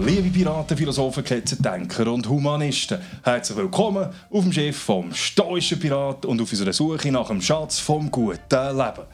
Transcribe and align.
Liebe 0.00 0.28
Piraten, 0.28 0.76
Philosophen, 0.76 1.22
Ketzer, 1.22 1.56
Denker 1.56 2.12
und 2.12 2.28
Humanisten. 2.28 2.98
Herzlich 3.22 3.56
willkommen 3.56 4.10
auf 4.28 4.42
dem 4.42 4.52
Schiff 4.52 4.76
vom 4.76 5.14
stoischen 5.14 5.78
Pirat 5.78 6.26
und 6.26 6.40
auf 6.40 6.50
unserer 6.50 6.72
Suche 6.72 7.12
nach 7.12 7.28
dem 7.28 7.40
Schatz 7.40 7.78
vom 7.78 8.10
guten 8.10 8.38
Leben. 8.50 9.06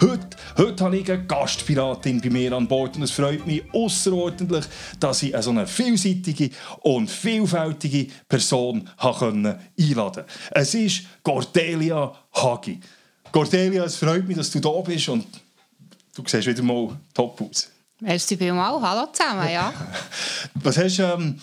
Heute, 0.00 0.36
heute 0.58 0.84
habe 0.84 0.98
ich 0.98 1.10
eine 1.10 1.24
Gastpiratin 1.24 2.20
bei 2.20 2.28
mir 2.28 2.52
an 2.52 2.68
Bord 2.68 2.96
und 2.96 3.02
es 3.02 3.12
freut 3.12 3.46
mich 3.46 3.62
außerordentlich, 3.72 4.66
dass 5.00 5.22
ich 5.22 5.32
eine 5.32 5.42
so 5.42 5.50
eine 5.50 5.66
vielseitige 5.66 6.50
und 6.80 7.10
vielfältige 7.10 8.12
Person 8.28 8.88
einladen 8.98 9.58
konnte. 9.94 10.26
Es 10.50 10.74
ist 10.74 11.04
Cordelia 11.22 12.12
Hagi. 12.34 12.78
Cordelia, 13.32 13.84
es 13.84 13.96
freut 13.96 14.28
mich, 14.28 14.36
dass 14.36 14.50
du 14.50 14.60
da 14.60 14.80
bist 14.82 15.08
und 15.08 15.26
du 16.14 16.22
siehst 16.26 16.46
wieder 16.46 16.62
mal 16.62 16.94
top 17.14 17.40
aus. 17.40 17.70
Merci 18.00 18.36
vielmals. 18.36 18.82
Hallo 18.82 19.06
zusammen, 19.12 19.50
ja. 19.50 19.72
Was 20.54 20.76
hast 20.76 20.98
du... 20.98 21.02
Ähm, 21.02 21.40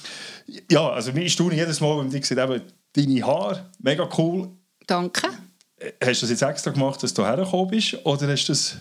ja, 0.70 0.90
also 0.90 1.12
mir 1.12 1.28
staune 1.30 1.56
jedes 1.56 1.80
Mal, 1.80 2.00
wenn 2.00 2.14
ich 2.16 2.26
sehe, 2.26 2.42
eben 2.42 2.62
deine 2.94 3.26
Haare, 3.26 3.70
mega 3.80 4.08
cool. 4.18 4.50
Danke. 4.86 5.30
Äh, 5.78 5.92
hast 6.06 6.22
du 6.22 6.28
das 6.28 6.30
jetzt 6.30 6.42
extra 6.44 6.72
gemacht, 6.72 7.02
dass 7.02 7.14
du 7.14 7.26
hergekommen 7.26 7.68
bist, 7.68 7.98
oder 8.06 8.28
hast 8.28 8.48
das... 8.50 8.78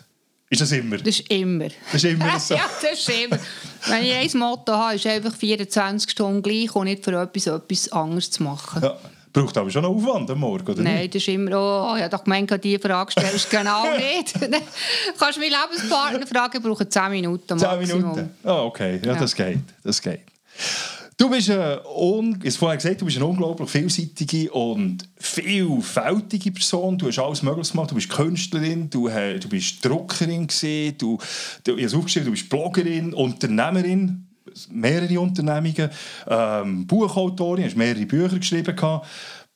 Ist 0.50 0.60
das 0.60 0.72
immer? 0.72 0.98
Das 0.98 1.18
ist 1.18 1.30
immer. 1.30 1.68
Das 1.90 1.94
ist 1.94 2.04
immer 2.04 2.38
so? 2.40 2.54
ja, 2.54 2.68
das 2.82 2.92
ist 2.92 3.08
immer. 3.08 3.38
Wenn 3.86 4.04
ich 4.04 4.34
ein 4.34 4.38
Motto 4.38 4.72
habe, 4.72 4.96
ist 4.96 5.06
einfach 5.06 5.34
24 5.34 6.10
Stunden 6.10 6.42
gleich 6.42 6.74
und 6.74 6.84
nicht 6.84 7.02
für 7.02 7.18
etwas, 7.18 7.46
etwas 7.46 7.90
anderes 7.90 8.30
zu 8.30 8.42
machen. 8.42 8.82
Ja. 8.82 8.98
Braucht 9.32 9.56
aber 9.56 9.70
schon 9.70 9.84
einen 9.84 9.94
Aufwand 9.94 10.30
am 10.30 10.40
Morgen, 10.40 10.70
oder 10.70 10.82
Nein, 10.82 11.08
das 11.08 11.22
ist 11.22 11.28
immer, 11.28 11.50
oh, 11.52 11.96
ich 11.96 12.02
habe 12.02 12.10
doch 12.10 12.22
gemeint, 12.22 12.52
diese 12.62 12.78
Frage 12.78 13.12
stellst 13.12 13.48
genau 13.48 13.84
nicht. 13.96 14.34
Kannst 15.18 15.36
du 15.36 15.40
meinen 15.40 15.52
Lebenspartner 15.52 16.26
fragen, 16.26 16.58
ich 16.58 16.62
brauche 16.62 16.88
10 16.88 17.10
Minuten 17.10 17.58
Maximum. 17.58 17.86
10 17.86 17.96
Minuten? 17.96 18.30
Ah, 18.44 18.62
oh, 18.62 18.66
okay. 18.66 19.00
Ja, 19.02 19.14
ja, 19.14 19.18
das 19.18 19.34
geht. 19.34 19.60
Das 19.82 20.02
geht. 20.02 20.20
Du 21.16 21.30
bist, 21.30 21.50
un 21.50 22.38
ich 22.42 22.58
vorher 22.58 22.76
gesagt, 22.76 23.00
du 23.00 23.04
bist 23.04 23.16
eine 23.16 23.26
unglaublich 23.26 23.70
vielseitige 23.70 24.50
und 24.50 25.08
vielfältige 25.16 26.50
Person. 26.50 26.98
Du 26.98 27.06
hast 27.06 27.18
alles 27.18 27.42
Mögliche 27.42 27.70
gemacht. 27.70 27.90
Du 27.90 27.94
bist 27.94 28.08
Künstlerin, 28.08 28.90
du, 28.90 29.08
du 29.08 29.48
bist 29.48 29.84
Druckerin, 29.84 30.46
gewesen, 30.46 30.98
du, 30.98 31.18
du, 31.64 31.76
ich 31.76 31.94
habe 31.94 32.24
du 32.24 32.30
bist 32.30 32.48
Bloggerin, 32.48 33.14
Unternehmerin 33.14 34.26
mehrere 34.70 35.20
Unternehmungen, 35.20 35.90
ähm, 36.28 36.86
Buchautorin, 36.86 37.64
hast 37.64 37.76
mehrere 37.76 38.06
Bücher 38.06 38.38
geschrieben, 38.38 38.76
gehabt, 38.76 39.06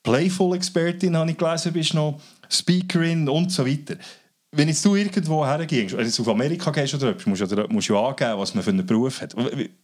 Playful-Expertin 0.02 1.16
habe 1.16 1.30
ich 1.30 1.36
gelesen, 1.36 1.72
bist 1.72 1.94
noch 1.94 2.20
Speakerin 2.48 3.28
und 3.28 3.50
so 3.50 3.66
weiter. 3.66 3.96
Wenn 4.52 4.68
jetzt 4.68 4.84
du 4.84 4.94
irgendwo 4.94 5.44
hergehst, 5.44 5.96
wenn 5.96 6.08
du 6.08 6.22
auf 6.22 6.28
Amerika 6.28 6.70
gehst 6.70 6.94
oder 6.94 7.08
etwas, 7.10 7.26
musst 7.26 7.42
du, 7.42 7.46
du 7.46 7.98
angeben, 7.98 8.38
was 8.38 8.54
man 8.54 8.62
für 8.62 8.70
einen 8.70 8.86
Beruf 8.86 9.20
hat. 9.20 9.34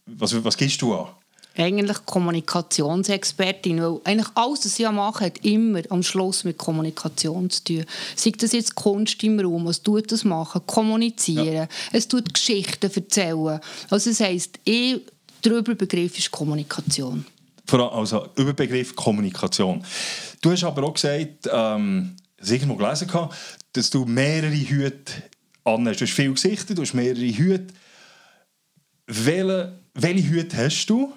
Was, 0.05 0.43
was 0.43 0.57
gibst 0.57 0.81
du 0.81 0.95
an? 0.95 1.07
Eigentlich 1.55 2.03
Kommunikationsexpertin, 2.05 3.81
weil 3.81 3.99
eigentlich 4.05 4.29
alles, 4.33 4.65
was 4.65 4.79
ich 4.79 4.89
mache, 4.89 5.25
hat 5.25 5.45
immer 5.45 5.81
am 5.89 6.01
Schluss 6.01 6.43
mit 6.43 6.57
Kommunikation 6.57 7.49
zu 7.49 7.63
tun. 7.63 7.85
Sei 8.15 8.31
das 8.31 8.53
jetzt 8.53 8.73
Kunst 8.73 9.23
im 9.23 9.39
Raum, 9.39 9.65
was 9.65 9.83
tut 9.83 10.11
das 10.11 10.23
machen? 10.23 10.61
Kommunizieren. 10.65 11.53
Ja. 11.53 11.67
Es 11.91 12.07
tut 12.07 12.33
Geschichten 12.33 12.91
erzählen. 12.91 13.59
Also 13.89 14.09
das 14.09 14.19
heisst, 14.19 14.59
eh, 14.65 14.97
der 15.43 15.51
Überbegriff 15.53 16.17
ist 16.17 16.31
Kommunikation. 16.31 17.25
Also 17.71 18.29
Überbegriff 18.35 18.95
Kommunikation. 18.95 19.83
Du 20.41 20.51
hast 20.51 20.63
aber 20.63 20.83
auch 20.83 20.93
gesagt, 20.93 21.49
ähm, 21.51 22.15
ich 22.41 22.51
irgendwo 22.51 22.75
gelesen, 22.75 23.09
dass 23.73 23.89
du 23.89 24.05
mehrere 24.05 24.51
Hüte 24.51 25.13
anhast. 25.63 26.01
Du 26.01 26.05
hast 26.05 26.13
viele 26.13 26.33
Gesichter, 26.33 26.73
du 26.75 26.81
hast 26.81 26.93
mehrere 26.93 27.21
Hüte. 27.21 27.73
Welche, 29.07 29.79
welche 29.93 30.29
Hüte 30.29 30.57
hast 30.57 30.85
du? 30.87 31.13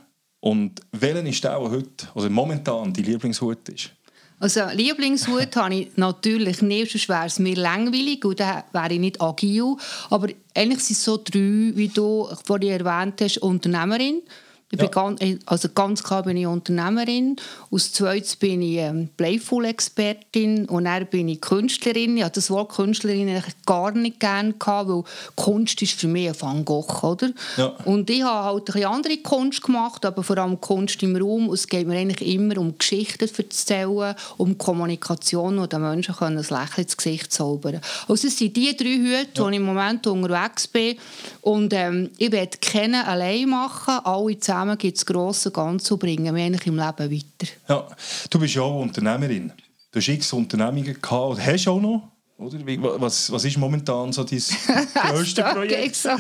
Und 0.46 0.80
welchen 0.92 1.26
ist 1.26 1.42
der, 1.42 1.58
der 1.58 1.70
heute, 1.72 2.06
also 2.14 2.30
momentan, 2.30 2.92
die 2.92 3.02
Lieblingshut 3.02 3.68
ist? 3.68 3.90
Also 4.38 4.60
Lieblingshut 4.72 5.56
habe 5.56 5.74
ich 5.74 5.96
natürlich 5.96 6.62
nicht, 6.62 6.92
sonst 6.92 7.08
wäre 7.08 7.26
es 7.26 7.40
mir 7.40 7.56
langweilig 7.56 8.24
und 8.24 8.38
dann 8.38 8.62
wäre 8.70 8.92
ich 8.92 9.00
nicht 9.00 9.20
agil. 9.20 9.74
Aber 10.08 10.28
eigentlich 10.54 10.84
sind 10.84 10.98
es 10.98 11.02
so 11.02 11.16
drei, 11.16 11.72
wie 11.74 11.90
du 11.92 12.28
vorhin 12.44 12.80
erwähnt 12.80 13.20
hast, 13.20 13.38
Unternehmerin, 13.38 14.22
ich 14.68 14.80
ja. 14.80 14.88
bin 14.88 14.90
ganz, 14.90 15.40
also 15.46 15.68
ganz 15.68 16.02
klar 16.02 16.24
bin 16.24 16.36
ich 16.36 16.44
Unternehmerin. 16.44 17.36
Als 17.70 17.92
zweites 17.92 18.34
bin 18.34 18.62
ich 18.62 18.78
ähm, 18.78 19.08
Playful-Expertin 19.16 20.66
und 20.66 20.86
dann 20.86 21.06
bin 21.06 21.28
ich 21.28 21.40
Künstlerin. 21.40 22.16
Ich 22.16 22.24
hatte 22.24 22.40
das 22.40 22.50
Wort 22.50 22.70
Künstlerin 22.70 23.40
gar 23.64 23.92
nicht 23.92 24.18
gerne, 24.18 24.54
gehabt, 24.54 24.88
weil 24.88 25.04
Kunst 25.36 25.80
ist 25.82 25.92
für 25.92 26.08
mich 26.08 26.28
ein 26.28 26.40
Van 26.40 26.64
Gogh. 26.64 27.06
Oder? 27.06 27.30
Ja. 27.56 27.66
Und 27.84 28.10
ich 28.10 28.24
habe 28.24 28.44
halt 28.44 28.74
eine 28.74 28.88
andere 28.88 29.18
Kunst 29.18 29.62
gemacht, 29.62 30.04
aber 30.04 30.24
vor 30.24 30.36
allem 30.36 30.60
Kunst 30.60 31.00
im 31.04 31.14
Raum. 31.14 31.48
Es 31.52 31.68
geht 31.68 31.86
mir 31.86 31.96
eigentlich 31.96 32.34
immer 32.34 32.58
um 32.58 32.76
Geschichten 32.76 33.28
zu 33.28 33.42
erzählen, 33.42 34.16
um 34.36 34.58
Kommunikation, 34.58 35.60
wo 35.60 35.66
den 35.66 35.80
Menschen 35.80 36.16
ein 36.18 36.34
Lächeln 36.34 36.66
ins 36.78 36.96
Gesicht 36.96 37.32
zaubern 37.32 37.80
Also 38.08 38.26
es 38.26 38.36
sind 38.36 38.56
die 38.56 38.76
drei 38.76 38.96
Hüte, 38.96 39.28
ja. 39.34 39.44
wo 39.44 39.48
ich 39.48 39.56
im 39.56 39.62
Moment 39.62 40.08
unterwegs 40.08 40.66
bin. 40.66 40.96
Und 41.40 41.72
ähm, 41.72 42.10
ich 42.18 42.32
werde 42.32 42.58
keinen 42.58 43.06
allein 43.06 43.48
machen, 43.48 44.00
alle 44.02 44.36
zusammen 44.40 44.55
zusammen 44.56 44.78
gibt 44.78 44.96
das 44.96 45.06
grosse 45.06 45.50
Ganze 45.50 45.96
bringen 45.96 46.34
eigentlich 46.34 46.66
im 46.66 46.76
Leben 46.76 47.10
weiter. 47.10 47.52
Ja, 47.68 47.86
du 48.30 48.38
bist 48.38 48.54
ja 48.54 48.62
auch 48.62 48.80
Unternehmerin. 48.80 49.52
Du 49.92 49.98
hast 49.98 50.08
x 50.08 50.32
Unternehmungen 50.32 51.00
gehabt 51.00 51.40
hast 51.40 51.68
auch 51.68 51.80
noch? 51.80 52.08
Oder? 52.38 52.58
Was, 53.00 53.32
was 53.32 53.46
ist 53.46 53.56
momentan 53.56 54.12
so 54.12 54.22
dein 54.22 54.42
größte 54.94 55.42
Projekt? 55.42 55.96
so. 55.96 56.10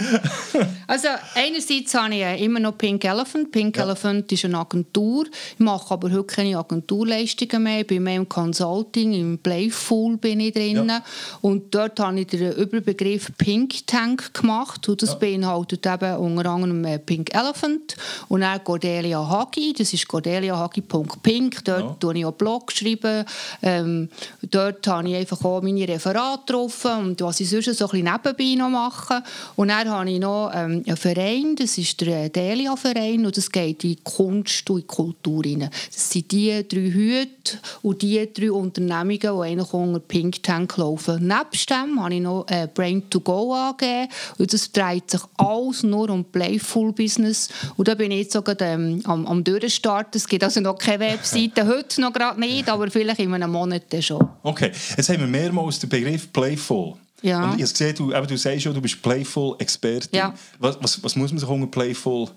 Also 0.86 1.08
einerseits 1.34 1.92
habe 1.92 2.14
ich 2.14 2.42
immer 2.42 2.58
noch 2.58 2.78
Pink 2.78 3.04
Elephant. 3.04 3.52
Pink 3.52 3.76
ja. 3.76 3.82
Elephant 3.82 4.32
ist 4.32 4.46
eine 4.46 4.58
Agentur. 4.58 5.26
Ich 5.26 5.58
mache 5.58 5.92
aber 5.92 6.10
heute 6.10 6.24
keine 6.24 6.58
Agenturleistungen 6.58 7.62
mehr. 7.62 7.80
Ich 7.80 7.86
bin 7.86 8.02
mehr 8.02 8.16
im 8.16 8.26
Consulting, 8.26 9.12
im 9.12 9.38
Playful 9.38 10.16
bin 10.16 10.40
ich 10.40 10.54
drin. 10.54 10.88
Ja. 10.88 11.02
Und 11.42 11.74
dort 11.74 12.00
habe 12.00 12.18
ich 12.18 12.28
den 12.28 12.50
Überbegriff 12.52 13.30
Pink 13.36 13.86
Tank 13.86 14.32
gemacht. 14.32 14.88
Und 14.88 15.02
das 15.02 15.10
ja. 15.10 15.16
beinhaltet 15.16 15.84
eben 15.84 16.16
unter 16.16 16.48
anderem 16.48 16.82
äh, 16.86 16.98
Pink 16.98 17.34
Elephant 17.34 17.94
und 18.28 18.40
dann 18.40 18.64
Cordelia 18.64 19.28
Hagi. 19.28 19.74
Das 19.76 19.92
ist 19.92 20.08
cordeliahagi.pink. 20.08 21.62
Dort 21.62 21.82
ja. 21.82 21.96
schreibe 22.00 22.18
ich 22.18 22.24
auch 22.24 22.32
Blog. 22.32 22.72
Schreiben. 22.72 23.26
Ähm, 23.60 24.08
dort 24.40 24.86
habe 24.86 25.10
ich 25.10 25.16
einfach 25.16 25.44
auch 25.44 25.60
meine 25.60 25.86
Referenzen 25.86 26.05
Referat 26.06 26.46
getroffen 26.46 26.92
und 26.98 27.20
was 27.20 27.40
ich 27.40 27.50
sonst 27.50 27.76
so 27.76 27.86
ein 27.86 27.90
bisschen 27.90 28.12
nebenbei 28.12 28.62
noch 28.62 28.70
mache. 28.70 29.22
Und 29.56 29.68
dann 29.68 29.88
habe 29.88 30.10
ich 30.10 30.20
noch 30.20 30.50
ähm, 30.54 30.82
einen 30.86 30.96
Verein, 30.96 31.56
das 31.56 31.78
ist 31.78 32.00
der 32.00 32.28
Delia-Verein 32.28 33.26
und 33.26 33.36
das 33.36 33.50
geht 33.50 33.82
in 33.84 34.02
Kunst 34.04 34.68
und 34.70 34.80
in 34.80 34.86
Kultur 34.86 35.44
rein. 35.44 35.68
Das 35.92 36.10
sind 36.10 36.30
die 36.30 36.66
drei 36.66 36.80
Hüte 36.80 37.58
und 37.82 38.02
die 38.02 38.28
drei 38.32 38.52
Unternehmungen, 38.52 39.18
die 39.18 39.26
eigentlich 39.26 39.72
unter 39.72 40.00
Pink 40.00 40.42
Tank 40.42 40.76
laufen. 40.76 41.26
Nebst 41.26 41.70
dem 41.70 42.02
habe 42.02 42.14
ich 42.14 42.20
noch 42.20 42.46
äh, 42.48 42.68
Brain 42.72 43.08
to 43.10 43.20
Go 43.20 43.52
angegeben 43.52 44.08
und 44.38 44.52
das 44.52 44.70
dreht 44.70 45.10
sich 45.10 45.20
alles 45.36 45.82
nur 45.82 46.10
um 46.10 46.24
Playful 46.24 46.92
Business 46.92 47.48
und 47.76 47.88
da 47.88 47.94
bin 47.94 48.10
ich 48.10 48.24
jetzt 48.24 48.32
sogar 48.32 48.60
ähm, 48.60 49.00
am, 49.04 49.26
am 49.26 49.42
Durchstarten. 49.42 50.18
Es 50.18 50.28
gibt 50.28 50.44
also 50.44 50.60
noch 50.60 50.78
keine 50.78 51.00
Webseite, 51.00 51.66
heute 51.66 52.00
noch 52.00 52.12
gerade 52.12 52.38
nicht, 52.38 52.68
aber 52.68 52.90
vielleicht 52.90 53.20
in 53.20 53.32
einem 53.34 53.50
Monat 53.50 53.82
schon. 54.00 54.28
Okay, 54.42 54.70
jetzt 54.96 55.08
haben 55.08 55.20
wir 55.20 55.26
mehrmals 55.26 55.78
den 55.78 55.88
Begriff 56.00 56.32
Playful. 56.32 56.94
Ja. 57.22 57.44
Und 57.44 57.58
ich 57.58 57.62
habe 57.62 57.72
gesehen, 57.72 57.94
du, 57.96 58.10
du 58.10 58.36
sagst 58.36 58.62
schon, 58.62 58.74
du 58.74 58.80
bist 58.80 59.02
Playful-Expertin. 59.02 60.16
Ja. 60.18 60.34
Was, 60.58 60.78
was, 60.80 61.02
was, 61.02 61.16
muss 61.16 61.30
man 61.30 61.38
sich 61.38 61.48
unter 61.48 61.66
Playful 61.66 62.28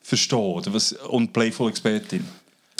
verstehen? 0.00 0.62
Was, 0.66 0.92
und 0.92 1.32
Playful-Expertin? 1.32 2.24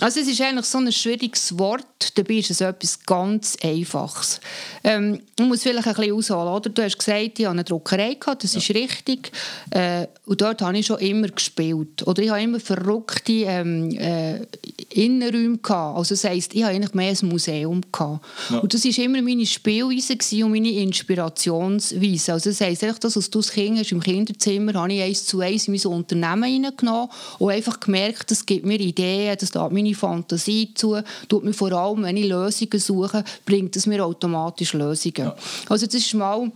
Also 0.01 0.21
es 0.21 0.29
ist 0.29 0.43
eigentlich 0.43 0.67
so 0.67 0.77
ein 0.77 0.93
schwieriges 0.93 1.59
Wort, 1.59 2.19
dabei 2.19 2.35
ist 2.35 2.51
es 2.51 2.61
etwas 2.61 3.01
ganz 3.01 3.57
Einfaches. 3.63 4.41
Ähm, 4.85 5.23
man 5.39 5.49
muss 5.49 5.63
vielleicht 5.63 5.87
ein 5.87 5.95
bisschen 5.95 6.13
ausholen, 6.13 6.49
oder? 6.49 6.69
Du 6.69 6.83
hast 6.83 6.99
gesagt, 6.99 7.39
ich 7.39 7.47
hatte 7.47 7.51
eine 7.51 7.65
Druckerei, 7.65 8.15
gehabt, 8.15 8.45
das 8.45 8.53
ja. 8.53 8.59
ist 8.59 8.71
richtig. 8.71 9.33
Äh, 9.71 10.07
und 10.27 10.43
dort 10.43 10.61
habe 10.61 10.77
ich 10.77 10.85
schon 10.85 10.99
immer 10.99 11.29
gespielt. 11.29 12.07
Oder 12.07 12.23
ich 12.23 12.29
habe 12.29 12.43
immer 12.43 12.61
verrückte 12.61 13.33
ähm, 13.33 13.91
äh, 13.93 14.41
Innenräume 14.91 15.59
gehabt. 15.59 15.97
Also 15.97 16.15
das 16.15 16.25
heisst, 16.25 16.55
ich 16.55 16.63
habe 16.63 16.75
eigentlich 16.75 16.93
mehr 16.93 17.15
ein 17.19 17.29
Museum 17.29 17.81
gehabt. 17.91 18.23
Ja. 18.51 18.59
Und 18.59 18.75
das 18.75 18.85
war 18.85 19.05
immer 19.05 19.23
meine 19.23 19.47
Spielweise 19.47 20.45
und 20.45 20.51
meine 20.51 20.73
Inspirationsweise. 20.73 22.35
Also 22.35 22.51
das 22.51 22.61
heisst, 22.61 22.83
das, 22.83 23.17
was 23.17 23.31
du 23.31 23.39
als 23.39 23.51
Kind 23.51 23.79
hast 23.79 23.93
im 23.93 24.01
Kinderzimmer, 24.01 24.75
habe 24.75 24.93
ich 24.93 25.01
eins 25.01 25.25
zu 25.25 25.41
eins 25.41 25.69
in 25.69 25.75
mein 25.75 25.87
Unternehmen 25.87 26.45
hineingenommen 26.45 27.09
und 27.39 27.51
einfach 27.51 27.81
gemerkt, 27.81 28.31
das 28.31 28.45
gibt 28.45 28.67
mir 28.67 28.79
Ideen, 28.79 29.37
das 29.41 29.55
lässt 29.55 29.86
meine 29.87 29.94
Fantasie 29.94 30.73
zu, 30.75 31.00
tut 31.29 31.44
mir 31.44 31.53
vor 31.53 31.73
allem, 31.73 32.03
wenn 32.03 32.17
ich 32.17 32.29
Lösungen 32.29 32.79
suche, 32.79 33.25
bringt 33.44 33.77
es 33.77 33.87
mir 33.87 34.05
automatisch 34.05 34.73
Lösungen. 34.73 35.15
Ja. 35.17 35.37
Also 35.69 35.87
das 35.87 35.94
ist 35.94 36.15
mal 36.15 36.50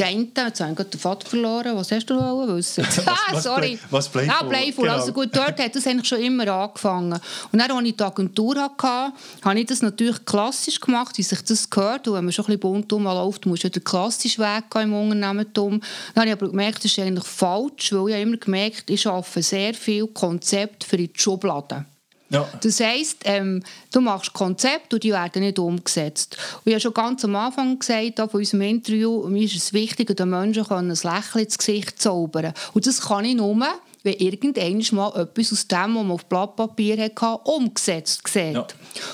eine, 0.00 0.28
jetzt 0.36 0.60
habe 0.60 0.74
ich 0.76 0.88
den 0.88 1.00
Vater 1.00 1.26
verloren. 1.26 1.76
Was 1.76 1.92
hast 1.92 2.06
du 2.06 2.14
noch 2.14 2.46
wissen? 2.48 2.84
ah, 3.06 3.40
sorry. 3.40 3.78
Was 3.90 4.08
Playful? 4.08 4.32
Ja, 4.32 4.42
Playful. 4.42 4.84
Genau. 4.84 4.96
Also 4.96 5.12
gut, 5.12 5.28
dort 5.32 5.58
hat 5.58 5.74
das 5.74 5.86
eigentlich 5.86 6.08
schon 6.08 6.20
immer 6.20 6.48
angefangen. 6.48 7.12
Und 7.52 7.58
dann, 7.58 7.70
als 7.70 7.86
ich 7.86 7.96
die 7.96 8.02
Agentur 8.02 8.56
hatte, 8.56 9.12
habe 9.42 9.60
ich 9.60 9.66
das 9.66 9.82
natürlich 9.82 10.24
klassisch 10.24 10.80
gemacht, 10.80 11.16
wie 11.18 11.22
sich 11.22 11.42
das 11.42 11.68
gehört. 11.70 12.08
Und 12.08 12.14
wenn 12.14 12.24
man 12.24 12.32
schon 12.32 12.44
ein 12.46 12.58
bisschen 12.58 12.60
bunt 12.60 12.92
rumläuft, 12.92 13.46
muss 13.46 13.60
du 13.60 13.70
den 13.70 13.84
klassischen 13.84 14.44
Weg 14.44 14.70
gehen 14.70 14.82
im 14.82 14.94
Unternehmertum. 14.94 15.80
Dann 16.14 16.22
habe 16.22 16.28
ich 16.28 16.32
aber 16.32 16.48
gemerkt, 16.48 16.78
das 16.78 16.92
ist 16.92 16.98
eigentlich 16.98 17.26
falsch, 17.26 17.92
weil 17.92 18.10
ich 18.10 18.22
immer 18.22 18.36
gemerkt 18.36 18.90
ich 18.90 19.06
arbeite 19.06 19.42
sehr 19.42 19.74
viel 19.74 20.06
Konzept 20.08 20.84
für 20.84 20.96
die 20.96 21.10
Schubladen. 21.14 21.86
Ja. 22.30 22.46
Das 22.60 22.80
heisst, 22.80 23.22
ähm, 23.24 23.62
du 23.92 24.00
machst 24.00 24.34
Konzepte 24.34 24.96
und 24.96 25.02
die 25.02 25.12
werden 25.12 25.42
nicht 25.42 25.58
umgesetzt. 25.58 26.36
Und 26.56 26.66
ich 26.66 26.74
habe 26.74 26.80
schon 26.80 26.94
ganz 26.94 27.24
am 27.24 27.36
Anfang 27.36 27.78
gesagt, 27.78 28.18
von 28.18 28.28
unserem 28.32 28.60
Interview, 28.62 29.26
mir 29.28 29.44
ist 29.44 29.56
es 29.56 29.72
wichtig, 29.72 30.14
den 30.14 30.28
Menschen 30.28 30.70
ein 30.70 30.88
Lächeln 30.88 31.44
ins 31.44 31.56
Gesicht 31.56 32.00
zaubern. 32.02 32.52
Und 32.74 32.86
das 32.86 33.00
kann 33.00 33.24
ich 33.24 33.34
nur, 33.34 33.56
wenn 34.02 34.14
irgendwann 34.14 34.84
mal 34.92 35.20
etwas 35.20 35.52
aus 35.52 35.68
dem, 35.68 35.78
was 35.78 35.88
man 35.88 36.10
auf 36.10 36.26
Blatt 36.26 36.56
Papier 36.56 36.96
hatte, 37.02 37.40
umgesetzt 37.44 38.26
sieht. 38.28 38.54
Ja. 38.54 38.66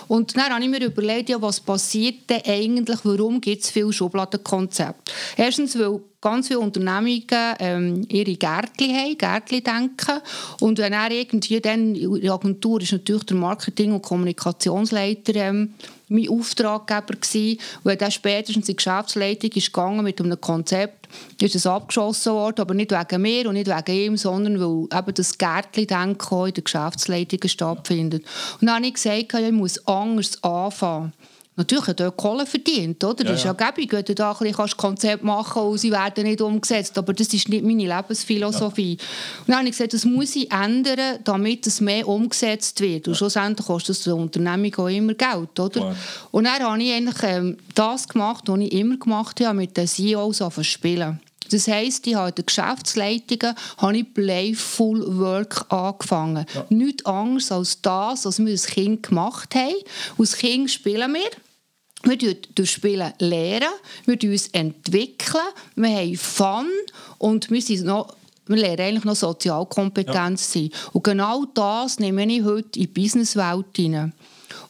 Und 0.08 0.36
dann 0.36 0.50
habe 0.50 0.62
ich 0.62 0.68
mir 0.68 0.84
überlegt, 0.84 1.28
ja, 1.28 1.40
was 1.40 1.60
passiert 1.60 2.28
denn 2.28 2.42
eigentlich, 2.46 2.98
warum 3.04 3.40
gibt 3.40 3.62
es 3.62 3.70
viele 3.70 3.92
Schubladenkonzepte? 3.92 5.12
Erstens, 5.36 5.78
weil 5.78 6.00
ganz 6.20 6.48
viele 6.48 6.60
Unternehmungen 6.60 7.54
ähm, 7.58 8.06
ihre 8.08 8.34
Gärtchen 8.36 8.96
haben, 8.96 9.18
Gärtchen 9.18 9.62
denken. 9.62 10.22
Und 10.58 10.78
wenn 10.78 10.94
er 10.94 11.10
irgendwie 11.10 11.60
dann, 11.60 11.94
in 11.94 12.20
der 12.20 12.32
Agentur 12.32 12.80
ist 12.80 12.92
natürlich 12.92 13.24
der 13.24 13.36
Marketing- 13.36 13.92
und 13.92 14.02
Kommunikationsleiter 14.02 15.34
ähm, 15.34 15.74
mein 16.08 16.28
Auftraggeber 16.28 17.14
gewesen. 17.14 17.58
Und 17.82 17.84
wenn 17.84 17.98
dann 17.98 18.10
spätestens 18.10 18.68
in 18.68 18.72
die 18.72 18.76
Geschäftsleitung 18.76 19.50
ist 19.50 19.72
gegangen 19.72 20.04
mit 20.04 20.20
einem 20.20 20.40
Konzept, 20.40 21.03
ist 21.40 21.54
es 21.54 21.66
abgeschossen 21.66 22.32
worden, 22.32 22.60
aber 22.60 22.74
nicht 22.74 22.90
wegen 22.90 23.22
mir 23.22 23.48
und 23.48 23.54
nicht 23.54 23.68
wegen 23.68 23.98
ihm, 23.98 24.16
sondern 24.16 24.60
weil 24.60 24.98
eben 24.98 25.14
das 25.14 25.38
Gärtchen-Denken 25.38 26.46
in 26.46 26.54
der 26.54 26.62
Geschäftsleitung 26.64 27.48
stattfindet. 27.48 28.24
Und 28.60 28.66
dann 28.66 28.76
habe 28.76 28.86
ich 28.86 28.94
gesagt, 28.94 29.34
ich 29.34 29.52
muss 29.52 29.86
anders 29.86 30.42
anfangen. 30.42 31.12
Natürlich 31.56 31.86
hat 31.86 32.00
er 32.00 32.10
Kohle 32.10 32.46
verdient, 32.46 33.02
oder? 33.04 33.22
Das 33.22 33.26
ja, 33.26 33.34
ist 33.34 33.44
ja 33.44 33.52
gäbig, 33.52 33.92
wenn 33.92 34.04
du 34.04 34.14
da 34.14 34.32
ein 34.32 34.38
bisschen 34.38 34.76
Konzept 34.76 35.22
machen 35.22 35.62
und 35.62 35.78
sie 35.78 35.92
werden 35.92 36.24
nicht 36.24 36.40
umgesetzt. 36.40 36.98
Aber 36.98 37.12
das 37.12 37.32
ist 37.32 37.48
nicht 37.48 37.64
meine 37.64 37.86
Lebensphilosophie. 37.86 38.96
Ja. 38.98 39.06
Und 39.40 39.48
dann 39.48 39.56
habe 39.58 39.66
ich 39.66 39.72
gesagt, 39.72 39.94
das 39.94 40.04
muss 40.04 40.34
ich 40.34 40.50
ändern, 40.50 41.20
damit 41.22 41.66
es 41.68 41.80
mehr 41.80 42.08
umgesetzt 42.08 42.80
wird. 42.80 43.06
Und 43.06 43.14
ja. 43.14 43.18
schlussendlich 43.18 43.66
kostet 43.66 43.96
es 43.96 44.02
der 44.02 44.16
Unternehmung 44.16 44.74
auch 44.74 44.88
immer 44.88 45.14
Geld, 45.14 45.60
oder? 45.60 45.80
Ja. 45.80 45.96
Und 46.32 46.44
dann 46.44 46.60
habe 46.60 46.82
ich 46.82 46.92
eigentlich 46.92 47.22
ähm, 47.22 47.56
das 47.74 48.08
gemacht, 48.08 48.44
was 48.46 48.58
ich 48.58 48.72
immer 48.72 48.96
gemacht 48.96 49.40
habe, 49.40 49.54
mit 49.54 49.76
den 49.76 49.86
CEOs 49.86 50.42
spielen. 50.62 51.20
Das 51.50 51.68
heisst, 51.68 52.06
ich 52.06 52.14
habe 52.14 52.30
in 52.30 52.34
den 52.36 52.46
Geschäftsleitungen 52.46 53.54
habe 53.78 53.98
ich 53.98 54.14
Playful 54.14 55.18
Work 55.18 55.66
angefangen. 55.72 56.46
Ja. 56.54 56.66
Nichts 56.70 57.04
anderes 57.04 57.52
als 57.52 57.80
das, 57.82 58.24
was 58.24 58.38
wir 58.38 58.50
als 58.50 58.66
Kind 58.66 59.02
gemacht 59.02 59.54
haben. 59.54 59.74
Als 60.18 60.36
Kind 60.36 60.70
spielen 60.70 61.14
wir. 61.14 61.30
Wir 62.06 62.34
durch 62.54 62.70
Spielen 62.70 63.14
lernen, 63.18 63.70
wir 64.04 64.30
uns 64.30 64.48
entwickeln, 64.48 65.42
wir 65.74 65.88
haben 65.88 66.16
Fun 66.16 66.66
und 67.16 67.50
wir 67.50 67.62
sind 67.62 67.86
noch 67.86 68.14
wir 68.46 68.56
lernen 68.56 68.80
eigentlich 68.80 69.04
noch 69.04 69.16
Sozialkompetenz 69.16 70.54
ja. 70.54 70.60
sein. 70.60 70.70
Und 70.92 71.04
genau 71.04 71.46
das 71.46 71.98
nehme 71.98 72.26
ich 72.26 72.44
heute 72.44 72.78
in 72.78 72.82
die 72.82 72.86
Businesswelt 72.88 73.66
hinein. 73.74 74.12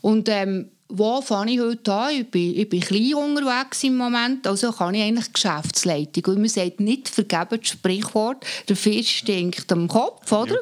Und 0.00 0.28
ähm, 0.28 0.70
wo 0.96 1.20
fange 1.20 1.52
ich 1.52 1.60
heute 1.60 1.92
an? 1.92 2.14
Ich 2.14 2.30
bin, 2.30 2.56
ich 2.56 2.68
bin 2.68 2.80
klein 2.80 3.14
unterwegs 3.14 3.82
im 3.84 3.96
Moment, 3.96 4.46
also 4.46 4.72
kann 4.72 4.94
ich 4.94 5.02
eigentlich 5.02 5.32
Geschäftsleitung. 5.32 6.34
Und 6.34 6.40
man 6.40 6.48
sagt 6.48 6.80
nicht 6.80 7.08
vergeben 7.08 7.58
das 7.60 7.68
Sprichwort, 7.68 8.44
der 8.68 8.76
Fisch 8.76 9.18
stinkt 9.18 9.70
am 9.72 9.88
Kopf, 9.88 10.30
oder? 10.30 10.54
Ja. 10.54 10.60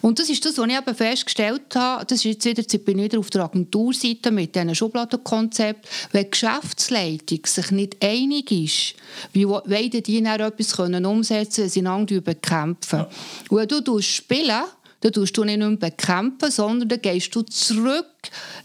Und 0.00 0.18
das 0.18 0.30
ist 0.30 0.44
das, 0.44 0.56
was 0.58 0.66
ich 0.66 0.76
eben 0.76 0.94
festgestellt 0.94 1.74
habe, 1.74 2.04
das 2.06 2.18
ist 2.18 2.24
jetzt 2.24 2.44
wieder, 2.44 2.62
jetzt 2.62 2.84
bin 2.84 2.98
ich 2.98 3.04
wieder 3.04 3.18
auf 3.18 3.30
der 3.30 3.44
Agenturseite 3.44 4.30
mit 4.30 4.54
diesen 4.54 4.74
Schubladenkonzept, 4.74 5.86
wenn 6.12 6.24
die 6.24 6.30
Geschäftsleitung 6.30 7.40
sich 7.44 7.70
nicht 7.70 8.02
einig 8.02 8.50
ist, 8.50 8.94
wie 9.32 9.46
wollen 9.46 9.90
die 9.90 10.22
dann 10.22 10.40
etwas 10.40 10.78
umsetzen 10.78 10.96
können, 10.96 11.24
wenn 11.24 11.68
sie 11.68 11.80
einander 11.80 12.20
bekämpfen. 12.20 13.00
Ja. 13.00 13.08
Und 13.50 13.58
wenn 13.58 13.84
du 13.84 14.00
spielen 14.00 14.62
dann 15.00 15.12
tust 15.12 15.36
du 15.36 15.44
nicht 15.44 15.58
mehr 15.58 15.70
bekämpfen, 15.70 16.50
sondern 16.50 16.88
dann 16.88 17.00
gehst 17.00 17.34
du 17.34 17.42
zurück 17.42 18.06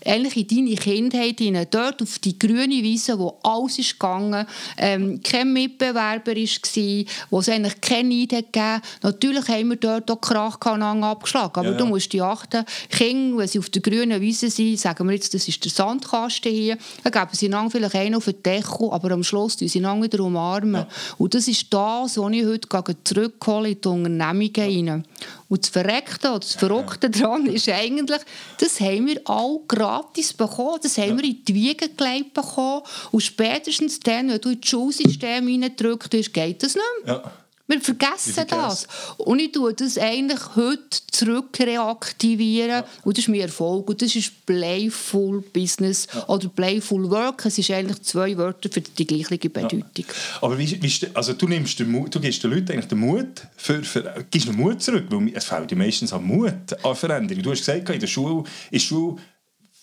eigentlich 0.06 0.50
in 0.50 0.66
deine 0.66 0.76
Kindheit 0.76 1.40
hinein, 1.40 1.68
dort 1.70 2.02
auf 2.02 2.20
die 2.20 2.38
grüne 2.38 2.84
Wiese, 2.84 3.18
wo 3.18 3.38
alles 3.44 3.80
ist 3.80 4.00
gegangen, 4.00 4.46
ähm, 4.78 5.22
kein 5.24 5.54
Mitbewerber 5.54 6.36
war, 6.36 7.06
wo 7.30 7.40
es 7.40 7.50
eigentlich 7.50 7.82
keine 7.82 8.10
Neid 8.10 8.30
gegeben 8.30 8.82
Natürlich 9.02 9.48
haben 9.48 9.70
wir 9.70 9.76
dort 9.78 10.10
auch 10.10 10.22
Krach 10.22 10.58
abgeschlagen, 10.62 11.54
aber 11.54 11.66
ja, 11.66 11.72
ja. 11.72 11.78
du 11.78 11.86
musst 11.86 12.14
die 12.14 12.22
achten, 12.22 12.66
Kinder, 12.90 13.38
wenn 13.38 13.48
sie 13.48 13.60
auf 13.60 13.70
der 13.70 13.82
grünen 13.82 14.22
Wiese 14.22 14.50
sind, 14.50 14.80
sagen 14.80 15.08
wir 15.08 15.14
jetzt, 15.14 15.34
das 15.34 15.48
ist 15.48 15.64
der 15.64 15.72
Sandkasten 15.72 16.52
hier, 16.52 16.78
dann 17.04 17.12
geben 17.12 17.30
sie 17.32 17.48
einander 17.48 17.72
vielleicht 17.72 17.96
einen 17.96 18.16
auf 18.16 18.26
den 18.26 18.42
Deckel, 18.44 18.90
aber 18.92 19.12
am 19.12 19.24
Schluss 19.24 19.58
tun 19.58 19.68
sie 19.68 19.80
einander 19.80 20.06
wieder 20.06 20.24
umarmen. 20.24 20.82
Ja. 20.82 20.88
Und 21.18 21.34
das 21.34 21.48
ist 21.48 21.74
das, 21.74 22.18
was 22.18 22.32
ich 22.32 22.46
heute 22.46 22.96
zurückhole 23.04 23.70
in 23.70 23.82
die 23.82 23.88
Unternehmungen 23.88 24.54
hinein. 24.54 25.06
Und 25.50 25.64
das 25.64 25.70
Verreckte 25.70 26.30
oder 26.30 26.40
das 26.40 26.56
Verrückte 26.56 27.10
daran 27.10 27.46
ist 27.46 27.68
eigentlich, 27.68 28.22
das 28.60 28.80
haben 28.80 29.08
wir 29.08 29.20
alle 29.26 29.51
gratis 29.68 30.34
bekommen, 30.34 30.80
das 30.82 30.98
haben 30.98 31.18
wir 31.18 31.26
in 31.26 31.44
die 31.46 31.54
Wiege 31.54 31.90
gelegt 31.90 32.34
bekommen 32.34 32.82
und 33.12 33.22
spätestens 33.22 34.00
dann, 34.00 34.30
wenn 34.30 34.42
du 34.42 34.50
in 34.50 34.62
das 34.62 34.70
Schulsystem 34.70 35.48
reindrückst, 35.48 36.34
geht 36.34 36.64
das 36.64 36.76
nicht 36.76 36.86
mehr. 37.06 37.16
Ja. 37.16 37.32
Wir 37.72 37.80
vergessen 37.80 38.46
das. 38.50 38.86
Und 39.18 39.40
ich 39.40 39.54
tue 39.54 39.74
das 39.74 39.98
eigentlich 39.98 40.40
heute 40.56 41.00
zurück 41.10 41.58
reaktivieren. 41.58 42.70
Ja. 42.70 42.86
Und 43.04 43.18
das 43.18 43.24
ist 43.24 43.30
mein 43.30 43.40
Erfolg. 43.42 43.90
Und 43.90 44.02
das 44.02 44.14
ist 44.14 44.46
Playful 44.46 45.42
Business 45.54 46.06
ja. 46.14 46.28
oder 46.28 46.50
Playful 46.50 47.10
Work. 47.10 47.46
Es 47.46 47.56
sind 47.56 47.72
eigentlich 47.72 48.02
zwei 48.02 48.36
Wörter 48.38 48.70
für 48.70 48.82
die 48.82 49.08
gleiche 49.08 49.38
Bedeutung. 49.38 49.86
Ja. 49.98 50.06
Aber 50.42 50.58
wie, 50.58 50.82
wie, 50.82 51.08
also 51.14 51.32
du, 51.32 51.48
nimmst 51.48 51.80
den 51.80 51.90
Mut, 51.90 52.14
du 52.14 52.20
gibst 52.20 52.44
den 52.44 52.52
Leuten 52.52 52.74
eigentlich 52.74 52.88
den 52.88 53.00
Mut, 53.00 53.42
für, 53.56 53.82
für, 53.84 54.26
gibst 54.30 54.50
den 54.50 54.56
Mut 54.56 54.82
zurück, 54.82 55.06
weil 55.10 55.32
es 55.34 55.46
fehlt 55.46 55.74
meistens 55.76 56.12
an 56.12 56.26
Mut 56.26 56.52
an 56.84 56.96
Veränderung. 56.96 57.42
Du 57.42 57.52
hast 57.52 57.60
gesagt, 57.60 57.90
in 57.90 58.00
der 58.02 58.08
Schule, 58.08 58.44
der 58.70 58.80
Schule 58.80 59.16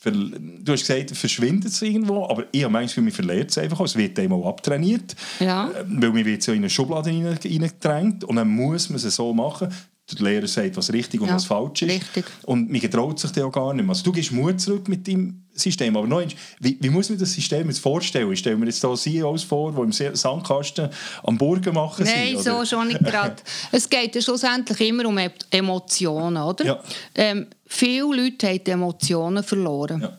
du 0.04 0.72
hast 0.72 0.86
gesagt, 0.86 1.10
verschwindet 1.16 1.72
es 1.72 1.82
irgendwo, 1.82 2.24
aber 2.24 2.44
ich 2.52 2.62
habe 2.62 2.72
manchmal, 2.72 3.04
man 3.04 3.12
verliert 3.12 3.50
es 3.50 3.58
einfach, 3.58 3.80
es 3.80 3.96
wird 3.96 4.18
einmal 4.18 4.44
abtrainiert, 4.44 5.16
ja. 5.40 5.70
Äh, 5.70 5.84
weil 5.86 6.12
man 6.12 6.24
wird 6.24 6.42
so 6.42 6.52
in 6.52 6.58
eine 6.58 6.70
Schublade 6.70 7.10
hineingedrängt 7.10 8.24
und 8.24 8.36
dann 8.36 8.48
muss 8.48 8.88
man 8.90 8.96
es 8.96 9.14
so 9.14 9.34
machen, 9.34 9.68
der 10.14 10.24
Lehrer 10.24 10.46
sagt, 10.46 10.76
was 10.76 10.92
richtig 10.92 11.20
und 11.20 11.28
ja, 11.28 11.34
was 11.34 11.44
falsch 11.44 11.82
ist. 11.82 11.90
Richtig. 11.90 12.24
Und 12.44 12.70
man 12.70 12.80
getraut 12.80 13.18
sich 13.18 13.30
das 13.30 13.44
auch 13.44 13.52
gar 13.52 13.74
nicht 13.74 13.84
mehr. 13.84 13.90
Also 13.90 14.04
du 14.04 14.12
gehst 14.12 14.32
Mut 14.32 14.60
zurück 14.60 14.88
mit 14.88 15.06
deinem 15.06 15.44
System, 15.52 15.96
aber 15.96 16.06
noch 16.06 16.22
wie, 16.60 16.78
wie 16.80 16.88
muss 16.88 17.10
man 17.10 17.18
das 17.18 17.32
System 17.32 17.68
jetzt 17.68 17.80
vorstellen? 17.80 18.30
Ich 18.32 18.38
stelle 18.38 18.56
mir 18.56 18.66
jetzt 18.66 18.80
hier 18.80 18.94
CEOs 18.94 19.42
vor, 19.44 19.72
die 19.72 19.80
im 19.80 19.92
Sandkasten 19.92 20.88
am 21.24 21.36
Burger 21.36 21.72
machen 21.72 22.06
Nein, 22.06 22.38
sind, 22.38 22.44
so 22.44 22.64
schon 22.64 22.88
nicht 22.88 23.04
gerade. 23.04 23.36
es 23.72 23.88
geht 23.88 24.14
ja 24.14 24.22
schlussendlich 24.22 24.80
immer 24.80 25.06
um 25.06 25.18
Emotionen, 25.50 26.42
oder? 26.42 26.64
Ja. 26.64 26.82
Ähm, 27.14 27.46
viele 27.68 28.22
Leute 28.22 28.48
haben 28.48 28.64
die 28.64 28.70
Emotionen 28.70 29.44
verloren. 29.44 30.00
Ja. 30.02 30.18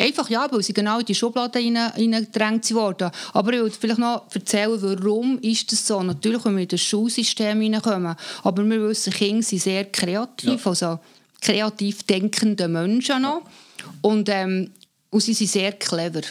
Einfach 0.00 0.30
ja, 0.30 0.46
weil 0.50 0.62
sie 0.62 0.72
genau 0.72 1.00
in 1.00 1.04
die 1.04 1.14
Schublade 1.14 1.58
hineingedrängt 1.58 2.72
wurden. 2.72 3.10
Aber 3.34 3.52
ich 3.52 3.60
will 3.60 3.70
vielleicht 3.70 3.98
noch 3.98 4.24
erzählen, 4.32 4.80
warum 4.80 5.38
ist 5.40 5.70
das 5.70 5.86
so. 5.86 6.02
Natürlich, 6.02 6.42
wenn 6.44 6.56
wir 6.56 6.62
in 6.62 6.68
das 6.68 6.80
Schulsystem 6.80 7.60
hineinkommen, 7.60 8.16
aber 8.42 8.64
wir 8.64 8.88
wissen, 8.88 9.12
Kinder 9.12 9.42
sind 9.42 9.60
sehr 9.60 9.84
kreativ, 9.84 10.64
ja. 10.64 10.70
also 10.70 11.00
kreativ 11.42 12.02
denkende 12.04 12.66
Menschen 12.66 13.22
noch. 13.22 13.42
Und, 14.00 14.30
ähm, 14.30 14.70
und 15.10 15.20
sie 15.20 15.34
sind 15.34 15.50
sehr 15.50 15.72
clever. 15.72 16.22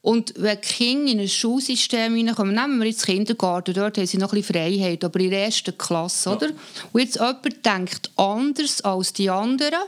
Und 0.00 0.32
wenn 0.36 0.60
Kinder 0.60 1.12
in 1.12 1.20
ein 1.20 1.28
Schulsystem 1.28 2.14
hineinkommen, 2.14 2.54
nehmen 2.54 2.78
wir 2.78 2.86
jetzt 2.86 3.04
Kindergarten, 3.04 3.74
dort 3.74 3.98
haben 3.98 4.06
sie 4.06 4.16
noch 4.16 4.32
ein 4.32 4.40
bisschen 4.40 4.54
Freiheit, 4.54 5.04
aber 5.04 5.18
in 5.20 5.30
der 5.30 5.46
ersten 5.46 5.76
Klasse, 5.76 6.30
oder? 6.30 6.48
Und 6.92 7.00
jetzt 7.00 7.16
jemand 7.16 7.66
denkt 7.66 8.10
anders 8.16 8.80
als 8.82 9.12
die 9.12 9.28
anderen, 9.28 9.80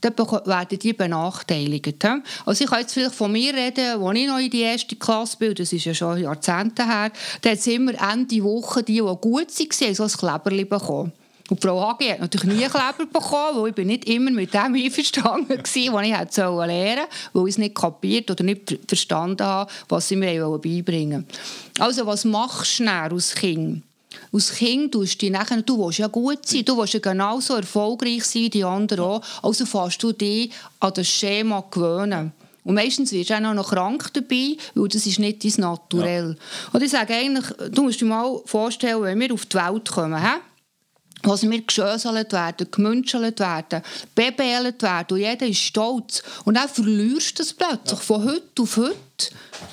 dann 0.00 0.16
werden 0.16 0.78
die 0.78 0.92
benachteiligt. 0.94 2.04
Also 2.44 2.64
ich 2.64 2.70
kann 2.70 2.80
jetzt 2.80 2.94
vielleicht 2.94 3.14
von 3.14 3.30
mir 3.30 3.54
reden, 3.54 4.02
als 4.02 4.18
ich 4.18 4.26
noch 4.26 4.38
in 4.38 4.50
die 4.50 4.62
erste 4.62 4.96
Klasse 4.96 5.36
bin, 5.36 5.54
das 5.54 5.72
ist 5.72 5.84
ja 5.84 5.94
schon 5.94 6.20
Jahrzehnte 6.20 6.84
her, 6.84 7.12
da 7.40 7.50
hat 7.50 7.58
es 7.58 7.66
immer 7.66 7.92
Ende 8.10 8.42
Woche 8.42 8.82
die, 8.82 8.94
die 8.94 9.00
gut 9.00 9.48
waren, 9.48 9.94
so 9.94 10.02
ein 10.02 10.08
Kleberli 10.08 10.64
bekommen. 10.64 11.12
Und 11.52 11.60
Frau 11.60 11.86
Hagi 11.86 12.08
hat 12.08 12.20
natürlich 12.20 12.56
nie 12.56 12.66
Kleber 12.66 13.04
bekommen, 13.12 13.60
weil 13.60 13.68
ich 13.68 13.74
bin 13.74 13.88
nicht 13.88 14.08
immer 14.08 14.30
mit 14.30 14.54
dem 14.54 14.74
einverstanden 14.74 15.50
war, 15.50 15.58
was 15.58 15.76
ich 15.76 16.16
hätte 16.18 16.66
lernen 16.66 17.04
weil 17.34 17.42
ich 17.46 17.50
es 17.50 17.58
nicht 17.58 17.74
kapiert 17.74 18.30
oder 18.30 18.42
nicht 18.42 18.78
verstanden 18.88 19.44
habe, 19.44 19.70
was 19.86 20.08
sie 20.08 20.16
mir 20.16 20.48
beibringen 20.48 21.26
wollten. 21.28 21.82
Also 21.82 22.06
was 22.06 22.24
machst 22.24 22.80
du 22.80 22.88
als 22.88 23.34
Kind? 23.34 23.82
Als 24.32 24.54
Kind 24.54 24.92
tust 24.92 25.20
du 25.20 25.28
nachher, 25.28 25.60
du 25.60 25.84
willst 25.84 25.98
ja 25.98 26.06
gut 26.06 26.38
sein, 26.46 26.64
du 26.64 26.78
willst 26.78 26.94
ja 26.94 27.00
genauso 27.00 27.54
erfolgreich 27.56 28.24
sein 28.24 28.44
wie 28.44 28.50
die 28.50 28.64
anderen 28.64 29.04
auch. 29.04 29.22
Also 29.42 29.66
fährst 29.66 30.02
du 30.02 30.12
dich 30.12 30.50
an 30.80 30.94
das 30.94 31.06
Schema 31.06 31.62
gewöhnen. 31.70 32.32
Und 32.64 32.76
meistens 32.76 33.12
wirst 33.12 33.28
du 33.28 33.34
auch 33.34 33.52
noch 33.52 33.68
krank 33.68 34.08
dabei, 34.14 34.56
weil 34.74 34.88
das 34.88 35.04
ist 35.04 35.18
nicht 35.18 35.44
dein 35.44 35.52
Naturell. 35.60 36.30
Ja. 36.38 36.68
Und 36.72 36.82
ich 36.82 36.90
sage 36.90 37.14
eigentlich, 37.14 37.44
du 37.70 37.82
musst 37.82 38.00
dir 38.00 38.06
mal 38.06 38.40
vorstellen, 38.46 39.02
wenn 39.02 39.20
wir 39.20 39.34
auf 39.34 39.44
die 39.44 39.58
Welt 39.58 39.90
kommen, 39.90 40.18
he? 40.18 40.38
Was 41.22 41.42
wir 41.42 41.60
geschöselt 41.60 42.32
werden, 42.32 42.68
gemünschelt 42.70 43.40
werden, 43.40 43.82
bebelt 44.14 44.82
werden 44.82 45.14
und 45.14 45.20
jeder 45.20 45.46
ist 45.46 45.60
stolz. 45.60 46.22
Und 46.44 46.56
dann 46.56 46.68
verlierst 46.68 47.38
du 47.38 47.42
das 47.42 47.52
plötzlich, 47.52 48.00
von 48.00 48.24
heute 48.24 48.62
auf 48.62 48.76
heute 48.76 48.96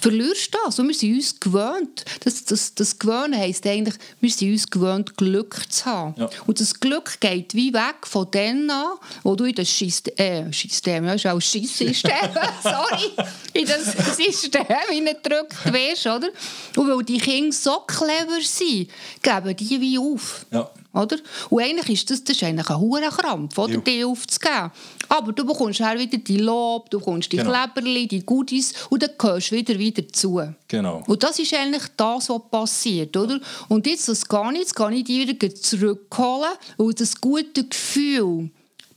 verlierst 0.02 0.54
du 0.54 0.58
das. 0.64 0.80
Und 0.80 0.88
wir 0.88 0.96
sind 0.96 1.16
uns 1.16 1.40
gewöhnt. 1.40 2.06
Das, 2.24 2.46
das, 2.46 2.76
das 2.76 3.00
Gewöhnen 3.00 3.38
heisst 3.38 3.66
eigentlich, 3.66 3.96
wir 4.20 4.30
sind 4.30 4.52
uns 4.52 4.70
gewöhnt, 4.70 5.18
Glück 5.18 5.62
zu 5.70 5.86
haben. 5.86 6.16
Ja. 6.18 6.30
Und 6.46 6.60
das 6.60 6.80
Glück 6.80 7.20
geht 7.20 7.54
wie 7.54 7.74
weg 7.74 8.06
von 8.06 8.30
dem 8.32 8.70
an, 8.70 8.98
wo 9.24 9.36
du 9.36 9.46
in 9.46 9.56
das 9.56 9.76
System, 9.76 10.14
äh, 10.18 10.52
System, 10.54 11.06
ja, 11.06 11.14
ist 11.14 11.26
auch 11.26 11.40
Schissystem, 11.40 12.12
sorry, 12.64 13.12
in 13.54 13.66
das 13.66 14.16
System 14.16 14.66
hineingedrückt 14.90 15.74
wirst, 15.74 16.06
oder? 16.06 16.30
Und 16.76 16.90
weil 16.90 17.04
die 17.04 17.18
Kinder 17.18 17.56
so 17.56 17.80
clever 17.88 18.42
sind, 18.42 18.90
geben 19.22 19.56
die 19.56 19.82
wie 19.82 19.98
auf. 19.98 20.46
Ja. 20.52 20.70
Oder? 20.94 21.18
Und 21.50 21.62
eigentlich 21.62 21.90
ist 21.90 22.10
das, 22.10 22.24
das 22.24 22.36
ist 22.36 22.44
eigentlich 22.44 22.70
ein 22.70 22.80
hoher 22.80 23.02
Krampf, 23.10 23.58
oder? 23.58 23.78
die 23.78 24.04
aufzugeben. 24.04 24.72
Aber 25.08 25.32
du 25.34 25.46
bekommst 25.46 25.82
auch 25.82 25.96
wieder 25.96 26.18
die 26.18 26.38
Lob, 26.38 26.90
du 26.90 27.00
bekommst 27.00 27.32
die 27.32 27.38
genau. 27.38 27.52
Kleberli, 27.52 28.08
die 28.08 28.26
Goodies 28.26 28.74
und 28.90 29.04
dann 29.04 29.12
gehörst 29.18 29.52
du 29.52 29.56
wieder, 29.56 29.78
wieder 29.78 30.08
zu. 30.08 30.42
Genau. 30.68 31.04
Und 31.06 31.22
das 31.22 31.38
ist 31.38 31.54
eigentlich 31.54 31.84
das, 31.96 32.30
was 32.30 32.42
passiert, 32.50 33.16
oder? 33.16 33.40
Und 33.68 33.86
jetzt, 33.86 34.08
das 34.08 34.28
gar 34.28 34.52
nicht, 34.52 34.62
jetzt 34.62 34.76
kann 34.76 34.94
ich 34.94 35.04
dich 35.04 35.28
wieder 35.28 35.54
zurückholen 35.54 36.52
und 36.78 37.00
das 37.00 37.22
gute 37.22 37.66
Gefühl, 37.66 38.50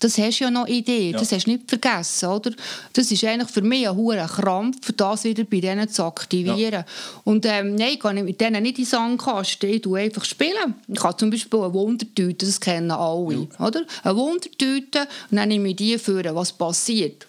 das 0.03 0.19
hast 0.19 0.41
du 0.41 0.45
ja 0.45 0.51
noch 0.51 0.67
Idee, 0.67 1.11
ja. 1.11 1.19
das 1.19 1.31
hast 1.33 1.47
du 1.47 1.51
nicht 1.53 1.69
vergessen, 1.69 2.29
oder? 2.29 2.51
Das 2.93 3.11
ist 3.11 3.25
eigentlich 3.25 3.51
für 3.51 3.63
mich 3.63 3.89
ein 3.89 3.97
hoher 3.97 4.27
Krampf, 4.27 4.93
das 4.97 5.25
wieder 5.25 5.45
bei 5.45 5.61
denen 5.61 5.89
zu 5.89 6.05
aktivieren. 6.05 6.73
Ja. 6.73 6.85
Und 7.25 7.47
ähm, 7.47 7.77
nein, 7.77 7.93
ich 7.95 8.01
kann 8.01 8.23
mit 8.25 8.41
denen 8.41 8.63
nicht 8.63 8.79
in 8.79 8.85
den 8.85 8.91
Sandkasten, 8.91 9.71
ich 9.71 9.83
tue 9.83 10.01
einfach 10.01 10.25
spielen. 10.25 10.75
Ich 10.89 11.03
habe 11.03 11.17
zum 11.17 11.31
Beispiel 11.31 11.61
eine 11.61 11.73
Wundertüte, 11.73 12.47
das 12.47 12.61
kennen 12.61 12.91
alle, 12.91 13.35
ja. 13.59 13.67
oder? 13.67 13.85
Eine 14.03 14.17
Wundertüte 14.17 15.07
und 15.31 15.37
dann 15.37 15.49
nehme 15.49 15.71
ich 15.71 15.77
die 15.77 15.99
für, 15.99 16.23
was 16.35 16.53
passiert. 16.53 17.27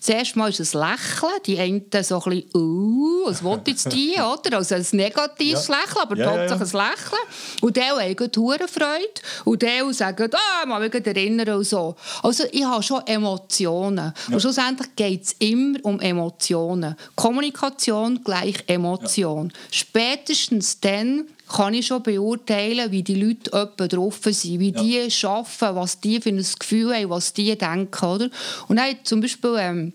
Zuerst 0.00 0.34
mal 0.34 0.48
ist 0.48 0.60
es 0.60 0.74
ein 0.74 0.80
Lächeln. 0.80 1.32
Die 1.44 1.58
einen 1.58 1.84
so 2.02 2.22
ein 2.22 2.30
bisschen, 2.30 2.50
uh, 2.54 3.26
was 3.26 3.44
will 3.44 3.60
jetzt 3.66 3.92
die, 3.92 4.14
oder? 4.14 4.56
Also 4.56 4.74
ein 4.74 4.86
negatives 4.92 5.68
ja. 5.68 5.76
Lächeln, 5.76 6.02
aber 6.02 6.16
ja, 6.16 6.24
trotzdem 6.24 6.58
ja, 6.58 6.80
ein 6.80 6.90
Lächeln. 6.90 7.22
Und 7.60 7.76
die 7.76 7.82
haben 7.82 8.30
hure 8.36 8.68
Freude. 8.68 9.20
Und 9.44 9.62
die 9.62 9.92
sagen, 9.92 10.30
ah, 10.32 10.66
mal 10.66 10.82
wieder 10.82 11.06
erinnern 11.06 11.56
und 11.56 11.64
so. 11.64 11.94
Also 12.22 12.44
ich 12.50 12.64
habe 12.64 12.82
schon 12.82 13.06
Emotionen. 13.06 14.14
Ja. 14.28 14.34
Und 14.34 14.40
schlussendlich 14.40 14.88
geht 14.96 15.22
es 15.24 15.36
immer 15.38 15.78
um 15.82 16.00
Emotionen. 16.00 16.96
Kommunikation 17.14 18.24
gleich 18.24 18.64
Emotion. 18.66 19.52
Spätestens 19.70 20.80
dann 20.80 21.26
kann 21.50 21.74
ich 21.74 21.86
schon 21.86 22.02
beurteilen, 22.02 22.90
wie 22.90 23.02
die 23.02 23.20
Leute 23.20 23.52
etwa 23.52 23.88
drauf 23.88 24.20
sind, 24.22 24.60
wie 24.60 24.72
ja. 24.72 24.82
die 24.82 25.26
arbeiten, 25.26 25.76
was 25.76 26.00
die 26.00 26.20
für 26.20 26.30
ein 26.30 26.46
Gefühl 26.58 26.94
haben, 26.94 27.10
was 27.10 27.32
die 27.32 27.56
denken. 27.56 28.04
Oder? 28.04 28.30
Und 28.68 28.76
dann 28.76 28.96
zum 29.02 29.20
Beispiel 29.20 29.56
ähm, 29.58 29.92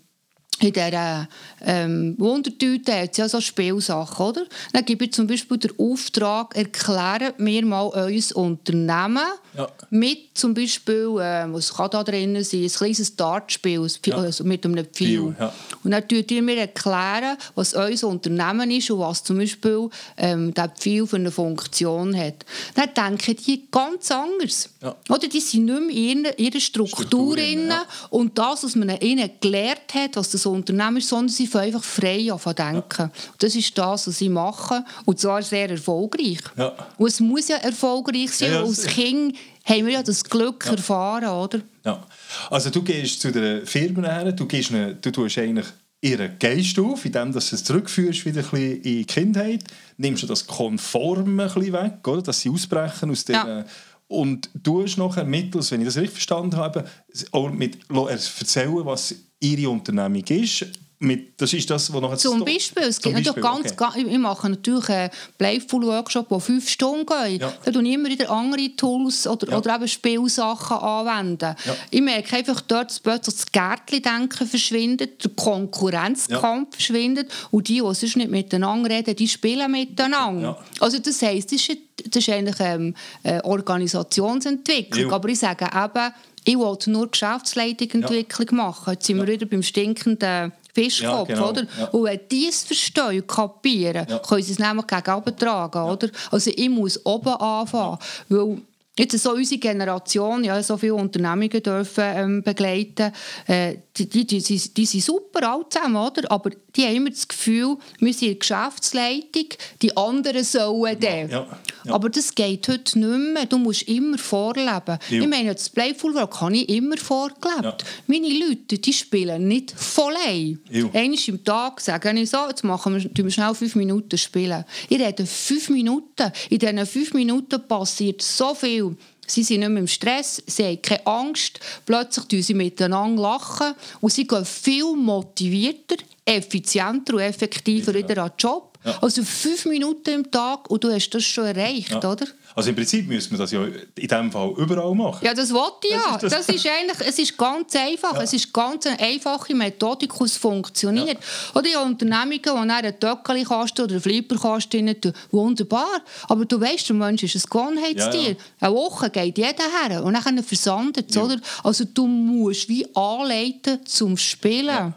in 0.59 0.71
dieser 0.71 1.27
ähm, 1.61 2.15
Wundertüte 2.17 2.93
hat 2.93 3.11
es 3.11 3.17
ja 3.17 3.27
so 3.27 3.41
Spielsachen, 3.41 4.25
oder? 4.25 4.45
Dann 4.71 4.85
gebe 4.85 5.05
ich 5.05 5.13
zum 5.13 5.27
Beispiel 5.27 5.57
den 5.57 5.71
Auftrag, 5.77 6.55
erklärt 6.55 7.39
mir 7.39 7.65
mal 7.65 7.89
euer 7.93 8.21
Unternehmen 8.35 9.25
ja. 9.57 9.67
mit 9.89 10.29
zum 10.33 10.53
Beispiel, 10.53 11.17
äh, 11.19 11.45
was 11.51 11.73
kann 11.73 11.89
da 11.91 12.03
drin 12.03 12.41
sein, 12.43 12.63
ein 12.63 12.69
kleines 12.69 13.15
Dartspiel 13.15 13.85
ja. 14.05 14.15
also 14.15 14.43
mit 14.43 14.65
einem 14.65 14.85
Pfeil. 14.85 15.35
Ja. 15.37 15.53
Und 15.83 15.91
dann 15.91 16.07
tut 16.07 16.31
ihr 16.31 16.41
mir 16.41 16.57
erklären, 16.57 17.37
was 17.55 17.73
euer 17.73 18.03
Unternehmen 18.03 18.71
ist 18.71 18.89
und 18.91 18.99
was 18.99 19.23
zum 19.23 19.37
Beispiel 19.37 19.89
ähm, 20.17 20.53
der 20.53 20.69
Pfeil 20.69 21.05
für 21.05 21.17
eine 21.17 21.31
Funktion 21.31 22.15
hat. 22.15 22.45
Dann 22.75 23.17
denken 23.17 23.35
die 23.45 23.65
ganz 23.69 24.09
anders. 24.11 24.69
Oder? 25.09 25.27
Die 25.27 25.39
sind 25.39 25.65
nicht 25.65 25.81
mehr 25.81 26.37
in 26.37 26.45
ihrer, 26.45 26.59
Struktur, 26.59 27.05
Struktur 27.05 27.35
drin, 27.35 27.73
und 28.09 28.37
das, 28.37 28.63
was 28.63 28.75
man 28.75 28.89
ihnen 28.99 29.29
gelernt 29.39 29.93
hat, 29.93 30.15
was 30.15 30.31
das 30.31 30.44
so 30.45 30.51
Unternehmen 30.51 30.97
ist, 30.97 31.09
sondern 31.09 31.29
sie 31.29 31.47
fangen 31.47 31.65
einfach 31.65 31.83
frei 31.83 32.31
an 32.31 32.55
denken. 32.55 33.01
Ja. 33.01 33.11
Das 33.39 33.55
ist 33.55 33.77
das, 33.77 34.07
was 34.07 34.17
sie 34.17 34.29
machen. 34.29 34.85
Und 35.05 35.19
zwar 35.19 35.41
sehr 35.41 35.69
erfolgreich. 35.69 36.39
Ja. 36.55 36.73
Und 36.97 37.07
es 37.07 37.19
muss 37.19 37.47
ja 37.47 37.57
erfolgreich 37.57 38.31
sein. 38.31 38.51
Ja, 38.51 38.63
als 38.63 38.85
Kind 38.85 39.35
haben 39.65 39.85
wir 39.85 39.93
ja 39.93 40.03
das 40.03 40.23
Glück 40.23 40.65
erfahren, 40.67 41.27
oder? 41.27 41.61
Ja. 41.83 42.05
Also 42.49 42.69
du 42.69 42.83
gehst 42.83 43.21
zu 43.21 43.31
den 43.31 43.65
Firmen 43.65 44.05
her, 44.05 44.31
du, 44.31 44.45
gehst 44.45 44.71
eine, 44.71 44.95
du 44.95 45.11
tust 45.11 45.37
eigentlich 45.37 45.67
ihren 46.01 46.37
Geist 46.37 46.77
auf, 46.77 47.03
indem 47.03 47.31
du 47.31 47.39
es 47.39 47.63
zurückführst 47.63 48.25
wieder 48.25 48.41
ein 48.41 48.49
bisschen 48.49 48.75
in 48.75 48.81
die 48.83 49.05
Kindheit, 49.05 49.63
nimmst 49.97 50.21
du 50.21 50.27
das 50.27 50.45
Konforme 50.45 51.43
ein 51.43 51.53
bisschen 51.53 51.73
weg, 51.73 52.07
oder? 52.07 52.21
dass 52.21 52.41
sie 52.41 52.49
ausbrechen 52.49 53.09
aus 53.09 53.25
ja. 53.27 53.65
Und 54.07 54.49
du 54.53 54.83
hast 54.83 54.97
nachher 54.97 55.25
mittels, 55.25 55.71
wenn 55.71 55.81
ich 55.81 55.87
das 55.87 55.97
richtig 55.97 56.13
verstanden 56.13 56.57
habe, 56.57 56.85
auch 57.31 57.49
mit 57.49 57.79
erzählen, 57.89 58.85
was 58.85 59.15
ihre 59.39 59.69
Unternehmung 59.69 60.23
ist. 60.25 60.65
Mit, 60.97 61.41
das 61.41 61.51
ist 61.51 61.69
das, 61.69 61.91
was 61.91 62.01
noch 62.01 62.15
Zum 62.15 62.45
Beispiel, 62.45 62.83
es 62.83 63.01
gibt 63.01 63.15
natürlich 63.15 63.43
ganz, 63.43 63.73
okay. 63.73 64.05
ich 64.07 64.17
mache 64.17 64.49
natürlich 64.49 64.87
einen 64.89 65.09
Playful-Workshop, 65.37 66.29
der 66.29 66.39
fünf 66.39 66.69
Stunden 66.69 67.05
geht. 67.05 67.41
Ja. 67.41 67.53
Da 67.65 67.71
tue 67.71 67.83
ich 67.83 67.93
immer 67.93 68.07
wieder 68.07 68.29
andere 68.29 68.73
Tools 68.77 69.27
oder, 69.27 69.51
ja. 69.51 69.57
oder 69.57 69.75
eben 69.75 69.89
Spielsachen 69.89 70.77
anwenden. 70.77 71.53
Ja. 71.65 71.75
Ich 71.91 72.01
merke 72.01 72.37
einfach 72.37 72.61
dort, 72.61 72.91
dass 72.91 73.01
plötzlich 73.01 73.35
das 73.35 73.51
Gärtchen-Denken 73.51 74.47
verschwindet, 74.47 75.21
der 75.21 75.31
Konkurrenzkampf 75.31 76.69
ja. 76.69 76.71
verschwindet 76.71 77.29
und 77.51 77.67
die, 77.67 77.73
die 77.73 77.79
sonst 77.81 78.15
nicht 78.15 78.31
miteinander 78.31 78.89
reden, 78.89 79.17
die 79.17 79.27
spielen 79.27 79.69
miteinander. 79.69 80.63
Also 80.79 80.99
das 80.99 81.21
heisst, 81.21 81.51
das 81.51 81.67
ist, 81.67 81.77
das 82.05 82.23
ist 82.23 82.29
eigentlich 82.29 82.59
ähm, 82.59 82.95
eine 83.21 83.43
Organisationsentwicklung, 83.43 85.11
aber 85.11 85.27
ich 85.27 85.39
sage 85.39 85.65
eben, 85.65 86.13
ich 86.45 86.57
wollte 86.57 86.89
nur 86.91 87.09
Geschäftsleitungsentwicklung 87.09 88.47
ja. 88.51 88.55
machen. 88.55 88.93
Jetzt 88.93 89.07
sind 89.07 89.17
wir 89.17 89.27
wieder 89.27 89.45
beim 89.45 89.63
stinkenden 89.63 90.53
Fischkopf, 90.75 91.29
ja, 91.29 91.35
genau. 91.35 91.49
oder? 91.49 91.65
Ja. 91.79 91.85
Und 91.87 92.03
wenn 92.03 92.19
die 92.29 92.47
es 92.47 92.63
verstehen 92.63 93.21
und 93.21 93.27
kapieren, 93.27 94.05
ja. 94.09 94.19
können 94.19 94.43
sie 94.43 94.51
es 94.51 94.59
nämlich 94.59 94.85
gegen 94.85 95.37
tragen, 95.37 95.83
oder? 95.83 96.09
Also 96.29 96.51
ich 96.53 96.69
muss 96.69 97.03
oben 97.05 97.33
anfangen, 97.33 97.97
weil 98.29 98.57
Jetzt 98.97 99.19
so 99.19 99.33
unsere 99.33 99.59
Generation, 99.59 100.43
ja, 100.43 100.61
so 100.63 100.77
viele 100.77 100.95
Unternehmungen 100.95 101.61
dürfen 101.61 102.03
ähm, 102.05 102.43
begleiten, 102.43 103.11
äh, 103.45 103.75
die, 103.97 104.07
die, 104.07 104.25
die, 104.25 104.39
die, 104.39 104.85
sind 104.85 105.03
super 105.03 105.51
alt 105.51 105.73
zusammen, 105.73 105.97
oder? 105.97 106.31
aber 106.31 106.51
die 106.75 106.83
haben 106.83 106.95
immer 106.95 107.09
das 107.09 107.27
Gefühl, 107.27 107.77
wir 107.99 108.13
sind 108.13 108.23
in 108.23 108.33
der 108.33 108.39
Geschäftsleitung, 108.39 109.47
die 109.81 109.95
anderen 109.95 110.43
sollen 110.43 110.99
dann. 110.99 111.29
Ja, 111.29 111.47
ja. 111.85 111.93
Aber 111.93 112.09
das 112.09 112.33
geht 112.33 112.67
heute 112.67 112.99
nicht 112.99 113.33
mehr. 113.33 113.45
Du 113.45 113.57
musst 113.57 113.83
immer 113.83 114.17
vorleben. 114.17 114.97
Ja. 115.09 115.21
Ich 115.21 115.27
meine, 115.27 115.53
das 115.53 115.69
Playful 115.69 116.13
Work 116.15 116.41
habe 116.41 116.55
ich 116.55 116.69
immer 116.69 116.97
vorgelebt. 116.97 117.85
Meine 118.07 118.27
Leute, 118.27 118.79
die 118.79 118.93
spielen 118.93 119.47
nicht 119.47 119.71
voll 119.71 120.15
ein. 120.25 120.59
Einmal 120.93 121.19
im 121.27 121.43
Tag 121.43 121.79
sagen 121.81 122.17
ich 122.17 122.29
so, 122.29 122.37
jetzt 122.47 122.63
machen 122.63 122.95
wir, 122.95 123.23
wir 123.25 123.31
schnell 123.31 123.53
fünf 123.53 123.75
Minuten 123.75 124.17
spielen. 124.17 124.65
Ich 124.89 124.99
rede 124.99 125.25
fünf 125.25 125.69
Minuten. 125.69 126.31
In 126.49 126.59
diesen 126.59 126.85
fünf 126.85 127.13
Minuten 127.13 127.65
passiert 127.67 128.21
so 128.21 128.53
viel. 128.55 128.84
Sie 129.27 129.43
sind 129.43 129.61
nicht 129.61 129.69
mehr 129.69 129.79
im 129.79 129.87
Stress, 129.87 130.43
sie 130.45 130.65
haben 130.65 130.81
keine 130.81 131.05
Angst. 131.07 131.59
Plötzlich 131.85 132.27
lachen 132.27 132.43
sie 132.43 132.53
miteinander 132.53 133.21
lachen 133.21 133.73
und 134.01 134.13
sie 134.13 134.27
gehen 134.27 134.45
viel 134.45 134.95
motivierter, 134.95 135.95
effizienter 136.23 137.15
und 137.15 137.21
effektiver 137.21 137.93
wieder 137.93 138.23
an 138.23 138.29
den 138.29 138.37
Job. 138.37 138.74
Ja. 138.85 138.99
Also 139.01 139.23
fünf 139.23 139.65
Minuten 139.65 140.09
im 140.11 140.31
Tag 140.31 140.69
und 140.69 140.83
du 140.83 140.91
hast 140.91 141.09
das 141.09 141.23
schon 141.23 141.45
erreicht, 141.45 141.91
ja. 141.91 141.97
oder? 141.97 142.27
Also 142.55 142.69
im 142.69 142.75
Prinzip 142.75 143.07
müssen 143.07 143.31
wir 143.31 143.37
das 143.39 143.51
ja 143.51 143.65
in 143.65 143.87
diesem 143.95 144.31
Fall 144.31 144.53
überall 144.57 144.95
machen. 144.95 145.25
Ja, 145.25 145.33
das 145.33 145.51
wollte 145.53 145.87
ich 145.87 145.91
ja. 145.91 146.13
Das 146.13 146.23
ist, 146.23 146.31
das. 146.31 146.45
das 146.47 146.55
ist 146.55 146.67
eigentlich, 146.67 147.07
es 147.07 147.19
ist 147.19 147.37
ganz 147.37 147.75
einfach. 147.75 148.13
Ja. 148.13 148.21
Es 148.21 148.31
ist 148.31 148.53
ganz 148.53 148.85
eine 148.85 148.97
einfache 148.99 149.53
Methodik, 149.53 150.13
es 150.21 150.37
funktioniert. 150.37 151.17
Ja. 151.19 151.59
Oder 151.59 151.69
ja 151.69 151.83
Unternehmungen, 151.83 152.41
die 152.41 152.49
einen 152.49 152.99
Töckeli-Kasten 152.99 153.81
oder 153.81 153.91
einen 153.93 154.01
Flipper-Kasten 154.01 154.87
rein 154.87 155.13
wunderbar. 155.31 156.01
Aber 156.29 156.45
du 156.45 156.61
weißt, 156.61 156.87
der 156.87 156.95
Mensch 156.95 157.23
ist 157.23 157.35
ein 157.35 157.49
Gewohnheitstier. 157.49 158.37
Eine 158.61 158.73
Woche 158.73 159.09
geht 159.09 159.37
jeder 159.37 159.63
her 159.83 160.03
und 160.03 160.13
dann 160.13 160.43
versandet 160.43 161.09
es, 161.09 161.17
oder? 161.17 161.37
Also 161.63 161.83
du 161.83 162.07
musst 162.07 162.69
wie 162.69 162.87
anleiten 162.95 163.85
zum 163.85 164.15
Spielen. 164.15 164.93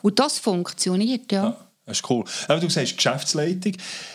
Und 0.00 0.18
das 0.18 0.38
funktioniert, 0.38 1.30
ja. 1.30 1.56
Das 1.84 1.98
ist 1.98 2.08
cool. 2.08 2.24
Aber 2.46 2.60
du 2.60 2.70
sagst 2.70 2.96
Geschäftsleitung. 2.96 3.72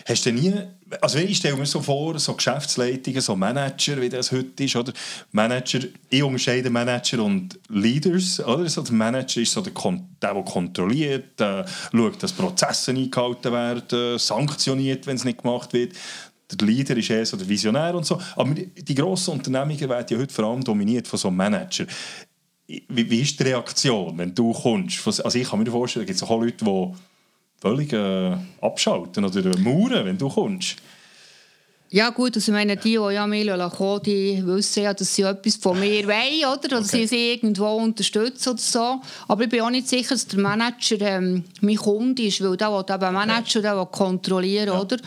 Hast 0.07 0.25
du 0.25 0.31
nie, 0.31 0.53
also 1.01 1.17
ich 1.17 1.37
stelle 1.37 1.57
mir 1.57 1.65
so 1.65 1.81
vor, 1.81 2.17
so 2.17 2.33
Geschäftsleitungen, 2.33 3.19
so 3.19 3.35
Manager, 3.35 3.99
wie 3.99 4.07
das 4.07 4.31
heute 4.31 4.63
ist, 4.63 4.75
oder? 4.77 4.93
Manager, 5.33 5.79
ich 6.09 6.23
unterscheide 6.23 6.69
Manager 6.69 7.21
und 7.23 7.59
Leaders, 7.67 8.39
oder? 8.39 8.69
So 8.69 8.83
der 8.83 8.93
Manager 8.93 9.41
ist 9.41 9.51
so 9.51 9.59
der, 9.59 9.73
der, 9.73 10.33
der 10.33 10.43
kontrolliert, 10.43 11.37
der 11.37 11.65
schaut, 11.91 12.23
dass 12.23 12.31
Prozesse 12.31 12.91
eingehalten 12.91 13.51
werden, 13.51 14.17
sanktioniert, 14.17 15.05
wenn 15.05 15.17
es 15.17 15.25
nicht 15.25 15.41
gemacht 15.41 15.73
wird. 15.73 15.93
Der 16.49 16.65
Leader 16.65 16.95
ist 16.95 17.09
eher 17.09 17.25
so 17.25 17.35
der 17.35 17.49
Visionär 17.49 17.93
und 17.95 18.05
so. 18.05 18.21
Aber 18.37 18.53
die 18.53 18.95
grossen 18.95 19.31
Unternehmungen 19.31 19.89
werden 19.89 20.07
ja 20.09 20.17
heute 20.17 20.33
vor 20.33 20.45
allem 20.45 20.63
dominiert 20.63 21.05
von 21.05 21.19
so 21.19 21.27
einem 21.27 21.35
Manager. 21.35 21.85
wie, 22.67 23.09
wie 23.09 23.21
ist 23.21 23.37
die 23.37 23.43
Reaktion, 23.43 24.17
wenn 24.17 24.33
du 24.33 24.53
kommst? 24.53 25.05
Also 25.05 25.37
ich 25.37 25.49
kann 25.49 25.59
mir 25.59 25.69
vorstellen, 25.69 26.07
es 26.07 26.17
gibt 26.17 26.31
auch 26.31 26.41
Leute, 26.41 26.63
die 26.63 26.93
völlig 27.59 27.93
äh, 27.93 28.37
abschalten 28.61 29.25
oder 29.25 29.57
mauern, 29.59 30.05
wenn 30.05 30.17
du 30.17 30.29
kommst. 30.29 30.77
Ja 31.89 32.09
gut, 32.09 32.35
also 32.35 32.51
meine, 32.51 32.75
die, 32.75 32.97
die 32.97 33.13
ja 33.13 33.25
mich 33.25 33.47
kommen, 33.47 34.03
die 34.03 34.45
wissen 34.45 34.83
ja, 34.83 34.93
dass 34.93 35.15
sie 35.15 35.21
etwas 35.21 35.55
von 35.55 35.79
mir 35.79 36.05
wollen, 36.05 36.45
oder? 36.45 36.67
Oder 36.67 36.77
okay. 36.79 36.87
sie 36.87 37.07
sie 37.07 37.31
irgendwo 37.31 37.77
unterstützen 37.77 38.49
oder 38.49 38.59
so. 38.59 39.01
Aber 39.27 39.43
ich 39.43 39.49
bin 39.49 39.61
auch 39.61 39.69
nicht 39.69 39.87
sicher, 39.87 40.09
dass 40.09 40.27
der 40.27 40.39
Manager 40.39 40.99
ähm, 40.99 41.45
mein 41.61 41.77
Kunde 41.77 42.23
ist, 42.23 42.43
weil 42.43 42.57
der 42.57 42.71
will 42.71 42.83
eben 42.89 43.13
Manager, 43.13 43.61
der 43.61 43.77
will 43.77 43.85
kontrollieren, 43.85 44.67
ja. 44.67 44.81
oder? 44.81 44.97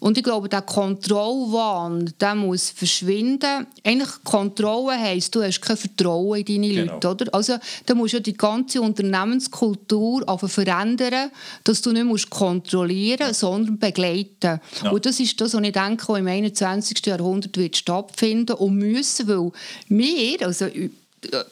Und 0.00 0.16
ich 0.16 0.22
glaube, 0.22 0.48
der 0.48 0.62
Kontrollwahn, 0.62 2.12
der 2.20 2.34
muss 2.36 2.70
verschwinden. 2.70 3.66
Eigentlich 3.82 4.10
Kontrolle 4.22 4.96
heisst, 4.96 5.34
du 5.34 5.42
hast 5.42 5.60
kein 5.60 5.76
Vertrauen 5.76 6.38
in 6.38 6.44
deine 6.44 6.74
genau. 6.74 6.92
Leute, 6.94 7.08
oder? 7.08 7.34
Also 7.34 7.56
da 7.86 7.94
musst 7.94 8.14
du 8.14 8.20
die 8.20 8.36
ganze 8.36 8.80
Unternehmenskultur 8.80 10.24
verändern, 10.38 11.30
dass 11.64 11.82
du 11.82 11.90
nicht 11.90 12.04
musst 12.04 12.30
kontrollieren 12.30 13.26
musst, 13.26 13.40
sondern 13.40 13.78
begleiten. 13.78 14.60
Ja. 14.84 14.90
Und 14.90 15.04
das 15.04 15.18
ist 15.18 15.40
das, 15.40 15.54
was 15.54 15.62
ich 15.62 15.72
denke, 15.72 16.27
im 16.28 16.44
21. 16.44 17.04
Jahrhundert 17.06 17.56
wird 17.56 17.76
stattfinden 17.76 18.54
und 18.54 18.76
müssen, 18.76 19.28
weil 19.28 19.52
wir, 19.88 20.46
also 20.46 20.66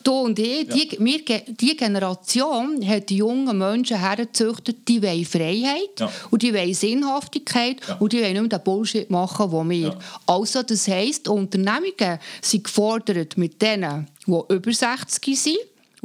du 0.02 0.12
und 0.12 0.38
ich, 0.38 0.68
ja. 0.68 0.74
die, 0.74 0.96
wir, 1.00 1.20
die 1.46 1.76
Generation 1.76 2.86
hat 2.86 3.08
die 3.10 3.16
jungen 3.16 3.58
Menschen 3.58 3.98
hergezüchtet, 3.98 4.88
die 4.88 5.02
wollen 5.02 5.24
Freiheit 5.24 5.98
ja. 5.98 6.10
und 6.30 6.42
die 6.42 6.54
wollen 6.54 6.74
Sinnhaftigkeit 6.74 7.78
ja. 7.86 7.96
und 7.96 8.12
die 8.12 8.22
wollen 8.22 8.32
nicht 8.32 8.42
mehr 8.42 8.58
den 8.58 8.64
Bullshit 8.64 9.10
machen, 9.10 9.50
den 9.50 9.70
wir. 9.70 9.98
Also 10.26 10.62
das 10.62 10.86
heisst, 10.88 11.28
Unternehmungen 11.28 12.18
sind 12.40 12.64
gefordert 12.64 13.36
mit 13.36 13.60
denen, 13.60 14.06
die 14.26 14.40
über 14.48 14.72
60 14.72 15.40
sind, 15.40 15.58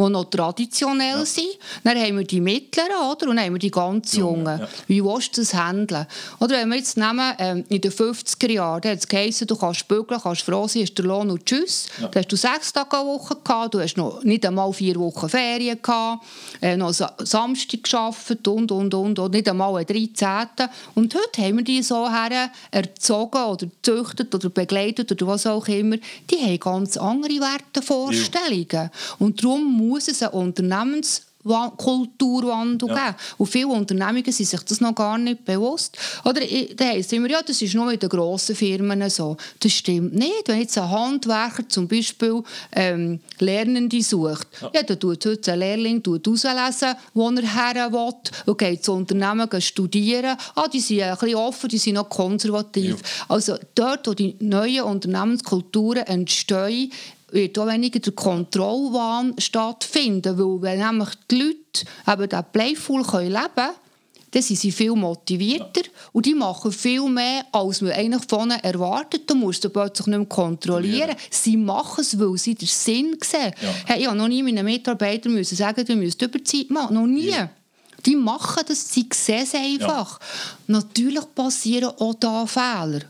die 0.08 0.12
noch 0.12 0.25
traditionell 0.25 1.20
ja. 1.20 1.25
sind. 1.25 1.48
Dann 1.84 1.98
haben 1.98 2.17
wir 2.17 2.25
die 2.25 2.41
Mittleren 2.41 3.12
oder? 3.12 3.29
und 3.29 3.36
dann 3.36 3.46
haben 3.46 3.53
wir 3.53 3.60
die 3.60 3.72
ganz 3.72 4.15
Jungen. 4.15 4.60
Ja. 4.60 4.67
Wie 4.88 5.03
willst 5.03 5.38
du 5.38 5.41
das 5.41 5.53
handeln? 5.53 6.05
Oder 6.39 6.58
wenn 6.58 6.70
wir 6.70 6.77
jetzt 6.77 6.98
nehmen, 6.98 7.34
ähm, 7.39 7.63
in 7.70 7.81
den 7.81 7.91
50er 7.91 8.51
Jahren, 8.51 8.81
da 8.81 8.89
hat 8.89 9.00
es 9.00 9.08
geheißen, 9.08 9.48
du 9.48 9.55
kannst 9.55 9.88
bügeln, 9.88 10.20
kannst 10.22 10.41
froh 10.41 10.67
sein, 10.67 10.84
hast 10.84 10.96
der 10.96 11.05
Lohn 11.05 11.29
und 11.29 11.46
tschüss. 11.46 11.88
Ja. 12.00 12.08
Da 12.08 12.20
hast 12.20 12.31
du 12.31 12.36
sechs 12.36 12.74
Tage 12.74 12.98
eine 12.98 13.08
Woche 13.08 13.36
gehabt, 13.43 13.74
du 13.74 13.79
hast 13.79 13.98
noch 13.98 14.24
nicht 14.24 14.46
einmal 14.46 14.72
vier 14.74 14.96
Wochen 14.96 15.29
Ferien 15.29 15.81
gehabt, 15.81 16.25
äh, 16.62 16.75
noch 16.77 16.93
Sa 16.93 17.13
Samstag 17.20 17.84
gearbeitet 17.84 18.48
und, 18.48 18.72
und, 18.72 18.93
und, 18.93 19.20
und 19.20 19.34
nicht 19.34 19.48
einmal 19.48 19.75
einen 19.75 19.86
13. 19.86 20.67
Und 20.96 21.15
heute 21.15 21.41
haben 21.41 21.58
wir 21.58 21.63
die 21.63 21.81
so 21.81 22.10
her 22.10 22.51
erzogen 22.72 23.43
oder 23.43 23.67
gezüchtet 23.67 24.34
oder 24.34 24.50
begleitet 24.50 25.12
oder 25.12 25.27
was 25.27 25.46
auch 25.48 25.67
immer. 25.67 25.98
Die 26.29 26.38
haben 26.38 26.60
ganz 26.60 26.98
andere 26.98 27.39
Wertevorstellungen. 27.39 28.67
Ja. 28.72 28.91
Und 29.20 29.43
darum 29.43 29.77
muss 29.91 30.07
es 30.07 30.24
einen 30.24 30.31
Unternehmenskulturwandel 30.31 32.89
ja. 32.89 32.95
geben. 32.95 33.15
Und 33.38 33.48
viele 33.48 33.67
Unternehmungen 33.67 34.31
sind 34.31 34.48
sich 34.48 34.62
das 34.62 34.79
noch 34.79 34.95
gar 34.95 35.17
nicht 35.17 35.43
bewusst. 35.43 35.98
Oder 36.24 36.39
da 36.75 36.86
heisst 36.86 37.12
immer, 37.12 37.29
ja, 37.29 37.41
das 37.41 37.62
ist 37.62 37.75
nur 37.75 37.91
in 37.91 38.00
den 38.00 38.07
grossen 38.10 38.55
Firmen 38.55 39.10
so. 39.10 39.36
Das 39.60 39.74
stimmt 39.74 40.15
nicht. 40.15 40.48
Wenn 40.48 40.62
jetzt 40.62 40.77
ein 40.77 40.89
Handwerker 40.89 41.67
zum 41.67 41.89
Beispiel 41.89 42.41
ähm, 42.71 43.19
Lernende 43.39 44.01
sucht, 44.01 44.48
ja. 44.62 44.71
ja 44.75 44.83
dann 44.83 45.00
tut 45.00 45.25
heute 45.25 45.51
ein 45.51 45.60
Lehrling 45.60 46.01
auslesen, 46.05 46.95
wo 47.13 47.29
er 47.29 47.41
her 47.41 47.91
will 47.91 48.13
und 48.45 48.57
geht 48.57 48.86
zu 48.86 48.93
Unternehmen 48.93 49.50
studieren. 49.60 50.38
Ah, 50.55 50.69
die 50.69 50.79
sind 50.79 51.01
ein 51.01 51.17
bisschen 51.17 51.36
offen, 51.36 51.67
die 51.69 51.77
sind 51.77 51.95
noch 51.95 52.07
konservativ. 52.07 53.01
Ja. 53.01 53.25
Also 53.27 53.57
dort, 53.75 54.07
wo 54.07 54.13
die 54.13 54.38
neuen 54.39 54.83
Unternehmenskulturen 54.83 56.07
entstehen, 56.07 56.93
wird 57.31 57.57
auch 57.57 57.67
weniger 57.67 58.00
der 58.00 58.13
Kontrollwahn 58.13 59.35
stattfinden, 59.38 60.38
weil 60.38 60.61
wenn 60.61 60.79
nämlich 60.79 61.09
die 61.29 61.35
Leute 61.35 61.85
eben 62.07 62.29
diesen 62.29 62.45
Playful 62.51 63.01
leben 63.01 63.31
können, 63.55 63.75
dann 64.31 64.41
sind 64.41 64.59
sie 64.59 64.71
viel 64.71 64.95
motivierter 64.95 65.81
und 66.13 66.25
die 66.25 66.33
machen 66.33 66.71
viel 66.71 67.07
mehr, 67.09 67.45
als 67.51 67.81
man 67.81 67.91
eigentlich 67.91 68.23
von 68.29 68.50
ihnen 68.50 68.59
erwartet. 68.61 69.29
Du 69.29 69.35
musst 69.35 69.61
sie 69.61 69.69
plötzlich 69.69 70.07
nicht 70.07 70.17
mehr 70.17 70.27
kontrollieren. 70.27 71.09
Ja. 71.09 71.15
Sie 71.29 71.57
machen 71.57 72.00
es, 72.01 72.17
weil 72.17 72.38
sie 72.38 72.55
den 72.55 72.67
Sinn 72.67 73.17
sehen. 73.21 73.53
Ja. 73.61 73.69
Hey, 73.85 74.01
ich 74.01 74.07
habe 74.07 74.17
noch 74.17 74.29
nie 74.29 74.41
meinen 74.41 74.63
Mitarbeitern 74.63 75.33
müssen 75.33 75.57
sagen, 75.57 75.85
du 75.85 75.96
musst 75.98 76.22
Überzeit 76.22 76.70
machen. 76.70 76.96
Noch 76.96 77.07
nie. 77.07 77.29
Ja. 77.29 77.50
Die 78.05 78.15
machen 78.15 78.63
das, 78.67 78.91
sie 78.91 79.07
sehen 79.13 79.44
es 79.44 79.53
einfach. 79.53 80.20
Natürlich 80.67 81.35
passieren 81.35 81.91
auch 82.00 82.15
da 82.15 82.46
Fehler. 82.46 83.01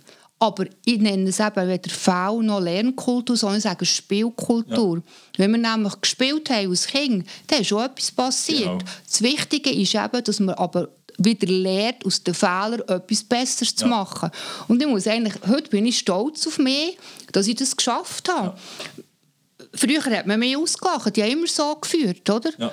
Aber 0.42 0.66
ich 0.86 1.00
nenne 1.00 1.30
es 1.30 1.40
eben 1.40 1.68
weder 1.68 1.92
V 1.92 2.42
noch 2.42 2.62
Lernkultur, 2.62 3.38
sondern 3.38 3.60
ich 3.60 3.64
sage 3.64 3.86
Spielkultur. 3.86 4.98
Ja. 4.98 5.04
Wenn 5.38 5.52
wir 5.52 5.60
nämlich 5.60 6.02
gespielt 6.02 6.50
haben 6.50 6.72
als 6.72 6.88
Kind, 6.88 7.28
dann 7.46 7.62
ist 7.62 7.68
schon 7.68 7.86
etwas 7.86 8.12
passiert. 8.12 8.64
Genau. 8.64 8.80
Das 9.08 9.22
Wichtige 9.22 9.70
ist 9.70 9.94
eben, 9.94 10.24
dass 10.24 10.40
man 10.40 10.56
aber 10.56 10.90
wieder 11.20 11.46
lernt, 11.46 12.04
aus 12.08 12.24
den 12.24 12.34
Fehlern 12.34 12.82
etwas 12.88 13.24
Besseres 13.24 13.76
zu 13.76 13.86
machen. 13.86 14.32
Und 14.68 14.82
ich 14.82 14.88
muss 14.88 15.06
eigentlich, 15.06 15.36
heute 15.48 15.70
bin 15.70 15.86
ich 15.86 16.00
stolz 16.00 16.48
auf 16.48 16.58
mich, 16.58 16.98
dass 17.32 17.46
ich 17.46 17.56
das 17.56 17.78
geschafft 17.78 18.28
habe. 18.28 18.48
Ja. 18.48 19.04
Früher 19.76 20.04
hat 20.04 20.26
man 20.26 20.40
mich 20.40 20.58
ausgelacht, 20.58 21.16
die 21.16 21.22
haben 21.22 21.34
immer 21.34 21.48
so 21.48 21.76
geführt, 21.76 22.28
oder? 22.28 22.50
Ja. 22.58 22.72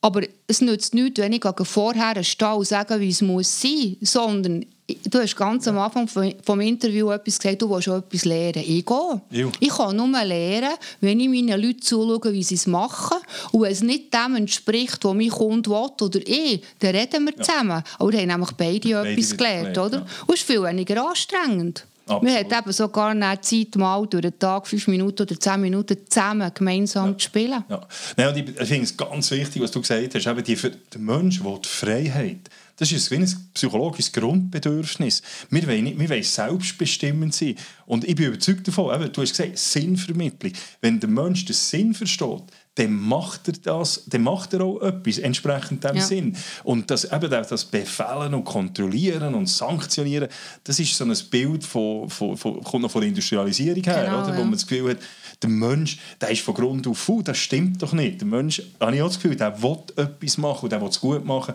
Aber 0.00 0.22
es 0.48 0.60
nützt 0.60 0.94
nichts, 0.94 1.20
wenn 1.20 1.32
ich 1.32 1.44
vorher 1.62 2.24
stehe 2.24 2.54
und 2.56 2.66
sage, 2.66 2.98
wie 2.98 3.10
es 3.10 3.22
muss 3.22 3.60
sein, 3.60 3.98
sondern 4.00 4.66
du 4.86 5.18
hast 5.18 5.36
ganz 5.36 5.66
am 5.66 5.78
Anfang 5.78 6.08
vom 6.42 6.60
Interview 6.60 7.10
etwas 7.10 7.38
gesagt, 7.38 7.62
du 7.62 7.70
willst 7.70 7.88
auch 7.88 7.98
etwas 7.98 8.24
lernen. 8.24 8.62
Ich 8.66 8.84
gehe. 8.84 9.20
Ja. 9.30 9.48
Ich 9.60 9.68
kann 9.70 9.96
nur 9.96 10.08
lernen, 10.24 10.74
wenn 11.00 11.20
ich 11.20 11.28
meinen 11.28 11.60
Leuten 11.60 11.80
zuschaue, 11.80 12.32
wie 12.32 12.42
sie 12.42 12.56
es 12.56 12.66
machen. 12.66 13.16
Und 13.52 13.62
wenn 13.62 13.72
es 13.72 13.82
nicht 13.82 14.12
dem 14.12 14.36
entspricht, 14.36 15.02
was 15.04 15.14
mein 15.14 15.30
Kunde 15.30 15.70
will 15.70 15.90
oder 16.00 16.20
ich, 16.26 16.62
dann 16.80 16.94
reden 16.94 17.24
wir 17.24 17.34
ja. 17.36 17.42
zusammen. 17.42 17.82
Aber 17.98 18.12
wir 18.12 18.20
haben 18.20 18.28
nämlich 18.28 18.52
beide, 18.52 18.90
beide 18.90 19.10
etwas 19.10 19.36
gelernt. 19.36 19.78
oder? 19.78 19.98
Ja. 19.98 20.06
Und 20.26 20.34
es 20.34 20.40
ist 20.40 20.46
viel 20.46 20.62
weniger 20.62 21.08
anstrengend. 21.08 21.86
Absolut. 22.06 22.22
Man 22.22 22.34
hat 22.34 22.52
eben 22.52 22.72
sogar 22.72 23.08
eine 23.10 23.40
Zeit, 23.40 23.76
mal 23.76 24.06
durch 24.06 24.20
den 24.20 24.38
Tag 24.38 24.66
fünf 24.66 24.86
Minuten 24.88 25.22
oder 25.22 25.40
zehn 25.40 25.60
Minuten 25.62 25.96
zusammen 26.06 26.50
gemeinsam 26.52 27.12
ja. 27.12 27.18
zu 27.18 27.24
spielen. 27.24 27.64
Ja. 27.70 27.80
Nein, 28.18 28.54
ich 28.60 28.68
finde 28.68 28.82
es 28.82 28.94
ganz 28.94 29.30
wichtig, 29.30 29.62
was 29.62 29.70
du 29.70 29.80
gesagt 29.80 30.14
hast, 30.14 30.26
eben 30.26 30.44
die, 30.44 30.54
der 30.54 31.00
Mensch 31.00 31.42
will 31.42 31.58
die 31.64 31.68
Freiheit 31.68 32.50
das 32.76 32.90
ist 32.90 33.12
ein 33.12 33.26
psychologisches 33.54 34.12
Grundbedürfnis. 34.12 35.22
Wir 35.50 35.66
wollen, 35.66 35.84
nicht, 35.84 35.98
wir 35.98 36.08
wollen 36.08 36.22
selbstbestimmend 36.22 37.34
sein. 37.34 37.54
Und 37.86 38.04
ich 38.04 38.16
bin 38.16 38.26
überzeugt 38.26 38.66
davon, 38.66 38.94
eben, 38.94 39.12
du 39.12 39.22
hast 39.22 39.36
gesagt, 39.36 39.56
Sinnvermittlung. 39.56 40.52
Wenn 40.80 40.98
der 40.98 41.08
Mensch 41.08 41.44
den 41.44 41.54
Sinn 41.54 41.94
versteht, 41.94 42.42
dann 42.76 42.92
macht 42.92 43.46
er 43.46 43.54
das, 43.62 44.02
dann 44.06 44.22
macht 44.22 44.52
er 44.52 44.62
auch 44.62 44.82
etwas 44.82 45.18
entsprechend 45.18 45.84
dem 45.84 45.96
ja. 45.96 46.02
Sinn. 46.02 46.36
Und 46.64 46.90
das, 46.90 47.04
eben 47.04 47.30
das 47.30 47.64
Befehlen 47.66 48.34
und 48.34 48.44
Kontrollieren 48.44 49.34
und 49.34 49.46
Sanktionieren, 49.48 50.28
das 50.64 50.80
ist 50.80 50.96
so 50.96 51.04
ein 51.04 51.16
Bild 51.30 51.62
von, 51.62 52.10
von, 52.10 52.36
von 52.36 52.62
kommt 52.64 52.82
noch 52.82 52.90
von 52.90 53.02
der 53.02 53.08
Industrialisierung 53.08 53.84
her, 53.84 54.06
genau, 54.06 54.24
oder? 54.24 54.36
wo 54.36 54.42
man 54.42 54.52
das 54.52 54.66
Gefühl 54.66 54.90
hat, 54.90 54.98
der 55.40 55.50
Mensch, 55.50 55.98
der 56.20 56.30
ist 56.30 56.42
von 56.42 56.54
Grund 56.54 56.86
auf 56.88 56.98
faul, 56.98 57.22
das 57.22 57.38
stimmt 57.38 57.80
doch 57.80 57.92
nicht. 57.92 58.20
Der 58.20 58.26
Mensch, 58.26 58.60
habe 58.80 58.96
ich 58.96 59.02
auch 59.02 59.08
das 59.08 59.20
Gefühl, 59.20 59.36
der 59.36 59.62
will 59.62 59.78
etwas 59.94 60.38
machen 60.38 60.64
und 60.64 60.72
der 60.72 60.80
will 60.80 60.88
es 60.88 61.00
gut 61.00 61.24
machen. 61.24 61.54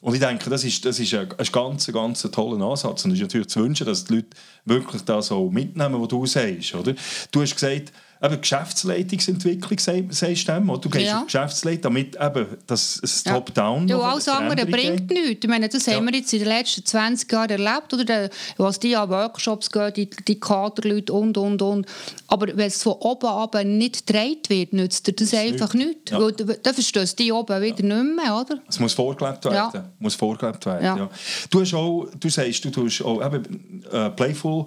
Und 0.00 0.14
ich 0.14 0.20
denke, 0.20 0.48
das 0.48 0.64
ist, 0.64 0.84
das 0.84 0.98
ist 0.98 1.12
ein, 1.12 1.28
ein 1.36 1.46
ganz, 1.52 1.86
ganz 1.92 2.22
toller 2.22 2.64
Ansatz. 2.64 3.04
Und 3.04 3.10
es 3.10 3.18
ist 3.18 3.22
natürlich 3.22 3.48
zu 3.48 3.60
wünschen, 3.60 3.86
dass 3.86 4.04
die 4.04 4.14
Leute 4.14 4.28
wirklich 4.64 5.02
das 5.02 5.26
so 5.26 5.50
mitnehmen, 5.50 6.00
was 6.00 6.08
du 6.08 6.24
sagst. 6.24 6.74
Oder? 6.74 6.94
Du 7.30 7.42
hast 7.42 7.54
gesagt, 7.54 7.92
eben 8.22 8.40
Geschäftsleitungsentwicklung, 8.40 9.78
sagst 9.78 10.48
du 10.48 10.52
dem, 10.52 10.80
Du 10.80 10.90
gehst 10.90 11.06
ja. 11.06 11.22
Geschäftsleitung, 11.22 11.82
damit 11.82 12.16
eben 12.20 12.46
das, 12.66 12.98
das 13.00 13.24
ja. 13.24 13.32
Top-Down 13.32 13.88
Ja, 13.88 13.98
alles 13.98 14.28
andere 14.28 14.66
bringt 14.66 15.10
nichts. 15.10 15.44
Ich 15.44 15.48
meine, 15.48 15.68
das 15.68 15.86
ja. 15.86 15.94
haben 15.94 16.06
wir 16.06 16.14
jetzt 16.14 16.32
in 16.32 16.40
den 16.40 16.48
letzten 16.48 16.84
20 16.84 17.30
Jahren 17.32 17.50
erlebt, 17.50 17.92
oder? 17.94 18.30
was 18.56 18.78
die 18.78 18.96
an 18.96 19.08
Workshops 19.08 19.70
gehen, 19.70 19.92
die, 19.94 20.10
die 20.10 20.38
Kaderleute 20.38 21.12
und, 21.12 21.36
und, 21.38 21.62
und. 21.62 21.86
Aber 22.28 22.46
wenn 22.48 22.66
es 22.66 22.82
von 22.82 22.92
oben 22.94 23.26
ab 23.26 23.56
nicht 23.64 24.06
gedreht 24.06 24.50
wird, 24.50 24.72
nützt 24.72 25.06
dir 25.06 25.12
das, 25.12 25.30
das 25.30 25.40
einfach 25.40 25.74
nichts. 25.74 26.10
Ja. 26.10 26.30
Dann 26.30 26.74
verstehst 26.74 27.18
du 27.18 27.24
die 27.24 27.32
oben 27.32 27.60
wieder 27.62 27.84
ja. 27.84 28.02
nicht 28.02 28.16
mehr, 28.16 28.36
oder? 28.36 28.60
Es 28.68 28.78
muss 28.78 28.92
vorgelebt 28.92 29.44
werden. 29.44 29.84
Muss 29.98 30.14
vorgelebt 30.14 30.64
werden 30.66 30.84
ja. 30.84 31.10
Du, 31.50 31.60
hast 31.60 31.74
auch, 31.74 32.06
du 32.18 32.28
sagst, 32.28 32.64
du 32.64 32.70
tust 32.70 33.02
auch 33.02 33.24
eben, 33.24 33.84
äh, 33.90 34.10
Playful 34.10 34.66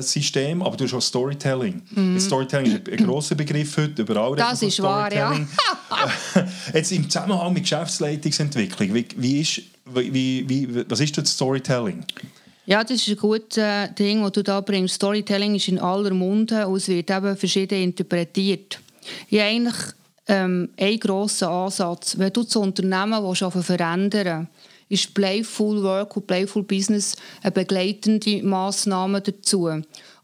System, 0.00 0.62
aber 0.62 0.76
du 0.76 0.84
hast 0.84 0.94
auch 0.94 1.00
Storytelling. 1.00 1.82
Mm. 1.90 2.18
Storytelling 2.18 2.72
ist 2.72 2.88
ein 2.88 3.06
grosser 3.06 3.34
Begriff 3.34 3.76
heute, 3.76 4.02
überall. 4.02 4.36
Das 4.36 4.62
ist 4.62 4.82
wahr, 4.82 5.12
ja. 5.12 5.34
Jetzt 6.74 6.92
im 6.92 7.08
Zusammenhang 7.08 7.52
mit 7.54 7.62
Geschäftsleitungsentwicklung, 7.62 8.94
wie, 8.94 9.06
wie 9.16 9.40
ist, 9.40 9.62
wie, 9.86 10.48
wie, 10.48 10.90
was 10.90 11.00
ist 11.00 11.16
das 11.16 11.30
Storytelling? 11.30 12.04
Ja, 12.66 12.82
das 12.82 12.92
ist 12.96 13.08
ein 13.08 13.16
gutes 13.16 13.56
äh, 13.58 13.88
Ding, 13.92 14.22
das 14.22 14.32
du 14.32 14.42
da 14.42 14.60
bringst. 14.60 14.96
Storytelling 14.96 15.54
ist 15.54 15.68
in 15.68 15.78
aller 15.78 16.12
Munde 16.12 16.66
und 16.66 16.76
es 16.76 16.88
wird 16.88 17.10
eben 17.10 17.36
verschieden 17.36 17.80
interpretiert. 17.80 18.80
Ja, 19.30 19.44
eigentlich 19.44 19.76
ähm, 20.26 20.68
ein 20.76 20.98
grosser 20.98 21.48
Ansatz. 21.48 22.18
Wenn 22.18 22.32
du 22.32 22.42
das 22.42 22.56
Unternehmen 22.56 23.22
willst, 23.22 23.66
verändern 23.66 24.48
willst, 24.48 24.55
ist 24.88 25.14
Playful 25.14 25.82
Work 25.82 26.16
und 26.16 26.26
Playful 26.26 26.62
Business 26.62 27.16
eine 27.42 27.52
begleitende 27.52 28.42
Massnahme 28.42 29.20
dazu. 29.20 29.68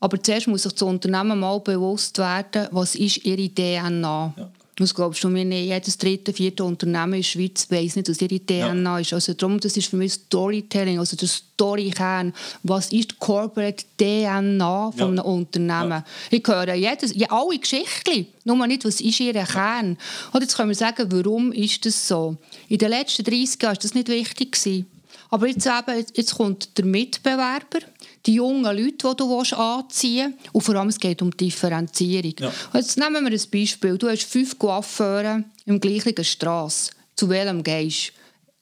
Aber 0.00 0.22
zuerst 0.22 0.48
muss 0.48 0.62
sich 0.62 0.72
das 0.72 0.82
Unternehmen 0.82 1.40
mal 1.40 1.60
bewusst 1.60 2.18
werden, 2.18 2.68
was 2.70 2.94
ist 2.94 3.24
ihre 3.24 3.48
DNA. 3.48 4.34
Ja. 4.36 4.50
Was 4.78 4.94
glaubst 4.94 5.22
du, 5.22 5.28
mir 5.28 5.44
nicht? 5.44 5.68
Jedes 5.68 5.98
dritte, 5.98 6.32
vierte 6.32 6.64
Unternehmen 6.64 7.12
in 7.12 7.20
der 7.20 7.24
Schweiz 7.24 7.70
weiss 7.70 7.94
nicht, 7.94 8.08
was 8.08 8.22
ihre 8.22 8.40
DNA 8.40 8.94
ja. 8.94 8.98
ist. 8.98 9.12
Also 9.12 9.34
darum, 9.34 9.60
das 9.60 9.76
ist 9.76 9.88
für 9.88 9.96
mich 9.96 10.14
Storytelling, 10.14 10.98
also 10.98 11.14
der 11.14 11.26
Storykern. 11.26 12.32
Was 12.62 12.86
ist 12.86 13.12
die 13.12 13.16
Corporate 13.18 13.84
DNA 13.98 14.92
von 14.92 15.16
ja. 15.16 15.22
einem 15.22 15.32
Unternehmen? 15.32 15.90
Ja. 15.90 16.04
Ich 16.30 16.42
höre 16.46 16.74
jedes, 16.74 17.14
ja, 17.14 17.28
alle 17.30 17.58
Geschichten, 17.58 18.26
nur 18.44 18.66
nicht, 18.66 18.84
was 18.86 19.00
ist 19.02 19.20
ihr 19.20 19.34
Kern. 19.34 19.98
Und 20.32 20.40
jetzt 20.40 20.56
können 20.56 20.70
wir 20.70 20.76
sagen, 20.76 21.06
warum 21.12 21.52
ist 21.52 21.84
das 21.84 22.08
so? 22.08 22.36
In 22.68 22.78
den 22.78 22.90
letzten 22.90 23.24
30 23.24 23.62
Jahren 23.62 23.76
war 23.76 23.82
das 23.82 23.94
nicht 23.94 24.08
wichtig. 24.08 24.52
Gewesen. 24.52 24.86
Aber 25.30 25.46
jetzt, 25.46 25.66
eben, 25.66 26.06
jetzt 26.14 26.34
kommt 26.34 26.76
der 26.76 26.84
Mitbewerber, 26.84 27.80
die 28.26 28.34
jungen 28.34 28.64
Leute, 28.64 29.08
die 29.08 29.16
du 29.16 29.38
anziehen 29.38 30.34
willst. 30.36 30.54
Und 30.54 30.60
vor 30.60 30.74
allem 30.74 30.88
es 30.88 31.00
geht 31.00 31.22
um 31.22 31.30
Differenzierung. 31.30 32.34
Ja. 32.38 32.52
Jetzt 32.74 32.98
nehmen 32.98 33.24
wir 33.24 33.32
ein 33.32 33.50
Beispiel. 33.50 33.96
Du 33.96 34.08
hast 34.08 34.24
fünf 34.24 34.58
Coiffeure 34.58 35.44
im 35.64 35.80
gleichen 35.80 36.22
Straße. 36.22 36.90
Zu 37.16 37.28
welchem 37.28 37.62
gehst 37.62 38.08
du? 38.08 38.12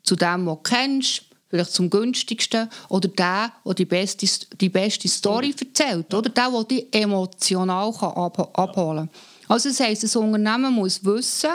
Zu 0.03 0.17
dem, 0.17 0.37
den 0.37 0.47
du 0.47 0.57
kennst, 0.57 1.23
vielleicht 1.49 1.73
zum 1.73 1.91
günstigsten, 1.91 2.69
oder 2.89 3.09
der, 3.09 3.53
der 3.67 3.75
die 3.75 3.85
beste, 3.85 4.27
die 4.61 4.69
beste 4.69 5.09
Story 5.09 5.55
erzählt, 5.59 6.13
oder 6.15 6.31
der, 6.31 6.51
der 6.51 6.65
dich 6.65 6.87
emotional 6.93 7.93
abholen 7.93 9.09
kann. 9.09 9.11
Also 9.49 9.69
das 9.69 9.81
heisst, 9.81 10.05
das 10.05 10.15
Unternehmen 10.15 10.73
muss 10.73 11.05
wissen, 11.05 11.51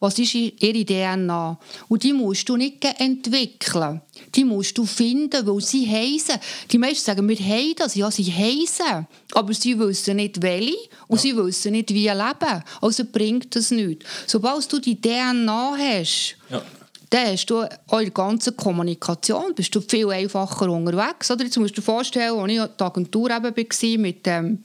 was 0.00 0.18
ist 0.18 0.34
ihre 0.34 0.84
DNA? 0.84 1.58
Und 1.88 2.02
die 2.02 2.14
musst 2.14 2.48
du 2.48 2.56
nicht 2.56 2.84
entwickeln. 2.98 4.00
Die 4.34 4.44
musst 4.44 4.76
du 4.78 4.86
finden, 4.86 5.46
weil 5.46 5.60
sie 5.60 5.86
heisen. 5.86 6.40
Die 6.70 6.78
meisten 6.78 7.04
sagen, 7.04 7.28
wir 7.28 7.36
haben 7.36 7.74
das. 7.76 7.94
Ja, 7.94 8.10
sie 8.10 8.32
heisen. 8.32 9.06
Aber 9.32 9.52
sie 9.52 9.78
wissen 9.78 10.16
nicht, 10.16 10.40
welche 10.40 10.74
und 11.06 11.18
ja. 11.18 11.22
sie 11.22 11.36
wissen 11.36 11.72
nicht, 11.72 11.92
wie 11.92 12.08
leben. 12.08 12.64
Also 12.80 13.04
bringt 13.04 13.54
das 13.54 13.70
nichts. 13.70 14.06
Sobald 14.26 14.72
du 14.72 14.78
die 14.78 15.00
DNA 15.00 15.76
hast, 15.76 16.36
ja 16.50 16.62
dann 17.10 17.32
hast 17.32 17.46
du 17.46 17.64
eure 17.88 18.10
ganze 18.12 18.52
Kommunikation, 18.52 19.52
bist 19.54 19.74
du 19.74 19.80
viel 19.80 20.08
einfacher 20.10 20.70
unterwegs. 20.70 21.28
Oder 21.30 21.44
jetzt 21.44 21.58
musst 21.58 21.76
du 21.76 21.80
dir 21.80 21.84
vorstellen, 21.84 22.38
als 22.38 22.52
ich 22.52 22.58
in 22.58 22.68
der 22.78 22.86
Agentur 22.86 23.30
eben 23.30 23.44
war, 23.44 23.98
mit 23.98 24.26
dem 24.26 24.46
ähm, 24.46 24.64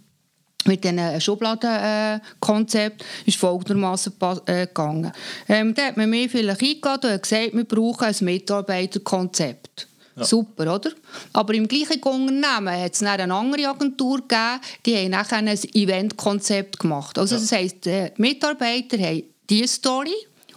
mit 0.68 0.84
diesen 0.84 1.22
Schubladenkonzept 1.22 3.02
äh, 3.02 3.06
ist 3.26 3.38
folgendermaßen 3.38 4.14
äh, 4.46 4.68
gegangen. 4.68 5.12
Ähm, 5.48 5.74
da 5.74 5.88
hat 5.88 5.98
man 5.98 6.10
mir 6.10 6.30
vielleicht 6.30 6.62
eingeladen 6.62 7.14
und 7.14 7.22
gesagt, 7.22 7.54
wir 7.54 7.64
brauchen 7.64 8.06
ein 8.06 8.16
Mitarbeiterkonzept. 8.22 9.88
Ja. 10.16 10.24
Super, 10.24 10.76
oder? 10.76 10.92
Aber 11.34 11.54
im 11.54 11.68
gleichen 11.68 12.02
Unternehmen 12.02 12.82
hat 12.82 12.94
es 12.94 13.04
eine 13.04 13.34
andere 13.34 13.68
Agentur 13.68 14.20
gegeben, 14.20 14.62
die 14.86 14.96
haben 14.96 15.10
nachher 15.10 15.38
ein 15.38 15.48
Eventkonzept 15.48 16.80
gemacht. 16.80 17.18
Also 17.18 17.36
ja. 17.36 17.42
das 17.42 17.52
heisst, 17.52 17.86
die 17.86 18.12
Mitarbeiter 18.18 18.98
haben 18.98 19.24
diese 19.50 19.68
Story, 19.68 20.16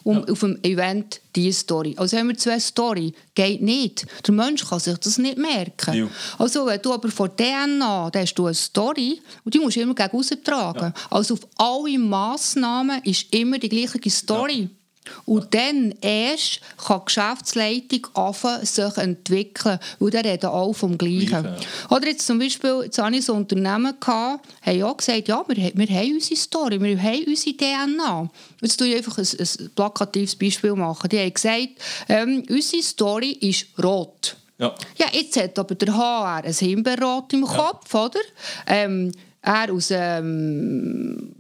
um 0.09 0.21
ja. 0.21 0.33
auf 0.33 0.41
dem 0.41 0.59
Event 0.63 1.21
diese 1.37 1.61
Story. 1.61 1.95
Also 1.99 2.17
haben 2.17 2.29
wir 2.29 2.39
zwei 2.39 2.59
Story, 2.59 3.13
geht 3.35 3.61
nicht. 3.61 4.07
Der 4.27 4.33
Mensch 4.33 4.67
kann 4.67 4.81
sich 4.81 4.97
das 4.97 5.19
nicht 5.19 5.37
merken. 5.37 5.95
Ja. 5.95 6.09
Also 6.39 6.65
wenn 6.65 6.81
du 6.81 6.95
aber 6.95 7.11
von 7.11 7.29
DNA, 7.37 8.09
da 8.11 8.19
hast 8.19 8.35
du 8.35 8.47
eine 8.47 8.55
Story 8.55 9.21
und 9.45 9.53
die 9.53 9.59
musst 9.59 9.77
du 9.77 9.81
immer 9.83 9.95
gegen 9.95 10.45
tragen. 10.45 10.95
Ja. 10.95 10.95
Also 11.11 11.35
auf 11.35 11.41
alle 11.59 11.99
Massnahmen 11.99 13.03
ist 13.05 13.35
immer 13.35 13.59
die 13.59 13.69
gleiche 13.69 14.09
Story. 14.09 14.71
Und 15.25 15.55
dann 15.55 15.95
erst 16.01 16.61
kann 16.77 17.01
die 17.01 17.05
Geschäftsleitung 17.07 18.07
anfangen, 18.15 18.65
sich 18.65 18.97
entwickeln, 18.97 19.79
weil 19.99 20.11
die 20.11 20.17
reden 20.17 20.47
alle 20.47 20.75
vom 20.75 20.97
Gleichen. 20.97 21.43
Gleiche. 21.43 21.67
Oder 21.91 22.07
jetzt 22.07 22.27
zum 22.27 22.39
Beispiel, 22.39 22.83
jetzt 22.85 22.99
hatte 22.99 23.17
ich 23.17 23.29
ein 23.29 23.37
Unternehmen, 23.37 23.95
gehabt, 23.99 24.47
haben 24.63 24.83
auch 24.83 24.97
gesagt, 24.97 25.29
ja, 25.29 25.45
wir, 25.47 25.73
wir 25.75 25.89
haben 25.89 26.15
unsere 26.15 26.37
Story, 26.37 26.81
wir 26.81 27.03
haben 27.03 27.25
unsere 27.27 27.57
DNA. 27.57 28.31
Jetzt 28.61 28.77
tue 28.79 28.89
ich 28.89 28.97
einfach 28.97 29.19
ein, 29.19 29.27
ein 29.39 29.71
plakatives 29.75 30.37
Beispiel 30.37 30.75
machen. 30.75 31.09
Die 31.09 31.19
haben 31.19 31.35
gesagt, 31.35 31.69
ähm, 32.09 32.45
unsere 32.49 32.83
Story 32.83 33.33
ist 33.41 33.67
rot. 33.83 34.37
Ja. 34.59 34.75
ja, 34.97 35.07
jetzt 35.13 35.41
hat 35.41 35.59
aber 35.59 35.77
der 35.77 35.97
HR 35.97 36.45
ein 36.45 36.53
Himbeerrot 36.53 37.33
im 37.33 37.45
Kopf, 37.45 37.95
ja. 37.95 38.07
oder? 38.07 38.21
Ähm, 38.67 39.13
er 39.41 39.73
aus 39.73 39.91
ähm, 39.93 41.33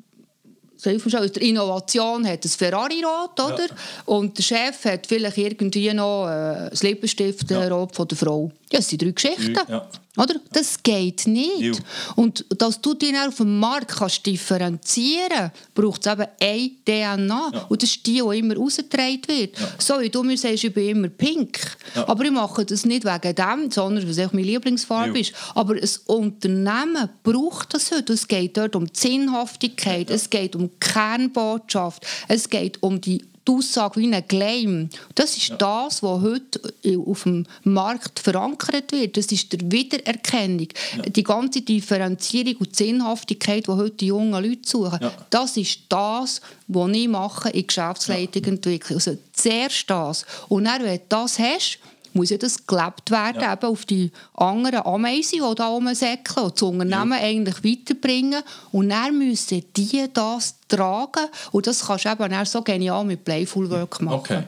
aus 1.14 1.32
der 1.32 1.42
Innovation 1.42 2.26
hat 2.26 2.44
ein 2.44 2.48
Ferrari-Rot, 2.48 3.40
oder? 3.40 3.66
Ja. 3.66 3.74
Und 4.06 4.38
der 4.38 4.42
Chef 4.42 4.84
hat 4.84 5.06
vielleicht 5.06 5.38
irgendwie 5.38 5.92
noch 5.92 6.28
äh, 6.28 6.70
das 6.70 6.82
Lippenstift-Rot 6.82 7.90
ja. 7.90 7.94
von 7.94 8.08
der 8.08 8.16
Frau. 8.16 8.50
Ja, 8.70 8.78
das 8.80 8.88
sind 8.88 9.02
drei 9.02 9.10
Geschichten. 9.12 9.58
Ja. 9.68 9.88
Oder? 10.18 10.34
Das 10.52 10.82
geht 10.82 11.26
nicht. 11.26 11.60
Ja. 11.60 11.72
Und 12.16 12.44
dass 12.58 12.80
du 12.80 12.94
dich 12.94 13.14
auf 13.16 13.36
dem 13.36 13.58
Markt 13.58 13.96
kannst 13.96 14.26
differenzieren 14.26 15.28
kannst, 15.30 15.74
braucht 15.74 16.04
es 16.04 16.12
eben 16.12 16.26
eine 16.40 16.70
DNA. 16.84 17.50
Ja. 17.54 17.66
Und 17.68 17.82
das 17.82 17.90
ist 17.90 18.06
die, 18.06 18.20
die 18.20 18.38
immer 18.38 18.56
rausgetragen 18.56 19.22
wird. 19.28 19.58
Ja. 19.58 19.68
So 19.78 20.00
wie 20.00 20.10
du 20.10 20.22
mir 20.24 20.36
sagst, 20.36 20.64
ich 20.64 20.74
bin 20.74 20.88
immer 20.88 21.08
pink. 21.08 21.60
Aber 21.94 22.24
ich 22.24 22.30
mache 22.30 22.64
das 22.64 22.84
nicht 22.84 23.04
wegen 23.04 23.34
dem, 23.34 23.70
sondern 23.70 24.02
weil 24.02 24.10
es 24.10 24.32
meine 24.32 24.46
Lieblingsfarbe 24.46 25.20
ist. 25.20 25.32
Aber 25.54 25.74
ein 25.74 25.90
Unternehmen 26.06 27.08
braucht 27.22 27.74
das 27.74 27.92
heute. 27.92 28.12
Es 28.14 28.26
geht 28.26 28.56
dort 28.56 28.74
um 28.74 28.86
die 28.86 28.98
Sinnhaftigkeit, 28.98 30.10
es 30.10 30.28
geht 30.28 30.56
um 30.56 30.68
die 30.68 30.80
Kernbotschaft, 30.80 32.04
es 32.26 32.50
geht 32.50 32.82
um 32.82 33.00
die 33.00 33.22
die 33.48 33.52
Aussage 33.52 34.00
wie 34.00 34.12
ein 34.12 34.28
Claim. 34.28 34.90
Das 35.14 35.36
ist 35.36 35.48
ja. 35.48 35.56
das, 35.56 36.02
was 36.02 36.22
heute 36.22 36.60
auf 37.06 37.22
dem 37.22 37.46
Markt 37.64 38.18
verankert 38.18 38.92
wird. 38.92 39.16
Das 39.16 39.26
ist 39.26 39.52
der 39.52 39.60
Wiedererkennung. 39.72 40.68
Ja. 40.96 41.02
Die 41.04 41.22
ganze 41.22 41.62
Differenzierung 41.62 42.56
und 42.56 42.76
Sinnhaftigkeit, 42.76 43.66
die 43.66 43.72
heute 43.72 43.96
die 43.96 44.06
jungen 44.06 44.44
Leute 44.44 44.68
suchen, 44.68 44.98
ja. 45.00 45.12
das 45.30 45.56
ist 45.56 45.80
das, 45.88 46.40
was 46.66 46.90
ich 46.92 47.08
mache 47.08 47.50
in 47.50 47.66
Geschäftsleitung 47.66 48.44
entwickeln. 48.44 48.96
Also 48.96 49.16
zuerst 49.32 49.88
das. 49.88 50.26
Und 50.48 50.64
dann, 50.64 50.84
wenn 50.84 50.98
du 50.98 51.04
das 51.08 51.38
hast, 51.38 51.78
muss 52.12 52.30
ja 52.30 52.38
das 52.38 52.66
gelebt 52.66 53.10
werden, 53.10 53.42
ja. 53.42 53.52
eben 53.52 53.66
auf 53.66 53.84
die 53.84 54.10
anderen 54.34 54.84
Ameisen, 54.84 55.40
die 55.40 55.54
da 55.54 55.68
rumsäckeln 55.68 56.46
und 56.46 56.54
das 56.54 56.62
Unternehmen 56.62 57.12
ja. 57.12 57.18
eigentlich 57.18 57.64
weiterbringen. 57.64 58.42
Und 58.72 58.90
dann 58.90 59.18
müssen 59.18 59.64
die 59.76 60.06
das 60.12 60.56
tragen 60.68 61.26
und 61.52 61.66
das 61.66 61.86
kannst 61.86 62.04
du 62.04 62.10
eben 62.10 62.44
so 62.44 62.62
genial 62.62 63.04
mit 63.04 63.24
Playful 63.24 63.70
Work 63.70 64.02
machen. 64.02 64.18
Okay. 64.18 64.42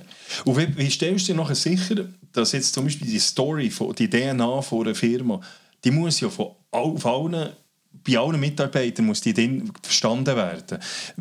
Und 0.45 0.57
wie, 0.57 0.77
wie 0.77 0.91
stellst 0.91 1.29
du 1.29 1.33
dir 1.33 1.39
nachher 1.39 1.55
sicher, 1.55 2.07
dass 2.33 2.53
jetzt 2.53 2.73
zum 2.73 2.85
Beispiel 2.85 3.09
die 3.09 3.19
Story, 3.19 3.73
die 3.99 4.09
DNA 4.09 4.63
von 4.63 4.87
einer 4.87 4.95
Firma, 4.95 5.41
die 5.85 5.91
muss 5.91 6.21
ja 6.21 6.29
von 6.29 6.53
auf 6.71 7.05
allen 7.05 7.51
bei 8.11 8.19
allen 8.19 8.41
Mitarbeitern 8.41 9.07
muss 9.07 9.21
die 9.21 9.35
dann 9.35 9.71
verstanden 9.83 10.37
werden. 10.37 10.79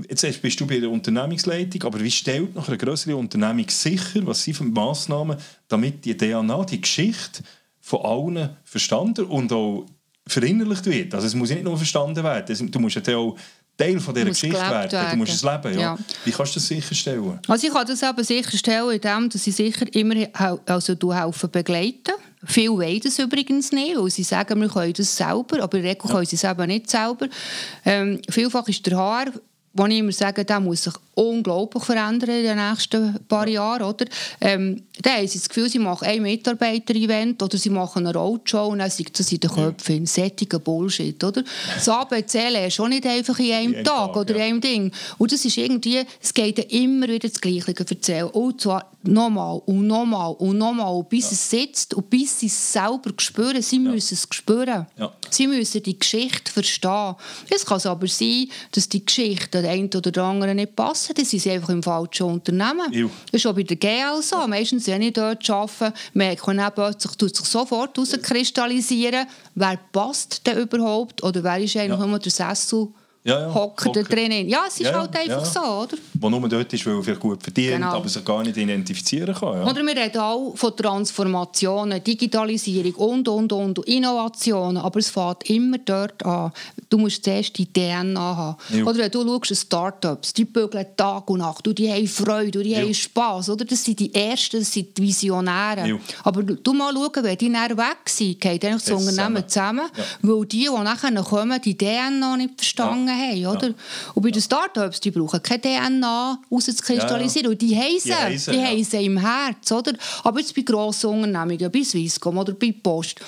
Jetzt 0.09 0.41
bist 0.41 0.59
du 0.59 0.67
bei 0.67 0.79
der 0.79 0.89
Unternehmensleitung, 0.89 1.83
aber 1.83 2.01
wie 2.01 2.11
stellt 2.11 2.55
noch 2.55 2.67
eine 2.67 2.77
größere 2.77 3.15
Unternehmung 3.15 3.69
sicher, 3.69 4.25
was 4.25 4.43
sind 4.43 4.55
für 4.55 4.63
Massnahmen, 4.63 5.37
damit 5.67 6.05
die 6.05 6.15
DNA, 6.15 6.65
die 6.65 6.81
Geschichte 6.81 7.43
von 7.81 8.01
allen 8.01 8.49
verstanden 8.63 9.25
und 9.25 9.51
auch 9.51 9.85
verinnerlicht 10.27 10.85
wird? 10.85 11.13
Also 11.13 11.27
es 11.27 11.35
muss 11.35 11.49
nicht 11.49 11.63
nur 11.63 11.77
verstanden 11.77 12.23
werden, 12.23 12.71
du 12.71 12.79
musst 12.79 12.95
ja 12.95 13.17
auch 13.17 13.35
Teil 13.79 13.99
von 13.99 14.13
dieser 14.13 14.27
Geschichte 14.27 14.59
werden. 14.59 14.91
werden. 14.91 15.11
Du 15.11 15.17
musst 15.17 15.33
es 15.33 15.43
leben. 15.43 15.73
Ja. 15.73 15.79
ja. 15.79 15.97
Wie 16.25 16.31
kannst 16.31 16.55
du 16.55 16.59
das 16.59 16.67
sicherstellen? 16.67 17.39
Also 17.47 17.67
ich 17.67 17.73
kann 17.73 17.87
das 17.87 18.03
eben 18.03 18.23
sicherstellen, 18.23 18.91
indem 18.91 19.29
dass 19.29 19.47
ich 19.47 19.55
sicher 19.55 19.85
immer 19.95 20.27
also 20.65 20.95
du 20.95 21.13
helfen 21.13 21.49
begleiten. 21.49 22.13
Viele 22.45 22.71
wollen 22.71 22.99
das 23.01 23.19
übrigens 23.19 23.71
nicht, 23.71 23.97
weil 23.97 24.09
sie 24.09 24.23
sagen, 24.23 24.61
wir 24.61 24.69
können 24.69 24.93
das 24.93 25.15
selber, 25.15 25.61
aber 25.61 25.77
in 25.77 25.83
der 25.83 25.91
Regel 25.91 26.07
ja. 26.07 26.13
können 26.13 26.25
sie 26.25 26.35
es 26.37 26.43
eben 26.43 26.67
nicht 26.67 26.89
selber. 26.89 27.27
Ähm, 27.85 28.21
vielfach 28.29 28.67
ist 28.67 28.85
der 28.85 28.97
Haar 28.97 29.27
wo 29.73 29.85
ich 29.85 29.97
immer 29.99 30.11
sage, 30.11 30.43
der 30.43 30.59
muss 30.59 30.83
sich 30.83 30.93
unglaublich 31.13 31.83
verändern 31.83 32.29
in 32.29 32.43
den 32.43 32.57
nächsten 32.57 33.19
paar 33.27 33.47
Jahren. 33.47 33.83
Oder? 33.83 34.05
Ähm, 34.41 34.83
dann 35.01 35.17
haben 35.17 35.27
sie 35.27 35.37
das 35.37 35.47
Gefühl, 35.47 35.69
sie 35.69 35.79
machen 35.79 36.07
ein 36.07 36.21
Mitarbeiter-Event 36.21 37.41
oder 37.43 37.57
sie 37.57 37.69
machen 37.69 38.05
eine 38.05 38.17
Roadshow 38.17 38.67
und 38.67 38.79
dann 38.79 38.89
sagt 38.89 39.19
das 39.19 39.31
in 39.31 39.39
den 39.39 39.49
Köpfen. 39.51 39.99
Ja. 39.99 40.05
Sättiger 40.05 40.59
Bullshit. 40.59 41.23
Oder? 41.23 41.43
Das 41.75 41.87
ABC 41.87 42.49
lernst 42.49 42.79
du 42.79 42.87
nicht 42.87 43.05
einfach 43.05 43.37
in 43.39 43.51
einem 43.51 43.73
in 43.73 43.83
Tag, 43.83 44.13
Tag, 44.13 44.17
oder 44.17 44.37
ja. 44.37 44.45
in 44.45 44.51
einem 44.51 44.61
Ding. 44.61 44.91
Und 45.17 45.31
das 45.31 45.45
ist 45.45 45.57
irgendwie, 45.57 46.03
es 46.21 46.33
geht 46.33 46.71
immer 46.71 47.07
wieder 47.07 47.29
das 47.29 47.39
Gleiche 47.39 47.73
erzählen. 47.77 48.27
Und 48.27 48.61
zwar 48.61 48.91
nochmal 49.03 49.61
und 49.65 49.87
nochmal 49.87 50.33
und 50.33 50.57
nochmal, 50.57 51.03
bis 51.03 51.25
ja. 51.25 51.31
es 51.31 51.49
sitzt 51.49 51.93
und 51.93 52.09
bis 52.09 52.39
sie 52.39 52.47
es 52.47 52.73
selber 52.73 53.11
spüren. 53.17 53.61
Sie 53.61 53.79
müssen 53.79 54.13
es 54.13 54.27
spüren. 54.31 54.87
Sie 55.29 55.47
müssen 55.47 55.81
die 55.83 55.97
Geschichte 55.97 56.51
verstehen. 56.51 57.15
Es 57.49 57.65
kann 57.65 57.79
aber 57.85 58.07
sein, 58.07 58.47
dass 58.71 58.89
die 58.89 59.05
Geschichte 59.05 59.61
der 59.61 59.71
einen 59.71 59.87
oder 59.87 60.11
der 60.11 60.23
anderen 60.23 60.57
nicht 60.57 60.75
passen. 60.75 61.13
Das 61.15 61.29
sind 61.29 61.47
einfach 61.47 61.69
im 61.69 61.83
falschen 61.83 62.23
Unternehmen. 62.23 62.91
Ew. 62.91 63.09
Das 63.31 63.41
ist 63.41 63.47
auch 63.47 63.55
bei 63.55 63.63
der 63.63 63.77
GL 63.77 64.21
so. 64.21 64.47
Meistens, 64.47 64.87
wenn 64.87 65.01
ich 65.01 65.13
dort 65.13 65.49
arbeite, 65.49 65.93
merke 66.13 66.51
ich 66.51 66.73
plötzlich, 66.75 67.15
tut 67.15 67.35
sich 67.35 67.45
sofort 67.45 67.95
herauskristallisieren, 67.95 69.27
wer 69.55 69.79
passt 69.91 70.45
denn 70.45 70.57
überhaupt 70.57 71.23
oder 71.23 71.43
wer 71.43 71.59
ist 71.59 71.77
eigentlich 71.77 71.99
ja. 71.99 72.05
nur 72.05 72.19
der 72.19 72.31
Sessel 72.31 72.89
Ja, 73.23 73.41
ja. 73.41 73.53
hockt 73.53 73.85
da 73.93 74.01
drinnen. 74.01 74.47
Ja, 74.47 74.63
es 74.67 74.79
ist 74.79 74.87
Ja, 74.89 74.97
halt 74.97 75.13
einfach 75.15 75.43
so, 75.43 75.59
oder? 75.59 75.97
Der 76.13 76.29
nur 76.29 76.47
dort 76.47 76.71
ist, 76.71 76.85
weil 76.85 76.95
er 76.95 77.03
vielleicht 77.03 77.19
gut 77.19 77.43
verdient, 77.43 77.73
Genau. 77.73 77.87
aber 77.91 78.07
sich 78.07 78.23
gar 78.23 78.41
nicht 78.43 78.55
identifizieren 78.55 79.35
kann. 79.35 79.63
Oder 79.63 79.83
wir 79.83 79.95
reden 79.95 80.19
auch 80.19 80.53
von 80.55 80.75
Transformationen, 80.75 82.01
Digitalisierung 82.01 82.93
und, 82.95 83.27
und, 83.27 83.51
und, 83.51 83.79
Innovationen. 83.79 84.77
Aber 84.77 84.99
es 84.99 85.09
fängt 85.09 85.49
immer 85.49 85.77
dort 85.79 86.25
an. 86.25 86.53
Du 86.89 86.97
musst 86.97 87.23
zuerst 87.25 87.57
die 87.57 87.65
DNA 87.65 88.19
haben. 88.37 88.83
Oder 88.83 88.97
wenn 88.99 89.11
du 89.11 89.23
schaust, 89.43 89.65
Startups, 89.65 90.33
die 90.33 90.45
bügeln 90.45 90.85
Tag 90.95 91.29
und 91.29 91.39
Nacht, 91.39 91.67
und 91.67 91.77
die 91.77 91.91
haben 91.91 92.07
Freude, 92.07 92.59
und 92.59 92.65
die 92.65 92.75
haben 92.75 92.93
Spass. 92.93 93.49
Oder? 93.49 93.65
Das 93.65 93.83
sind 93.83 93.99
die 93.99 94.13
Ersten, 94.15 94.59
das 94.59 94.71
sind 94.71 94.97
die 94.97 95.01
Visionäre. 95.03 95.99
Aber 96.23 96.41
du, 96.41 96.73
mal 96.73 96.93
schauen, 96.93 97.23
wenn 97.23 97.37
die 97.37 97.51
dann 97.51 97.77
weg 97.77 97.97
sind, 98.05 98.39
geht 98.39 98.63
eigentlich 98.63 98.83
das 98.83 98.91
Unternehmen 98.91 99.47
zusammen, 99.47 99.89
weil 100.21 100.45
die, 100.45 100.59
die 100.59 100.83
nachher 100.83 101.11
kommen, 101.23 101.61
die 101.61 101.77
DNA 101.77 102.37
nicht 102.37 102.55
verstanden 102.55 103.08
haben. 103.09 103.45
Oder? 103.45 103.73
Und 104.13 104.23
bei 104.23 104.31
den 104.31 104.41
Startups, 104.41 104.99
die 104.99 105.11
brauchen 105.11 105.41
keine 105.41 105.61
DNA 105.61 106.39
rauszukristallisieren. 106.51 107.51
Und 107.51 107.61
die 107.61 107.75
sie, 107.99 108.09
Die 108.09 108.51
die 108.51 108.77
ja. 108.79 108.83
sie 108.83 109.05
im 109.05 109.17
Herz. 109.17 109.71
Oder? 109.71 109.93
Aber 110.23 110.39
jetzt 110.39 110.55
bei 110.55 110.61
grossen 110.61 111.09
Unternehmungen, 111.09 111.71
bei 111.71 111.83
Swisscom 111.83 112.37
oder 112.37 112.53
bei 112.53 112.73
Post, 112.81 113.19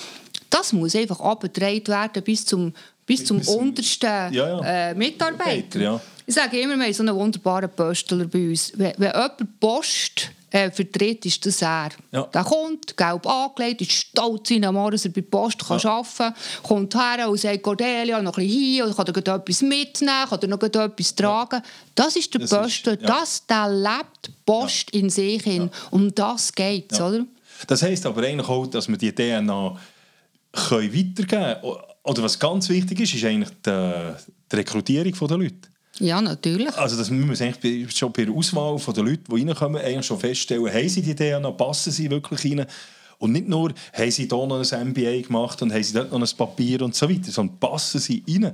das 0.50 0.72
muss 0.72 0.94
einfach 0.94 1.20
abgedreht 1.20 1.88
werden 1.88 2.22
bis 2.22 2.44
zum, 2.44 2.72
bis 3.06 3.24
zum 3.24 3.38
Bis 3.38 3.48
untersten 3.48 4.32
Ja, 4.32 4.60
ja. 4.60 4.90
Äh, 4.90 4.94
Mitarbeiter. 4.94 5.80
Ja. 5.80 6.00
Ich 6.26 6.34
sage 6.34 6.60
immer, 6.60 6.76
wir 6.76 6.84
haben 6.84 6.92
so 6.92 7.02
einen 7.02 7.14
wunderbaren 7.14 7.70
Pöstler 7.70 8.26
bei 8.26 8.50
uns. 8.50 8.72
Wenn, 8.76 8.92
wenn 8.96 9.10
jemand 9.12 9.60
Post 9.60 10.30
äh, 10.52 10.70
vertritt, 10.70 11.26
ist 11.26 11.44
das 11.44 11.60
er. 11.62 11.88
Ja. 12.12 12.22
Der 12.24 12.44
kommt, 12.44 12.96
gelb 12.96 13.26
angelegt, 13.26 13.80
ist 13.80 13.92
stolz 13.92 14.50
in 14.50 14.64
am 14.64 14.74
Morgen, 14.74 14.92
dass 14.92 15.04
er 15.04 15.10
bei 15.12 15.20
der 15.22 15.28
Post 15.28 15.66
kann 15.66 15.80
arbeiten 15.80 16.16
kann, 16.18 16.34
kommt 16.62 16.94
her 16.94 17.28
und 17.28 17.40
sagt, 17.40 17.62
Cordelia, 17.62 18.20
noch 18.22 18.36
ein 18.38 18.44
bisschen 18.46 18.60
hier, 18.60 18.84
oder 18.86 18.94
kann 19.12 19.24
er 19.24 19.34
etwas 19.36 19.62
mitnehmen, 19.62 20.28
kann 20.28 20.38
er 20.42 20.48
noch 20.48 20.62
etwas 20.62 21.14
tragen. 21.14 21.62
Das 21.94 22.16
ist 22.16 22.32
der 22.34 22.40
Das 22.42 22.66
ist- 22.68 22.86
ja. 22.86 22.96
das, 22.96 23.46
der 23.46 23.68
lebt 23.68 24.30
Post 24.46 24.90
in 24.90 25.10
sich 25.10 25.42
hin. 25.42 25.70
Um 25.90 26.14
das 26.14 26.52
geht 26.54 26.92
es, 26.92 26.98
Ja. 26.98 27.08
oder? 27.08 27.24
Das 27.66 27.82
heisst 27.82 28.04
aber 28.06 28.22
eigentlich 28.22 28.48
auch, 28.48 28.66
dass 28.66 28.88
wir 28.88 28.96
die 28.96 29.12
DNA 29.14 29.76
können 30.52 30.92
weitergeben 30.94 31.26
können. 31.28 31.56
Oder 32.04 32.22
was 32.24 32.38
ganz 32.38 32.68
wichtig 32.68 33.00
ist, 33.00 33.14
ist 33.14 33.24
eigentlich 33.24 33.50
die, 33.64 34.12
die 34.50 34.56
Rekrutierung 34.56 35.12
der 35.28 35.38
Leute. 35.38 35.54
Ja, 35.98 36.20
natürlich. 36.20 36.74
Also 36.76 36.96
das 36.96 37.10
müssen 37.10 37.38
wir 37.38 37.46
eigentlich 37.46 37.96
schon 37.96 38.12
bei 38.12 38.24
der 38.24 38.34
Auswahl 38.34 38.78
der 38.94 39.04
Leute, 39.04 39.22
die 39.30 39.42
reinkommen, 39.42 39.80
eigentlich 39.80 40.06
schon 40.06 40.18
feststellen, 40.18 40.72
haben 40.72 40.88
sie 40.88 41.02
die 41.02 41.14
DNA, 41.14 41.50
passen 41.52 41.92
sie 41.92 42.10
wirklich 42.10 42.44
rein? 42.44 42.66
Und 43.18 43.32
nicht 43.32 43.48
nur, 43.48 43.72
haben 43.92 44.10
sie 44.10 44.26
hier 44.26 44.46
noch 44.46 44.72
ein 44.72 44.88
MBA 44.88 45.20
gemacht 45.22 45.62
und 45.62 45.72
haben 45.72 45.82
sie 45.82 45.92
dort 45.92 46.10
noch 46.10 46.20
ein 46.20 46.36
Papier 46.36 46.82
und 46.82 46.94
so 46.94 47.08
weiter, 47.08 47.30
sondern 47.30 47.58
passen 47.58 48.00
sie 48.00 48.22
rein. 48.28 48.52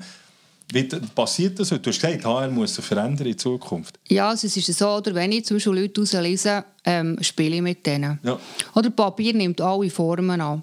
Wie 0.70 0.82
passiert 0.82 1.58
das 1.58 1.72
heute? 1.72 1.80
Du 1.80 1.90
hast 1.90 2.00
gesagt, 2.00 2.24
HR 2.24 2.50
muss 2.50 2.74
sich 2.74 2.84
verändern 2.84 3.26
in 3.26 3.38
Zukunft. 3.38 3.98
Ja, 4.08 4.28
also 4.28 4.46
es 4.46 4.54
ist 4.54 4.78
so, 4.78 4.86
oder 4.90 5.14
wenn 5.14 5.32
ich 5.32 5.46
zum 5.46 5.56
Beispiel 5.56 5.72
Leute 5.72 6.00
rauslese, 6.02 6.64
ähm, 6.84 7.16
spiele 7.22 7.56
ich 7.56 7.62
mit 7.62 7.86
denen. 7.86 8.18
Ja. 8.22 8.38
Oder 8.74 8.90
Papier 8.90 9.32
nimmt 9.32 9.62
alle 9.62 9.88
Formen 9.88 10.38
an. 10.38 10.62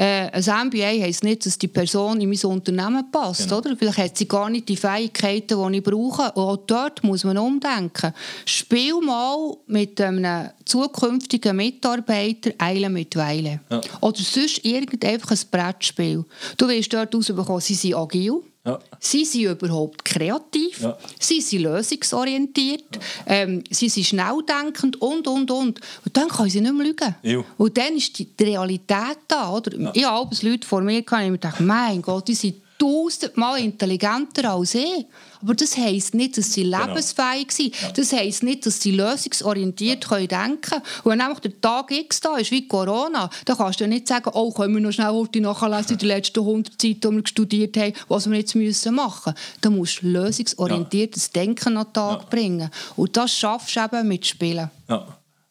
Äh, 0.00 0.30
ein 0.32 0.68
MBA 0.68 1.02
heisst 1.02 1.22
nicht, 1.22 1.44
dass 1.44 1.58
die 1.58 1.68
Person 1.68 2.22
in 2.22 2.30
mein 2.30 2.50
Unternehmen 2.50 3.10
passt. 3.12 3.44
Genau. 3.44 3.58
Oder? 3.58 3.76
Vielleicht 3.76 3.98
hat 3.98 4.16
sie 4.16 4.26
gar 4.26 4.48
nicht 4.48 4.66
die 4.70 4.76
Fähigkeiten, 4.78 5.72
die 5.72 5.76
ich 5.76 5.84
brauche. 5.84 6.32
Und 6.32 6.42
auch 6.42 6.56
dort 6.56 7.04
muss 7.04 7.22
man 7.22 7.36
umdenken. 7.36 8.14
Spiel 8.46 8.98
mal 9.02 9.58
mit 9.66 10.00
einem 10.00 10.48
zukünftigen 10.64 11.54
Mitarbeiter 11.54 12.52
Eile 12.56 12.88
mit 12.88 13.14
Weile. 13.14 13.60
Ja. 13.70 13.82
Oder 14.00 14.20
sonst 14.20 14.64
irgend 14.64 15.04
einfach 15.04 15.32
ein 15.32 15.40
Brettspiel. 15.50 16.24
Du 16.56 16.66
wirst 16.66 16.94
dort 16.94 17.14
rausbekommen, 17.14 17.60
sie 17.60 17.74
sind 17.74 17.94
agil. 17.94 18.40
Ja. 18.64 18.78
Sie 18.98 19.24
sind 19.24 19.44
überhaupt 19.44 20.04
kreativ, 20.04 20.82
Ja. 20.82 20.98
sie 21.18 21.40
sind 21.40 21.62
lösungsorientiert, 21.62 22.98
ähm, 23.26 23.64
sie 23.70 23.88
sind 23.88 24.04
schnelldenkend 24.04 25.00
und, 25.00 25.26
und, 25.26 25.50
und. 25.50 25.80
Und 26.04 26.16
dann 26.16 26.28
können 26.28 26.50
sie 26.50 26.60
nicht 26.60 26.74
mehr 26.74 26.86
lügen. 26.86 27.14
Ja. 27.22 27.42
Und 27.56 27.78
dann 27.78 27.96
ist 27.96 28.18
die, 28.18 28.26
die 28.26 28.44
Realität 28.44 29.18
da. 29.28 29.50
Oder? 29.50 29.90
Ich 29.94 30.04
habe 30.04 30.36
Leute 30.42 30.66
vor 30.66 30.82
mir 30.82 31.00
gehabt, 31.02 31.20
und 31.22 31.24
ich 31.26 31.30
mir 31.30 31.38
gedacht, 31.38 31.60
mein 31.60 32.02
Gott, 32.02 32.28
die 32.28 32.34
sind 32.34 32.56
tausendmal 32.78 33.60
intelligenter 33.60 34.52
als 34.52 34.74
ich. 34.74 35.06
Aber 35.42 35.54
das 35.54 35.76
heisst 35.76 36.14
nicht, 36.14 36.36
dass 36.36 36.52
sie 36.52 36.64
Genau. 36.64 36.84
lebensfähig 36.86 37.50
sind. 37.52 37.74
Das 37.96 38.12
heisst 38.12 38.42
nicht, 38.42 38.66
dass 38.66 38.80
sie 38.80 38.90
lösungsorientiert 38.92 40.06
können 40.08 40.28
denken 40.28 40.60
können. 40.60 40.82
Und 41.04 41.10
wenn 41.12 41.18
nämlich 41.18 41.38
der 41.40 41.60
Tag 41.60 41.90
X 41.90 42.20
da 42.20 42.36
ist, 42.36 42.50
wie 42.50 42.68
Corona, 42.68 43.30
dann 43.44 43.56
kannst 43.56 43.80
du 43.80 43.84
ja 43.84 43.88
nicht 43.88 44.06
sagen, 44.08 44.30
oh, 44.34 44.52
können 44.52 44.74
wir 44.74 44.80
noch 44.82 44.92
schnell 44.92 45.08
heute 45.10 45.40
nachlesen 45.40 45.92
in 45.92 45.98
den 45.98 46.08
letzten 46.08 46.40
100 46.40 46.80
Seiten, 46.80 47.00
die 47.00 47.10
wir 47.10 47.26
studiert 47.26 47.76
haben, 47.76 47.92
was 48.08 48.28
wir 48.30 48.38
jetzt 48.38 48.54
müssen 48.54 48.94
machen 48.94 49.32
müssen. 49.34 49.58
Da 49.62 49.70
musst 49.70 50.02
du 50.02 50.06
lösungsorientiertes 50.08 51.30
Denken 51.30 51.76
an 51.76 51.84
den 51.86 51.92
Tag 51.92 52.20
Ja. 52.20 52.26
bringen. 52.28 52.70
Und 52.96 53.16
das 53.16 53.32
schaffst 53.34 53.76
du 53.76 53.80
eben 53.80 54.08
mit 54.08 54.26
Spielen. 54.26 54.70
Ja. 54.88 55.06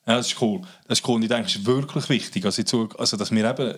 ja, 0.07 0.15
das 0.17 0.27
ist 0.27 0.41
cool. 0.41 0.61
Das 0.87 0.99
ist 0.99 1.07
cool. 1.07 1.15
Und 1.15 1.23
ich 1.23 1.29
denke, 1.29 1.47
es 1.47 1.55
ist 1.55 1.65
wirklich 1.65 2.09
wichtig, 2.09 2.45
also, 2.45 2.89
also 2.97 3.17
dass 3.17 3.31
wir 3.31 3.49
eben 3.49 3.75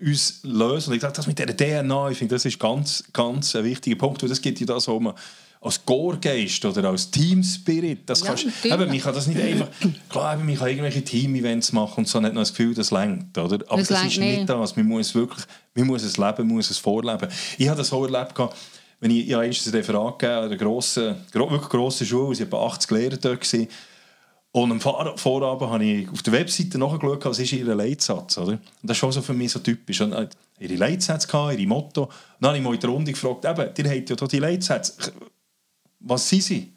uns 0.00 0.40
lösen. 0.42 0.90
Und 0.90 0.96
ich 0.96 1.00
denke, 1.00 1.16
das 1.16 1.26
mit 1.26 1.38
der 1.38 1.56
DNA, 1.56 2.10
ich 2.10 2.18
finde, 2.18 2.34
das 2.34 2.44
ist 2.44 2.58
ganz, 2.58 3.04
ganz 3.12 3.54
ein 3.56 3.64
wichtiger 3.64 3.96
Punkt. 3.96 4.22
Und 4.22 4.28
das 4.28 4.40
gibt 4.40 4.60
ja 4.60 4.66
das, 4.66 4.86
wo 4.88 5.00
man 5.00 5.14
als 5.62 5.84
Core-Geist 5.84 6.64
oder 6.64 6.88
als 6.88 7.10
Team-Spirit, 7.10 8.08
das 8.08 8.20
Ja, 8.20 8.26
kannst, 8.28 8.46
natürlich. 8.46 8.72
eben, 8.80 8.88
man 8.88 8.98
kann 9.00 9.14
das 9.14 9.26
nicht 9.26 9.40
einfach, 9.40 9.68
klar, 10.08 10.34
eben, 10.34 10.46
man 10.46 10.56
kann 10.56 10.68
irgendwelche 10.68 11.02
Team-Events 11.04 11.72
machen 11.72 11.98
und 11.98 12.08
so, 12.08 12.22
hat 12.22 12.32
noch 12.32 12.40
das 12.40 12.50
Gefühl, 12.54 12.72
das 12.74 12.90
längt, 12.90 13.36
oder? 13.36 13.56
Aber 13.68 13.76
Das 13.76 13.88
das, 13.88 14.04
ist 14.04 14.18
nicht. 14.18 14.38
nicht 14.38 14.48
das. 14.48 14.76
Man 14.76 14.86
muss 14.86 15.14
wirklich, 15.14 15.44
man 15.74 15.86
muss 15.86 16.02
es 16.02 16.16
leben, 16.16 16.46
man 16.46 16.56
muss 16.56 16.70
es 16.70 16.78
vorleben. 16.78 17.28
Ich 17.58 17.68
habe 17.68 17.76
das 17.76 17.88
so 17.88 18.02
erlebt, 18.06 18.32
wenn 19.00 19.10
ich, 19.10 19.26
ich 19.28 19.34
habe 19.34 19.44
einst 19.44 19.66
ein 19.66 19.72
Referat 19.74 20.18
gegeben 20.18 20.38
an 20.38 20.44
einer 20.44 20.56
grossen, 20.56 21.14
gro- 21.30 21.50
wirklich 21.50 21.68
grossen 21.70 22.06
Schule, 22.06 22.32
es 22.32 22.40
waren 22.40 22.46
etwa 22.46 22.66
80 22.66 22.90
Lehrer 22.92 23.16
dort, 23.18 23.40
gewesen, 23.42 23.68
und 24.52 24.72
am 24.72 24.80
Vor 24.80 25.16
Vorabend 25.16 25.70
habe 25.70 25.84
ich 25.84 26.08
auf 26.10 26.22
der 26.22 26.32
Webseite 26.32 26.76
nachgeschaut, 26.76 27.24
was 27.24 27.38
ist 27.38 27.52
ihr 27.52 27.64
Leitsatz. 27.72 28.36
Oder? 28.38 28.52
Und 28.52 28.60
das 28.82 28.96
ist 28.96 28.98
schon 28.98 29.12
so 29.12 29.22
für 29.22 29.32
mich 29.32 29.52
so 29.52 29.60
typisch. 29.60 30.00
Und, 30.00 30.12
äh, 30.12 30.28
ihre 30.58 30.74
Leitsätze, 30.74 31.28
ihre 31.32 31.66
Motto. 31.66 32.04
Und 32.04 32.10
dann 32.40 32.48
habe 32.48 32.58
ich 32.58 32.64
mal 32.64 32.74
in 32.74 32.80
der 32.80 32.90
Runde 32.90 33.12
gefragt, 33.12 33.44
eben, 33.44 33.60
ihr 33.60 33.66
habt 33.68 34.10
ja 34.10 34.16
hier 34.16 34.28
die 34.28 34.38
Leitsätze. 34.38 35.12
Was 36.00 36.28
sind 36.28 36.42
sie? 36.42 36.72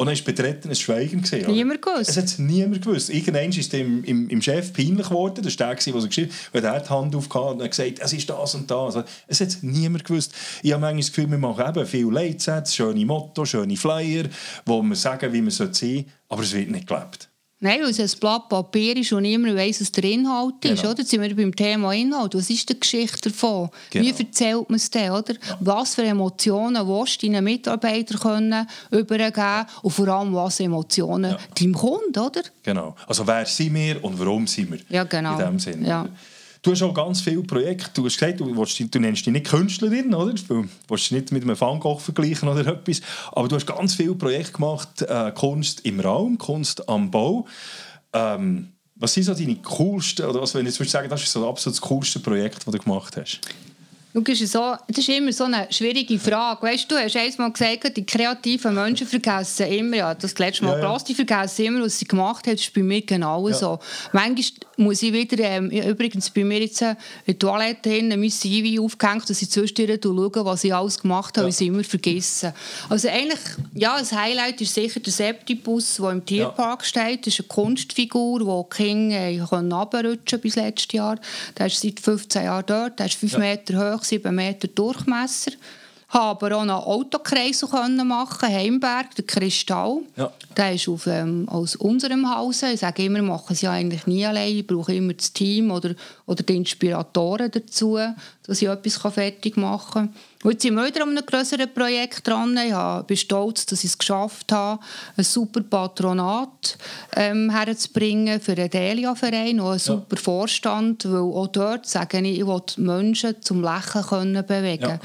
Und 0.00 0.06
dann 0.06 0.16
war 0.16 0.24
betretenes 0.26 0.78
Schweigen. 0.78 1.22
Gewesen? 1.22 1.50
Niemand 1.50 1.82
gewusst. 1.82 2.10
Es 2.10 2.16
hat 2.16 2.38
niemand 2.38 2.82
gewusst. 2.82 3.10
Irgendwann 3.10 3.50
ist 3.50 3.72
dem, 3.72 4.04
im, 4.04 4.28
im 4.28 4.40
Chef 4.40 4.72
peinlich 4.72 5.08
geworden. 5.08 5.42
Das 5.42 5.58
war 5.58 5.74
der, 5.74 5.74
der 5.74 6.00
so 6.00 6.06
geschrieben 6.06 6.30
hat. 6.54 6.62
Er 6.62 6.70
hat 6.70 6.86
die 6.86 6.90
Hand 6.90 7.16
aufgehauen 7.16 7.56
und 7.56 7.64
hat 7.64 7.72
gesagt, 7.72 7.98
es 7.98 8.12
ist 8.12 8.30
das 8.30 8.54
und 8.54 8.70
das. 8.70 8.96
Es 9.26 9.40
hat 9.40 9.56
niemand 9.62 10.04
gewusst. 10.04 10.32
Ich 10.62 10.70
habe 10.70 10.82
manchmal 10.82 11.00
das 11.00 11.08
Gefühl, 11.08 11.28
wir 11.32 11.38
machen 11.38 11.64
eben 11.68 11.84
viele 11.84 12.12
Leitsätze, 12.12 12.72
schöne 12.72 13.04
Motto, 13.04 13.44
schöne 13.44 13.76
Flyer, 13.76 14.26
wo 14.64 14.80
wir 14.82 14.94
sagen, 14.94 15.32
wie 15.32 15.40
man 15.40 15.50
sein 15.50 15.74
sollte. 15.74 16.04
Aber 16.28 16.44
es 16.44 16.52
wird 16.52 16.70
nicht 16.70 16.86
gelebt. 16.86 17.27
Nein, 17.60 17.80
weil 17.82 17.90
es 17.90 17.98
ein 17.98 18.20
Blatt 18.20 18.48
Papier 18.48 18.96
ist 18.96 19.12
und 19.12 19.22
niemand 19.22 19.56
weiss, 19.56 19.80
was 19.80 19.90
der 19.90 20.04
Inhalt 20.04 20.64
ist. 20.64 20.76
Genau. 20.80 20.90
Oder? 20.92 20.98
Jetzt 21.00 21.10
sind 21.10 21.22
wir 21.22 21.34
beim 21.34 21.54
Thema 21.54 21.92
Inhalt. 21.92 22.34
Was 22.36 22.48
ist 22.50 22.68
die 22.68 22.78
Geschichte 22.78 23.30
davon? 23.30 23.68
Genau. 23.90 24.04
Wie 24.04 24.10
erzählt 24.22 24.70
man 24.70 24.76
es 24.76 24.88
denn? 24.88 25.10
Oder? 25.10 25.34
Was 25.58 25.96
für 25.96 26.04
Emotionen 26.04 26.86
willst 26.86 27.20
du 27.20 27.26
deinen 27.26 27.42
Mitarbeitern 27.42 28.20
können 28.20 28.68
übergeben 28.92 29.66
und 29.82 29.90
vor 29.90 30.06
allem, 30.06 30.32
was 30.34 30.60
Emotionen 30.60 31.32
Ja. 31.32 31.38
deinem 31.58 31.74
Kunden, 31.74 32.16
oder? 32.18 32.42
Genau. 32.62 32.94
Also 33.08 33.26
wer 33.26 33.44
sind 33.44 33.74
wir 33.74 34.04
und 34.04 34.16
warum 34.20 34.46
sind 34.46 34.70
wir? 34.70 34.78
Ja, 34.88 35.02
genau. 35.02 35.32
In 35.32 35.38
dem 35.38 35.58
Sinne. 35.58 35.88
Ja. 35.88 36.08
Du 36.68 36.72
hast 36.72 36.82
auch 36.82 36.92
ganz 36.92 37.22
viele 37.22 37.42
Projekte. 37.44 37.92
Du 37.94 38.04
hast 38.04 38.18
gesagt, 38.18 38.40
du, 38.40 38.54
willst, 38.54 38.94
du 38.94 39.00
nennst 39.00 39.24
dich 39.24 39.32
nicht 39.32 39.46
Künstlerin, 39.46 40.12
oder? 40.12 40.34
Du 40.34 40.68
willst 40.86 41.04
dich 41.04 41.12
nicht 41.12 41.32
mit 41.32 41.42
einem 41.42 41.58
Van 41.58 41.80
vergleichen 41.98 42.46
oder 42.46 42.66
etwas. 42.66 43.00
Aber 43.32 43.48
du 43.48 43.56
hast 43.56 43.66
ganz 43.66 43.94
viele 43.94 44.14
Projekte 44.14 44.52
gemacht. 44.52 45.00
Äh, 45.00 45.32
Kunst 45.34 45.86
im 45.86 45.98
Raum, 45.98 46.36
Kunst 46.36 46.86
am 46.86 47.10
Bau. 47.10 47.46
Ähm, 48.12 48.74
was 48.96 49.14
sind 49.14 49.22
so 49.22 49.32
deine 49.32 49.56
coolsten, 49.56 50.26
oder 50.26 50.42
was, 50.42 50.54
wenn 50.54 50.66
ich 50.66 50.78
jetzt 50.78 50.90
sagen, 50.90 51.08
das 51.08 51.22
ist 51.22 51.32
so 51.32 51.48
absolut 51.48 51.74
das 51.74 51.80
coolste 51.80 52.20
Projekt, 52.20 52.66
das 52.66 52.74
du 52.74 52.78
gemacht 52.78 53.16
hast? 53.16 53.40
Es 54.26 54.40
ist 54.40 54.52
so, 54.52 54.74
das 54.88 54.98
ist 54.98 55.08
immer 55.08 55.32
so 55.32 55.44
eine 55.44 55.66
schwierige 55.70 56.18
Frage. 56.18 56.62
Weißt 56.62 56.90
du, 56.90 56.96
hast 56.96 57.16
einmal 57.16 57.52
gesagt, 57.52 57.96
die 57.96 58.04
kreativen 58.06 58.74
Menschen 58.74 59.06
vergessen 59.06 59.66
immer, 59.68 59.96
ja, 59.96 60.14
das 60.14 60.38
letzte 60.38 60.64
Mal 60.64 60.78
Ja, 60.78 60.84
ja. 60.84 60.92
ja, 60.92 60.98
die 61.06 61.14
vergessen 61.14 61.64
immer, 61.66 61.84
was 61.84 61.98
sie 61.98 62.06
gemacht 62.06 62.46
haben. 62.46 62.54
Das 62.56 62.62
ist 62.64 62.74
bei 62.74 62.82
mir 62.82 63.02
genau 63.02 63.50
so. 63.50 63.78
Manchmal 64.12 64.44
muss 64.76 65.02
ich 65.02 65.12
wieder, 65.12 65.42
ähm, 65.44 65.70
übrigens 65.70 66.30
bei 66.30 66.44
mir 66.44 66.60
jetzt 66.60 66.82
äh, 66.82 66.90
in 66.90 66.96
der 67.26 67.38
Toilette 67.38 67.90
hin, 67.90 68.08
mein 68.08 68.30
CV 68.30 68.80
aufgehängt, 68.82 69.28
dass 69.28 69.42
ich 69.42 69.50
zwischendurch 69.50 70.00
schaue, 70.02 70.44
was 70.44 70.62
ich 70.64 70.72
alles 70.74 71.00
gemacht 71.00 71.36
habe, 71.36 71.48
Ja. 71.48 71.52
und 71.54 71.60
ich 71.60 71.66
immer 71.66 71.84
vergessen. 71.84 72.52
Also 72.88 73.08
eigentlich, 73.08 73.40
ja, 73.74 73.98
das 73.98 74.12
Highlight 74.12 74.60
ist 74.60 74.74
sicher 74.74 75.00
der 75.00 75.12
Septipus, 75.12 75.96
der 75.96 76.10
im 76.10 76.24
Tierpark 76.24 76.84
steht. 76.84 77.26
Das 77.26 77.34
ist 77.34 77.40
eine 77.40 77.48
Kunstfigur, 77.48 78.38
die 78.70 78.76
Kinder 78.76 79.16
äh, 79.16 79.40
runterrutschen 79.40 80.40
bis 80.40 80.56
letztes 80.56 80.92
Jahr. 80.92 81.18
Der 81.58 81.66
ist 81.66 81.80
seit 81.80 81.98
15 82.00 82.44
Jahren 82.44 82.64
dort, 82.66 82.98
der 82.98 83.06
ist 83.06 83.14
5 83.16 83.32
Ja. 83.32 83.38
Meter 83.40 83.94
hoch, 83.94 84.04
7 84.08 84.34
Meter 84.34 84.68
Durchmesser. 84.68 85.52
Habe 86.08 86.46
aber 86.46 86.56
auch 86.56 86.62
einen 86.62 86.70
Autokreisel 86.70 87.68
können 87.68 88.08
machen, 88.08 88.48
Heimberg, 88.48 89.14
der 89.14 89.26
Kristall. 89.26 89.98
Ja. 90.16 90.32
Der 90.56 90.74
ist 90.74 90.88
auf, 90.88 91.06
ähm, 91.06 91.46
aus 91.48 91.76
unserem 91.76 92.34
Haus. 92.34 92.62
Ich 92.62 92.80
sage 92.80 93.04
immer, 93.04 93.20
machen 93.20 93.52
es 93.52 93.60
ja 93.60 93.72
eigentlich 93.72 94.06
nie 94.06 94.24
allein. 94.24 94.56
Ich 94.56 94.66
brauche 94.66 94.94
immer 94.94 95.12
das 95.12 95.32
Team 95.32 95.70
oder, 95.70 95.94
oder 96.24 96.42
die 96.42 96.56
Inspiratoren 96.56 97.50
dazu, 97.50 97.98
dass 98.44 98.62
ich 98.62 98.68
etwas 98.68 98.96
fertig 99.12 99.58
machen 99.58 99.92
kann. 99.92 100.14
Heute 100.44 100.62
sind 100.62 100.76
wir 100.76 100.86
wieder 100.86 101.02
an 101.02 101.10
einem 101.10 101.26
größeren 101.26 101.74
Projekt 101.74 102.26
dran. 102.26 102.56
Ich 102.56 103.06
bin 103.06 103.16
stolz, 103.16 103.66
dass 103.66 103.82
ich 103.82 103.90
es 103.90 103.98
geschafft 103.98 104.52
habe, 104.52 104.80
ein 105.16 105.24
super 105.24 105.60
Patronat 105.62 106.78
ähm, 107.16 107.50
herzubringen 107.50 108.40
für 108.40 108.54
den 108.54 108.70
Delia-Verein, 108.70 109.58
auch 109.58 109.70
einen 109.70 109.80
super 109.80 110.16
Vorstand, 110.16 111.04
weil 111.06 111.20
auch 111.20 111.48
dort 111.48 111.86
sage 111.86 112.20
ich, 112.20 112.38
ich 112.38 112.46
will 112.46 112.62
Menschen 112.76 113.34
zum 113.42 113.62
Lächeln 113.62 114.04
können 114.04 114.46
bewegen 114.46 114.88
Ja. 114.88 115.00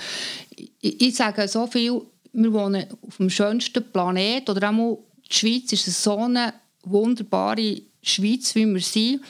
Ich, 0.57 1.01
ich 1.01 1.15
sage 1.15 1.47
so 1.47 1.67
viel, 1.67 2.01
wir 2.33 2.53
wohnen 2.53 2.85
auf 3.07 3.17
dem 3.17 3.29
schönsten 3.29 3.83
Planet 3.91 4.49
oder 4.49 4.69
auch 4.69 4.99
die 5.29 5.33
Schweiz 5.35 5.71
ist 5.73 6.03
so 6.03 6.17
eine 6.17 6.53
wunderbare 6.83 7.81
Schweiz, 8.01 8.53
wie 8.55 8.65
wir 8.65 8.81
sind. 8.81 9.21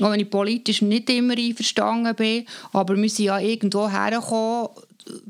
Auch 0.00 0.10
wenn 0.10 0.20
ich 0.20 0.30
politisch 0.30 0.82
nicht 0.82 1.10
immer 1.10 1.36
einverstanden 1.36 2.14
bin, 2.14 2.46
aber 2.72 2.96
wir 2.96 3.08
sind 3.08 3.26
ja 3.26 3.38
irgendwo 3.38 3.88
hergekommen, 3.88 4.68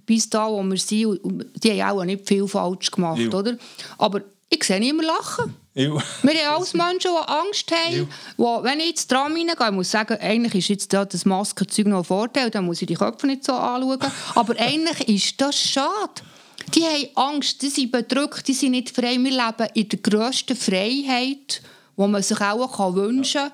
bis 0.06 0.30
da, 0.30 0.48
wo 0.48 0.62
wir 0.62 0.76
sind. 0.78 1.18
Die 1.62 1.82
haben 1.82 1.98
auch 1.98 2.04
nicht 2.04 2.26
viel 2.28 2.46
falsch 2.46 2.90
gemacht, 2.90 3.18
Ja. 3.20 3.32
oder? 3.32 3.56
Aber 3.98 4.20
ich 4.48 4.62
sehe 4.64 4.78
niemanden 4.78 5.06
lachen. 5.06 5.54
Ja. 5.74 5.90
Wir 6.22 6.34
haben 6.46 6.56
alles 6.56 6.74
Menschen, 6.74 7.10
die 7.12 7.28
Angst 7.30 7.72
haben. 7.72 8.08
Wo, 8.36 8.62
wenn 8.62 8.80
ich 8.80 8.90
ins 8.90 9.06
Tram 9.06 9.32
reingehe, 9.32 9.54
ich 9.58 9.70
muss 9.70 9.90
sagen, 9.90 10.18
eigentlich 10.20 10.54
ist 10.54 10.68
jetzt 10.68 10.92
da 10.92 11.04
das 11.04 11.24
Maskenzeug 11.24 11.86
noch 11.86 11.98
ein 11.98 12.04
Vorteil, 12.04 12.50
dann 12.50 12.66
muss 12.66 12.82
ich 12.82 12.88
die 12.88 12.94
Köpfe 12.94 13.26
nicht 13.26 13.44
so 13.44 13.52
anschauen. 13.52 13.98
Aber 14.34 14.54
eigentlich 14.58 15.08
ist 15.08 15.40
das 15.40 15.58
schade. 15.58 16.22
Die 16.74 16.84
haben 16.84 17.08
Angst, 17.34 17.62
die 17.62 17.70
sind 17.70 17.90
bedrückt, 17.90 18.46
die 18.48 18.52
sind 18.52 18.72
nicht 18.72 18.90
frei. 18.90 19.16
Wir 19.18 19.30
leben 19.30 19.68
in 19.74 19.88
der 19.88 19.98
grössten 19.98 20.56
Freiheit, 20.56 21.62
die 21.96 22.06
man 22.06 22.22
sich 22.22 22.40
auch 22.40 22.94
wünschen 22.94 23.40
kann. 23.40 23.52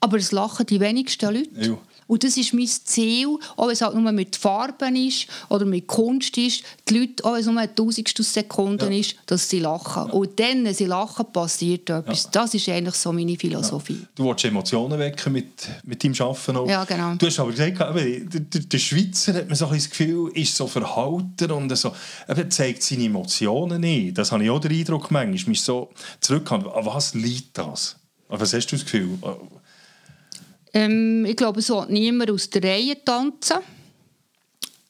Aber 0.00 0.16
es 0.16 0.32
lachen 0.32 0.66
die 0.66 0.80
wenigsten 0.80 1.34
Leute. 1.34 1.50
Ja. 1.60 1.78
Und 2.12 2.22
das 2.24 2.36
ist 2.36 2.52
mein 2.52 2.66
Ziel, 2.66 3.38
wenn 3.56 3.70
es 3.70 3.80
halt 3.80 3.94
nur 3.94 4.12
mit 4.12 4.36
Farben 4.36 4.94
ist 4.96 5.28
oder 5.48 5.64
mit 5.64 5.86
Kunst 5.86 6.36
ist, 6.36 6.62
die 6.86 6.98
Leute, 6.98 7.24
wenn 7.24 7.36
es 7.36 7.46
nur 7.46 7.56
eine 7.58 7.74
tausendstel 7.74 8.22
Sekunde 8.22 8.84
Ja. 8.84 9.00
ist, 9.00 9.16
dass 9.24 9.48
sie 9.48 9.60
lachen. 9.60 10.10
Und 10.10 10.38
dann, 10.38 10.62
wenn 10.66 10.74
sie 10.74 10.84
lachen, 10.84 11.24
passiert 11.32 11.88
etwas. 11.88 12.30
Das 12.30 12.52
ist 12.52 12.68
eigentlich 12.68 12.96
so 12.96 13.14
meine 13.14 13.34
Philosophie. 13.38 14.04
Du 14.14 14.26
willst 14.26 14.44
Emotionen 14.44 14.98
wecken 14.98 15.32
mit, 15.32 15.46
mit 15.84 16.04
deinem 16.04 16.14
Arbeiten 16.20 16.56
auch. 16.58 16.68
Ja, 16.68 16.84
genau. 16.84 17.14
Du 17.14 17.24
hast 17.24 17.40
aber 17.40 17.50
gesagt, 17.50 17.80
eben, 17.80 18.28
der, 18.28 18.40
der, 18.40 18.60
der 18.60 18.78
Schweizer 18.78 19.32
hat 19.32 19.46
man 19.48 19.56
so 19.56 19.68
ein 19.68 19.72
das 19.76 19.88
Gefühl, 19.88 20.30
ist 20.34 20.54
so 20.54 20.66
verhalten 20.66 21.50
und 21.50 21.74
so, 21.74 21.94
eben, 22.28 22.50
zeigt 22.50 22.82
seine 22.82 23.04
Emotionen 23.04 23.80
nicht. 23.80 24.18
Das 24.18 24.32
habe 24.32 24.44
ich 24.44 24.50
auch 24.50 24.60
den 24.60 24.72
Eindruck 24.72 25.10
manchmal. 25.10 25.48
Mich 25.52 25.62
so 25.62 25.88
zurück 26.20 26.52
an 26.52 26.66
was 26.66 27.14
liegt 27.14 27.56
das? 27.56 27.96
Was 28.28 28.52
hast 28.52 28.66
du 28.66 28.76
das 28.76 28.84
Gefühl? 28.84 29.18
Ähm, 30.74 31.24
ich 31.26 31.36
glaube, 31.36 31.60
es 31.60 31.66
sollte 31.66 31.92
niemand 31.92 32.30
aus 32.30 32.48
der 32.50 32.62
Reihe 32.62 33.02
tanzen. 33.04 33.58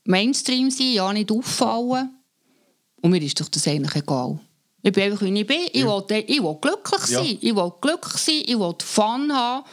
Mainstream 0.05 0.71
sein, 0.71 0.92
ja 0.92 1.12
nicht 1.12 1.31
auffallen. 1.31 2.11
Und 3.01 3.11
mir 3.11 3.23
ist 3.23 3.40
doch 3.40 3.49
das 3.49 3.66
eigentlich 3.66 3.97
egal. 3.97 4.38
Ich 4.83 4.92
bin 4.92 5.05
einfach, 5.05 5.23
wie 5.23 5.38
ich 5.40 5.47
bin. 5.47 5.59
Ich, 5.73 5.85
will, 5.85 6.05
ich 6.27 6.42
will 6.42 6.57
glücklich 6.61 7.09
Ja. 7.11 7.18
sein. 7.23 7.38
Ich 7.40 7.55
will 7.55 7.73
glücklich 7.81 8.16
sein, 8.16 8.42
ich 8.45 8.59
will 8.59 8.75
Fun 8.85 9.33
haben 9.33 9.64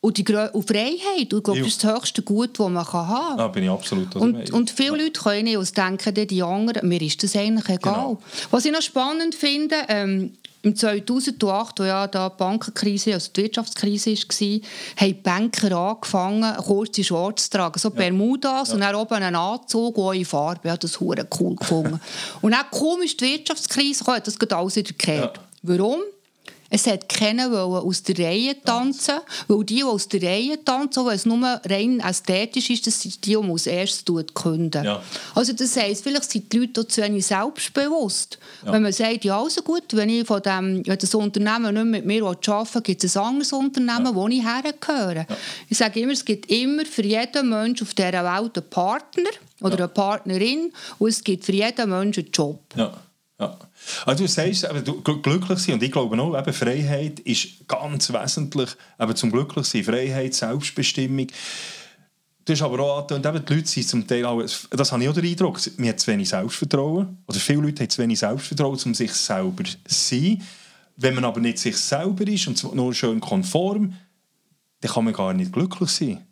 und, 0.00 0.16
die, 0.18 0.24
und 0.52 0.66
Freiheit. 0.68 1.32
Und 1.32 1.38
ich 1.38 1.42
glaube, 1.42 1.58
Ja. 1.58 1.64
das 1.64 1.72
ist 1.74 1.84
das 1.84 1.94
höchste 1.96 2.22
Gut, 2.22 2.58
das 2.58 2.68
man 2.68 2.84
kann 2.84 3.08
haben 3.08 3.28
kann. 3.28 3.38
Da 3.38 3.48
bin 3.48 3.64
ich 3.64 3.70
absolut 3.70 4.14
der 4.14 4.20
Und, 4.22 4.50
und 4.52 4.70
viele 4.70 5.02
Leute 5.02 5.20
können 5.20 5.44
nicht 5.44 5.56
aus 5.56 5.72
denken, 5.72 6.14
dann 6.14 6.26
die 6.26 6.42
anderen, 6.42 6.86
mir 6.88 7.00
ist 7.00 7.22
das 7.22 7.34
eigentlich 7.34 7.68
egal. 7.68 7.94
Genau. 7.94 8.18
Was 8.50 8.64
ich 8.66 8.72
noch 8.72 8.82
spannend 8.82 9.34
finde, 9.34 9.76
ähm, 9.88 10.34
im 10.62 10.74
2008, 10.74 11.78
wo 11.78 11.84
ja 11.84 12.06
da 12.06 12.28
die 12.28 12.36
Bankenkrise, 12.36 13.14
also 13.14 13.30
die 13.34 13.44
Wirtschaftskrise 13.44 14.10
war, 14.10 14.60
haben 14.96 15.08
die 15.08 15.14
Banker 15.14 15.76
angefangen, 15.76 16.56
kurze 16.56 17.04
Shorts 17.04 17.44
zu 17.44 17.56
tragen, 17.56 17.78
so 17.78 17.90
Bermudas 17.90 18.72
und 18.72 18.80
dann 18.80 18.94
oben 18.94 19.14
einen 19.14 19.36
Anzug, 19.36 19.96
auch 19.98 20.12
in 20.12 20.24
Farbe. 20.24 20.60
Ich 20.64 20.70
habe 20.70 20.80
das 20.80 20.98
hure 20.98 21.26
cool 21.38 21.54
gefunden. 21.54 22.00
und 22.42 22.52
dann 22.52 23.02
ist 23.02 23.20
die 23.20 23.24
Wirtschaftskrise 23.24 24.04
hat 24.06 24.26
das 24.26 24.40
alles 24.50 24.76
wieder 24.76 24.88
gekehrt. 24.88 25.36
Ja. 25.36 25.42
Warum? 25.62 26.00
Es 26.70 26.86
hat 26.86 27.08
keiner 27.08 27.50
wollen 27.50 27.86
aus 27.86 28.02
der 28.02 28.18
Reihe 28.18 28.60
tanzen, 28.62 29.14
weil 29.46 29.64
die, 29.64 29.76
die 29.76 29.84
aus 29.84 30.08
der 30.08 30.22
Reihe 30.22 30.62
tanzen, 30.62 31.00
auch 31.00 31.06
wenn 31.06 31.14
es 31.14 31.24
nur 31.24 31.60
rein 31.64 32.00
ästhetisch 32.00 32.68
ist, 32.70 32.86
das 32.86 33.00
sind 33.00 33.24
die, 33.24 33.30
die 33.30 33.36
man 33.36 33.52
als 33.52 33.66
erstes 33.66 34.24
künden. 34.34 34.84
Ja. 34.84 35.02
Also 35.34 35.54
das 35.54 35.76
heisst, 35.76 36.04
vielleicht 36.04 36.30
sind 36.30 36.52
die 36.52 36.58
Leute 36.58 36.82
auch 36.82 36.84
zu 36.84 37.02
wenig 37.02 37.24
selbstbewusst. 37.26 38.38
Ja. 38.64 38.72
Wenn 38.72 38.82
man 38.82 38.92
sagt, 38.92 39.24
ja 39.24 39.40
also 39.40 39.62
gut, 39.62 39.84
wenn 39.92 40.10
ich 40.10 40.26
von 40.26 40.42
dem, 40.42 40.86
wenn 40.86 40.98
das 40.98 41.14
Unternehmen 41.14 41.74
nicht 41.74 41.84
mit 41.84 42.06
mir 42.06 42.24
arbeiten 42.24 42.74
will, 42.74 42.82
gibt 42.82 43.04
es 43.04 43.16
ein 43.16 43.24
anderes 43.24 43.52
Unternehmen, 43.52 44.14
wo 44.14 44.28
ich 44.28 44.42
hergehöre. 44.42 45.26
Ich 45.68 45.78
sage 45.78 46.00
immer, 46.00 46.12
es 46.12 46.24
gibt 46.24 46.50
immer 46.50 46.84
für 46.84 47.04
jeden 47.04 47.48
Menschen 47.48 47.86
auf 47.86 47.94
dieser 47.94 48.12
Welt 48.12 48.56
einen 48.58 48.70
Partner 48.70 49.30
oder 49.62 49.76
eine 49.76 49.88
Partnerin 49.88 50.72
und 50.98 51.08
es 51.08 51.24
gibt 51.24 51.44
für 51.44 51.52
jeden 51.52 51.88
Menschen 51.88 52.24
einen 52.24 52.32
Job. 52.32 52.60
Ja, 52.76 52.92
ja. 53.40 53.58
Also 54.06 54.24
du 54.24 54.28
sagst, 54.28 54.64
du, 54.84 55.00
gl- 55.00 55.22
glücklich 55.22 55.58
sein, 55.58 55.74
und 55.74 55.82
ich 55.82 55.92
glaube 55.92 56.20
auch, 56.20 56.38
eben, 56.38 56.52
Freiheit 56.52 57.20
ist 57.20 57.66
ganz 57.66 58.12
wesentlich, 58.12 58.70
eben 58.98 59.16
zum 59.16 59.32
glücklich 59.32 59.66
sein, 59.66 59.84
Freiheit, 59.84 60.34
Selbstbestimmung. 60.34 61.26
Du 62.44 62.52
hast 62.52 62.62
aber 62.62 62.80
auch 62.80 62.98
angetönt, 63.10 63.26
eben, 63.26 63.44
die 63.44 63.54
Leute 63.54 63.68
sind 63.68 63.88
zum 63.88 64.06
Teil 64.06 64.24
auch, 64.24 64.42
das 64.42 64.92
habe 64.92 65.02
ich 65.02 65.08
auch 65.08 65.14
den 65.14 65.26
Eindruck, 65.26 65.60
man 65.76 65.88
hat 65.88 66.00
zu 66.00 66.06
wenig 66.10 66.28
Selbstvertrauen, 66.28 67.18
oder 67.26 67.38
viele 67.38 67.62
Leute 67.62 67.82
haben 67.82 67.90
zu 67.90 68.02
wenig 68.02 68.18
Selbstvertrauen, 68.18 68.78
um 68.84 68.94
sich 68.94 69.12
selber 69.12 69.64
zu 69.64 69.76
sein. 69.86 70.42
Wenn 70.96 71.14
man 71.14 71.24
aber 71.24 71.40
nicht 71.40 71.58
sich 71.58 71.76
selber 71.76 72.26
ist 72.26 72.46
und 72.48 72.74
nur 72.74 72.94
schön 72.94 73.20
konform, 73.20 73.94
dann 74.80 74.92
kann 74.92 75.04
man 75.04 75.12
gar 75.14 75.32
nicht 75.32 75.52
glücklich 75.52 75.90
sein. 75.90 76.24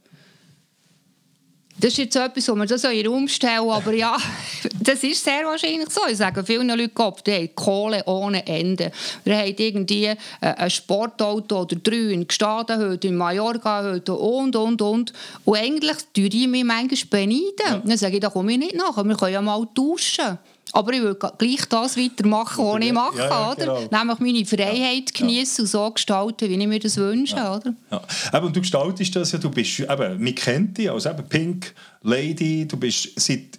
Das 1.78 1.92
ist 1.92 1.98
jetzt 1.98 2.16
etwas, 2.16 2.48
wo 2.48 2.54
wir 2.54 2.64
das 2.64 2.84
in 2.84 2.90
den 2.90 3.06
Raum 3.06 3.28
stellen, 3.28 3.68
aber 3.68 3.92
ja, 3.92 4.16
das 4.80 5.04
ist 5.04 5.22
sehr 5.22 5.44
wahrscheinlich 5.44 5.90
so. 5.90 6.00
Ich 6.08 6.16
sage 6.16 6.42
vielen 6.42 6.68
Leuten, 6.68 6.90
Gott, 6.94 7.26
die 7.26 7.32
haben 7.32 7.54
Kohle 7.54 8.02
ohne 8.06 8.46
Ende. 8.46 8.90
Wir 9.24 9.36
haben 9.36 9.54
irgendwie 9.58 10.06
äh, 10.06 10.16
ein 10.40 10.70
Sportauto 10.70 11.60
oder 11.60 11.76
drei 11.76 12.12
in 12.12 12.26
Gstaden, 12.26 12.80
heute 12.80 13.08
in 13.08 13.16
Mallorca, 13.16 13.82
heute 13.82 14.14
und, 14.14 14.56
und, 14.56 14.80
und. 14.80 15.12
Und 15.44 15.56
eigentlich 15.56 15.98
tue 16.14 16.26
ich 16.26 16.48
mich 16.48 16.64
manchmal 16.64 17.26
beneiden. 17.26 17.82
Dann 17.84 17.98
sage 17.98 18.14
ich, 18.14 18.20
da 18.20 18.30
komme 18.30 18.52
ich 18.52 18.58
nicht 18.58 18.74
nach, 18.74 18.96
wir 18.96 19.16
können 19.16 19.32
ja 19.34 19.42
mal 19.42 19.66
tauschen. 19.74 20.38
Aber 20.72 20.92
ich 20.92 21.02
will 21.02 21.14
gleich 21.14 21.64
das 21.68 21.96
weitermachen, 21.96 22.64
was 22.64 22.84
ich 22.84 22.92
mache. 22.92 23.18
Ja, 23.18 23.28
ja, 23.28 23.52
oder? 23.52 23.86
genau. 23.86 23.98
Nämlich 23.98 24.18
meine 24.18 24.44
Freiheit 24.46 25.14
genießen 25.14 25.64
und 25.64 25.70
so 25.70 25.90
gestalten, 25.90 26.48
wie 26.50 26.54
ich 26.54 26.66
mir 26.66 26.78
das 26.80 26.96
wünsche. 26.96 27.36
Oder? 27.36 27.74
Ja. 27.90 28.02
Eben, 28.34 28.46
und 28.46 28.56
du 28.56 28.60
gestaltest 28.60 29.14
das 29.16 29.32
ja, 29.32 29.38
du 29.38 29.50
bist, 29.50 29.80
eben, 29.80 30.22
man 30.22 30.34
kennt 30.34 30.76
dich 30.78 30.90
als 30.90 31.06
eben 31.06 31.24
Pink 31.28 31.74
Lady, 32.02 32.66
du 32.66 32.76
bist 32.76 33.08
seit, 33.16 33.58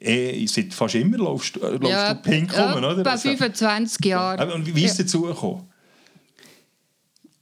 eh, 0.00 0.46
seit 0.46 0.72
fast 0.74 0.94
immer 0.94 1.18
laufst, 1.18 1.56
äh, 1.56 1.76
laufst 1.76 2.10
du 2.10 2.30
Pink 2.30 2.56
rum, 2.56 2.74
oder? 2.74 3.02
Bei 3.02 3.12
Also, 3.12 3.28
25 3.30 4.04
Jahren. 4.04 4.52
und 4.52 4.74
wie 4.74 4.84
ist 4.84 4.92
es 4.92 4.98
dazu 4.98 5.22
gekommen? 5.22 5.68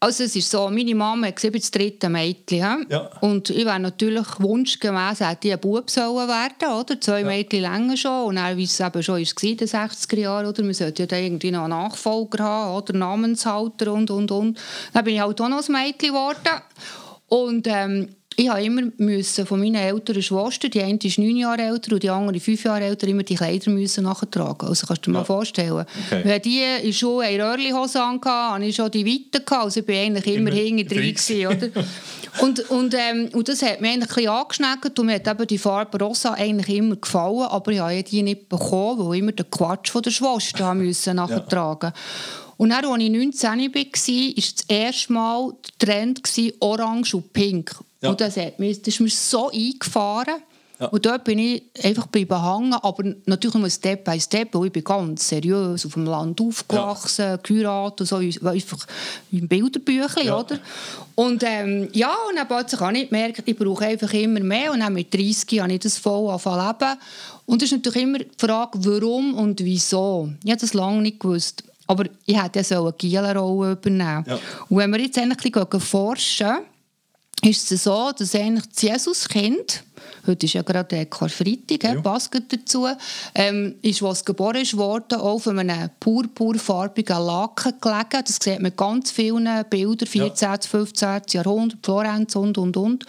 Also 0.02 0.24
es 0.24 0.34
ist 0.34 0.50
so, 0.50 0.70
meine 0.70 0.94
Mama 0.94 1.26
hat 1.26 1.36
gesehen, 1.36 1.52
das 1.52 1.70
dritte 1.70 2.08
Mädchen. 2.08 2.86
Ja. 2.88 3.10
Und 3.20 3.50
ich 3.50 3.66
wäre 3.66 3.78
natürlich 3.78 4.26
wunschgemäß, 4.38 5.20
hätte 5.20 5.48
ich 5.48 5.52
ein 5.52 5.60
Bub 5.60 5.90
sollen 5.90 6.26
werden, 6.26 6.72
oder? 6.74 6.98
Zwei 6.98 7.22
Mädchen 7.22 7.60
länger 7.60 7.98
schon. 7.98 8.28
Und 8.28 8.36
dann, 8.36 8.56
wie 8.56 8.64
es 8.64 8.80
eben 8.80 9.02
schon 9.02 9.16
war, 9.16 9.20
in 9.20 9.56
den 9.58 9.68
60er 9.68 10.18
Jahren, 10.18 10.46
oder? 10.46 10.62
Man 10.62 10.72
sollte 10.72 11.02
ja 11.02 11.06
dann 11.06 11.22
irgendwie 11.22 11.50
noch 11.50 11.64
einen 11.64 11.70
Nachfolger 11.70 12.42
haben, 12.42 12.76
oder? 12.78 12.94
Namenshalter 12.94 13.92
und, 13.92 14.10
und, 14.10 14.30
und. 14.30 14.58
Dann 14.94 15.04
bin 15.04 15.16
ich 15.16 15.20
halt 15.20 15.38
auch 15.38 15.48
noch 15.50 15.68
ein 15.68 15.72
Mädchen 15.72 16.14
geworden. 16.14 16.62
Und 17.28 17.66
ähm, 17.66 18.08
ich 18.40 18.48
habe 18.48 18.62
immer 18.62 18.82
müssen 18.96 19.44
von 19.44 19.60
meinen 19.60 19.74
älteren 19.74 20.22
Schwestern, 20.22 20.70
die 20.70 20.80
eine 20.80 20.98
ist 21.02 21.18
neun 21.18 21.36
Jahre 21.36 21.60
älter 21.60 21.92
und 21.92 22.02
die 22.02 22.08
andere 22.08 22.40
fünf 22.40 22.64
Jahre 22.64 22.84
älter, 22.84 23.06
immer 23.06 23.22
die 23.22 23.34
Kleider 23.34 23.70
müssen 23.70 24.04
nachtragen. 24.04 24.66
Also 24.66 24.86
kannst 24.86 25.06
du 25.06 25.10
dir 25.10 25.18
mal 25.18 25.24
vorstellen. 25.24 25.84
Okay. 26.06 26.22
Wenn 26.24 26.40
die 26.40 26.62
in 26.62 26.86
der 26.86 26.92
Schule 26.92 27.26
eine 27.26 27.44
Röhrli-Hose 27.44 28.02
anhatten, 28.02 28.54
hatte 28.54 28.64
ich 28.64 28.76
schon 28.76 28.90
die 28.90 29.04
Weite. 29.04 29.44
Also 29.58 29.80
ich 29.80 29.88
war 29.88 29.94
eigentlich 29.94 30.26
immer, 30.26 30.50
Immer 30.50 30.58
hinten 30.58 30.88
drin. 30.88 31.14
gewesen, 31.14 31.46
Oder? 31.46 31.84
und, 32.40 32.70
und, 32.70 32.94
ähm, 32.94 33.28
und 33.32 33.46
das 33.46 33.60
hat 33.60 33.82
mir 33.82 33.88
eigentlich 33.88 34.08
ein 34.08 34.14
bisschen 34.14 34.30
angeschneckt 34.30 34.98
und 34.98 35.06
mir 35.06 35.14
hat 35.16 35.28
eben 35.28 35.46
die 35.46 35.58
Farbe 35.58 35.98
Rosa 36.02 36.32
eigentlich 36.32 36.76
immer 36.78 36.96
gefallen, 36.96 37.42
aber 37.42 37.72
ich 37.72 37.80
habe 37.80 38.02
die 38.02 38.22
nicht 38.22 38.48
bekommen, 38.48 39.06
weil 39.06 39.16
ich 39.16 39.20
immer 39.20 39.32
den 39.32 39.50
Quatsch 39.50 39.90
von 39.90 40.00
der 40.00 40.12
Schwester 40.12 40.74
müssen 40.74 41.16
nachtragen 41.16 41.92
Und 42.56 42.70
dann, 42.70 42.86
als 42.86 43.02
ich 43.02 43.10
19 43.10 43.50
war, 43.50 43.74
war 43.74 44.34
das 44.34 44.64
erste 44.66 45.12
Mal 45.12 45.52
der 45.78 45.88
Trend 45.88 46.22
orange 46.60 47.14
und 47.14 47.32
pink. 47.34 47.74
Ja. 48.02 48.10
Und 48.10 48.20
das, 48.20 48.36
hat 48.36 48.58
mir, 48.58 48.74
das 48.74 48.88
ist 48.88 49.00
mir 49.00 49.08
so 49.10 49.50
eingefahren. 49.50 50.36
Ja. 50.78 50.86
Und 50.86 51.04
dort 51.04 51.24
bin 51.24 51.38
ich 51.38 51.62
einfach 51.82 52.06
bleiben 52.06 52.42
hängen, 52.42 52.72
aber 52.72 53.04
natürlich 53.26 53.54
nur 53.54 53.68
Step 53.68 54.02
by 54.02 54.18
Step, 54.18 54.54
weil 54.54 54.68
ich 54.68 54.72
bin 54.72 54.82
ganz 54.82 55.28
seriös 55.28 55.84
auf 55.84 55.92
dem 55.92 56.06
Land 56.06 56.40
aufgewachsen, 56.40 57.22
ja. 57.26 57.36
geheiratet, 57.36 58.08
so 58.08 58.16
einfach 58.16 58.86
im 59.30 59.46
Bilderbüchlein, 59.46 60.26
Ja. 60.26 60.38
oder? 60.38 60.58
Und 61.16 61.42
ähm, 61.46 61.90
ja, 61.92 62.14
und 62.30 62.36
dann 62.36 62.48
plötzlich 62.48 62.80
habe 62.80 62.96
ich 62.96 63.10
gemerkt, 63.10 63.42
ich 63.44 63.58
brauche 63.58 63.84
einfach 63.84 64.10
immer 64.14 64.40
mehr 64.40 64.72
und 64.72 64.80
dann 64.80 64.94
mit 64.94 65.12
30 65.12 65.60
habe 65.60 65.70
ich 65.74 65.80
das 65.80 65.98
voll 65.98 66.30
angefangen 66.30 66.66
leben. 66.68 66.98
Und 67.44 67.62
es 67.62 67.70
ist 67.70 67.76
natürlich 67.76 68.02
immer 68.02 68.18
die 68.20 68.28
Frage, 68.38 68.78
warum 68.82 69.34
und 69.34 69.62
wieso. 69.62 70.30
Ich 70.42 70.50
habe 70.50 70.60
das 70.62 70.72
lange 70.72 71.02
nicht 71.02 71.20
gewusst. 71.20 71.62
Aber 71.88 72.04
ich 72.24 72.40
hätte 72.42 72.60
ja 72.60 72.64
so 72.64 72.84
eine 72.84 72.92
Gielerrolle 72.94 73.72
übernehmen. 73.72 74.24
Ja. 74.26 74.38
Und 74.68 74.76
wenn 74.78 74.90
wir 74.92 75.00
jetzt 75.00 75.18
endlich 75.18 75.54
ein 75.54 75.66
bisschen 75.66 75.80
forschen, 75.80 76.56
ist 77.42 77.72
es 77.72 77.84
so, 77.84 78.12
dass 78.16 78.34
eigentlich 78.34 78.66
das 78.68 78.82
Jesuskind, 78.82 79.82
heute 80.26 80.46
ist 80.46 80.52
ja 80.52 80.62
gerade 80.62 80.88
der 80.88 81.06
Karfreitag, 81.06 81.82
Ja. 81.84 81.94
ja. 81.94 82.00
passt 82.00 82.30
gerade 82.30 82.46
dazu, 82.48 82.86
ähm, 83.34 83.76
ist, 83.82 84.02
was 84.02 84.24
geboren 84.24 84.62
ist 84.62 84.76
worden, 84.76 85.20
auf 85.20 85.48
einem 85.48 85.90
purpurfarbigen 86.00 87.24
Laken 87.24 87.74
gelegen. 87.80 88.24
Das 88.26 88.38
sieht 88.40 88.60
man 88.60 88.74
ganz 88.76 89.10
vielen 89.10 89.48
Bildern, 89.70 90.08
14., 90.08 90.62
15. 90.62 91.22
Jahrhundert, 91.30 91.78
Florenz 91.82 92.36
und, 92.36 92.58
und, 92.58 92.76
und. 92.76 93.06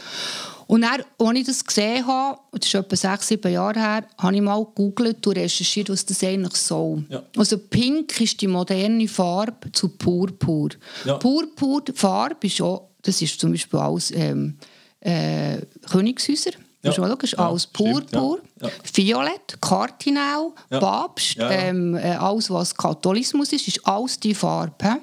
Und 0.67 0.83
dann, 0.83 1.03
als 1.17 1.37
ich 1.37 1.45
das 1.45 1.65
gesehen 1.65 2.07
habe, 2.07 2.39
das 2.53 2.65
ist 2.65 2.75
etwa 2.75 2.95
sechs, 2.95 3.27
sieben 3.27 3.51
Jahre 3.51 3.77
her, 3.77 4.05
habe 4.17 4.35
ich 4.35 4.41
mal 4.41 4.63
gegoogelt 4.63 5.27
und 5.27 5.35
recherchiert, 5.37 5.89
was 5.89 6.05
das 6.05 6.23
eigentlich 6.23 6.55
soll. 6.55 7.03
Ja. 7.09 7.23
Also 7.35 7.57
Pink 7.57 8.21
ist 8.21 8.39
die 8.39 8.47
moderne 8.47 9.05
Farbe 9.09 9.69
zu 9.73 9.89
Purpur. 9.89 10.69
Ja. 11.03 11.17
Purpur, 11.17 11.81
die 11.81 11.91
Farbe 11.91 12.47
ist 12.47 12.61
auch, 12.61 12.87
das 13.01 13.21
ist 13.21 13.39
zum 13.39 13.51
Beispiel 13.51 13.79
alles 13.79 14.11
ähm, 14.11 14.57
äh, 14.99 15.57
Königshäuser. 15.89 16.51
Ja. 16.83 16.89
ist 16.91 16.97
logisch, 16.97 17.33
Ja, 17.33 17.47
alles 17.47 17.63
stimmt, 17.63 18.11
Purpur, 18.11 18.39
ja. 18.59 18.67
Ja. 18.67 18.73
Violett, 18.93 19.61
Kardinal. 19.61 20.51
Papst. 20.69 21.37
Ähm, 21.39 21.95
äh, 21.95 22.13
alles 22.13 22.49
was 22.49 22.75
Katholismus 22.75 23.53
ist, 23.53 23.67
ist 23.67 23.85
alles 23.85 24.19
die 24.19 24.33
Farbe. 24.33 24.97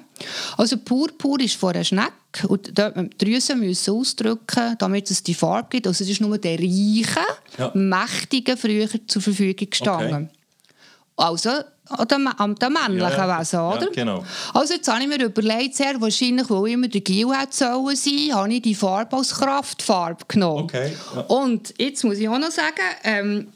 Also 0.57 0.77
Purpur 0.77 1.39
ist 1.39 1.55
von 1.55 1.73
einer 1.73 1.85
Schnecke 1.85 2.47
und 2.49 2.77
die 2.77 3.09
Drüsen 3.17 3.61
müssen 3.61 3.93
ausdrücken, 3.93 4.75
damit 4.77 5.09
es 5.09 5.23
die 5.23 5.33
Farbe 5.33 5.67
gibt. 5.69 5.87
Also 5.87 6.03
es 6.03 6.09
ist 6.09 6.19
nur 6.19 6.37
der 6.37 6.59
Reichen. 6.59 7.23
Mächtigen 7.73 8.57
früher 8.57 8.89
zur 9.07 9.21
Verfügung 9.21 9.69
gestanden. 9.69 10.25
Okay. 10.25 10.35
Also 11.15 11.49
an 11.89 12.07
den, 12.07 12.23
männlichen 12.73 12.99
Ja, 13.17 13.27
ja. 13.27 13.39
Wesen, 13.39 13.55
Ja, 13.59 13.69
oder? 13.73 13.87
genau. 13.91 14.23
Also 14.53 14.73
jetzt 14.75 14.87
habe 14.91 15.01
ich 15.01 15.07
mir 15.07 15.23
überlegt, 15.23 15.75
sehr 15.75 15.99
wahrscheinlich, 15.99 16.49
weil 16.49 16.71
immer 16.71 16.87
der 16.87 17.01
Gil 17.01 17.27
hätte 17.31 17.55
sollen 17.55 17.95
sein, 17.95 18.29
habe 18.33 18.53
ich 18.53 18.61
die 18.61 18.75
Farbe 18.75 19.15
als 19.17 19.33
Kraftfarbe 19.35 20.23
genommen. 20.27 20.63
Okay, 20.65 20.93
ja. 21.15 21.21
Und 21.21 21.73
jetzt 21.77 22.03
muss 22.03 22.17
ich 22.17 22.29
auch 22.29 22.37
noch 22.39 22.51
sagen, 22.51 22.81
ähm, 23.03 23.47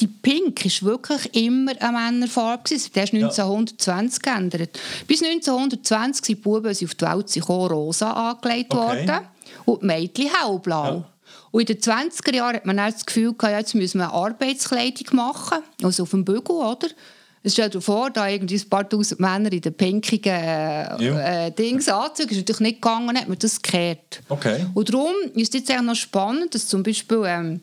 die 0.00 0.06
Pink 0.06 0.64
war 0.64 0.90
wirklich 0.90 1.34
immer 1.34 1.72
eine 1.80 1.98
Männerfarbe. 1.98 2.62
gewesen. 2.64 2.90
Der 2.94 3.04
ist 3.04 3.12
1920 3.14 4.22
geändert. 4.22 4.78
Bis 5.06 5.22
1920 5.22 6.24
sind 6.24 6.28
die 6.28 6.34
Buben 6.36 6.70
auf 6.70 6.78
die 6.78 6.86
Welt 7.04 7.32
gekommen, 7.32 7.66
rosa 7.68 8.12
angelegt 8.12 8.72
Okay. 8.72 9.06
worden 9.08 9.20
und 9.64 9.82
die 9.82 9.86
Mädchen 9.86 10.30
hellblau. 10.32 10.84
Ja. 10.84 11.04
Und 11.50 11.60
in 11.60 11.66
den 11.66 11.80
20er 11.80 12.34
Jahren 12.34 12.56
hat 12.56 12.66
man 12.66 12.76
dann 12.76 12.92
das 12.92 13.04
Gefühl 13.06 13.32
gehabt, 13.32 13.52
ja, 13.52 13.58
jetzt 13.58 13.74
müssen 13.74 13.98
wir 13.98 14.12
Arbeitskleidung 14.12 15.16
machen, 15.16 15.58
also 15.82 16.02
auf 16.04 16.10
dem 16.10 16.24
Bügel, 16.24 16.54
oder? 16.56 16.88
Es 17.42 17.52
stellt 17.52 17.74
dir 17.74 17.80
vor, 17.80 18.10
da 18.10 18.28
irgendwie 18.28 18.56
ein 18.56 18.68
paar 18.68 18.88
tausend 18.88 19.20
Männer 19.20 19.52
in 19.52 19.60
den 19.60 19.74
pinkigen 19.74 20.32
äh, 20.32 21.02
Ja. 21.04 21.46
äh, 21.46 21.50
Dings 21.52 21.88
anzügen. 21.88 22.30
ist 22.32 22.38
natürlich 22.38 22.60
nicht 22.60 22.82
gegangen, 22.82 23.16
hat 23.16 23.28
man 23.28 23.38
das 23.38 23.60
gekehrt. 23.62 24.20
Okay. 24.28 24.66
Und 24.74 24.92
darum 24.92 25.12
ist 25.34 25.54
es 25.54 25.60
jetzt 25.60 25.70
eigentlich 25.70 25.82
noch 25.86 25.94
spannend, 25.94 26.54
dass 26.54 26.66
zum 26.66 26.82
Beispiel 26.82 27.22
ähm, 27.26 27.60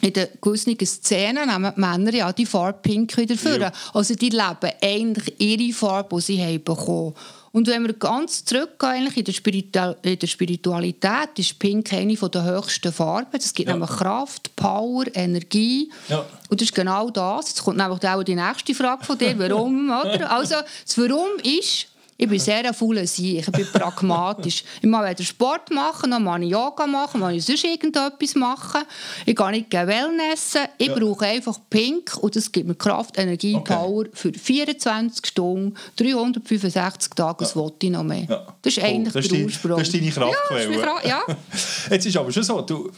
in 0.00 0.12
den 0.12 0.28
gewissen 0.40 0.76
Szenen 0.86 1.48
nehmen 1.48 1.72
die 1.74 1.80
Männer 1.80 2.14
ja 2.14 2.32
die 2.32 2.46
Farbe 2.46 2.78
Pink 2.82 3.16
wieder 3.16 3.36
vor. 3.36 3.58
Ja. 3.58 3.72
Also 3.92 4.14
die 4.14 4.30
leben 4.30 4.72
eigentlich 4.80 5.34
ihre 5.40 5.72
Farbe, 5.74 6.16
die 6.16 6.22
sie 6.22 6.40
haben 6.42 6.62
bekommen. 6.62 7.14
Und 7.52 7.66
wenn 7.66 7.86
wir 7.86 7.94
ganz 7.94 8.44
zurückgehen 8.44 8.90
eigentlich 8.90 9.16
in, 9.16 9.24
der 9.24 9.32
Spiritu 9.32 9.94
in 10.02 10.18
der 10.18 10.26
Spiritualität, 10.26 11.30
ist 11.36 11.58
Pink 11.58 11.92
eine 11.92 12.14
der 12.14 12.44
höchsten 12.44 12.92
Farben. 12.92 13.28
Es 13.32 13.52
gibt 13.54 13.68
Ja. 13.68 13.74
nämlich 13.74 13.90
Kraft, 13.90 14.54
Power, 14.56 15.04
Energie. 15.14 15.90
Ja. 16.08 16.24
Und 16.50 16.60
das 16.60 16.68
ist 16.68 16.74
genau 16.74 17.10
das. 17.10 17.48
Jetzt 17.48 17.62
kommt 17.62 17.78
nämlich 17.78 18.06
auch 18.06 18.22
die 18.22 18.34
nächste 18.34 18.74
Frage 18.74 19.04
von 19.04 19.18
dir. 19.18 19.38
Warum? 19.38 19.90
Oder? 20.04 20.30
Also, 20.30 20.56
das 20.84 20.98
Warum 20.98 21.38
ist, 21.42 21.86
ich 22.20 22.28
bin 22.28 22.38
sehr 22.40 22.64
ein 22.66 22.74
fauler. 22.74 23.02
Ich 23.02 23.16
bin 23.50 23.66
pragmatisch. 23.72 24.64
Ich 24.82 24.88
mag 24.88 25.08
weder 25.08 25.22
Sport 25.24 25.70
machen, 25.70 26.10
noch 26.10 26.18
mag 26.18 26.42
ich 26.42 26.50
Yoga 26.50 26.86
machen, 26.86 27.20
noch 27.20 27.28
mag 27.28 27.34
ich 27.36 27.44
sonst 27.44 27.64
irgendetwas 27.64 28.34
machen. 28.34 28.82
Ich 29.24 29.36
gehe 29.36 29.50
nicht 29.52 29.70
gerne 29.70 29.88
Wellnessen. 29.90 30.62
Ich 30.78 30.88
Ja. 30.88 30.94
brauche 30.98 31.24
einfach 31.26 31.58
Pink 31.70 32.16
und 32.20 32.34
das 32.34 32.50
gibt 32.50 32.66
mir 32.66 32.74
Kraft, 32.74 33.16
Energie, 33.18 33.54
Okay. 33.54 33.72
Power 33.72 34.04
für 34.12 34.32
24 34.32 35.24
Stunden, 35.26 35.74
365 35.96 37.14
Tage, 37.14 37.44
was 37.44 37.54
wollte 37.56 37.86
ich 37.86 37.92
noch 37.92 38.02
mehr. 38.02 38.26
Ja. 38.28 38.46
Das 38.62 38.76
ist 38.76 38.78
Cool. 38.82 38.84
eigentlich 38.88 39.12
Das 39.14 39.24
ist 39.24 39.30
der 39.30 39.38
die- 39.38 39.44
Ursprung. 39.44 39.78
das 39.78 39.88
ist 39.88 39.94
deine 39.94 40.10
Kraftquelle. 40.10 40.60
Ja, 40.62 40.66
das 40.66 40.76
ist 40.76 40.82
Kraft- 40.82 41.06
ja. 41.06 41.36
Jetzt 41.94 42.06
ist 42.06 42.16
aber 42.16 42.32
schon 42.32 42.42
so, 42.42 42.60
du, 42.62 42.90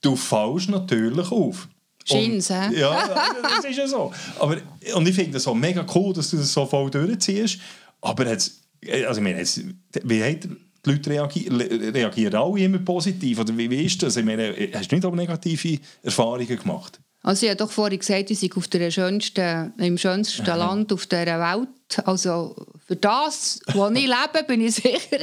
du 0.00 0.16
fällst 0.16 0.68
natürlich 0.68 1.30
auf. 1.30 1.68
Hä? 2.06 2.40
Ja, 2.72 3.08
das 3.42 3.64
ist 3.64 3.76
ja 3.76 3.86
so. 3.86 4.12
Aber, 4.38 4.56
und 4.94 5.06
ich 5.08 5.14
finde 5.14 5.36
es 5.36 5.42
so 5.44 5.54
mega 5.54 5.84
cool, 5.94 6.12
dass 6.14 6.30
du 6.30 6.36
das 6.38 6.52
so 6.52 6.66
voll 6.66 6.90
durchziehst. 6.90 7.58
Aber 8.00 8.26
jetzt, 8.26 8.59
also 9.06 9.20
ich 9.20 9.24
meine, 9.24 9.38
jetzt, 9.38 9.60
wie 10.04 10.22
haben 10.22 10.40
die 10.84 10.90
Leute 10.90 11.10
reagieren? 11.10 11.60
Reagieren 11.60 12.34
alle 12.34 12.60
immer 12.60 12.78
positiv? 12.78 13.38
Oder 13.38 13.56
wie, 13.56 13.70
wie 13.70 13.84
ist 13.84 14.02
das? 14.02 14.16
Ich 14.16 14.24
meine, 14.24 14.54
hast 14.72 14.90
du 14.90 14.96
nicht 14.96 15.04
auch 15.04 15.14
negative 15.14 15.78
Erfahrungen 16.02 16.58
gemacht? 16.58 17.00
Also 17.22 17.44
ich 17.44 17.50
habe 17.50 17.58
doch 17.58 17.70
vorhin 17.70 17.98
gesagt, 17.98 18.30
ich 18.30 18.40
sei 18.40 18.48
auf 18.54 18.66
der 18.68 18.90
schönsten, 18.90 19.74
im 19.76 19.98
schönsten 19.98 20.46
Land 20.46 20.90
auf 20.92 21.06
dieser 21.06 21.38
Welt. 21.38 21.68
Also 22.06 22.56
für 22.86 22.96
das, 22.96 23.60
wo 23.74 23.88
ich 23.88 24.06
lebe, 24.06 24.44
bin 24.46 24.62
ich 24.62 24.74
sicher 24.76 25.18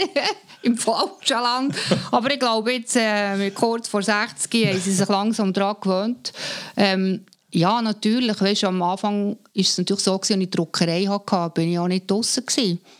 im 0.61 0.77
falschen 0.77 1.41
Land. 1.41 1.75
Aber 2.11 2.31
ich 2.31 2.39
glaube, 2.39 2.73
jetzt 2.73 2.95
äh, 2.95 3.49
kurz 3.51 3.87
vor 3.87 4.03
60 4.03 4.67
haben 4.67 4.79
sie 4.79 4.91
sich 4.91 5.07
langsam 5.07 5.53
daran 5.53 5.77
gewöhnt. 5.81 6.33
Ähm, 6.75 7.25
ja, 7.51 7.81
natürlich. 7.81 8.41
Weißt, 8.41 8.65
am 8.65 8.81
Anfang 8.81 9.29
war 9.29 9.37
es 9.55 9.77
natürlich 9.77 10.03
so, 10.03 10.13
als 10.17 10.29
ich 10.29 10.37
die 10.37 10.49
Druckerei 10.49 11.05
hatte, 11.05 11.49
bin 11.53 11.71
ich 11.71 11.79
auch 11.79 11.87
nicht 11.87 12.09
draußen. 12.09 12.43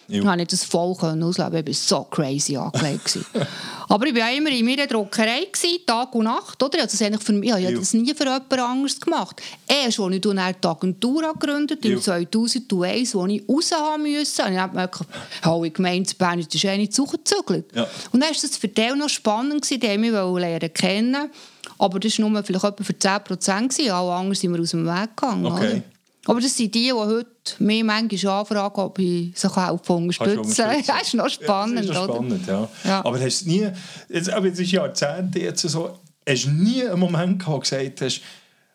Ich 0.07 0.21
konnte 0.21 0.37
nicht 0.37 0.53
das 0.53 0.63
voll 0.63 0.95
ausleben. 1.01 1.67
Ich 1.67 1.67
war 1.67 1.73
so 1.73 2.03
crazy 2.05 2.55
angelegt. 2.55 3.19
Aber 3.89 4.05
ich 4.05 4.15
war 4.15 4.31
immer 4.31 4.49
in 4.49 4.65
meiner 4.65 4.87
Druckerei, 4.87 5.47
Tag 5.85 6.15
und 6.15 6.23
Nacht. 6.23 6.63
Oder? 6.63 6.81
Also 6.81 6.97
das 6.97 7.01
eigentlich 7.01 7.23
für 7.23 7.33
mich, 7.33 7.49
ich 7.49 7.65
habe 7.65 7.73
das 7.73 7.93
nie 7.93 8.13
für 8.13 8.23
jemand 8.23 8.53
anderes 8.53 8.99
gemacht. 9.01 9.41
Erst, 9.67 9.99
als 9.99 10.15
ich 10.15 10.21
dann 10.21 10.37
die 10.37 10.67
Agentur 10.67 11.33
gegründet 11.33 11.79
habe, 11.79 11.87
Jo. 11.89 11.95
im 11.95 12.01
2001, 12.01 13.15
wo 13.15 13.25
ich 13.25 13.43
raus 13.49 13.71
haben 13.73 14.03
musste, 14.03 14.43
habe 14.43 14.53
ich 14.53 14.71
gemerkt, 14.71 14.99
oh, 15.45 15.63
ich 15.65 15.73
gemeint, 15.73 16.11
in 16.11 16.17
Bern 16.17 16.39
ist 16.39 16.63
eh 16.63 16.77
nicht 16.77 16.93
zugezügelt. 16.93 17.65
Ja. 17.75 17.83
Und 18.13 18.21
dann 18.21 18.29
war 18.29 18.41
das 18.41 18.57
für 18.57 18.67
die 18.69 18.91
noch 18.95 19.09
spannend, 19.09 19.69
die 19.69 19.97
mich 19.97 20.11
lernen 20.11 20.73
kennen. 20.73 21.29
Aber 21.77 21.99
das 21.99 22.17
war 22.19 22.29
nur 22.29 22.43
vielleicht 22.43 22.65
etwa 22.65 22.83
für 22.83 22.93
10% 22.93 23.67
gewesen. 23.69 23.91
Alle 23.91 24.11
anderen 24.13 24.35
sind 24.35 24.53
wir 24.53 24.61
aus 24.61 24.71
dem 24.71 24.85
Weg 24.85 25.15
gegangen. 25.15 25.45
Okay. 25.45 25.71
Oder? 25.71 25.81
Aber 26.27 26.41
das 26.41 26.57
sind 26.57 26.75
die, 26.75 26.83
die 26.83 26.93
heute 26.93 27.29
mich 27.59 27.83
manchmal 27.83 28.39
anfragen, 28.39 28.81
ob 28.81 28.99
ich 28.99 29.31
sie 29.33 29.55
helfen 29.55 29.95
unterstützen 29.95 30.65
kann. 30.65 30.83
Das 30.87 31.01
ist 31.03 31.13
noch 31.13 31.29
spannend, 31.29 31.75
Ja, 31.75 31.81
das 31.81 31.89
ist 31.89 31.95
noch 31.95 32.03
oder? 32.03 32.13
spannend, 32.15 32.47
ja. 32.47 32.69
Ja. 32.83 33.05
Aber 33.05 33.19
hast 33.19 33.45
du 33.45 33.49
nie, 33.49 33.67
jetzt, 34.09 34.29
aber 34.29 34.47
jetzt 34.47 34.59
ist 34.59 34.71
Jahrzehnte 34.71 35.39
jetzt 35.39 35.61
so, 35.61 35.97
hast 36.27 36.45
du 36.45 36.49
nie 36.49 36.83
einen 36.83 36.99
Moment 36.99 37.39
gehabt, 37.39 37.47
wo 37.47 37.53
du 37.55 37.59
gesagt 37.61 38.01
hast, 38.01 38.21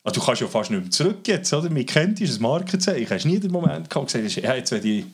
ah, 0.03 0.11
du 0.11 0.21
kannst 0.21 0.41
ja 0.41 0.47
fast 0.49 0.71
nicht 0.71 0.81
mehr 0.81 0.91
zurück 0.91 1.29
jetzt, 1.29 1.53
oder? 1.53 1.69
Man 1.69 1.85
kennt 1.85 2.21
ein 2.21 2.37
Markenzeichen. 2.41 3.11
Hast 3.11 3.25
du 3.25 3.29
nie 3.29 3.39
den 3.39 3.53
Moment 3.53 3.91
gehabt, 3.91 4.15
wo 4.15 4.19
du 4.19 4.25
gesagt 4.25 4.25
hast, 4.25 4.37
ja, 4.37 4.55
jetzt 4.55 4.73
will 4.73 4.87
ich 4.87 5.05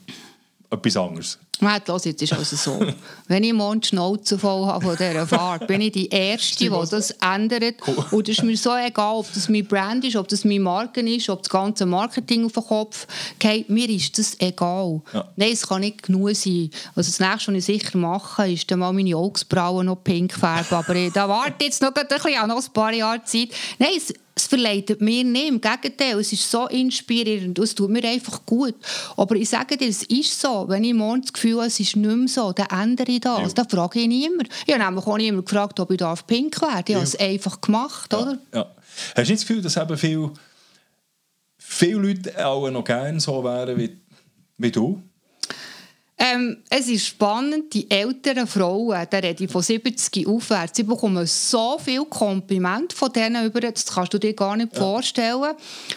etwas 0.71 0.97
anderes? 0.97 1.39
Nein, 1.61 1.81
los, 1.87 2.05
jetzt 2.05 2.21
ist 2.21 2.31
also 2.31 2.55
so. 2.55 2.79
Wenn 3.27 3.43
ich 3.43 3.51
morgen 3.51 3.81
die 3.81 3.89
Schnauze 3.89 4.39
voll 4.39 4.65
habe 4.65 4.85
von 4.85 4.95
dieser 4.95 5.27
Fahrt, 5.27 5.67
bin 5.67 5.81
ich 5.81 5.91
die 5.91 6.07
Erste, 6.07 6.57
die 6.57 6.69
das 6.69 7.11
ändert. 7.11 7.75
Und 8.11 8.29
es 8.29 8.37
ist 8.37 8.43
mir 8.45 8.55
so 8.55 8.73
egal, 8.75 9.15
ob 9.15 9.33
das 9.33 9.49
mein 9.49 9.65
Brand 9.65 10.05
ist, 10.05 10.15
ob 10.15 10.27
das 10.29 10.45
mein 10.45 10.61
Marken 10.61 11.05
ist, 11.07 11.29
ob 11.29 11.43
das 11.43 11.49
ganze 11.49 11.85
Marketing 11.85 12.45
auf 12.45 12.53
den 12.53 12.63
Kopf 12.63 13.07
geht. 13.39 13.69
Mir 13.69 13.89
ist 13.89 14.17
das 14.17 14.39
egal. 14.39 15.01
Ja. 15.13 15.27
Nein, 15.35 15.51
es 15.51 15.67
kann 15.67 15.81
nicht 15.81 16.03
genug 16.03 16.33
sein. 16.33 16.69
Also 16.95 17.11
das 17.11 17.19
Nächste, 17.19 17.51
was 17.51 17.57
ich 17.57 17.65
sicher 17.65 17.97
mache, 17.97 18.49
ist 18.49 18.71
dann 18.71 18.79
mal 18.79 18.93
meine 18.93 19.17
Augsbrauen 19.17 19.87
noch 19.87 20.01
pink 20.01 20.33
färben. 20.33 20.77
Aber 20.77 20.95
ich, 20.95 21.11
da 21.11 21.27
warte 21.27 21.65
jetzt 21.65 21.81
noch, 21.81 21.93
ein 21.93 22.07
bisschen, 22.07 22.47
noch 22.47 22.63
ein 22.63 22.73
paar 22.73 22.93
Jahre 22.93 23.23
Zeit. 23.25 23.49
Nein, 23.79 23.91
es, 23.97 24.13
es 24.39 24.47
verleitet 24.47 25.01
mir 25.01 25.23
nicht. 25.23 25.49
Im 25.49 25.61
Gegenteil, 25.61 26.19
es 26.19 26.31
ist 26.31 26.49
so 26.49 26.67
inspirierend 26.67 27.59
und 27.59 27.65
es 27.65 27.75
tut 27.75 27.89
mir 27.89 28.03
einfach 28.03 28.45
gut. 28.45 28.75
Aber 29.17 29.35
ich 29.35 29.49
sage 29.49 29.77
dir, 29.77 29.87
es 29.87 30.03
ist 30.03 30.39
so, 30.39 30.65
wenn 30.67 30.83
ich 30.83 30.93
morgen 30.93 31.21
das 31.21 31.33
Gefühl 31.33 31.57
habe, 31.57 31.67
es 31.67 31.79
ist 31.79 31.95
nicht 31.95 32.15
mehr 32.15 32.27
so, 32.27 32.51
dann 32.51 32.67
ändere 32.67 33.11
ich 33.11 33.21
das. 33.21 33.39
Ja. 33.39 33.49
Dann 33.49 33.69
frage 33.69 33.99
ich 33.99 34.07
niemand. 34.07 34.49
Ich 34.65 34.73
habe 34.73 34.83
nämlich 34.83 35.05
auch 35.05 35.17
niemand 35.17 35.45
gefragt, 35.45 35.79
ob 35.79 35.91
ich 35.91 35.97
darf 35.97 36.25
pink 36.25 36.61
werden 36.61 36.73
darf. 36.73 36.89
Ich 36.89 36.95
habe 36.95 37.05
es 37.05 37.15
einfach 37.15 37.61
gemacht, 37.61 38.13
oder? 38.13 38.37
Ja. 38.53 38.71
Hast 39.15 39.15
du 39.15 39.21
nicht 39.21 39.31
das 39.31 39.47
Gefühl, 39.47 39.61
dass 39.61 39.77
eben 39.77 39.97
viel, 39.97 40.29
viele 41.57 41.99
Leute 41.99 42.45
auch 42.45 42.69
noch 42.69 42.83
gerne 42.83 43.19
so 43.19 43.43
wären 43.43 43.77
wie, 43.77 43.97
wie 44.57 44.71
du? 44.71 45.01
Äh, 46.19 46.29
Ähm, 46.29 46.57
es 46.69 46.87
ist 46.87 47.07
spannend, 47.07 47.73
die 47.73 47.89
älteren 47.89 48.45
Frauen, 48.45 49.07
da 49.09 49.17
rede 49.17 49.43
ich 49.43 49.51
von 49.51 49.61
70 49.61 50.27
aufwärts, 50.27 50.77
sie 50.77 50.83
bekommen 50.83 51.25
so 51.25 51.77
viel 51.83 52.05
Kompliment 52.05 52.93
von 52.93 53.11
denen 53.11 53.45
über, 53.45 53.61
das 53.61 53.85
kannst 53.85 54.13
du 54.13 54.17
dir 54.17 54.33
gar 54.33 54.55
nicht 54.55 54.73
ja. 54.73 54.79
vorstellen. 54.79 55.53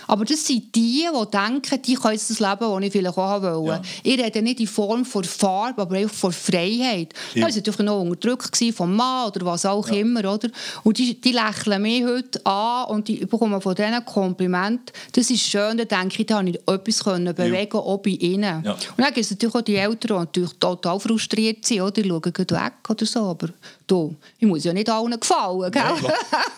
Aber 0.06 0.24
das 0.24 0.46
sind 0.46 0.74
die, 0.74 1.06
die 1.12 1.30
denken, 1.30 1.82
die 1.82 1.94
können 1.94 2.14
das 2.14 2.38
Leben, 2.38 2.58
das 2.60 2.82
ich 2.82 2.92
vielleicht 2.92 3.18
auch 3.18 3.42
wollte. 3.42 3.68
Ja. 3.68 3.82
Ich 4.02 4.18
rede 4.18 4.42
nicht 4.42 4.60
in 4.60 4.66
Form 4.66 5.04
von 5.04 5.24
Farbe, 5.24 5.82
aber 5.82 5.96
einfach 5.96 6.14
von 6.14 6.32
Freiheit. 6.32 7.14
Ja. 7.34 7.46
Das 7.46 7.54
war 7.54 7.56
natürlich 7.56 7.80
noch 7.80 8.00
unterdrückt 8.00 8.64
vom 8.74 8.96
Mann 8.96 9.28
oder 9.28 9.46
was 9.46 9.66
auch 9.66 9.88
ja. 9.88 9.96
immer. 9.96 10.20
Oder? 10.20 10.48
Und 10.82 10.98
die, 10.98 11.20
die 11.20 11.32
lächeln 11.32 11.82
mich 11.82 12.04
heute 12.04 12.44
an 12.46 12.86
und 12.86 13.08
die 13.08 13.24
bekommen 13.26 13.60
von 13.60 13.74
denen 13.74 14.04
Kompliment. 14.04 14.92
Das 15.12 15.30
ist 15.30 15.42
schön, 15.42 15.76
da 15.76 15.84
denke 15.84 16.22
ich, 16.22 16.26
da 16.26 16.38
habe 16.38 16.50
ich 16.50 16.60
etwas 16.66 17.04
können 17.04 17.34
bewegen, 17.34 17.76
ja. 17.76 17.80
auch 17.80 17.98
bei 17.98 18.10
ihnen. 18.10 18.58
Und 18.58 18.98
dann 18.98 19.06
gibt 19.06 19.18
es 19.18 19.30
natürlich 19.30 19.54
auch 19.54 19.62
die 19.62 19.76
Eltern, 20.12 20.32
die 20.32 20.40
natürlich 20.40 20.58
total 20.58 21.00
frustriert 21.00 21.64
sind, 21.64 21.80
oder? 21.80 22.02
Die 22.02 22.08
schauen 22.08 22.22
weg 22.24 22.72
oder 22.88 23.06
so, 23.06 23.20
aber 23.20 23.48
du, 23.86 24.16
ich 24.38 24.46
muss 24.46 24.64
ja 24.64 24.72
nicht 24.72 24.88
allen 24.88 25.18
gefallen, 25.18 25.70
gell? 25.70 25.82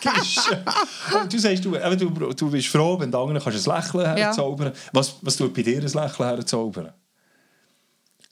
Ja, 0.03 1.25
du 1.29 1.39
sagst, 1.39 1.65
du, 1.65 1.71
du, 1.71 2.33
du 2.33 2.51
bist 2.51 2.67
froh, 2.67 2.99
wenn 2.99 3.11
du 3.11 3.17
anderen 3.17 3.41
kannst 3.41 3.67
ein 3.67 3.75
Lächeln 3.75 4.05
herzaubern 4.05 4.67
ja. 4.67 4.79
Was, 4.91 5.15
was 5.21 5.35
tut 5.35 5.53
bei 5.53 5.61
dir 5.61 5.77
ein 5.77 5.83
Lächeln 5.83 6.29
herzaubern? 6.29 6.93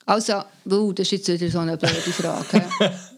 Also, 0.05 0.43
uh, 0.69 0.91
das 0.91 1.11
ist 1.11 1.27
jetzt 1.27 1.41
wieder 1.41 1.51
so 1.51 1.59
eine 1.59 1.77
blöde 1.77 1.93
Frage. 1.93 2.65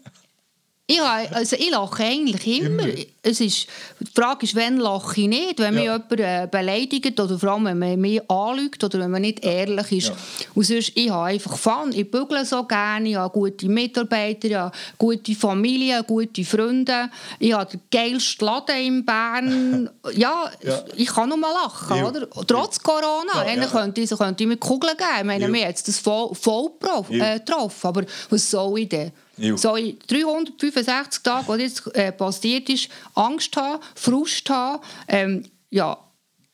Ich, 0.88 1.00
also 1.00 1.56
ich 1.56 1.70
lache 1.70 2.04
eigentlich 2.04 2.60
immer. 2.60 2.84
immer. 2.84 2.94
Es 3.20 3.40
ist, 3.40 3.66
die 3.98 4.06
Frage 4.14 4.46
ist, 4.46 4.54
wann 4.54 4.76
lache 4.76 5.20
ich 5.20 5.26
nicht? 5.26 5.58
Wenn 5.58 5.74
ja. 5.74 5.98
mich 5.98 6.10
jemand 6.10 6.20
äh, 6.20 6.48
beleidigt 6.48 7.18
oder 7.18 7.36
vor 7.40 7.50
allem, 7.50 7.64
wenn 7.64 7.78
man 7.80 8.00
mich 8.00 8.30
anlügt 8.30 8.84
oder 8.84 9.00
wenn 9.00 9.10
man 9.10 9.22
nicht 9.22 9.44
ehrlich 9.44 9.90
ist. 9.90 10.08
Ja. 10.08 10.16
Und 10.54 10.62
sonst, 10.62 10.92
ich 10.94 11.10
habe 11.10 11.24
einfach 11.24 11.56
Fun. 11.58 11.92
Ich 11.92 12.08
bügle 12.08 12.44
so 12.44 12.62
gerne, 12.62 13.08
ich 13.08 13.16
habe 13.16 13.32
gute 13.32 13.68
Mitarbeiter, 13.68 14.46
ich 14.46 14.54
habe 14.54 14.76
gute 14.96 15.34
Familie, 15.34 16.04
gute 16.04 16.44
Freunde. 16.44 17.10
Ich 17.40 17.52
habe 17.52 17.68
den 17.68 17.80
geilsten 17.90 18.46
Laden 18.46 18.76
in 18.76 19.04
Bern. 19.04 19.90
ja, 20.14 20.48
ja, 20.62 20.84
ich 20.94 21.08
kann 21.08 21.28
nur 21.28 21.38
mal 21.38 21.52
lachen, 21.52 21.96
ja. 21.96 22.08
oder? 22.08 22.30
Trotz 22.46 22.78
Corona. 22.78 23.32
Ja, 23.34 23.40
Eigentlich 23.40 23.72
könnte, 23.72 24.00
ich, 24.02 24.10
könnte 24.10 24.44
ich 24.44 24.48
mir 24.48 24.56
Kugeln 24.56 24.96
geben. 24.96 25.18
Ich 25.18 25.24
meine, 25.24 25.48
mir 25.48 25.66
hat 25.66 25.88
das 25.88 25.98
voll, 25.98 26.32
voll 26.36 26.70
äh, 27.10 27.40
getroffen. 27.40 27.88
Aber 27.88 28.04
was 28.30 28.48
soll 28.48 28.78
ich 28.78 28.88
denn? 28.88 29.10
So 29.56 29.76
in 29.76 29.98
365 30.06 31.22
Tagen, 31.22 31.46
was 31.46 31.60
jetzt 31.60 31.94
äh, 31.94 32.12
passiert 32.12 32.68
ist, 32.68 32.88
Angst 33.14 33.56
haben, 33.56 33.82
Frust 33.94 34.48
haben, 34.48 34.82
ähm, 35.08 35.44
ja, 35.70 35.98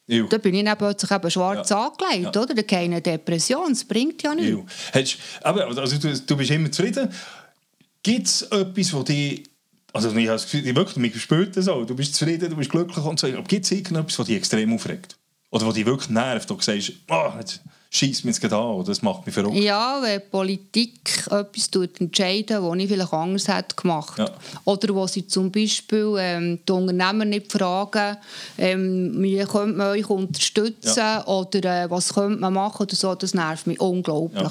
Ew. 0.08 0.26
Da 0.28 0.38
bin 0.38 0.54
ich 0.54 0.64
dann 0.64 0.76
plötzlich 0.76 1.10
eben 1.10 1.30
schwarz 1.30 1.70
ja. 1.70 1.86
angelegt, 1.86 2.34
ja. 2.34 2.42
oder? 2.42 2.62
Keine 2.64 3.00
Depression, 3.00 3.68
das 3.68 3.84
bringt 3.84 4.22
ja 4.22 4.34
nichts. 4.34 5.16
aber 5.42 5.66
also, 5.66 5.96
du, 5.96 6.18
du 6.18 6.36
bist 6.36 6.50
immer 6.50 6.70
zufrieden. 6.72 7.08
Gibt 8.02 8.26
es 8.26 8.42
etwas, 8.42 8.92
wo 8.92 9.02
dich 9.04 9.44
also 9.92 10.08
ich 10.08 10.14
habe 10.14 10.26
das 10.26 10.50
Gefühl, 10.50 10.74
wirklich, 10.74 10.96
mich 10.96 11.20
spürt 11.20 11.56
das 11.56 11.68
auch. 11.68 11.84
Du 11.84 11.94
bist 11.94 12.14
zufrieden, 12.14 12.48
du 12.48 12.56
bist 12.56 12.70
glücklich 12.70 13.04
und 13.04 13.20
so. 13.20 13.26
Aber 13.26 13.42
gibt 13.42 13.64
es 13.64 13.70
irgendetwas, 13.70 14.18
was 14.18 14.26
dich 14.26 14.36
extrem 14.36 14.72
aufregt? 14.72 15.16
Oder 15.50 15.66
was 15.66 15.74
dich 15.74 15.84
wirklich 15.84 16.08
nervt, 16.08 16.48
wo 16.48 16.54
du 16.54 16.62
sagst, 16.62 16.92
oh, 17.10 17.32
jetzt 17.38 17.60
schießt 17.94 18.24
mich 18.24 18.38
jetzt 18.38 18.52
an, 18.52 18.82
das 18.86 19.02
macht 19.02 19.26
mich 19.26 19.34
verrückt. 19.34 19.54
Ja, 19.56 19.98
wenn 20.00 20.22
Politik 20.30 21.26
etwas 21.26 21.70
tut, 21.70 22.00
entscheiden, 22.00 22.62
das 22.62 22.78
ich 22.78 22.88
vielleicht 22.88 23.12
anders 23.12 23.48
hätte 23.48 23.76
gemacht. 23.76 24.18
Ja. 24.18 24.30
Oder 24.64 24.94
wo 24.94 25.06
sie 25.06 25.26
zum 25.26 25.52
Beispiel 25.52 26.16
ähm, 26.18 26.58
die 26.66 26.72
Unternehmer 26.72 27.26
nicht 27.26 27.52
fragen, 27.52 28.16
ähm, 28.56 29.12
wie 29.22 29.36
könnte 29.44 29.76
man 29.76 29.88
euch 29.88 30.08
unterstützen 30.08 30.96
ja. 30.96 31.26
oder 31.26 31.84
äh, 31.84 31.90
was 31.90 32.14
könnte 32.14 32.40
man 32.40 32.54
machen 32.54 32.84
oder 32.84 32.96
so, 32.96 33.14
das 33.14 33.34
nervt 33.34 33.66
mich 33.66 33.78
unglaublich. 33.78 34.42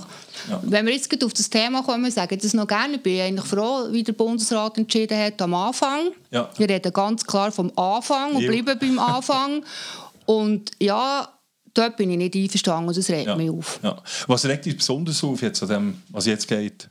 Ja. 0.47 0.59
Wenn 0.61 0.85
wir 0.85 0.93
jetzt 0.93 1.23
auf 1.23 1.33
das 1.33 1.49
Thema 1.49 1.81
kommen, 1.81 2.11
sage 2.11 2.35
ich 2.35 2.41
das 2.43 2.53
noch 2.53 2.67
gerne. 2.67 2.95
Ich 2.95 3.01
bin 3.01 3.21
eigentlich 3.21 3.47
froh, 3.47 3.87
wie 3.89 4.03
der 4.03 4.13
Bundesrat 4.13 4.77
entschieden 4.77 5.17
hat 5.17 5.41
am 5.41 5.55
Anfang. 5.55 6.11
Wir 6.29 6.69
reden 6.69 6.93
ganz 6.93 7.25
klar 7.25 7.51
vom 7.51 7.71
Anfang 7.75 8.35
und 8.35 8.45
bleiben 8.45 8.77
beim 8.79 8.99
Anfang. 8.99 9.63
Und 10.27 10.71
ja, 10.79 11.27
dort 11.73 11.97
bin 11.97 12.09
ich 12.11 12.17
nicht 12.17 12.35
einverstanden 12.35 12.89
und 12.89 12.97
das 12.97 13.09
regt 13.09 13.27
ja. 13.27 13.35
mich 13.35 13.49
auf. 13.49 13.79
Ja. 13.83 14.01
Was 14.27 14.45
regt 14.45 14.65
dich 14.65 14.77
besonders 14.77 15.23
auf, 15.23 15.41
jetzt 15.41 15.61
an 15.63 15.69
dem, 15.69 16.01
was 16.09 16.25
jetzt 16.25 16.47
geht? 16.47 16.89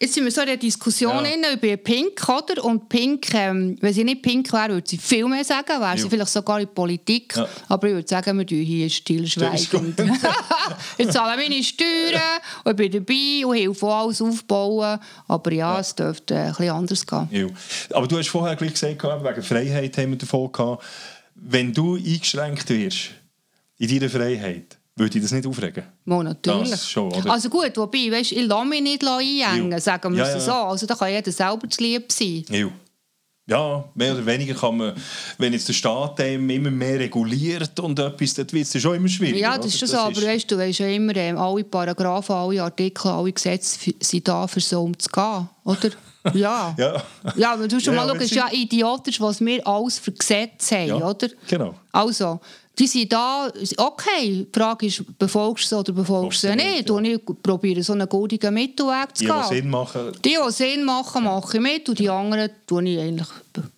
Jetzt 0.00 0.14
sind 0.14 0.24
wir 0.24 0.30
so 0.30 0.42
in 0.42 0.46
der 0.46 0.56
Diskussion 0.56 1.24
ja. 1.24 1.52
über 1.52 1.76
Pink, 1.76 2.28
oder? 2.28 2.64
Und 2.64 2.88
Pink, 2.88 3.34
ähm, 3.34 3.76
wenn 3.80 3.92
sie 3.92 4.04
nicht 4.04 4.22
Pink 4.22 4.52
wäre, 4.52 4.74
würde 4.74 4.88
sie 4.88 4.96
viel 4.96 5.26
mehr 5.26 5.42
sagen, 5.42 5.80
wäre 5.80 5.98
sie 5.98 6.08
vielleicht 6.08 6.30
sogar 6.30 6.60
in 6.60 6.68
Politik. 6.68 7.34
Ja. 7.34 7.48
Aber 7.68 7.88
ich 7.88 7.94
würde 7.94 8.08
sagen, 8.08 8.38
wir 8.38 8.46
tun 8.46 8.58
hier 8.58 8.88
stillschweigend. 8.88 10.00
Jetzt 10.98 11.12
zahlen 11.12 11.40
meine 11.40 11.64
Steuern 11.64 12.40
und 12.62 12.76
bin 12.76 12.92
dabei 12.92 13.44
und 13.44 13.56
helfe 13.56 13.86
alles 13.88 14.22
aufbauen. 14.22 15.00
Aber 15.26 15.52
ja, 15.52 15.74
ja. 15.74 15.80
es 15.80 15.92
dürfte 15.96 16.34
äh, 16.34 16.38
ein 16.38 16.48
bisschen 16.50 16.70
anders 16.70 17.04
gehen. 17.04 17.28
Ja. 17.32 17.46
Aber 17.96 18.06
du 18.06 18.18
hast 18.18 18.28
vorher 18.28 18.54
gleich 18.54 18.74
gesagt, 18.74 19.02
wegen 19.02 19.42
Freiheit 19.42 19.98
haben 19.98 20.10
wir 20.10 20.18
davon 20.18 20.52
gehabt. 20.52 20.84
Wenn 21.34 21.72
du 21.72 21.96
eingeschränkt 21.96 22.70
wirst 22.70 23.17
in 23.78 23.88
deiner 23.88 24.10
Freiheit, 24.10 24.78
würde 24.96 25.16
ich 25.16 25.22
das 25.22 25.32
nicht 25.32 25.46
aufregen? 25.46 25.84
Ja, 26.04 26.22
natürlich. 26.22 26.82
Schon, 26.82 27.12
also 27.28 27.48
gut, 27.48 27.76
wobei, 27.76 28.10
weißt, 28.10 28.32
ich 28.32 28.46
lasse 28.46 28.68
mich 28.68 28.82
nicht 28.82 29.06
einengen, 29.06 29.70
ja. 29.70 29.80
sagen 29.80 30.14
wir 30.14 30.24
ja, 30.24 30.30
ja. 30.30 30.40
so. 30.40 30.52
Also 30.52 30.86
da 30.86 30.94
kann 30.94 31.10
jeder 31.10 31.30
selber 31.30 31.68
zu 31.68 31.82
lieb 31.82 32.10
sein. 32.10 32.44
Ja. 32.50 32.68
Ja, 33.48 33.82
mehr 33.94 34.12
oder 34.12 34.26
weniger 34.26 34.52
kann 34.52 34.76
man, 34.76 34.92
wenn 35.38 35.54
jetzt 35.54 35.66
der 35.68 35.72
Staat 35.72 36.20
immer 36.20 36.70
mehr 36.70 36.98
reguliert 37.00 37.80
und 37.80 37.98
etwas, 37.98 38.34
dann 38.34 38.52
wird 38.52 38.74
es 38.74 38.82
schon 38.82 38.96
immer 38.96 39.08
schwieriger. 39.08 39.38
Ja, 39.38 39.56
das 39.56 39.68
ist 39.68 39.78
schon 39.78 39.88
so, 39.88 39.96
aber 39.96 40.20
weißt, 40.20 40.50
du 40.50 40.58
weißt 40.58 40.80
ja 40.80 40.88
immer, 40.88 41.16
ähm, 41.16 41.38
alle 41.38 41.64
Paragraphen, 41.64 42.34
alle 42.34 42.62
Artikel, 42.62 43.10
alle 43.10 43.32
Gesetze 43.32 43.94
sind 44.00 44.28
da, 44.28 44.46
für 44.46 44.60
so 44.60 44.82
umzugehen, 44.82 45.48
oder? 45.64 45.90
Ja. 46.34 46.74
ja. 46.76 47.02
ja, 47.36 47.52
aber 47.54 47.68
du 47.68 47.80
schon 47.80 47.94
ja, 47.94 48.00
mal 48.00 48.08
schauen, 48.08 48.18
es 48.18 48.24
ist 48.24 48.34
ja 48.34 48.48
idiotisch, 48.52 49.18
was 49.18 49.40
wir 49.40 49.66
alles 49.66 49.98
für 49.98 50.12
Gesetze 50.12 50.76
haben, 50.76 50.88
ja, 50.88 50.96
oder? 50.96 51.28
Genau. 51.46 51.74
Also, 51.90 52.40
die 52.78 52.86
sind 52.86 53.12
da, 53.12 53.50
okay, 53.76 54.46
die 54.46 54.48
Frage 54.52 54.86
ist, 54.86 55.02
befolgst 55.18 55.64
du 55.64 55.68
sie 55.68 55.80
oder 55.80 55.92
befolgst 55.92 56.44
du 56.44 56.48
sie 56.48 56.56
nicht? 56.56 56.88
Ja. 56.88 56.94
Und 56.94 57.04
ich 57.04 57.20
probiere 57.42 57.82
so 57.82 57.92
einen 57.92 58.08
goldigen 58.08 58.54
Mittelweg 58.54 59.16
zu 59.16 59.24
gehen. 59.24 59.34
Die, 59.34 59.48
die 59.48 59.54
Sinn 59.56 59.70
machen. 59.70 60.12
Die, 60.24 60.28
die 60.28 60.52
Sinn 60.52 60.84
machen, 60.84 61.24
mache 61.24 61.56
ich 61.56 61.62
mit 61.62 61.88
und 61.88 61.98
die 61.98 62.08
anderen 62.08 62.50
tue 62.66 62.84
ich 62.84 62.98
eigentlich 62.98 63.28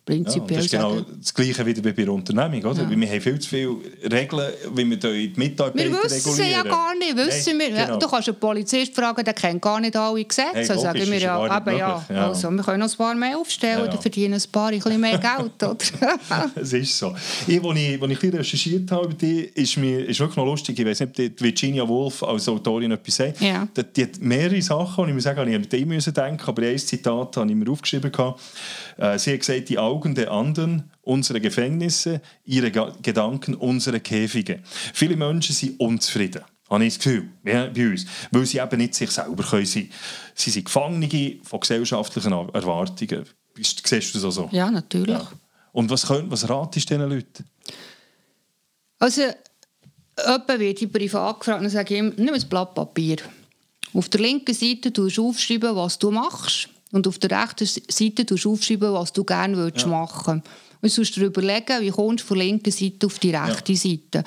prinzipiell 0.05 0.51
ja, 0.51 0.57
Das 0.57 0.65
ist 0.65 0.71
genau 0.71 1.01
das 1.01 1.35
Gleiche 1.35 1.67
wie 1.67 1.75
bei 1.75 1.93
der 1.93 2.13
Unternehmung, 2.13 2.65
oder? 2.65 2.83
Ja. 2.83 2.91
Wir 2.91 3.09
haben 3.09 3.21
viel 3.21 3.39
zu 3.39 3.49
viele 3.49 3.77
Regeln, 4.11 4.53
wie 4.75 4.91
wir 4.91 4.97
die 4.97 5.33
Mitarbeiter 5.37 5.85
regulieren. 5.85 6.03
Wir 6.03 6.11
wissen 6.11 6.33
sie 6.33 6.51
ja 6.51 6.63
gar 6.63 6.95
nicht, 6.95 7.17
wissen 7.17 7.59
Nein, 7.59 7.75
wir. 7.75 7.85
Genau. 7.85 7.99
Du 7.99 8.09
kannst 8.09 8.29
einen 8.29 8.39
Polizist 8.39 8.95
fragen, 8.95 9.25
der 9.25 9.35
kennt 9.35 9.63
gar 9.63 9.81
nicht 9.81 9.97
alle 9.97 10.25
Gesetze. 10.25 10.49
Hey, 10.53 10.69
also 10.69 10.81
sagen 10.81 11.11
wir 11.11 11.19
ja, 11.19 11.57
eben 11.57 11.79
ja, 11.79 12.05
ja. 12.09 12.29
Also, 12.29 12.51
wir 12.51 12.63
können 12.63 12.81
noch 12.81 12.91
ein 12.91 12.97
paar 12.97 13.15
mehr 13.15 13.39
aufstellen, 13.39 13.87
ja, 13.87 13.93
ja. 13.93 14.01
verdienen 14.01 14.35
ein 14.35 14.53
paar 14.53 14.69
ein 14.69 14.79
bisschen 14.79 15.01
mehr 15.01 15.19
Geld, 15.19 15.63
oder? 15.63 15.77
es 16.55 16.73
ist 16.73 16.99
so. 16.99 17.15
Ich, 17.47 17.63
als 17.63 17.79
ich, 17.79 18.03
als 18.03 18.13
ich 18.13 18.33
recherchiert 18.33 18.91
habe 18.91 19.07
über 19.07 19.15
dich, 19.15 19.57
ist 19.57 19.77
mir 19.77 20.07
ist 20.07 20.21
wirklich 20.21 20.37
noch 20.37 20.47
lustig, 20.47 20.79
ich 20.79 20.87
weiß 20.87 21.01
nicht, 21.01 21.21
ob 21.21 21.41
Virginia 21.41 21.87
Woolf 21.87 22.23
als 22.23 22.49
Autorin 22.49 22.91
etwas 22.93 23.17
sagt. 23.17 23.41
Ja. 23.41 23.67
Die, 23.77 23.83
die 23.85 24.03
hat 24.03 24.21
mehrere 24.21 24.63
Sachen, 24.63 25.05
die 25.05 25.11
ich 25.11 25.15
mir 25.15 25.21
sagen, 25.21 25.49
ich 25.49 25.87
musste 25.87 26.11
an 26.11 26.15
die 26.15 26.31
denken, 26.31 26.49
aber 26.49 26.63
ein 26.63 26.79
Zitat 26.79 27.37
habe 27.37 27.51
ich 27.51 27.57
mir 27.57 27.71
aufgeschrieben. 27.71 28.11
Äh, 28.13 28.33
sie 28.97 29.33
hat 29.33 29.41
gesagt, 29.41 29.69
die 29.69 29.79
Augen 29.79 30.15
der 30.15 30.31
anderen, 30.31 30.91
unsere 31.03 31.41
Gefängnisse, 31.41 32.21
ihre 32.45 32.71
Gedanken, 32.71 33.55
unsere 33.55 34.01
Käfige. 34.01 34.61
Viele 34.93 35.17
Menschen 35.17 35.55
sind 35.55 35.81
unzufrieden 35.81 36.43
habe 36.71 36.85
ich 36.85 36.95
das 36.95 37.03
Gefühl, 37.03 37.29
ja, 37.45 37.67
bei 37.67 37.91
uns, 37.91 38.07
weil 38.31 38.47
sie 38.47 38.59
eben 38.59 38.79
nicht 38.79 38.95
sich 38.95 39.11
selber 39.11 39.43
können 39.43 39.67
sein. 39.67 39.91
Sie 40.35 40.51
sind 40.51 40.67
Gefangene 40.67 41.41
von 41.43 41.61
gesellschaftlichen 41.61 42.33
Erwartungen. 42.33 43.27
Siehst 43.57 44.15
du 44.15 44.21
das 44.21 44.35
so? 44.35 44.49
Ja, 44.53 44.71
natürlich. 44.71 45.19
Ja. 45.19 45.29
Und 45.73 45.91
was, 45.91 46.07
könnt, 46.07 46.31
was 46.31 46.49
ratest 46.49 46.89
du 46.89 46.95
diesen 46.95 47.11
Leuten? 47.11 47.45
Also, 49.01 49.23
jemand 50.17 50.61
wird 50.61 50.83
ich 50.83 50.93
privat 50.93 51.41
gefragt 51.41 51.63
und 51.63 51.71
sage 51.71 51.97
ihm, 51.97 52.13
nimm 52.17 52.35
ein 52.35 52.49
Blatt 52.49 52.75
Papier. 52.75 53.17
Auf 53.93 54.09
der 54.09 54.21
linken 54.21 54.55
Seite 54.55 54.93
tust 54.93 55.17
du 55.17 55.29
aufschreiben, 55.29 55.75
was 55.75 55.99
du 55.99 56.13
machst. 56.13 56.69
Und 56.93 57.07
auf 57.07 57.19
der 57.19 57.43
rechten 57.43 57.67
Seite 57.67 58.27
tust 58.27 58.45
du 58.45 58.53
aufschreiben, 58.53 58.93
was 58.93 59.13
du 59.13 59.25
gerne 59.25 59.73
ja. 59.75 59.87
machen 59.87 60.43
willst. 60.81 60.99
Und 60.99 61.17
du 61.17 61.21
dir 61.21 61.27
überlegen, 61.27 61.81
wie 61.81 61.91
kommst 61.91 62.25
du 62.25 62.29
von 62.29 62.39
der 62.39 62.47
linken 62.47 62.73
Seite 62.73 63.07
auf 63.07 63.19
die 63.19 63.35
rechte 63.35 63.73
ja. 63.73 63.79
Seite. 63.79 64.25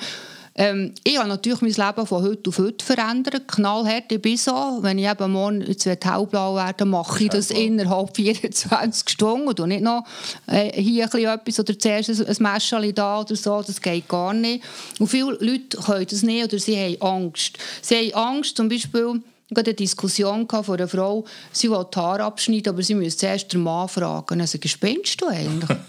Ähm, 0.56 0.92
ich 1.02 1.18
habe 1.18 1.28
natürlich 1.28 1.62
mein 1.62 1.72
Leben 1.72 2.06
von 2.06 2.22
heute 2.22 2.48
auf 2.48 2.58
heute 2.58 2.84
verändert. 2.84 3.48
Knallhart, 3.48 4.12
ich 4.12 4.22
bin 4.22 4.36
so. 4.36 4.78
Wenn 4.82 4.98
ich 4.98 5.08
eben 5.08 5.32
morgen 5.32 5.62
jetzt 5.62 5.84
hellblau 5.84 6.54
werde, 6.54 6.84
mache 6.84 7.24
ich 7.24 7.30
das 7.30 7.50
innerhalb 7.50 8.10
24 8.16 9.08
Stunden 9.08 9.48
und 9.48 9.68
nicht 9.68 9.82
noch 9.82 10.04
äh, 10.46 10.80
hier 10.80 11.12
etwas 11.12 11.58
oder 11.58 11.76
zuerst 11.76 12.10
ein, 12.10 12.26
ein 12.26 12.36
Mäschchen 12.38 12.94
da 12.94 13.20
oder 13.20 13.34
so. 13.34 13.62
Das 13.62 13.80
geht 13.80 14.08
gar 14.08 14.32
nicht. 14.32 14.62
Und 15.00 15.08
viele 15.08 15.32
Leute 15.40 15.76
können 15.78 16.06
das 16.08 16.22
nicht 16.22 16.44
oder 16.44 16.58
sie 16.60 16.76
haben 16.76 17.02
Angst. 17.02 17.58
Sie 17.82 18.12
haben 18.12 18.36
Angst, 18.36 18.56
zum 18.56 18.68
Beispiel 18.68 19.22
ich 19.48 19.56
hatte 19.56 19.70
eine 19.70 19.74
Diskussion 19.74 20.48
von 20.48 20.76
einer 20.76 20.88
Frau, 20.88 21.24
sie 21.52 21.70
will 21.70 21.84
die 21.94 21.98
Haare 21.98 22.24
abschneiden, 22.24 22.72
aber 22.72 22.82
sie 22.82 22.94
müsste 22.94 23.20
zuerst 23.20 23.52
den 23.52 23.62
Mann 23.62 23.88
fragen. 23.88 24.40
Also, 24.40 24.58
spinnst 24.64 25.20
du 25.20 25.26
eigentlich? 25.26 25.78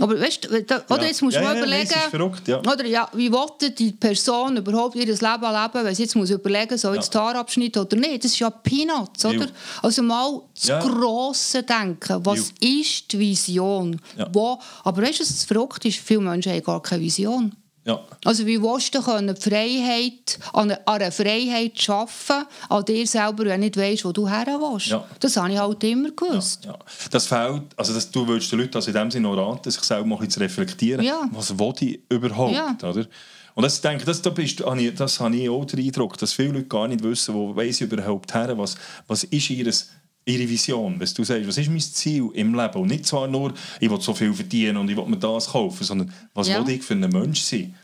Aber 0.00 0.18
weißt 0.20 0.46
du, 0.46 0.48
oder 0.48 1.02
Ja. 1.02 1.04
jetzt 1.06 1.22
musst 1.22 1.36
du 1.36 1.40
Ja, 1.40 1.46
mal 1.46 1.54
ja, 1.56 1.62
überlegen, 1.62 1.88
ist 1.88 2.10
verrückt, 2.10 2.48
ja. 2.48 2.58
oder 2.58 2.84
ja, 2.84 3.08
wie 3.12 3.30
will 3.30 3.70
die 3.78 3.92
Person 3.92 4.56
überhaupt 4.56 4.96
ihr 4.96 5.06
Leben 5.06 5.20
leben, 5.20 5.84
wenn 5.84 5.94
sie 5.94 6.02
jetzt 6.02 6.16
muss 6.16 6.30
überlegen 6.30 6.76
soll 6.76 6.96
ich 6.96 7.06
das 7.08 7.14
Haar 7.14 7.36
abschneiden 7.36 7.80
oder 7.80 7.96
nicht. 7.96 8.24
Das 8.24 8.32
ist 8.32 8.40
ja 8.40 8.50
Peanuts, 8.50 9.24
oder? 9.24 9.46
Also 9.82 10.02
mal 10.02 10.40
das 10.52 10.64
Ja. 10.66 10.80
Grosse 10.80 11.62
denken. 11.62 12.26
Was 12.26 12.52
ist 12.58 13.12
die 13.12 13.18
Vision? 13.20 14.00
Ja. 14.18 14.28
Wo, 14.32 14.58
aber 14.82 15.00
weißt 15.02 15.20
du, 15.20 15.22
was 15.22 15.28
das 15.28 15.44
verrückt 15.44 15.84
ist? 15.84 15.98
Viele 16.00 16.22
Menschen 16.22 16.50
haben 16.50 16.62
gar 16.64 16.82
keine 16.82 17.00
Vision. 17.00 17.54
Ja. 17.84 18.00
Also 18.24 18.46
wie 18.46 18.60
willst 18.62 18.94
du 18.94 19.02
können, 19.02 19.36
Freiheit, 19.36 20.38
an 20.54 20.72
einer, 20.86 21.12
Freiheit 21.12 21.72
arbeiten, 21.88 22.46
an 22.70 22.84
dir 22.84 23.06
selber, 23.06 23.44
wenn 23.44 23.60
du 23.60 23.66
nicht 23.66 23.76
weißt, 23.76 24.04
wo 24.06 24.12
du 24.12 24.26
her 24.26 24.46
willst? 24.46 24.86
Ja. 24.86 25.06
Das 25.20 25.36
habe 25.36 25.52
ich 25.52 25.58
halt 25.58 25.84
immer 25.84 26.10
gewusst. 26.10 26.64
Ja. 26.64 26.78
Das 27.10 27.26
fehlt, 27.26 27.62
also 27.76 27.92
das, 27.92 28.10
du 28.10 28.26
willst 28.26 28.50
den 28.50 28.60
Leuten 28.60 28.76
also 28.76 28.88
in 28.88 28.94
dem 28.94 29.10
Sinne 29.10 29.28
auch 29.28 29.36
raten, 29.36 29.70
sich 29.70 29.82
selber 29.82 30.06
mal 30.06 30.26
zu 30.26 30.40
reflektieren, 30.40 31.06
was 31.32 31.58
will 31.58 31.74
ich 31.80 32.00
überhaupt, 32.08 32.82
oder? 32.82 33.06
Und 33.54 33.62
das, 33.62 33.76
ich 33.76 33.82
denke, 33.82 34.04
das, 34.04 34.20
da 34.20 34.30
bist, 34.30 34.64
habe 34.64 34.82
ich, 34.82 34.94
das 34.94 35.20
habe 35.20 35.36
ich 35.36 35.48
auch 35.48 35.64
den 35.64 35.78
Eindruck, 35.78 36.18
dass 36.18 36.32
viele 36.32 36.52
Leute 36.52 36.66
gar 36.66 36.88
nicht 36.88 37.04
wissen, 37.04 37.34
wo 37.34 37.54
weiss 37.54 37.80
ich 37.80 37.92
überhaupt 37.92 38.34
her, 38.34 38.56
was, 38.58 38.74
was 39.06 39.24
ist 39.24 39.50
ihres, 39.50 39.90
ihre 40.26 40.48
Vision, 40.48 40.98
was 40.98 41.12
du 41.14 41.24
sagst, 41.24 41.46
was 41.46 41.58
ist 41.58 41.68
mein 41.70 41.80
Ziel 41.80 42.30
im 42.34 42.54
Leben 42.54 42.74
und 42.80 42.88
nicht 42.88 43.06
zwar 43.06 43.26
nur, 43.28 43.52
ich 43.80 43.90
will 43.90 44.00
so 44.00 44.14
viel 44.14 44.32
verdienen 44.32 44.76
und 44.78 44.88
ich 44.88 44.96
will 44.96 45.06
mir 45.06 45.18
das 45.18 45.48
kaufen, 45.48 45.84
sondern 45.84 46.12
was 46.32 46.48
Ja. 46.48 46.66
will 46.66 46.74
ich 46.74 46.82
für 46.82 46.94
ein 46.94 47.00
Mensch 47.00 47.42
sein? 47.42 47.74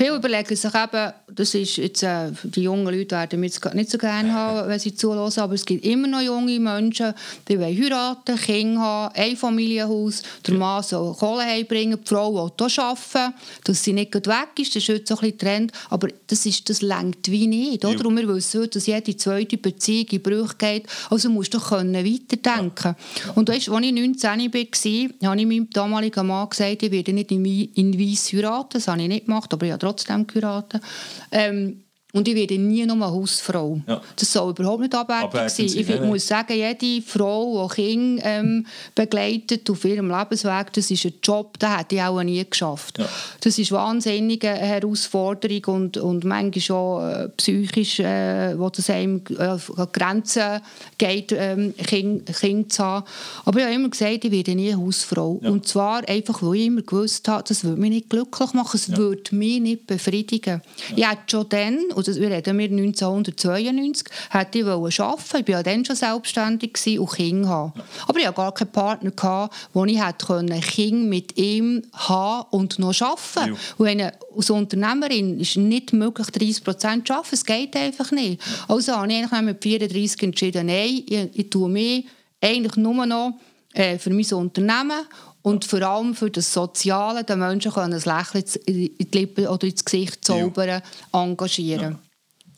Viele 0.00 0.16
überlegen 0.16 0.56
sich 0.56 0.74
eben, 0.74 1.12
das 1.30 1.54
ist 1.54 1.76
jetzt, 1.76 2.02
äh, 2.02 2.30
die 2.42 2.62
jungen 2.62 2.86
Leute 2.86 3.16
werden 3.16 3.38
mich 3.38 3.54
jetzt 3.54 3.74
nicht 3.74 3.90
so 3.90 3.98
gerne 3.98 4.32
haben, 4.32 4.68
wenn 4.68 4.78
sie 4.78 4.94
zuhören, 4.94 5.30
aber 5.36 5.54
es 5.54 5.66
gibt 5.66 5.84
immer 5.84 6.08
noch 6.08 6.22
junge 6.22 6.58
Menschen, 6.58 7.12
die 7.48 7.58
wollen 7.58 7.76
heiraten, 7.76 8.36
Kinder 8.36 8.80
haben, 8.80 9.14
ein 9.14 9.36
Familienhaus, 9.36 10.22
der 10.46 10.54
Mann 10.54 10.82
soll 10.82 11.14
Kohle 11.14 11.44
heimbringen, 11.44 11.98
die 12.02 12.08
Frau 12.08 12.32
will 12.34 12.50
hier 12.56 12.82
arbeiten, 12.82 13.34
dass 13.64 13.84
sie 13.84 13.92
nicht 13.92 14.14
weg 14.14 14.48
ist, 14.58 14.74
das 14.74 14.82
ist 14.82 14.88
heute 14.88 15.04
so 15.06 15.14
ein 15.16 15.20
bisschen 15.20 15.38
Trend, 15.38 15.72
aber 15.90 16.08
das, 16.26 16.46
ist, 16.46 16.68
das 16.70 16.82
lenkt 16.82 17.30
wie 17.30 17.46
nicht, 17.46 17.84
oder? 17.84 17.98
Ja. 17.98 18.06
Und 18.06 18.16
wir 18.16 18.28
wissen 18.34 18.62
heute, 18.62 18.70
dass 18.70 18.86
jede 18.86 19.16
zweite 19.16 19.58
Beziehung 19.58 20.06
in 20.10 20.22
Brüche 20.22 20.54
geht, 20.56 20.86
also 21.10 21.28
musst 21.28 21.52
du 21.52 21.60
können 21.60 21.94
weiterdenken. 21.94 22.96
Und 23.34 23.48
weißt, 23.48 23.68
als 23.68 23.84
ich 23.84 23.92
19 23.92 24.22
war, 24.22 25.28
habe 25.30 25.40
ich 25.40 25.46
meinem 25.46 25.68
damaligen 25.70 26.26
Mann 26.26 26.48
gesagt, 26.48 26.82
ich 26.82 26.90
werde 26.90 27.12
nicht 27.12 27.30
in, 27.32 27.44
in 27.44 28.00
Weiss 28.00 28.32
heiraten, 28.32 28.70
das 28.74 28.88
habe 28.88 29.02
ich 29.02 29.08
nicht 29.08 29.26
gemacht, 29.26 29.52
aber 29.52 29.69
habe 29.70 29.80
trotzdem 29.80 30.26
geheiratet. 30.26 30.82
Ähm, 31.30 31.84
und 32.12 32.26
ich 32.26 32.34
werde 32.34 32.58
nie 32.58 32.84
nur 32.86 32.96
eine 32.96 33.10
Hausfrau. 33.10 33.80
Ja. 33.86 34.00
Das 34.16 34.32
soll 34.32 34.50
überhaupt 34.50 34.80
nicht 34.80 34.94
abwertend 34.94 35.50
sein. 35.50 35.66
Ich 35.66 35.88
nein. 35.88 36.08
muss 36.08 36.26
sagen, 36.26 36.54
jede 36.54 37.06
Frau, 37.06 37.68
die 37.68 37.74
Kinder 37.74 38.22
ähm, 38.24 38.66
begleitet 38.94 39.68
auf 39.70 39.84
ihrem 39.84 40.10
Lebensweg, 40.10 40.72
das 40.72 40.90
ist 40.90 41.04
ein 41.04 41.14
Job, 41.22 41.58
den 41.58 41.76
hätte 41.76 41.94
ich 41.94 42.02
auch 42.02 42.22
nie 42.22 42.44
geschafft. 42.48 42.98
Ja. 42.98 43.08
Das 43.40 43.58
ist 43.58 43.70
wahnsinnig 43.72 44.44
eine 44.44 44.58
Herausforderung 44.58 45.64
und, 45.66 45.96
und 45.98 46.24
manchmal 46.24 46.78
auch 46.78 47.08
äh, 47.08 47.28
psychisch, 47.36 48.00
äh, 48.00 48.58
wo 48.58 48.68
das 48.70 48.90
einem 48.90 49.22
äh, 49.38 49.56
Grenzen 49.92 50.60
geht, 50.98 51.32
ähm, 51.32 51.74
Kinder, 51.76 52.32
Kinder 52.32 52.68
zu 52.68 52.84
haben. 52.84 53.06
Aber 53.44 53.58
ich 53.58 53.64
habe 53.64 53.74
immer 53.74 53.88
gesagt, 53.88 54.24
ich 54.24 54.30
werde 54.30 54.54
nie 54.54 54.72
eine 54.72 54.84
Hausfrau. 54.84 55.40
Ja. 55.42 55.50
Und 55.50 55.66
zwar 55.66 56.08
einfach, 56.08 56.42
weil 56.42 56.56
ich 56.56 56.66
immer 56.66 56.82
gewusst 56.82 57.28
habe, 57.28 57.44
das 57.46 57.64
würde 57.64 57.80
mich 57.80 57.90
nicht 57.90 58.10
glücklich 58.10 58.52
machen, 58.52 58.76
es 58.76 58.96
würde 58.96 59.34
mich 59.34 59.60
nicht 59.60 59.86
befriedigen. 59.86 60.62
Ich 60.96 61.08
hätte 61.08 61.22
schon 61.28 61.48
dann, 61.48 61.78
das, 62.02 62.20
wir 62.20 62.30
reden 62.30 62.58
wir 62.58 62.68
1992, 62.68 64.06
hätte 64.30 64.58
ich 64.58 64.64
wollen 64.66 64.92
arbeiten. 64.98 65.36
Ich 65.38 65.48
war 65.48 65.54
ja 65.56 65.62
dann 65.62 65.84
schon 65.84 65.96
selbstständig 65.96 66.72
und 66.98 67.10
Kinder 67.12 67.48
haben. 67.48 67.72
Aber 68.06 68.18
ich 68.18 68.26
hatte 68.26 68.36
gar 68.36 68.52
keinen 68.54 68.72
Partner, 68.72 69.10
gehabt, 69.10 69.54
wo 69.72 69.84
ich 69.84 70.02
hätte 70.02 70.26
Kinder 70.26 71.08
mit 71.08 71.36
ihm 71.36 71.82
haben 71.92 72.46
und 72.50 72.78
noch 72.78 73.00
arbeiten 73.00 73.54
Ja. 73.78 73.84
eine, 73.86 74.12
als 74.36 74.50
Unternehmerin 74.50 75.40
ist 75.40 75.56
nicht 75.56 75.92
möglich, 75.92 76.26
30 76.28 76.64
Prozent 76.64 77.06
zu 77.06 77.14
arbeiten. 77.14 77.34
Es 77.34 77.44
geht 77.44 77.76
einfach 77.76 78.10
nicht. 78.12 78.40
Also 78.68 78.92
habe 78.92 79.12
ich 79.12 79.18
eigentlich 79.18 79.42
mit 79.42 79.62
34 79.62 80.22
entschieden, 80.22 80.66
nein, 80.66 81.02
ich, 81.06 81.28
ich 81.34 81.50
tue 81.50 81.68
mich 81.68 82.06
eigentlich 82.40 82.76
nur 82.76 83.06
noch 83.06 83.38
äh, 83.74 83.98
für 83.98 84.10
mein 84.10 84.32
Unternehmen 84.32 85.06
und 85.42 85.64
vor 85.64 85.82
allem 85.82 86.14
für 86.14 86.30
das 86.30 86.52
Soziale, 86.52 87.24
den 87.24 87.38
Menschen 87.38 87.72
können 87.72 87.94
ein 87.94 88.00
Lächeln 88.00 88.44
in 88.66 88.96
die 88.98 89.18
Lippen 89.18 89.46
oder 89.46 89.66
ins 89.66 89.84
Gesicht 89.84 90.24
zaubern, 90.24 90.82
engagieren. 91.12 91.98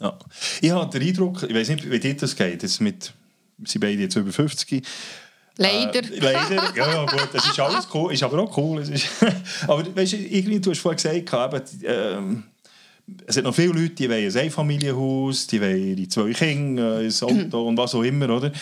Ja. 0.01 0.19
Ich 0.61 0.71
habe 0.71 0.99
den 0.99 1.09
Eindruck, 1.09 1.45
ich 1.45 1.55
weiß 1.55 1.69
nicht, 1.69 1.89
wie 1.89 2.01
dir 2.01 2.17
das 2.17 2.35
geht, 2.35 2.63
jetzt 2.63 2.81
mit, 2.81 3.13
wir 3.59 3.69
sind 3.69 3.81
beide 3.81 4.01
jetzt 4.01 4.17
über 4.17 4.33
50, 4.33 4.83
Leider. 5.59 5.99
Äh, 5.99 6.19
leider, 6.19 6.77
ja, 6.77 6.93
ja 6.95 7.05
gut, 7.05 7.29
das 7.33 7.47
ist 7.47 7.61
alles 7.61 7.87
cool, 7.93 8.13
ist 8.13 8.23
aber 8.23 8.39
auch 8.39 8.57
cool. 8.57 8.81
Es 8.81 8.89
ist, 8.89 9.07
aber 9.67 9.85
weißt 9.95 10.15
du, 10.15 10.17
irgendwie, 10.17 10.61
du 10.61 10.71
hast 10.71 10.81
vorhin 10.81 11.25
gesagt, 11.27 11.55
eben, 11.55 11.85
ähm, 11.85 12.43
es 13.27 13.35
sind 13.35 13.45
noch 13.45 13.55
viele 13.55 13.73
Leute, 13.73 13.91
die 13.91 14.09
wollen 14.09 14.31
ein 14.31 14.37
Einfamilienhaus, 14.37 15.47
die 15.47 15.61
wollen 15.61 15.99
ihre 15.99 16.09
zwei 16.09 16.33
Kinder, 16.33 16.99
ein 16.99 17.11
Auto 17.11 17.69
und 17.69 17.77
was 17.77 17.95
auch 17.95 18.03
immer, 18.03 18.31
oder? 18.31 18.53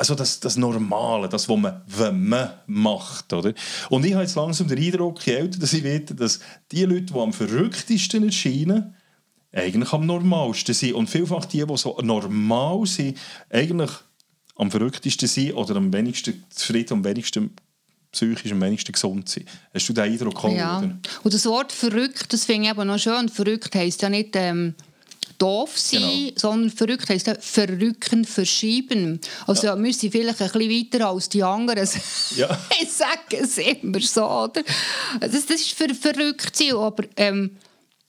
Also 0.00 0.14
das, 0.14 0.40
das 0.40 0.56
Normale, 0.56 1.28
das, 1.28 1.46
was 1.46 1.58
man, 1.58 1.82
wenn 1.86 2.26
man 2.26 2.52
macht, 2.66 3.34
oder? 3.34 3.52
Und 3.90 4.06
ich 4.06 4.14
habe 4.14 4.22
jetzt 4.22 4.34
langsam 4.34 4.66
den 4.66 4.78
Eindruck, 4.78 5.26
je 5.26 5.34
älter 5.34 5.58
dass 5.58 5.74
ich 5.74 5.82
werde, 5.82 6.14
dass 6.14 6.40
die 6.72 6.86
Leute, 6.86 7.12
die 7.12 7.18
am 7.18 7.34
verrücktesten 7.34 8.24
erscheinen, 8.24 8.94
eigentlich 9.52 9.92
am 9.92 10.06
normalsten 10.06 10.74
sind. 10.74 10.94
Und 10.94 11.10
vielfach 11.10 11.44
die, 11.44 11.66
die 11.66 11.76
so 11.76 11.98
normal 12.00 12.86
sind, 12.86 13.18
eigentlich 13.50 13.90
am 14.56 14.70
verrücktesten 14.70 15.28
sind 15.28 15.52
oder 15.52 15.76
am 15.76 15.92
wenigsten 15.92 16.44
zufrieden, 16.48 16.94
am 16.94 17.04
wenigsten 17.04 17.50
psychisch, 18.10 18.52
am 18.52 18.62
wenigsten 18.62 18.92
gesund 18.92 19.28
sind. 19.28 19.46
Hast 19.74 19.86
du 19.86 19.92
den 19.92 20.04
Eindruck 20.04 20.34
gehabt, 20.36 20.54
Ja. 20.56 20.78
oder? 20.78 20.96
Und 21.24 21.34
das 21.34 21.44
Wort 21.44 21.72
verrückt, 21.72 22.32
das 22.32 22.46
finde 22.46 22.64
ich 22.64 22.70
aber 22.70 22.86
noch 22.86 22.98
schön. 22.98 23.28
Verrückt 23.28 23.74
heisst 23.74 24.00
ja 24.00 24.08
nicht 24.08 24.30
ähm, 24.34 24.74
doof 25.40 25.78
sein, 25.78 26.00
Genau. 26.00 26.32
sondern 26.36 26.70
verrückt 26.70 27.08
heisst 27.08 27.26
ja 27.26 27.34
verrücken, 27.38 28.24
verschieben. 28.24 29.20
Also 29.46 29.66
ja. 29.66 29.82
wir 29.82 29.92
sind 29.92 30.12
vielleicht 30.12 30.40
ein 30.40 30.50
bisschen 30.50 30.70
weiter 30.70 31.08
als 31.08 31.28
die 31.28 31.42
anderen. 31.42 31.88
Ja. 32.36 32.58
ich 32.80 32.90
sage 32.90 33.42
es 33.42 33.58
immer 33.58 34.00
so, 34.00 34.24
oder? 34.24 34.62
Das, 35.18 35.32
das 35.46 35.60
ist 35.60 35.72
für 35.72 35.92
verrückt 35.94 36.56
sein, 36.56 36.74
aber 36.74 37.04
ähm, 37.16 37.56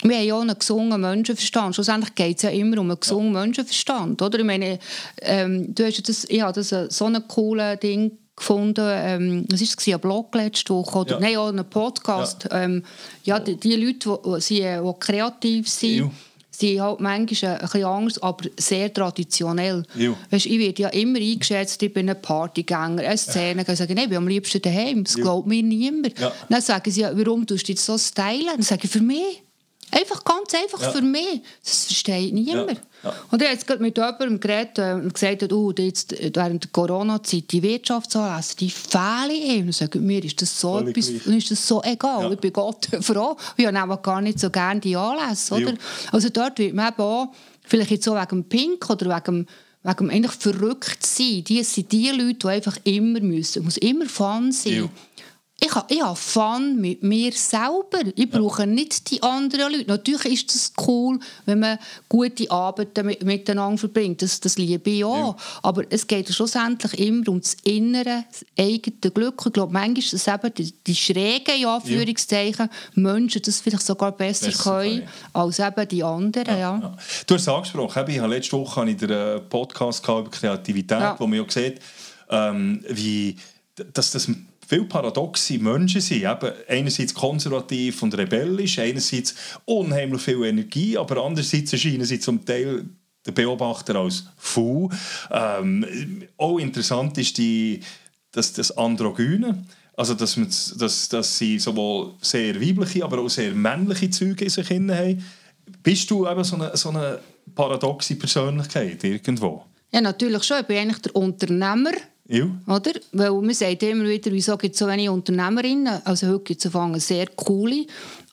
wir 0.03 0.17
haben 0.17 0.25
ja 0.25 0.35
auch 0.35 0.41
einen 0.41 0.57
gesungenen 0.57 1.01
Menschenverstand. 1.01 1.75
Schlussendlich 1.75 2.15
geht 2.15 2.37
es 2.37 2.43
ja 2.43 2.49
immer 2.49 2.79
um 2.79 2.89
einen 2.89 2.99
gesungenen 2.99 3.33
Menschenverstand. 3.33 4.21
Oder? 4.21 4.39
Ich 4.39 4.45
meine, 4.45 4.79
ähm, 5.21 5.73
du 5.73 5.85
hast 5.85 5.97
ja 5.97 6.03
das, 6.05 6.25
ich 6.25 6.41
habe 6.41 6.53
das 6.53 6.71
äh, 6.71 6.87
so 6.89 7.05
ein 7.05 7.27
cooles 7.27 7.79
Ding 7.79 8.17
gefunden. 8.35 8.85
Ähm, 8.87 9.45
was 9.49 9.61
war 9.61 9.67
es? 9.77 9.87
Ein 9.87 9.99
Blog 9.99 10.35
letzte 10.35 10.73
Woche? 10.73 10.99
Oder? 10.99 11.11
Ja. 11.13 11.19
Nein, 11.19 11.37
auch 11.37 11.49
ein 11.49 11.69
Podcast. 11.69 12.47
Ja, 12.51 12.61
ähm, 12.61 12.83
ja 13.23 13.39
die, 13.39 13.55
die 13.57 13.75
Leute, 13.75 14.19
die, 14.25 14.55
die, 14.55 14.61
äh, 14.61 14.93
kreativ 14.99 15.69
sind, 15.69 15.95
Ja. 15.97 16.11
Sind 16.53 16.81
halt 16.81 16.99
manchmal 16.99 17.53
ein 17.55 17.59
bisschen 17.61 17.83
anders, 17.85 18.21
aber 18.21 18.45
sehr 18.59 18.93
traditionell. 18.93 19.83
Ja. 19.95 20.13
Weißt, 20.29 20.45
ich 20.45 20.59
werde 20.59 20.81
ja 20.83 20.89
immer 20.89 21.17
eingeschätzt, 21.19 21.81
ich 21.81 21.93
bin 21.93 22.09
ein 22.09 22.21
Partygänger, 22.21 23.01
eine 23.03 23.17
Szene. 23.17 23.65
Ich 23.67 23.77
sage, 23.77 23.95
nein, 23.95 24.03
ich 24.03 24.09
bin 24.09 24.17
am 24.17 24.27
liebsten 24.27 24.61
daheim. 24.61 25.03
Das 25.03 25.15
Ja. 25.15 25.23
glaubt 25.23 25.47
mir 25.47 25.63
niemand. 25.63 26.19
Ja. 26.19 26.31
Dann 26.49 26.61
sagen 26.61 26.91
sie, 26.91 27.03
warum 27.03 27.47
tust 27.47 27.67
du 27.67 27.73
dich 27.73 27.81
so 27.81 27.97
stylen? 27.97 28.47
Dann 28.47 28.61
sage 28.61 28.81
ich, 28.83 28.91
für 28.91 29.01
mich. 29.01 29.43
Einfach 29.91 30.23
ganz 30.23 30.53
einfach 30.53 30.81
Ja. 30.81 30.91
für 30.91 31.01
mich. 31.01 31.41
Das 31.63 31.85
versteht 31.85 32.33
niemand. 32.33 32.71
Ja. 32.71 32.77
Ja. 33.03 33.13
Und 33.31 33.41
ich 33.41 33.47
habe 33.47 33.55
jetzt 33.55 33.67
gerade 33.67 33.81
mit 33.81 33.97
jemandem 33.97 34.39
geredet 34.39 34.77
äh, 34.77 34.93
und 34.93 35.13
gesagt, 35.13 35.51
oh, 35.51 35.73
jetzt, 35.77 36.13
äh, 36.13 36.31
während 36.33 36.63
der 36.63 36.71
Corona-Zeit, 36.71 37.51
die 37.51 37.63
Wirtschaftsanlässe, 37.63 38.55
die 38.57 38.69
fehlen 38.69 39.31
ihm. 39.31 39.65
Dann 39.65 39.73
sage 39.73 39.97
ich, 39.97 40.05
mir 40.05 40.23
ist 40.23 40.41
das 40.41 40.59
so, 40.59 40.79
etwas, 40.79 41.09
ist 41.09 41.51
das 41.51 41.67
so 41.67 41.81
egal. 41.83 42.23
Ja. 42.23 42.31
Ich 42.31 42.39
bin 42.39 42.53
Gott 42.53 42.87
froh. 43.01 43.35
Ich 43.57 43.65
habe 43.65 43.97
gar 44.01 44.21
nicht 44.21 44.39
so 44.39 44.49
gerne 44.49 44.79
die 44.79 44.95
Anlässe. 44.95 45.55
Oder? 45.55 45.73
Also 46.11 46.29
dort 46.29 46.59
wird 46.59 46.73
man 46.73 46.89
eben 46.93 47.01
auch, 47.01 47.33
vielleicht 47.65 47.91
jetzt 47.91 48.05
so 48.05 48.15
wegen 48.15 48.43
Pink 48.45 48.89
oder 48.89 49.15
wegen 49.15 49.47
wegen 49.83 50.11
eigentlich 50.11 50.33
verrückt 50.33 51.03
sein. 51.03 51.43
Die 51.43 51.63
sind 51.63 51.91
die 51.91 52.09
Leute, 52.09 52.35
die 52.35 52.47
einfach 52.47 52.77
immer 52.83 53.19
müssen. 53.19 53.59
Es 53.59 53.65
muss 53.65 53.77
immer 53.77 54.05
Fun 54.05 54.51
sein. 54.51 54.89
Ja. 55.63 55.67
Ich 55.67 55.75
habe 55.75 55.93
ich 55.93 56.17
Fun 56.19 56.81
mit 56.81 57.03
mir 57.03 57.31
selber. 57.33 58.01
Ich 58.15 58.29
brauche 58.29 58.65
nicht 58.65 59.11
die 59.11 59.21
anderen 59.21 59.71
Leute. 59.73 59.87
Natürlich 59.87 60.25
ist 60.33 60.55
es 60.55 60.73
cool, 60.87 61.19
wenn 61.45 61.59
man 61.59 61.77
gute 62.09 62.49
Abende 62.49 63.03
mit, 63.03 63.23
miteinander 63.23 63.77
verbringt. 63.77 64.21
Das, 64.21 64.39
das 64.39 64.57
liebe 64.57 64.89
ich 64.89 65.03
auch. 65.05 65.37
Aber 65.61 65.83
es 65.89 66.07
geht 66.07 66.33
schlussendlich 66.33 66.99
immer 66.99 67.27
um 67.29 67.39
das 67.39 67.55
innere, 67.63 68.25
das 68.31 68.45
eigene 68.57 69.11
Glück. 69.11 69.41
Ich 69.45 69.53
glaube, 69.53 69.71
manchmal 69.71 69.99
ist 69.99 70.13
es 70.13 70.27
eben 70.27 70.53
die, 70.53 70.73
die 70.87 70.95
schrägen, 70.95 71.55
in 71.55 71.65
Anführungszeichen, 71.65 72.69
Menschen 72.95 73.41
das 73.43 73.61
vielleicht 73.61 73.85
sogar 73.85 74.11
besser, 74.11 74.47
Besser 74.47 74.63
können 74.79 75.03
als 75.33 75.59
eben 75.59 75.87
die 75.87 76.03
anderen. 76.03 76.57
Ja. 76.57 76.79
Ja. 76.79 76.97
Du 77.27 77.35
hast 77.35 77.41
es 77.41 77.47
angesprochen, 77.47 78.05
ich 78.09 78.19
habe 78.19 78.33
letzte 78.33 78.57
Woche 78.57 78.81
habe 78.81 78.91
ich 78.91 79.01
äh, 79.03 79.39
Podcast 79.39 80.03
über 80.03 80.29
Kreativität, 80.29 80.99
Ja. 80.99 81.15
wo 81.19 81.27
man 81.27 81.39
ja 81.39 81.45
sieht, 81.47 81.79
ähm, 82.29 82.83
wie, 82.89 83.37
dass 83.93 84.11
das 84.11 84.27
viele 84.71 84.85
paradoxe 84.85 85.59
Menschen 85.59 85.99
sind. 85.99 86.23
Eben, 86.23 86.53
einerseits 86.69 87.13
konservativ 87.13 88.01
und 88.03 88.17
rebellisch, 88.17 88.79
einerseits 88.79 89.35
unheimlich 89.65 90.21
viel 90.21 90.45
Energie, 90.45 90.97
aber 90.97 91.21
andererseits 91.21 91.73
erscheinen 91.73 92.05
sie 92.05 92.21
zum 92.21 92.45
Teil 92.45 92.85
der 93.25 93.33
Beobachter 93.33 93.95
als 93.97 94.23
faul. 94.37 94.89
Ähm, 95.29 95.85
auch 96.37 96.57
interessant 96.57 97.17
ist 97.17 97.37
die, 97.37 97.81
dass 98.31 98.53
das 98.53 98.75
Androgyne, 98.77 99.65
Also, 99.93 100.13
dass, 100.13 100.37
man, 100.37 100.47
dass, 100.77 101.09
dass 101.09 101.37
sie 101.37 101.59
sowohl 101.59 102.13
sehr 102.21 102.55
weibliche, 102.55 103.03
aber 103.03 103.19
auch 103.19 103.29
sehr 103.29 103.53
männliche 103.53 104.09
Züge 104.09 104.45
in 104.45 104.49
sich 104.49 104.69
haben. 104.69 105.23
Bist 105.83 106.09
du 106.09 106.25
eben 106.25 106.43
so 106.43 106.55
eine, 106.55 106.75
so 106.77 106.89
eine 106.89 107.19
paradoxe 107.53 108.15
Persönlichkeit 108.15 109.03
irgendwo? 109.03 109.65
Ja, 109.91 109.99
natürlich 109.99 110.43
schon. 110.43 110.61
Ich 110.61 110.67
bin 110.67 110.77
eigentlich 110.77 111.01
der 111.01 111.15
Unternehmer. 111.15 111.91
Ja. 112.31 112.49
Oder? 112.65 112.93
Weil 113.11 113.31
man 113.31 113.53
sagt 113.53 113.83
immer 113.83 114.07
wieder, 114.07 114.31
wieso 114.31 114.57
gibt 114.57 114.73
es 114.73 114.79
so 114.79 114.87
wenige 114.87 115.11
Unternehmerinnen? 115.11 116.01
Also 116.05 116.27
heute 116.27 116.43
gibt 116.45 116.65
es 116.65 117.07
sehr 117.07 117.27
coole. 117.27 117.85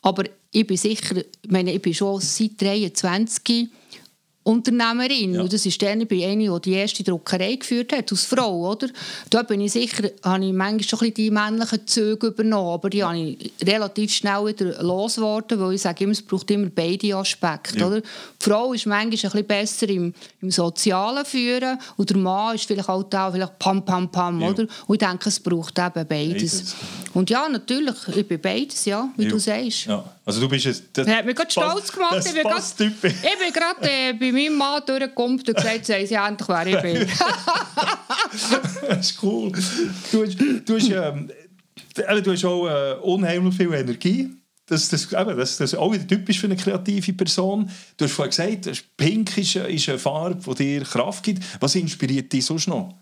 Aber 0.02 0.22
ich 0.52 0.66
bin 0.66 0.76
sicher, 0.76 1.16
ich, 1.16 1.50
meine, 1.50 1.72
ich 1.72 1.82
bin 1.82 1.92
schon 1.92 2.20
seit 2.20 2.60
23 2.60 3.68
Unternehmerin. 4.48 5.34
Ja. 5.34 5.42
Und 5.42 5.52
das 5.52 5.66
ist 5.66 5.82
dann 5.82 6.06
bei 6.06 6.26
einer, 6.26 6.58
die 6.58 6.70
die 6.70 6.76
erste 6.76 7.04
Druckerei 7.04 7.56
geführt 7.56 7.92
hat, 7.92 8.10
als 8.10 8.24
Frau. 8.24 8.70
Oder? 8.70 8.88
Da 9.28 9.42
bin 9.42 9.60
ich 9.60 9.72
sicher, 9.72 10.08
habe 10.22 10.46
ich 10.46 10.52
manchmal 10.54 10.84
schon 10.84 11.00
ein 11.00 11.12
die 11.12 11.30
männlichen 11.30 11.86
Züge 11.86 12.28
übernommen, 12.28 12.72
aber 12.72 12.88
die 12.88 13.04
habe 13.04 13.18
ich 13.18 13.52
relativ 13.62 14.10
schnell 14.10 14.46
wieder 14.46 14.82
losgeworden, 14.82 15.60
weil 15.60 15.74
ich 15.74 15.82
sage 15.82 16.04
immer, 16.04 16.12
es 16.12 16.22
braucht 16.22 16.50
immer 16.50 16.68
beide 16.74 17.14
Aspekte. 17.14 17.78
Ja. 17.78 17.88
Oder? 17.88 18.00
Die 18.00 18.08
Frau 18.40 18.72
ist 18.72 18.86
manchmal 18.86 19.08
ein 19.08 19.10
bisschen 19.10 19.44
besser 19.44 19.88
im, 19.90 20.14
im 20.40 20.50
sozialen 20.50 21.26
Führen 21.26 21.78
und 21.98 22.08
der 22.08 22.16
Mann 22.16 22.54
ist 22.54 22.64
vielleicht 22.64 22.88
auch 22.88 23.02
da, 23.02 23.30
vielleicht 23.30 23.58
pam, 23.58 23.84
pam, 23.84 24.10
pam. 24.10 24.40
Ja. 24.40 24.48
Oder? 24.48 24.66
Und 24.86 25.02
ich 25.02 25.06
denke, 25.06 25.28
es 25.28 25.40
braucht 25.40 25.78
eben 25.78 25.92
beides. 25.92 26.06
beides. 26.08 26.74
Und 27.12 27.28
ja, 27.28 27.46
natürlich, 27.50 27.96
ich 28.16 28.26
bin 28.26 28.40
beides, 28.40 28.86
ja, 28.86 29.10
wie 29.18 29.26
du 29.28 29.38
sagst. 29.38 29.86
Ja. 29.86 30.04
Also 30.28 30.42
du 30.42 30.48
bist 30.50 30.66
jetzt... 30.66 30.84
Das, 30.92 31.08
hat 31.08 31.24
mich 31.24 31.34
gerade 31.34 31.50
stolz 31.50 31.90
gemacht. 31.90 32.16
Das 32.16 32.26
ich 32.26 33.00
bin 33.00 33.52
gerade 33.54 33.90
äh, 33.90 34.12
bei 34.12 34.30
meinem 34.30 34.58
Mann 34.58 34.82
durchgekommen 34.84 35.38
und 35.38 35.56
gesagt, 35.56 35.86
sie 35.86 35.94
ja 35.94 36.28
endlich, 36.28 36.48
wer 36.48 36.66
ich 36.66 36.82
bin. 36.82 37.08
das 38.90 39.10
ist 39.10 39.22
cool. 39.22 39.50
Du 40.12 40.26
hast, 40.26 40.36
du 40.66 40.76
hast, 40.76 40.90
ähm, 40.90 41.30
du 41.94 42.32
hast 42.32 42.44
auch 42.44 42.68
äh, 42.68 42.96
unheimlich 43.00 43.56
viel 43.56 43.72
Energie. 43.72 44.28
Das, 44.66 44.90
das, 44.90 45.10
eben, 45.10 45.34
das, 45.34 45.56
das 45.56 45.72
ist 45.72 45.78
auch 45.78 45.90
wieder 45.94 46.06
typisch 46.06 46.38
für 46.38 46.46
eine 46.46 46.56
kreative 46.56 47.14
Person. 47.14 47.70
Du 47.96 48.04
hast 48.04 48.12
vorhin 48.12 48.60
gesagt, 48.60 48.84
Pink 48.98 49.38
ist, 49.38 49.56
ist 49.56 49.88
eine 49.88 49.98
Farbe, 49.98 50.54
die 50.54 50.78
dir 50.78 50.82
Kraft 50.82 51.24
gibt. 51.24 51.42
Was 51.58 51.74
inspiriert 51.74 52.30
dich 52.30 52.44
sonst 52.44 52.68
noch? 52.68 52.94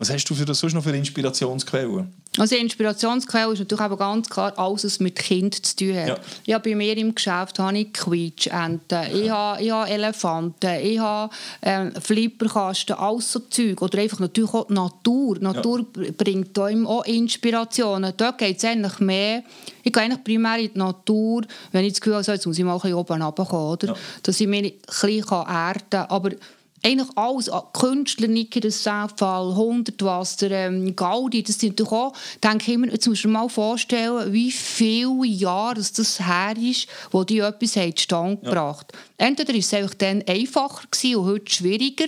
Was 0.00 0.08
hast 0.08 0.24
du 0.24 0.34
für, 0.34 0.54
sonst 0.54 0.72
noch 0.72 0.82
für 0.82 0.96
Inspirationsquellen? 0.96 2.10
Also 2.38 2.56
Inspirationsquelle 2.56 3.52
ist 3.52 3.58
natürlich 3.58 3.82
aber 3.82 3.98
ganz 3.98 4.30
klar 4.30 4.58
alles, 4.58 4.82
was 4.84 4.98
mit 4.98 5.14
Kind 5.14 5.54
zu 5.54 5.76
tun 5.76 5.94
hat. 5.94 6.08
Ja. 6.08 6.18
Ich 6.46 6.54
habe 6.54 6.70
bei 6.70 6.74
mir 6.74 6.96
im 6.96 7.14
Geschäft 7.14 7.58
habe 7.58 7.76
ich 7.76 7.92
Quietschenten, 7.92 9.14
ich 9.14 9.28
habe, 9.28 9.62
ich 9.62 9.70
habe 9.70 9.90
Elefanten, 9.90 10.70
ich 10.82 10.98
habe 10.98 11.30
ähm, 11.60 11.92
Flipperkasten, 12.00 12.96
alles 12.96 13.30
so 13.30 13.40
Zeug. 13.40 13.82
Oder 13.82 13.98
einfach 13.98 14.20
natürlich 14.20 14.54
auch 14.54 14.68
die 14.68 14.72
Natur. 14.72 15.34
Die 15.34 15.44
Natur 15.44 15.84
ja. 15.98 16.10
bringt 16.16 16.58
einem 16.58 16.86
auch 16.86 17.04
Inspirationen. 17.04 18.14
Dort 18.16 18.38
geht 18.38 18.56
es 18.56 18.64
eigentlich 18.64 19.00
mehr, 19.00 19.42
ich 19.82 19.92
gehe 19.92 20.02
eigentlich 20.02 20.24
primär 20.24 20.60
in 20.60 20.72
die 20.72 20.78
Natur, 20.78 21.42
wenn 21.72 21.84
ich 21.84 21.92
das 21.92 22.00
Gefühl 22.00 22.14
habe, 22.14 22.32
jetzt 22.32 22.46
muss 22.46 22.58
ich 22.58 22.64
mal 22.64 22.72
ein 22.72 22.80
bisschen 22.80 22.96
oben 22.96 23.20
runterkommen, 23.20 23.66
oder? 23.66 23.88
Ja. 23.88 23.94
dass 24.22 24.40
ich 24.40 24.46
mich 24.46 24.64
ein 24.64 24.72
bisschen 24.86 25.46
erden 25.46 25.82
kann. 25.90 26.06
Aber 26.08 26.30
eigentlich 26.82 27.16
alles, 27.16 27.50
Künstler, 27.72 28.28
Niki, 28.28 28.60
das 28.60 28.82
Fall, 28.82 29.54
Hundertwasser, 29.54 30.50
ähm, 30.50 30.94
Gaudi, 30.96 31.42
das 31.42 31.58
sind 31.58 31.78
doch 31.78 31.92
auch, 31.92 32.12
denke 32.42 32.64
ich 32.66 32.74
immer, 32.74 32.88
jetzt 32.88 33.06
musst 33.06 33.24
du 33.24 33.28
dir 33.28 33.32
mal 33.32 33.48
vorstellen, 33.48 34.32
wie 34.32 34.50
viele 34.50 35.26
Jahre 35.26 35.74
das 35.74 36.20
her 36.20 36.54
ist, 36.56 36.88
wo 37.10 37.24
die 37.24 37.38
etwas 37.38 37.72
zustande 37.72 38.36
gebracht 38.36 38.92
haben. 38.92 39.02
Ja. 39.18 39.26
Entweder 39.26 39.52
war 39.52 39.58
es 39.58 39.74
einfach 39.74 39.94
dann 39.94 40.22
einfacher 40.26 40.86
gewesen 40.90 41.16
und 41.16 41.26
heute 41.26 41.52
schwieriger, 41.52 42.06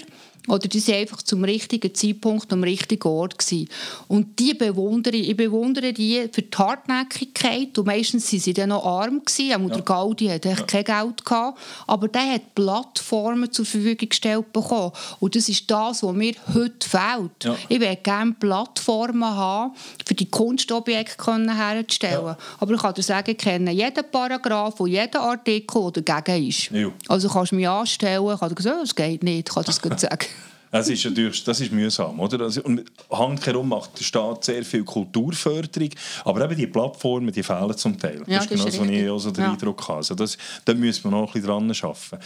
oder 0.49 0.67
die 0.67 0.87
waren 0.89 0.97
einfach 0.97 1.23
zum 1.23 1.45
richtigen 1.45 1.95
Zeitpunkt 1.95 2.53
am 2.53 2.65
richtigen 2.65 3.07
Ort. 3.07 3.39
Gewesen. 3.39 3.69
Und 4.09 4.39
die 4.41 4.55
bewundere 4.55 5.15
ich. 5.15 5.31
Ich 5.31 5.37
bewundere 5.37 5.93
die 5.93 6.29
für 6.33 6.43
die 6.43 6.57
Hartnäckigkeit. 6.57 7.79
Und 7.79 7.87
meistens 7.87 8.33
waren 8.33 8.41
sie 8.41 8.53
dann 8.53 8.71
noch 8.71 8.85
arm. 8.85 9.23
Gewesen. 9.25 9.55
Auch 9.55 9.69
ja. 9.69 9.75
der 9.75 9.83
Gaudi 9.83 10.27
hatte 10.27 10.49
ja. 10.49 10.57
kein 10.57 10.85
Geld. 10.85 11.25
Gehabt. 11.25 11.61
Aber 11.87 12.09
der 12.09 12.35
hat 12.35 12.55
Plattformen 12.57 13.53
zur 13.53 13.65
Verfügung 13.65 14.09
gestellt 14.09 14.53
bekommen. 14.53 14.93
Und 15.21 15.37
das 15.37 15.49
ist 15.49 15.71
das, 15.71 16.03
was 16.03 16.13
mir 16.13 16.35
heute 16.53 16.89
fehlt. 16.89 17.45
Ja. 17.45 17.57
Ich 17.69 17.81
würde 17.81 17.97
gerne 18.03 18.33
Plattformen 18.33 19.25
haben, 19.25 19.75
für 20.05 20.15
die 20.15 20.29
Kunstobjekte 20.29 21.57
herzustellen. 21.57 22.27
Ja. 22.27 22.39
Aber 22.59 22.75
ich 22.75 22.81
kann 22.81 22.95
dir 22.95 23.03
sagen, 23.03 23.31
ich 23.31 23.39
kenne 23.39 23.71
jeden 23.71 24.05
Paragraph 24.11 24.81
und 24.81 24.91
jeden 24.91 25.17
Artikel, 25.17 25.93
der 25.93 26.03
dagegen 26.03 26.49
ist. 26.49 26.71
Also 27.09 27.29
kannst 27.29 27.53
du 27.53 27.57
mich 27.57 27.69
anstellen, 27.69 28.37
kann 28.39 28.55
dir 28.55 28.63
sagen, 28.63 28.81
das 28.81 28.95
geht 28.95 29.23
nicht, 29.23 29.49
ich 29.49 29.55
kann 29.55 29.65
das 29.65 29.77
sagen. 29.77 30.32
Das 30.73 30.89
ist 30.89 31.05
natürlich 31.05 31.45
das 31.45 31.61
ist 31.61 31.71
mühsam. 31.71 32.19
Oder? 32.19 32.47
Und 32.65 32.85
handherum 33.11 33.69
macht 33.69 33.99
der 33.99 34.05
Staat 34.05 34.45
sehr 34.45 34.65
viel 34.65 34.85
Kulturförderung, 34.85 35.91
aber 36.25 36.47
eben 36.47 36.57
die 36.57 36.67
Plattformen 36.67 37.31
die 37.31 37.43
fehlen 37.43 37.77
zum 37.77 37.99
Teil. 37.99 38.23
Ja, 38.27 38.39
das 38.39 38.45
ist 38.47 38.51
genau 38.51 38.65
das, 38.65 38.81
was 38.81 38.89
ich 38.89 39.11
auch 39.11 39.19
so 39.19 39.31
den 39.31 39.45
ja. 39.45 39.53
Eindruck 39.53 39.87
habe. 39.87 39.99
Also 39.99 40.15
das, 40.15 40.39
da 40.65 40.73
müssen 40.73 41.05
wir 41.05 41.11
noch 41.11 41.35
ein 41.35 41.41
bisschen 41.41 41.47
dran 41.47 41.71
arbeiten. 41.71 42.19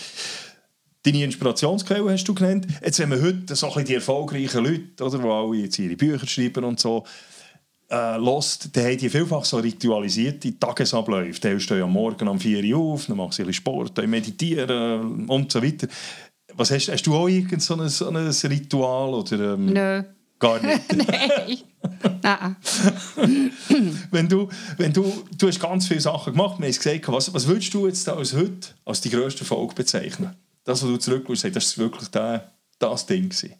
Deine 1.03 1.25
Inspirationsquelle 1.25 2.11
hast 2.13 2.25
du 2.25 2.35
genannt. 2.35 2.69
Jetzt, 2.85 3.01
wenn 3.01 3.09
man 3.09 3.21
heute 3.21 3.57
so 3.57 3.67
ein 3.67 3.73
bisschen 3.73 3.85
die 3.85 3.95
erfolgreichen 3.95 4.65
Leute, 4.65 5.05
oder, 5.05 5.19
die 5.19 5.29
alle 5.29 5.57
jetzt 5.57 5.79
ihre 5.81 5.97
Bücher 5.97 6.27
schreiben 6.27 6.65
und 6.65 6.79
so, 6.79 7.05
äh, 7.91 8.17
lost, 8.17 8.77
dann 8.77 8.85
haben 8.85 8.99
die 8.99 9.09
vielfach 9.09 9.45
so 9.45 9.59
ritualisierte 9.59 10.57
Tagesabläufe. 10.59 11.41
Die 11.41 11.61
stehen 11.61 11.83
am 11.83 11.93
Morgen 11.93 12.29
um 12.29 12.39
4 12.39 12.77
Uhr 12.77 12.93
auf, 12.93 13.07
dann 13.07 13.17
machen 13.17 13.33
sie 13.33 13.43
ein 13.43 13.47
bisschen 13.47 13.63
Sport, 13.63 13.99
dann 13.99 14.09
meditieren 14.09 15.29
und 15.29 15.51
so 15.51 15.63
weiter. 15.63 15.89
Was 16.57 16.71
hast, 16.71 16.89
hast 16.89 17.03
du 17.07 17.15
auch 17.15 17.29
irgend 17.29 17.63
so 17.63 17.75
ein, 17.75 17.89
so 17.89 18.09
ein 18.09 18.17
Ritual? 18.17 19.15
Oder, 19.15 19.55
ähm, 19.55 19.67
Nö. 19.67 20.03
Gar 20.39 20.63
nicht? 20.63 20.83
Nein. 22.23 22.57
wenn 24.11 24.29
du, 24.29 24.49
wenn 24.77 24.93
du, 24.93 25.25
du 25.39 25.49
hast 25.49 25.61
ganz 25.61 25.87
viele 25.87 26.01
Sachen 26.01 26.33
gemacht, 26.33 26.59
wir 26.59 26.67
haben 26.67 26.75
gesagt, 26.75 27.09
was, 27.09 27.33
was 27.33 27.47
würdest 27.47 27.73
du 27.73 27.87
jetzt 27.87 28.09
als 28.09 28.35
heute 28.35 28.69
als 28.85 29.01
die 29.01 29.11
grösste 29.11 29.45
Folge 29.45 29.75
bezeichnen? 29.75 30.35
Das, 30.65 30.83
was 30.83 30.89
du 30.89 30.97
zurückschaust, 30.97 31.57
das 31.57 31.79
war 31.79 31.85
wirklich 31.87 32.09
der, 32.11 32.53
das 32.79 33.07
Ding. 33.07 33.29
Gewesen. 33.29 33.55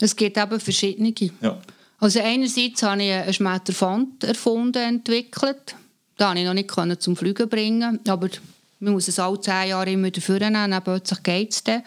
Es 0.00 0.16
gibt 0.16 0.36
eben 0.36 0.60
verschiedene. 0.60 1.14
Ja. 1.40 1.58
Also 1.98 2.20
einerseits 2.20 2.82
habe 2.82 3.02
ich 3.02 3.12
einen 3.12 3.32
Schmetterfant 3.32 4.24
erfunden, 4.24 4.82
entwickelt. 4.82 5.76
Den 6.18 6.26
konnte 6.26 6.40
ich 6.40 6.46
noch 6.46 6.84
nicht 6.84 7.02
zum 7.02 7.16
Fliegen 7.16 7.48
bringen, 7.48 8.00
aber 8.06 8.28
man 8.84 8.92
muss 8.94 9.08
es 9.08 9.18
alle 9.18 9.40
zehn 9.40 9.68
Jahre 9.68 9.90
immer 9.90 10.10
dafür 10.10 10.38
nehmen, 10.38 10.80
plötzlich 10.82 11.22
geht 11.22 11.52
es 11.52 11.64
dann. 11.64 11.82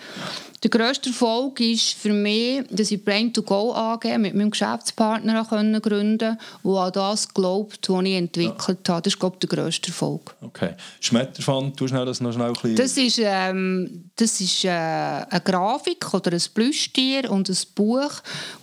Der 0.64 0.72
grösste 0.72 1.10
Erfolg 1.10 1.60
ist 1.60 1.94
für 1.94 2.14
mich, 2.14 2.64
dass 2.72 2.90
ich 2.90 3.04
Brain 3.04 3.32
to 3.32 3.44
Go 3.44 3.76
AG 3.76 4.06
mit 4.18 4.34
meinem 4.34 4.50
Geschäftspartner 4.50 5.44
gründen 5.44 5.82
konnte, 5.82 6.38
der 6.64 6.72
an 6.72 6.92
das 6.94 7.32
glaubt, 7.32 7.88
was 7.90 8.04
ich 8.04 8.16
entwickelt 8.16 8.88
ja. 8.88 8.94
habe. 8.96 9.04
Das 9.04 9.14
ist, 9.14 9.20
glaube 9.20 9.38
ich, 9.40 9.48
der 9.48 9.56
grösste 9.56 9.90
Erfolg. 9.90 10.36
Okay. 10.42 10.72
Schmetterfand, 11.00 11.80
du 11.80 11.88
schnell 11.88 12.06
das 12.06 12.22
noch 12.22 12.34
schnell 12.34 12.54
ein 12.64 12.76
Das 12.76 12.98
ist, 12.98 13.20
ähm, 13.22 14.10
das 14.16 14.42
ist 14.42 14.66
äh, 14.66 14.70
eine 14.70 15.42
Grafik 15.44 16.12
oder 16.12 16.32
ein 16.32 16.42
Plüschtier 16.54 17.30
und 17.30 17.50
ein 17.50 17.58
Buch. 17.76 18.14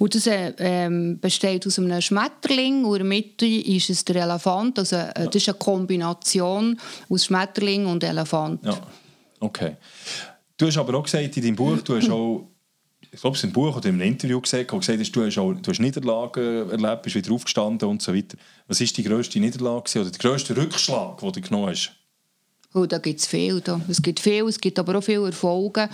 Und 0.00 0.16
das 0.16 0.26
äh, 0.26 0.52
ähm, 0.58 1.20
besteht 1.20 1.64
aus 1.64 1.78
einem 1.78 2.00
Schmetterling 2.00 2.84
und 2.84 2.94
in 2.94 2.98
der 2.98 3.06
Mitte 3.06 3.46
ist 3.46 3.90
es 3.90 4.04
der 4.04 4.16
Elefant. 4.16 4.80
Also, 4.80 4.96
äh, 4.96 5.26
das 5.26 5.36
ist 5.36 5.48
eine 5.48 5.58
Kombination 5.58 6.76
aus 7.08 7.26
Schmetterling 7.26 7.86
und 7.86 8.02
Elefant. 8.02 8.64
Ja. 8.64 8.76
Okay. 9.38 9.76
Du 10.56 10.66
hast 10.66 10.76
aber 10.78 10.96
auch 10.98 11.02
gesagt 11.02 11.36
in 11.36 11.42
deinem 11.42 11.56
Buch, 11.56 11.80
du 11.82 11.96
hast 11.96 12.10
auch, 12.10 12.48
ich 13.00 13.20
glaube, 13.20 13.36
es 13.36 13.42
ist 13.42 13.48
ein 13.48 13.52
Buch 13.52 13.76
oder 13.76 13.88
in 13.88 13.94
einem 13.94 14.12
Interview 14.12 14.40
gesagt, 14.40 14.72
wo 14.72 14.78
gesagt 14.78 15.00
hast, 15.00 15.12
du 15.12 15.24
hast, 15.24 15.38
auch, 15.38 15.52
du 15.52 15.70
hast 15.70 15.80
Niederlagen 15.80 16.70
erlebt, 16.70 17.02
bist 17.02 17.16
wieder 17.16 17.32
aufgestanden 17.32 17.88
und 17.88 18.02
so 18.02 18.14
weiter. 18.14 18.36
Was 18.68 18.80
war 18.80 18.86
die 18.86 19.02
grösste 19.02 19.40
Niederlage 19.40 20.00
oder 20.00 20.10
der 20.10 20.18
grösste 20.18 20.56
Rückschlag, 20.56 21.18
den 21.18 21.32
du 21.32 21.40
genommen 21.40 21.70
hast? 21.70 21.92
Oh, 22.76 22.86
da 22.86 22.98
gibt 22.98 23.20
es 23.20 23.26
viel. 23.28 23.60
Da. 23.60 23.80
Es 23.88 24.02
gibt 24.02 24.18
viel, 24.18 24.48
es 24.48 24.60
gibt 24.60 24.76
aber 24.80 24.98
auch 24.98 25.04
viele 25.04 25.26
Erfolge. 25.26 25.82
Ja. 25.82 25.88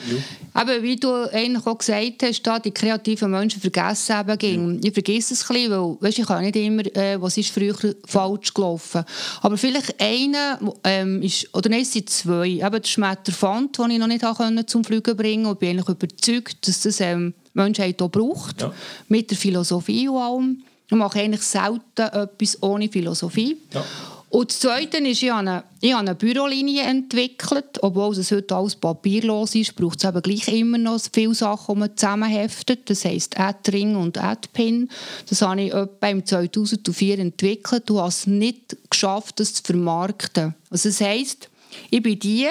Aber 0.55 0.83
wie 0.83 0.97
du 0.97 1.12
eigentlich 1.31 1.66
auch 1.66 1.76
gesagt 1.76 2.22
hast, 2.22 2.43
da, 2.43 2.59
die 2.59 2.70
kreativen 2.70 3.31
Menschen 3.31 3.61
vergessen 3.61 4.16
eben 4.18 4.39
ging. 4.39 4.74
Ja. 4.76 4.81
Ich 4.85 4.95
vergesse 4.95 5.35
es 5.35 5.43
ein 5.43 5.55
bisschen, 5.55 5.70
weil 5.72 5.97
weißt, 6.01 6.18
ich 6.20 6.26
kann 6.26 6.43
nicht 6.43 6.57
immer, 6.57 6.97
äh, 6.97 7.20
was 7.20 7.37
ist 7.37 7.51
früher 7.51 7.76
falsch 8.07 8.55
gelaufen. 8.55 9.05
Aber 9.43 9.59
vielleicht 9.59 10.01
einer, 10.01 10.59
ähm, 10.85 11.20
ist, 11.20 11.55
oder 11.55 11.68
nein, 11.68 11.83
es 11.83 11.93
sind 11.93 12.09
zwei. 12.09 12.49
Eben 12.49 12.70
der 12.70 12.89
Schmetterfand, 12.89 13.76
den 13.76 13.91
ich 13.91 13.99
noch 13.99 14.07
nicht 14.07 14.24
konnte, 14.24 14.64
zum 14.64 14.83
Fliegen 14.83 15.14
bringen 15.14 15.45
konnte. 15.45 15.66
Ich 15.66 15.74
bin 15.74 15.78
eigentlich 15.78 15.89
überzeugt, 15.89 16.66
dass 16.66 16.81
das 16.81 17.01
ähm, 17.01 17.35
Menschheit 17.53 18.01
auch 18.01 18.11
braucht. 18.11 18.62
Ja. 18.62 18.72
Mit 19.09 19.31
der 19.31 19.37
Philosophie 19.37 20.09
und 20.09 20.16
allem. 20.16 20.62
Ich 20.89 20.97
mache 20.97 21.20
eigentlich 21.20 21.43
selten 21.43 21.83
etwas 21.99 22.62
ohne 22.62 22.89
Philosophie. 22.89 23.59
Ja. 23.74 23.85
Und 24.31 24.51
das 24.51 24.61
Zweite 24.61 24.99
ist, 24.99 25.24
ich 25.24 25.31
habe 25.31 25.41
eine, 25.41 25.64
ich 25.81 25.95
eine 25.95 26.14
Bürolinie 26.14 26.85
entwickelt. 26.85 27.83
Obwohl 27.83 28.16
es 28.16 28.31
heute 28.31 28.55
alles 28.55 28.76
papierlos 28.76 29.57
ist, 29.57 29.74
braucht 29.74 29.99
es 29.99 30.09
eben 30.09 30.22
gleich 30.22 30.47
immer 30.47 30.78
noch 30.78 31.01
viele 31.12 31.35
Sachen, 31.35 31.74
die 31.74 31.81
man 31.81 31.97
zusammenheftet. 31.97 32.89
Das 32.89 33.05
heisst 33.05 33.39
AdRing 33.41 33.97
und 33.97 34.18
AdPin. 34.18 34.89
Das 35.28 35.43
habe 35.43 35.62
ich 35.62 35.74
etwa 35.74 36.09
im 36.09 36.24
2004 36.24 37.18
entwickelt 37.18 37.91
und 37.91 37.99
habe 37.99 38.09
es 38.09 38.28
nicht 38.28 38.76
geschafft, 38.89 39.41
das 39.41 39.55
zu 39.55 39.64
vermarkten. 39.64 40.55
Also 40.70 40.91
das 40.91 41.01
heisst, 41.01 41.51
ich 41.91 42.01
bin 42.01 42.16
die, 42.20 42.47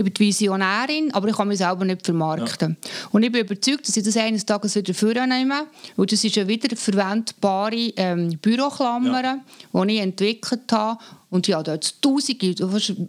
ich 0.00 0.04
bin 0.04 0.14
die 0.14 0.20
Visionärin, 0.20 1.12
aber 1.12 1.28
ich 1.28 1.36
kann 1.36 1.48
mich 1.48 1.58
selber 1.58 1.84
nicht 1.84 2.04
vermarkten. 2.04 2.76
Ja. 2.82 2.90
Und 3.12 3.22
ich 3.22 3.30
bin 3.30 3.42
überzeugt, 3.42 3.86
dass 3.86 3.96
ich 3.96 4.02
das 4.02 4.16
eines 4.16 4.46
Tages 4.46 4.74
wieder 4.74 4.94
vornehme, 4.94 5.66
weil 5.96 6.06
das 6.06 6.24
ist 6.24 6.38
eine 6.38 6.48
wiederverwendbare 6.48 7.92
ähm, 7.96 8.38
Büroklammer, 8.40 9.22
ja. 9.22 9.84
die 9.84 9.92
ich 9.92 10.00
entwickelt 10.00 10.72
habe 10.72 10.98
und 11.30 11.46
ich 11.46 11.54
habe 11.54 11.64
dort 11.64 12.02
Tausende, 12.02 12.54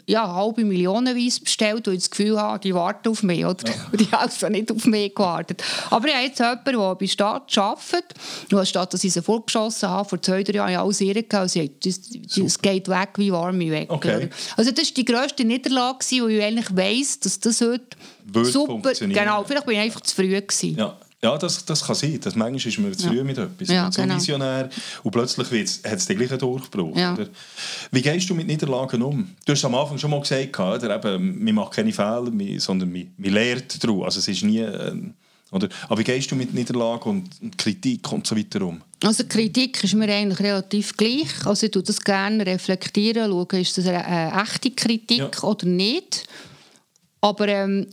ja, 0.06 0.24
eine 0.26 0.36
halbe 0.36 0.64
Millionenweise 0.64 1.42
bestellt, 1.42 1.88
und 1.88 1.96
ich 1.96 2.02
das 2.02 2.12
Gefühl 2.12 2.40
habe, 2.40 2.60
die 2.60 2.74
warten 2.74 3.10
auf 3.10 3.24
mich. 3.24 3.44
Oder? 3.44 3.68
Ja. 3.68 3.74
Und 3.92 4.00
die 4.02 4.06
haben 4.06 4.22
also 4.22 4.48
nicht 4.48 4.72
auf 4.72 4.86
mich 4.86 5.14
gewartet. 5.16 5.64
Aber 5.90 6.08
ich 6.08 6.14
habe 6.14 6.26
jetzt 6.26 6.40
jemanden, 6.40 6.72
der 6.72 6.96
bei 6.96 7.08
Stadt 7.08 7.58
arbeitet. 7.58 8.14
Und 8.52 8.58
anstatt 8.60 8.94
dass 8.94 9.04
ich 9.04 9.14
sie 9.14 9.22
vorgeschossen 9.22 9.90
habe, 9.90 10.08
vor 10.08 10.22
zwei, 10.22 10.44
drei 10.44 10.54
Jahren, 10.54 10.76
habe 10.76 10.92
ich 10.92 11.02
alles 11.02 11.02
ihr 11.02 11.24
gesagt, 11.24 11.86
das, 11.86 12.00
das 12.36 12.62
geht 12.62 12.88
weg 12.88 13.10
wie 13.16 13.32
warme 13.32 13.72
weg. 13.72 13.90
Okay. 13.90 14.30
Also 14.56 14.72
das 14.72 14.88
war 14.88 14.94
die 14.96 15.06
grösste 15.06 15.44
Niederlage, 15.44 16.06
wo 16.22 16.28
ich 16.28 16.44
eigentlich 16.44 16.76
weiss, 16.76 17.20
dass 17.20 17.40
das 17.40 17.62
heute 17.62 17.98
Würde 18.26 18.50
super... 18.50 18.94
Genau, 18.94 19.44
vielleicht 19.44 19.66
bin 19.66 19.76
ich 19.76 19.82
einfach 19.82 20.02
zu 20.02 20.16
früh 20.16 20.30
gewesen. 20.30 20.78
Ja. 20.78 20.98
Ja, 21.24 21.38
das, 21.38 21.64
das 21.66 21.86
kann 21.86 21.96
sein. 21.96 22.20
Das 22.20 22.36
manchmal 22.36 22.68
ist 22.68 22.80
man 22.80 22.98
zu 22.98 23.08
früh 23.08 23.18
ja. 23.18 23.24
mit 23.24 23.38
etwas. 23.38 23.68
Ja, 23.68 23.92
so 23.92 24.02
genau. 24.02 24.16
visionär 24.16 24.70
und 25.04 25.12
plötzlich 25.12 25.48
hat 25.84 25.98
es 25.98 26.06
den 26.08 26.18
gleichen 26.18 26.40
Durchbruch. 26.40 26.98
Ja. 26.98 27.14
Oder? 27.14 27.28
Wie 27.92 28.02
gehst 28.02 28.30
du 28.30 28.34
mit 28.34 28.48
Niederlagen 28.48 29.02
um? 29.04 29.30
Du 29.46 29.54
hast 29.54 29.64
am 29.64 29.76
Anfang 29.76 30.00
schon 30.00 30.10
mal 30.10 30.22
gesagt, 30.22 30.60
oder? 30.60 30.96
Eben, 30.96 31.44
man 31.44 31.56
macht 31.56 31.74
keine 31.74 31.92
Fehler, 31.92 32.32
sondern 32.58 32.92
man, 32.92 33.14
man 33.18 33.34
lernt 33.34 33.84
daraus. 33.84 34.06
Also 34.06 34.20
es 34.20 34.28
ist 34.30 34.44
nie... 34.44 34.60
Äh, 34.60 34.96
oder? 35.52 35.68
Aber 35.90 36.00
wie 36.00 36.06
gehst 36.06 36.32
du 36.32 36.36
mit 36.36 36.54
Niederlagen 36.54 37.10
und 37.10 37.58
Kritik 37.58 38.10
und 38.12 38.26
so 38.26 38.38
weiter 38.38 38.62
um? 38.62 38.82
Also 39.04 39.26
Kritik 39.26 39.84
ist 39.84 39.94
mir 39.94 40.12
eigentlich 40.12 40.40
relativ 40.40 40.96
gleich. 40.96 41.46
Also 41.46 41.66
ich 41.66 41.72
tue 41.72 41.84
das 41.84 42.00
gerne 42.00 42.46
reflektieren, 42.46 43.30
schauen, 43.30 43.60
ist 43.60 43.78
das 43.78 43.86
eine, 43.86 44.06
eine 44.06 44.44
echte 44.44 44.72
Kritik 44.72 45.18
ja. 45.20 45.44
oder 45.44 45.66
nicht. 45.66 46.26
Aber 47.20 47.48
ähm, 47.50 47.88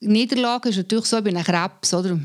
Niederlage 0.00 0.68
ist 0.68 0.76
natürlich 0.76 1.06
so, 1.06 1.18
ich 1.18 1.24
bin 1.24 1.36
ein 1.36 1.44
Krebs, 1.44 1.94
oder? 1.94 2.18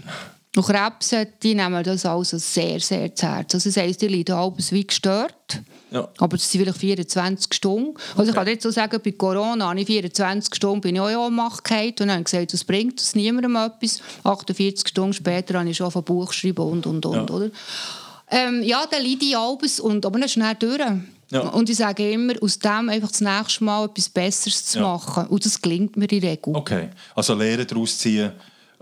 Und 0.55 0.65
Krebs, 0.65 1.15
die 1.41 1.55
nehmen 1.55 1.81
das 1.83 2.05
also 2.05 2.37
sehr, 2.37 2.79
sehr 2.81 3.15
zu 3.15 3.25
Herzen. 3.25 3.55
Also 3.55 3.69
das 3.69 3.77
heisst, 3.77 4.01
die 4.01 4.07
leiden 4.07 4.35
halbes 4.35 4.71
wie 4.73 4.85
gestört. 4.85 5.61
Ja. 5.91 6.09
Aber 6.17 6.35
es 6.35 6.49
sind 6.49 6.61
vielleicht 6.61 6.77
24 6.77 7.53
Stunden. 7.53 7.95
Also 8.11 8.21
okay. 8.21 8.29
ich 8.29 8.35
kann 8.35 8.47
jetzt 8.47 8.63
so 8.63 8.71
sagen, 8.71 8.99
bei 9.03 9.11
Corona 9.11 9.69
habe 9.69 9.79
ich 9.79 9.87
24 9.87 10.55
Stunden 10.55 10.81
bin 10.81 10.95
ich 10.95 11.01
auch 11.01 11.09
in 11.09 11.17
Ohnmacht 11.17 11.69
und 11.71 11.99
dann 11.99 12.11
habe 12.11 12.23
gesagt, 12.23 12.53
das 12.53 12.63
bringt 12.63 12.99
das 12.99 13.15
niemandem 13.15 13.55
etwas. 13.55 14.01
48 14.23 14.87
Stunden 14.87 15.13
später 15.13 15.59
habe 15.59 15.69
ich 15.69 15.77
schon 15.77 15.91
von 15.91 16.03
Buch 16.03 16.27
geschrieben 16.27 16.65
und, 16.65 16.85
und, 16.85 17.05
und. 17.05 17.29
Ja, 17.29 17.35
oder? 17.35 17.49
Ähm, 18.29 18.63
ja 18.63 18.85
dann 18.89 19.03
leide 19.03 19.25
ich 19.25 19.35
halbes, 19.35 19.79
und, 19.79 20.05
aber 20.05 20.19
dann 20.19 20.25
ist 20.25 20.33
schnell 20.33 20.55
durch. 20.55 20.81
Ja. 21.31 21.41
Und 21.41 21.69
ich 21.69 21.77
sage 21.77 22.11
immer, 22.11 22.33
aus 22.41 22.59
dem 22.59 22.89
einfach 22.89 23.09
das 23.09 23.21
nächste 23.21 23.63
Mal 23.63 23.85
etwas 23.85 24.09
Besseres 24.09 24.65
zu 24.65 24.79
ja. 24.79 24.83
machen. 24.83 25.27
Und 25.27 25.45
das 25.45 25.61
gelingt 25.61 25.95
mir 25.97 26.11
in 26.11 26.21
der 26.21 26.31
Regel. 26.31 26.55
Okay, 26.55 26.89
also 27.15 27.33
Lehren 27.33 27.65
daraus 27.65 27.97
ziehen 27.97 28.31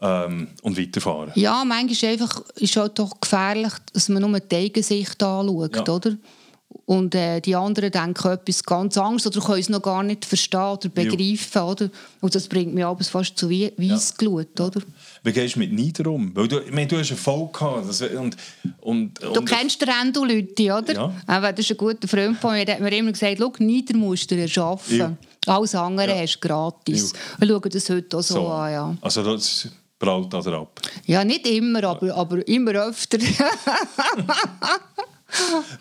ähm, 0.02 0.47
und 0.64 0.78
weiterfahren. 0.78 1.32
Ja, 1.36 1.64
manchmal 1.64 1.91
ist 1.91 2.04
es 2.04 2.10
einfach, 2.10 2.41
ist 2.56 2.76
halt 2.76 2.97
doch 2.97 3.20
gefährlich, 3.22 3.74
dass 3.93 4.10
man 4.10 4.24
nur 4.24 4.39
die 4.39 4.56
Eigensicht 4.56 5.22
anschaut, 5.22 5.76
ja. 5.76 5.93
oder? 5.93 6.18
Und 6.86 7.13
äh, 7.15 7.39
die 7.39 7.55
anderen 7.55 7.91
denken 7.91 8.32
etwas 8.32 8.63
ganz 8.63 8.97
anderes 8.97 9.26
oder 9.28 9.41
können 9.41 9.59
es 9.59 9.70
noch 9.70 9.82
gar 9.82 10.03
nicht 10.03 10.26
verstehen 10.26 10.59
oder 10.59 10.89
begreifen. 10.89 11.61
Oder? 11.61 11.89
Und 12.22 12.34
das 12.34 12.47
bringt 12.47 12.74
mich 12.74 12.86
abends 12.86 13.09
fast 13.09 13.38
zu 13.38 13.49
Weissglut. 13.49 14.47
Ja. 14.57 14.65
Oder? 14.65 14.82
Wie 15.24 15.32
gehst 15.32 15.55
du 15.55 15.59
mit 15.59 15.72
Nieder 15.72 16.09
um? 16.09 16.36
Weil 16.36 16.47
du, 16.47 16.59
ich 16.59 16.72
meine, 16.72 16.88
du 16.88 16.97
hast 16.97 17.11
Erfolg 17.11 17.53
gehabt. 17.53 17.89
Das, 17.89 18.01
und, 18.01 18.38
und, 18.82 19.20
du 19.22 19.41
kennst 19.45 19.82
den 19.82 19.89
Rendo 19.89 20.24
Leute, 20.24 20.63
oder? 20.63 20.93
Ja. 20.93 21.13
Aber 21.28 21.51
das 21.51 21.65
ist 21.65 21.72
ein 21.72 21.78
guter 21.78 22.07
Freund 22.07 22.38
von 22.38 22.53
mir. 22.53 22.65
Der 22.65 22.76
hat 22.76 22.82
mir 22.82 22.95
immer 22.95 23.11
gesagt, 23.11 23.59
Nieder 23.59 23.97
musst 23.97 24.30
du 24.30 24.36
erschaffen. 24.36 24.97
Ja. 24.97 25.17
Alles 25.47 25.74
andere 25.76 26.09
ja. 26.15 26.22
hast 26.22 26.39
du 26.39 26.47
gratis. 26.47 27.13
Ja. 27.13 27.20
Wir 27.39 27.47
schauen 27.47 27.70
das 27.72 27.89
heute 27.89 28.17
auch 28.17 28.22
so, 28.22 28.34
so. 28.36 28.47
an. 28.47 28.72
Ja. 28.72 28.97
Also 29.01 29.24
das 29.24 29.70
prallt 29.97 30.34
oder 30.34 30.59
ab? 30.59 30.80
Ja, 31.05 31.24
nicht 31.24 31.45
immer, 31.47 31.84
aber, 31.84 32.15
aber 32.15 32.47
immer 32.47 32.72
öfter. 32.72 33.20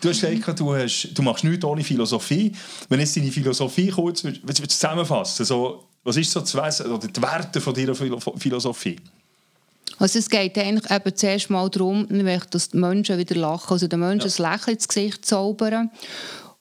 Du 0.01 0.09
hast 0.09 0.21
gesagt, 0.21 0.59
du, 0.59 0.75
hast, 0.75 1.09
du 1.13 1.21
machst 1.21 1.43
nichts 1.43 1.65
ohne 1.65 1.83
Philosophie. 1.83 2.51
Wenn 2.87 2.99
jetzt 2.99 3.15
deine 3.17 3.31
Philosophie 3.31 3.89
kurz 3.89 4.23
willst, 4.23 4.41
willst 4.43 4.71
zusammenfassen, 4.71 5.45
so, 5.45 5.85
was 6.03 6.17
ist 6.17 6.31
so 6.31 6.39
das 6.39 6.85
oder 6.85 7.07
die 7.07 7.21
Werte 7.21 7.59
von 7.59 7.73
deiner 7.73 7.95
Philosophie? 7.95 8.97
Also 9.97 10.19
es 10.19 10.29
geht 10.29 10.57
eigentlich 10.57 10.89
eben 10.89 11.15
zuerst 11.15 11.49
mal 11.49 11.69
darum, 11.69 12.07
dass 12.51 12.69
die 12.69 12.77
Menschen 12.77 13.17
wieder 13.17 13.35
lachen, 13.35 13.73
also 13.73 13.87
den 13.87 13.99
Menschen 13.99 14.29
ja. 14.29 14.45
ein 14.45 14.51
Lächeln 14.53 14.75
ins 14.75 14.87
Gesicht 14.87 15.25
zaubern. 15.25 15.91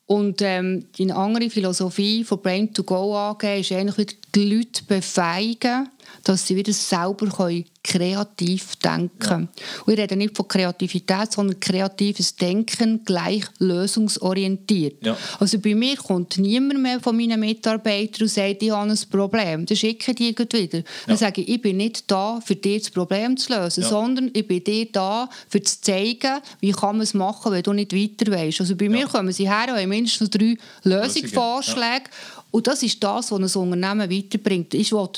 Und 0.07 0.41
ähm, 0.41 0.87
die 0.97 1.13
andere 1.13 1.51
Philosophie 1.51 2.25
von 2.25 2.41
Brain 2.41 2.73
to 2.73 2.83
Go 2.83 3.15
angeben, 3.15 3.61
ist 3.61 3.73
eigentlich 3.73 3.99
wieder 3.99 4.15
die 4.35 4.55
Leute 4.55 4.83
befähigen, 4.85 5.89
dass 6.25 6.47
sie 6.47 6.57
wieder 6.57 6.73
selber 6.73 7.27
können 7.29 7.65
kreativ 7.89 8.77
denken 8.77 9.19
können. 9.19 9.49
Ja. 9.57 9.83
Und 9.87 9.93
ich 9.95 9.99
rede 9.99 10.17
nicht 10.17 10.37
von 10.37 10.47
Kreativität, 10.47 11.33
sondern 11.33 11.59
kreatives 11.59 12.37
Denken 12.37 13.03
gleich 13.05 13.45
lösungsorientiert. 13.59 15.07
Ja. 15.07 15.17
Also 15.39 15.59
bei 15.59 15.75
mir 15.75 15.97
kommt 15.97 16.37
niemand 16.37 16.83
mehr 16.83 17.01
von 17.01 17.17
meinen 17.17 17.41
Mitarbeitern 17.41 18.23
und 18.23 18.29
sagt, 18.29 18.63
ich 18.63 18.71
habe 18.71 18.91
ein 18.91 18.99
Problem. 19.11 19.65
Dann 19.65 19.77
schicken 19.77 20.15
die 20.15 20.37
wieder. 20.37 20.79
Ja. 20.79 20.85
Dann 21.07 21.17
sage 21.17 21.41
ich, 21.41 21.49
ich 21.49 21.63
bin 21.63 21.79
nicht 21.79 22.11
da, 22.11 22.41
für 22.45 22.57
dir 22.57 22.79
das 22.79 22.91
Problem 22.91 23.37
zu 23.37 23.55
lösen, 23.55 23.83
ja. 23.83 23.89
sondern 23.89 24.31
ich 24.35 24.47
bin 24.47 24.63
dir 24.63 24.87
da, 24.93 25.29
für 25.49 25.63
zu 25.63 25.81
zeigen, 25.81 26.41
wie 26.61 26.73
kann 26.73 26.97
man 26.97 27.03
es 27.03 27.15
machen, 27.15 27.53
wenn 27.53 27.63
du 27.63 27.73
nicht 27.73 27.95
weiter 27.95 28.31
weißt. 28.31 28.61
Also 28.61 28.77
bei 28.77 28.89
mir 28.89 29.07
kommen 29.07 29.33
sie 29.33 29.49
her 29.49 29.67
und 29.69 29.79
haben 29.81 29.89
mindestens 29.89 30.31
drei 30.31 30.57
Lösungsvorschläge. 30.83 32.05
Und 32.51 32.67
das 32.67 32.83
ist 32.83 33.03
das, 33.03 33.31
was 33.31 33.57
ein 33.57 33.63
Unternehmen 33.63 34.11
weiterbringt. 34.11 34.75
Ich 34.75 34.93
will 34.93 35.09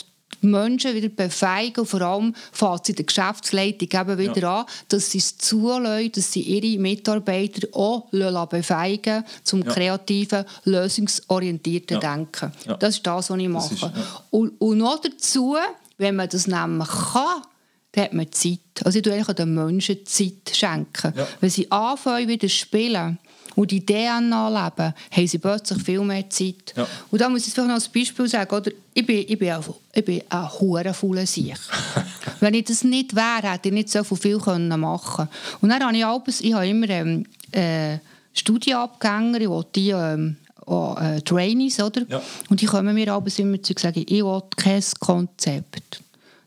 die 0.42 0.46
Menschen 0.46 0.94
wieder 0.94 1.08
befähigen 1.08 1.80
und 1.80 1.86
vor 1.86 2.00
allem 2.00 2.34
fängt 2.52 2.86
sie 2.86 2.94
der 2.94 3.04
Geschäftsleitung 3.04 3.88
eben 3.92 4.18
wieder 4.18 4.40
ja. 4.40 4.60
an, 4.60 4.66
dass 4.88 5.10
sie 5.10 5.18
es 5.18 5.36
zulassen, 5.38 6.12
dass 6.12 6.32
sie 6.32 6.40
ihre 6.40 6.80
Mitarbeiter 6.80 7.68
auch 7.72 8.08
befähigen 8.46 9.24
zum 9.44 9.62
ja. 9.62 9.72
kreativen, 9.72 10.44
lösungsorientierten 10.64 12.00
ja. 12.00 12.14
Denken. 12.14 12.52
Das 12.78 12.96
ist 12.96 13.06
das, 13.06 13.30
was 13.30 13.38
ich 13.38 13.48
mache. 13.48 13.74
Ist, 13.74 13.90
und, 14.30 14.60
und 14.60 14.78
noch 14.78 15.00
dazu, 15.00 15.56
wenn 15.98 16.16
man 16.16 16.28
das 16.28 16.46
nämlich 16.46 16.88
kann, 16.88 17.42
dann 17.92 18.04
hat 18.04 18.12
man 18.12 18.30
Zeit. 18.32 18.60
Also 18.84 18.98
ich 18.98 19.04
schenke 19.04 19.14
eigentlich 19.14 19.36
den 19.36 19.54
Menschen 19.54 20.06
Zeit. 20.06 20.50
Schenken. 20.52 21.12
Wenn 21.40 21.50
sie 21.50 21.70
anfangen, 21.70 22.28
wieder 22.28 22.48
zu 22.48 22.54
spielen, 22.54 23.18
und 23.56 23.70
die 23.70 23.84
DNA 23.84 24.48
leben, 24.48 24.94
haben 25.10 25.26
sie 25.26 25.38
plötzlich 25.38 25.82
viel 25.82 26.00
mehr 26.00 26.28
Zeit. 26.30 26.74
Ja. 26.76 26.86
Und 27.10 27.20
da 27.20 27.28
muss 27.28 27.46
ich 27.46 27.52
vielleicht 27.52 27.68
noch 27.68 27.76
ein 27.76 27.92
Beispiel 27.92 28.28
sagen. 28.28 28.54
Oder? 28.54 28.70
Ich 28.94 29.06
bin, 29.06 29.24
ich 29.26 29.38
bin, 29.38 29.50
ein, 29.50 29.62
ich 29.92 30.04
bin 30.04 30.22
ein 30.28 30.60
hurenfauler 30.60 31.26
Sieg. 31.26 31.56
Wenn 32.40 32.54
ich 32.54 32.64
das 32.64 32.84
nicht 32.84 33.14
wäre, 33.14 33.52
hätte 33.52 33.68
ich 33.68 33.74
nicht 33.74 33.88
so 33.88 34.02
viel 34.04 34.36
machen 34.36 35.16
können. 35.16 35.28
Und 35.60 35.68
dann 35.68 35.84
habe 35.84 35.96
ich, 35.96 36.04
alles, 36.04 36.40
ich 36.40 36.52
habe 36.52 36.68
immer 36.68 36.88
ähm, 36.88 37.26
äh, 37.52 37.98
Studienabgänger, 38.32 39.64
die 39.74 39.90
ähm, 39.90 40.36
auch, 40.66 41.00
äh, 41.00 41.20
Trainees, 41.20 41.80
oder? 41.80 42.02
Ja. 42.08 42.22
Und 42.48 42.60
die 42.60 42.66
kommen 42.66 42.94
mir 42.94 43.12
abends 43.12 43.38
immer 43.38 43.62
zu 43.62 43.74
sagen, 43.76 44.04
ich 44.06 44.24
will 44.24 44.42
kein 44.56 44.82
Konzept. 45.00 46.00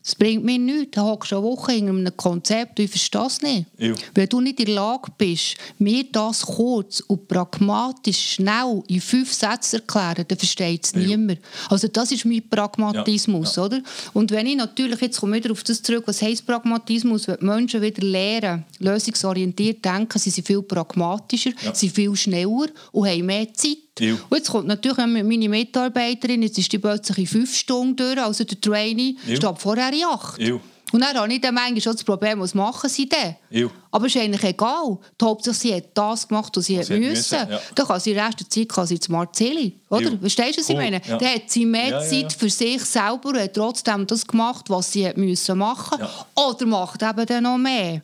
Das 0.04 0.14
bringt 0.14 0.44
mir 0.44 0.58
nichts. 0.58 0.90
Da 0.92 1.02
hockst 1.02 1.32
du 1.32 1.36
eine 1.36 1.44
Woche 1.46 1.72
in 1.72 1.88
einem 1.88 2.14
Konzept 2.16 2.78
ich 2.78 2.90
verstehe 2.90 3.26
es 3.26 3.40
nicht. 3.40 3.66
Ja. 3.78 3.94
Wenn 4.14 4.28
du 4.28 4.40
nicht 4.42 4.60
in 4.60 4.66
der 4.66 4.74
Lage 4.74 5.10
bist, 5.16 5.56
mir 5.78 6.04
das 6.12 6.42
kurz 6.42 7.00
und 7.00 7.26
pragmatisch 7.26 8.34
schnell 8.34 8.82
in 8.88 9.00
fünf 9.00 9.32
Sätzen 9.32 9.70
zu 9.70 9.76
erklären, 9.76 10.26
dann 10.28 10.38
versteht 10.38 10.84
es 10.84 10.92
ja. 10.92 10.98
niemand. 10.98 11.38
Also 11.70 11.88
das 11.88 12.12
ist 12.12 12.26
mein 12.26 12.46
Pragmatismus. 12.48 13.56
Ja. 13.56 13.64
Oder? 13.64 13.80
Und 14.12 14.30
wenn 14.30 14.46
ich 14.46 14.56
natürlich, 14.56 15.00
jetzt 15.00 15.20
komme 15.20 15.36
wieder 15.36 15.50
auf 15.52 15.64
das 15.64 15.82
zurück, 15.82 16.04
was 16.06 16.20
heisst 16.20 16.46
Pragmatismus? 16.46 17.26
Wenn 17.26 17.38
die 17.40 17.44
Menschen 17.46 17.80
wieder 17.80 18.02
lernen, 18.02 18.64
lösungsorientiert 18.80 19.82
denken, 19.82 20.18
sie 20.18 20.30
sind 20.30 20.46
viel 20.46 20.60
pragmatischer, 20.60 21.52
ja. 21.62 21.74
sind 21.74 21.94
viel 21.94 22.14
schneller 22.14 22.66
und 22.92 23.08
haben 23.08 23.24
mehr 23.24 23.52
Zeit. 23.54 23.78
Ja. 23.98 24.12
Und 24.12 24.36
jetzt 24.36 24.50
kommt 24.50 24.66
natürlich 24.66 24.96
meine 24.96 25.48
Mitarbeiterin, 25.48 26.42
jetzt 26.42 26.58
ist 26.58 26.72
die 26.72 26.78
plötzlich 26.78 27.18
in 27.18 27.26
fünf 27.26 27.56
Stunden 27.56 27.96
durch, 27.96 28.18
also 28.18 28.44
der 28.44 28.60
Trainee 28.60 29.16
ja. 29.26 29.36
steht 29.36 29.58
vorher 29.58 29.92
in 29.92 30.04
acht. 30.04 30.40
Ja. 30.40 30.58
Und 30.94 31.00
dann 31.00 31.16
habe 31.16 31.32
ich 31.32 31.40
dann 31.40 31.54
manchmal 31.54 31.80
schon 31.80 31.92
das 31.94 32.04
Problem, 32.04 32.38
was 32.38 32.54
machen 32.54 32.88
sie 32.88 33.08
denn? 33.08 33.34
Ja. 33.50 33.66
Aber 33.90 34.06
es 34.06 34.14
ist 34.14 34.22
eigentlich 34.22 34.44
egal. 34.44 34.96
Die 35.20 35.24
Hauptsache, 35.24 35.56
sie 35.56 35.74
hat 35.74 35.86
das 35.92 36.28
gemacht, 36.28 36.56
was 36.56 36.66
sie, 36.66 36.78
was 36.78 36.86
sie 36.86 37.00
müssen. 37.00 37.10
müssen 37.10 37.50
ja. 37.50 37.60
Dann 37.74 37.86
kann 37.88 37.98
sie 37.98 38.14
der 38.14 38.26
Rest 38.26 38.38
der 38.38 38.48
Zeit 38.48 38.68
kann 38.68 38.86
sie 38.86 39.00
zum 39.00 39.16
Marzeli. 39.16 39.72
Oder? 39.88 40.12
Ja. 40.12 40.18
Verstehst 40.18 40.56
du, 40.56 40.60
was 40.60 40.68
cool. 40.68 40.76
ich 40.76 40.80
meine? 40.80 41.00
Ja. 41.04 41.18
Dann 41.18 41.28
hat 41.34 41.50
sie 41.50 41.66
mehr 41.66 41.88
ja, 41.88 42.00
Zeit 42.00 42.32
für 42.32 42.48
sich 42.48 42.84
selber 42.84 43.30
und 43.30 43.40
hat 43.40 43.54
trotzdem 43.54 44.06
das 44.06 44.24
gemacht, 44.24 44.66
was 44.68 44.92
sie 44.92 45.10
müssen 45.16 45.58
machen 45.58 45.98
Oder 46.36 46.66
macht 46.66 47.02
eben 47.02 47.26
dann 47.26 47.42
noch 47.42 47.58
mehr. 47.58 48.00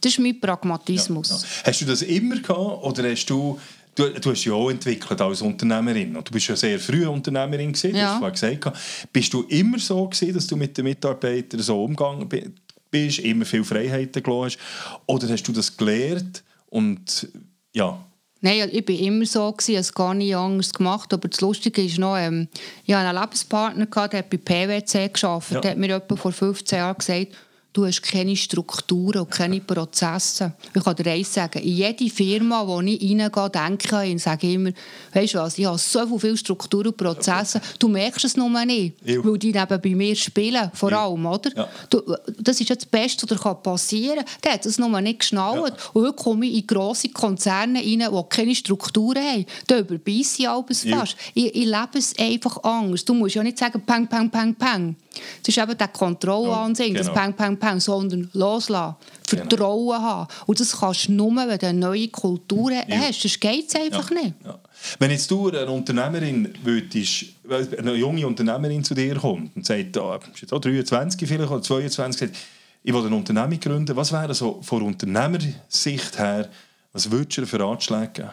Das 0.00 0.12
ist 0.12 0.18
mein 0.18 0.40
Pragmatismus. 0.40 1.44
Hast 1.62 1.80
du 1.82 1.84
das 1.84 2.00
immer 2.00 2.36
gehabt 2.36 2.84
oder 2.84 3.10
hast 3.10 3.26
du 3.26 3.58
Du, 3.94 4.08
du 4.08 4.30
hast 4.30 4.44
ja 4.44 4.52
auch 4.52 4.70
entwickelt 4.70 5.20
als 5.20 5.42
Unternehmerin. 5.42 6.16
Und 6.16 6.28
du 6.28 6.32
bist 6.32 6.48
ja 6.48 6.56
sehr 6.56 6.78
früh 6.78 7.06
Unternehmerin 7.06 7.72
gewesen, 7.72 7.96
ja. 7.96 8.18
du 8.18 8.24
hast 8.24 8.40
gesagt. 8.40 8.78
Bist 9.12 9.32
du 9.32 9.42
immer 9.42 9.78
so 9.78 10.06
gewesen, 10.06 10.34
dass 10.34 10.46
du 10.46 10.56
mit 10.56 10.76
den 10.76 10.84
Mitarbeitern 10.84 11.60
so 11.60 11.84
umgegangen 11.84 12.28
bist, 12.90 13.18
immer 13.18 13.44
viel 13.44 13.64
Freiheiten 13.64 14.22
gelassen 14.22 14.58
hast? 14.58 15.02
Oder 15.06 15.28
hast 15.28 15.42
du 15.42 15.52
das 15.52 15.76
gelernt 15.76 16.42
und 16.68 17.28
ja, 17.72 18.04
Nein, 18.42 18.70
ich 18.72 18.88
war 18.88 18.98
immer 18.98 19.26
so, 19.26 19.54
ich 19.60 19.68
habe 19.68 19.78
es 19.80 19.92
gar 19.92 20.14
nicht 20.14 20.34
anders 20.34 20.72
gemacht. 20.72 21.12
Aber 21.12 21.28
das 21.28 21.40
Lustige 21.42 21.84
ist 21.84 21.98
noch, 21.98 22.16
ähm, 22.16 22.48
ich 22.86 22.94
hatte 22.94 23.08
einen 23.08 23.20
Lebenspartner, 23.20 23.86
der 23.86 24.18
hat 24.18 24.30
bei 24.30 24.38
PwC 24.38 25.08
gearbeitet. 25.08 25.50
Ja. 25.52 25.60
Der 25.60 25.70
hat 25.72 25.78
mir 25.78 25.94
etwa 25.94 26.16
vor 26.16 26.32
15 26.32 26.78
Jahren 26.78 26.96
gesagt, 26.96 27.28
du 27.72 27.86
hast 27.86 28.02
keine 28.02 28.34
Strukturen 28.34 29.20
und 29.20 29.30
keine 29.30 29.60
Prozesse. 29.60 30.52
Ich 30.74 30.82
kann 30.82 30.96
dir 30.96 31.10
eins 31.12 31.32
sagen, 31.32 31.62
in 31.62 31.76
jede 31.76 32.10
Firma, 32.10 32.66
wo 32.66 32.80
ich 32.80 33.00
reingehe, 33.00 33.50
denke 33.50 34.04
ich, 34.06 34.22
sage 34.22 34.46
ich 34.46 34.54
immer, 34.54 34.70
weißt 35.12 35.34
du 35.34 35.38
was, 35.38 35.58
ich 35.58 35.66
habe 35.66 35.78
so 35.78 36.18
viele 36.18 36.36
Strukturen 36.36 36.88
und 36.88 36.96
Prozesse, 36.96 37.60
du 37.78 37.88
merkst 37.88 38.24
es 38.24 38.36
nur 38.36 38.50
nicht, 38.64 38.96
ja. 39.04 39.24
weil 39.24 39.38
die 39.38 39.52
neben 39.52 39.80
bei 39.80 39.94
mir 39.94 40.16
spielen, 40.16 40.70
vor 40.74 40.92
allem, 40.92 41.24
oder? 41.26 41.56
Ja. 41.56 41.68
Du, 41.88 42.02
das 42.38 42.60
ist 42.60 42.68
ja 42.68 42.74
das 42.74 42.86
Beste, 42.86 43.26
was 43.28 43.62
passieren 43.62 44.16
kann. 44.16 44.26
Der 44.44 44.52
hat 44.54 44.66
das 44.66 44.78
nur 44.78 45.00
nicht 45.00 45.20
geschnallt. 45.20 45.74
Ja. 45.76 45.90
Und 45.92 46.04
heute 46.06 46.12
komme 46.14 46.46
ich 46.46 46.58
in 46.58 46.66
grosse 46.66 47.08
Konzerne 47.10 47.78
rein, 47.78 47.84
die 47.98 48.22
keine 48.28 48.54
Strukturen 48.54 49.22
haben. 49.22 49.46
Da 49.66 49.78
überbeisse 49.78 50.42
ich 50.42 50.48
alles 50.48 50.84
fast. 50.84 51.16
Ich, 51.34 51.54
ich 51.54 51.66
lebe 51.66 51.98
es 51.98 52.18
einfach 52.18 52.62
anders. 52.64 53.04
Du 53.04 53.14
musst 53.14 53.34
ja 53.34 53.42
nicht 53.42 53.58
sagen, 53.58 53.80
peng, 53.86 54.08
peng, 54.08 54.30
peng, 54.30 54.54
peng. 54.54 54.96
Es 55.42 55.48
ist 55.48 55.58
eben 55.58 55.76
der 55.76 55.88
Kontrollansinn, 55.88 56.94
genau. 56.94 57.06
das 57.06 57.14
Peng, 57.14 57.34
Peng, 57.34 57.56
Peng, 57.56 57.80
sondern 57.80 58.30
loslassen, 58.32 58.96
genau. 59.28 59.42
Vertrauen 59.42 59.86
genau. 59.86 60.02
haben. 60.02 60.28
Und 60.46 60.60
das 60.60 60.78
kannst 60.78 61.08
du 61.08 61.12
nur, 61.12 61.34
wenn 61.36 61.58
du 61.58 61.66
eine 61.66 61.78
neue 61.78 62.08
Kultur 62.08 62.72
ja. 62.72 62.84
hast. 62.88 63.24
Das 63.24 63.40
geht 63.40 63.68
es 63.68 63.74
einfach 63.74 64.10
ja. 64.10 64.22
nicht. 64.22 64.34
Ja. 64.44 64.58
Wenn 64.98 65.10
jetzt 65.10 65.30
du 65.30 65.48
eine 65.48 65.70
Unternehmerin 65.70 66.54
würdest, 66.62 67.26
eine 67.78 67.94
junge 67.94 68.26
Unternehmerin 68.26 68.82
zu 68.84 68.94
dir 68.94 69.16
kommt 69.16 69.54
und 69.56 69.66
sagt, 69.66 69.96
da 69.96 70.18
bist 70.18 70.42
jetzt 70.42 70.52
auch 70.52 70.60
23 70.60 71.28
vielleicht 71.28 71.50
oder 71.50 71.62
22, 71.62 72.20
sagt, 72.20 72.36
ich 72.82 72.94
will 72.94 73.04
eine 73.04 73.16
Unternehmung 73.16 73.60
gründen, 73.60 73.94
was 73.94 74.12
wäre 74.12 74.34
so 74.34 74.60
von 74.62 74.82
Unternehmersicht 74.82 76.18
her, 76.18 76.48
was 76.92 77.10
würdest 77.10 77.38
du 77.38 77.46
für 77.46 77.60
Ratschläge 77.60 78.10
geben? 78.12 78.30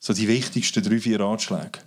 So 0.00 0.12
die 0.12 0.26
wichtigsten 0.26 0.82
drei, 0.82 0.98
vier 0.98 1.20
Ratschläge 1.20 1.78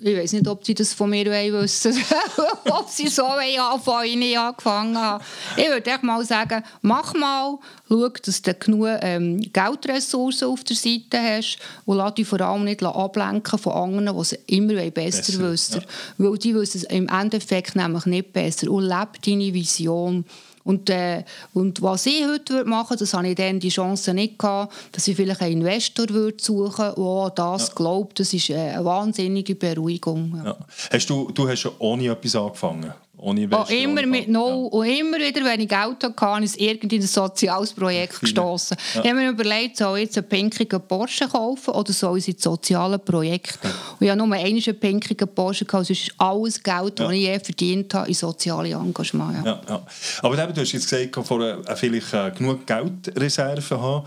ich 0.00 0.16
weiß 0.16 0.32
nicht, 0.34 0.48
ob 0.48 0.64
sie 0.64 0.74
das 0.74 0.92
von 0.92 1.10
mir 1.10 1.26
wissen 1.26 1.96
ob 2.70 2.88
sie 2.88 3.08
so 3.08 3.24
anfangen, 3.24 4.22
ich 4.22 4.38
angefangen 4.38 4.96
habe. 4.96 5.24
Ich 5.56 5.68
würde 5.68 5.90
echt 5.90 6.02
mal 6.02 6.24
sagen, 6.24 6.62
mach 6.82 7.14
mal, 7.14 7.58
schau, 7.88 8.08
dass 8.08 8.42
du 8.42 8.54
genug 8.54 8.88
ähm, 9.00 9.40
Geldressourcen 9.52 10.48
auf 10.48 10.64
der 10.64 10.76
Seite 10.76 11.18
hast 11.18 11.58
und 11.84 11.96
lass 11.96 12.14
dich 12.14 12.28
vor 12.28 12.40
allem 12.40 12.64
nicht 12.64 12.82
ablenken 12.82 13.58
von 13.58 13.72
anderen, 13.72 14.14
die 14.16 14.22
es 14.22 14.32
immer 14.46 14.74
besser, 14.90 15.22
besser 15.22 15.50
wissen. 15.50 15.80
Ja. 15.80 15.86
Weil 16.18 16.38
die 16.38 16.54
wissen 16.54 16.78
es 16.78 16.84
im 16.84 17.08
Endeffekt 17.08 17.76
nämlich 17.76 18.06
nicht 18.06 18.32
besser. 18.32 18.70
Und 18.70 18.84
lebe 18.84 19.18
deine 19.24 19.54
Vision. 19.54 20.24
Und, 20.66 20.90
äh, 20.90 21.22
und 21.54 21.80
was 21.80 22.06
ich 22.06 22.26
heute 22.26 22.64
machen 22.64 22.90
würde, 22.90 23.04
das 23.04 23.14
habe 23.14 23.28
ich 23.28 23.36
dann 23.36 23.60
die 23.60 23.68
Chance 23.68 24.12
nicht 24.12 24.36
gehabt, 24.36 24.74
dass 24.90 25.06
ich 25.06 25.14
vielleicht 25.14 25.40
einen 25.40 25.60
Investor 25.60 26.08
würde 26.08 26.42
suchen 26.42 26.96
würde, 26.96 27.32
der 27.36 27.44
das 27.44 27.68
ja. 27.68 27.74
glaubt. 27.74 28.18
Das 28.18 28.34
ist 28.34 28.50
eine 28.50 28.84
wahnsinnige 28.84 29.54
Beruhigung. 29.54 30.34
Ja. 30.38 30.44
Ja. 30.44 30.56
Hast 30.92 31.08
du, 31.08 31.30
du 31.32 31.48
hast 31.48 31.60
schon 31.60 31.72
ohne 31.78 32.08
etwas 32.08 32.34
angefangen? 32.34 32.92
Ohne 33.18 33.48
oh, 33.50 33.64
immer 33.70 34.06
mit 34.06 34.28
No. 34.28 34.70
Ja. 34.70 34.78
Und 34.78 34.86
immer 34.86 35.18
wieder, 35.18 35.42
wenn 35.42 35.60
ich 35.60 35.68
Geld 35.68 36.04
hatte, 36.04 36.44
ist 36.44 36.60
irgendwie 36.60 36.96
ein 36.96 37.02
soziales 37.02 37.72
Projekt 37.72 38.20
gestoßen. 38.20 38.76
Ja. 38.94 39.00
Ich 39.00 39.10
habe 39.10 39.20
mir 39.20 39.30
überlegt, 39.30 39.78
soll 39.78 39.98
ich 39.98 40.04
jetzt 40.04 40.18
einen 40.18 40.28
pinkigen 40.28 40.80
Porsche 40.86 41.26
kaufen 41.26 41.70
oder 41.70 41.92
soll 41.92 42.18
ich 42.18 42.28
in 42.28 42.36
soziale 42.36 42.98
Projekt? 42.98 43.58
Ja. 43.62 43.70
Und 43.70 44.04
ich 44.04 44.10
habe 44.10 44.18
nur 44.18 44.36
einen 44.36 44.80
pinkigen 44.80 45.28
Porsche 45.28 45.64
gekauft, 45.64 45.86
sonst 45.86 46.02
ist 46.02 46.14
alles 46.18 46.62
Geld, 46.62 47.00
das 47.00 47.10
ich 47.10 47.20
je 47.20 47.38
verdient 47.38 47.94
habe, 47.94 48.08
in 48.08 48.14
soziale 48.14 48.70
Engagement. 48.70 49.46
Ja. 49.46 49.62
Ja, 49.66 49.86
Aber 50.20 50.42
eben, 50.42 50.52
du 50.52 50.60
hast 50.60 50.72
jetzt 50.72 50.90
gesagt, 50.90 51.30
äh, 51.30 51.76
vielleicht 51.76 52.12
äh, 52.12 52.30
genug 52.32 52.66
Geldreserven 52.66 53.80
haben. 53.80 54.06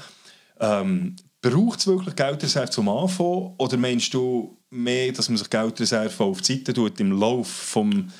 Ähm, 0.59 1.15
Braucht 1.41 1.79
es 1.79 1.87
wirklich 1.87 2.15
Geldreserven 2.15 2.71
zum 2.71 2.89
Anfang? 2.89 3.53
Oder 3.57 3.77
meinst 3.77 4.13
du 4.13 4.57
mehr, 4.69 5.11
dass 5.13 5.29
man 5.29 5.37
sich 5.37 5.49
Geldreserven 5.49 6.25
auf 6.25 6.41
die 6.41 6.53
Seite 6.53 6.73
tut 6.73 6.99
im 6.99 7.17
Laufe 7.17 7.79
des 7.79 8.13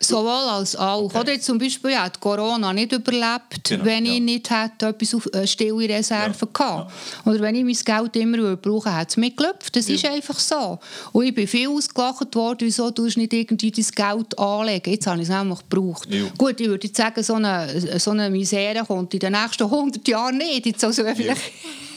Sowohl 0.00 0.30
als 0.30 0.76
auch. 0.76 1.02
Okay. 1.06 1.18
Oder 1.18 1.40
zum 1.40 1.58
Beispiel 1.58 1.90
ja, 1.90 2.08
die 2.08 2.20
Corona 2.20 2.72
nicht 2.72 2.92
überlebt, 2.92 3.64
genau, 3.64 3.84
wenn 3.84 4.06
ja. 4.06 4.12
ich 4.12 4.20
nicht 4.20 4.48
hätte 4.48 4.86
etwas 4.86 5.12
auf 5.12 5.28
äh, 5.34 5.44
stille 5.44 5.88
Reserve 5.88 6.34
ja, 6.40 6.48
gehabt. 6.52 6.92
Ja. 7.24 7.32
Oder 7.32 7.40
wenn 7.40 7.56
ich 7.56 7.64
mein 7.64 7.96
Geld 7.96 8.16
immer 8.16 8.56
brauchen 8.56 8.96
hätte 8.96 9.08
es 9.10 9.16
mir 9.16 9.32
gelöpft. 9.32 9.74
Das 9.74 9.88
ja. 9.88 9.96
ist 9.96 10.04
einfach 10.06 10.38
so. 10.38 10.78
Und 11.12 11.24
ich 11.24 11.34
bin 11.34 11.48
viel 11.48 11.68
ausgelacht 11.68 12.32
worden, 12.36 12.58
wieso 12.60 12.92
du 12.92 13.06
nicht 13.06 13.32
irgendwie 13.32 13.72
dein 13.72 13.86
Geld 14.16 14.38
anlegen. 14.38 14.90
Jetzt 14.92 15.06
habe 15.08 15.20
ich 15.20 15.28
es 15.28 15.34
nämlich 15.34 15.58
gebraucht. 15.68 16.08
Gut, 16.38 16.60
ich 16.60 16.68
würde 16.68 16.86
jetzt 16.86 16.96
sagen, 16.96 17.20
so 17.24 17.34
eine, 17.34 17.98
so 17.98 18.12
eine 18.12 18.30
Misere 18.30 18.84
kommt 18.86 19.14
in 19.14 19.20
den 19.20 19.32
nächsten 19.32 19.64
100 19.64 20.06
Jahren 20.06 20.38
nicht. 20.38 20.64
Jetzt, 20.64 20.84
also 20.84 21.02
vielleicht, 21.02 21.42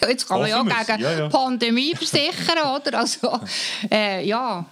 jetzt 0.10 0.28
kann 0.28 0.40
man 0.40 0.50
ja 0.50 0.64
gegen 0.64 1.30
Pandemie 1.30 1.96
versichern, 1.96 2.58
oder? 2.76 2.98
Also, 2.98 3.40
äh, 3.92 4.26
ja 4.26 4.66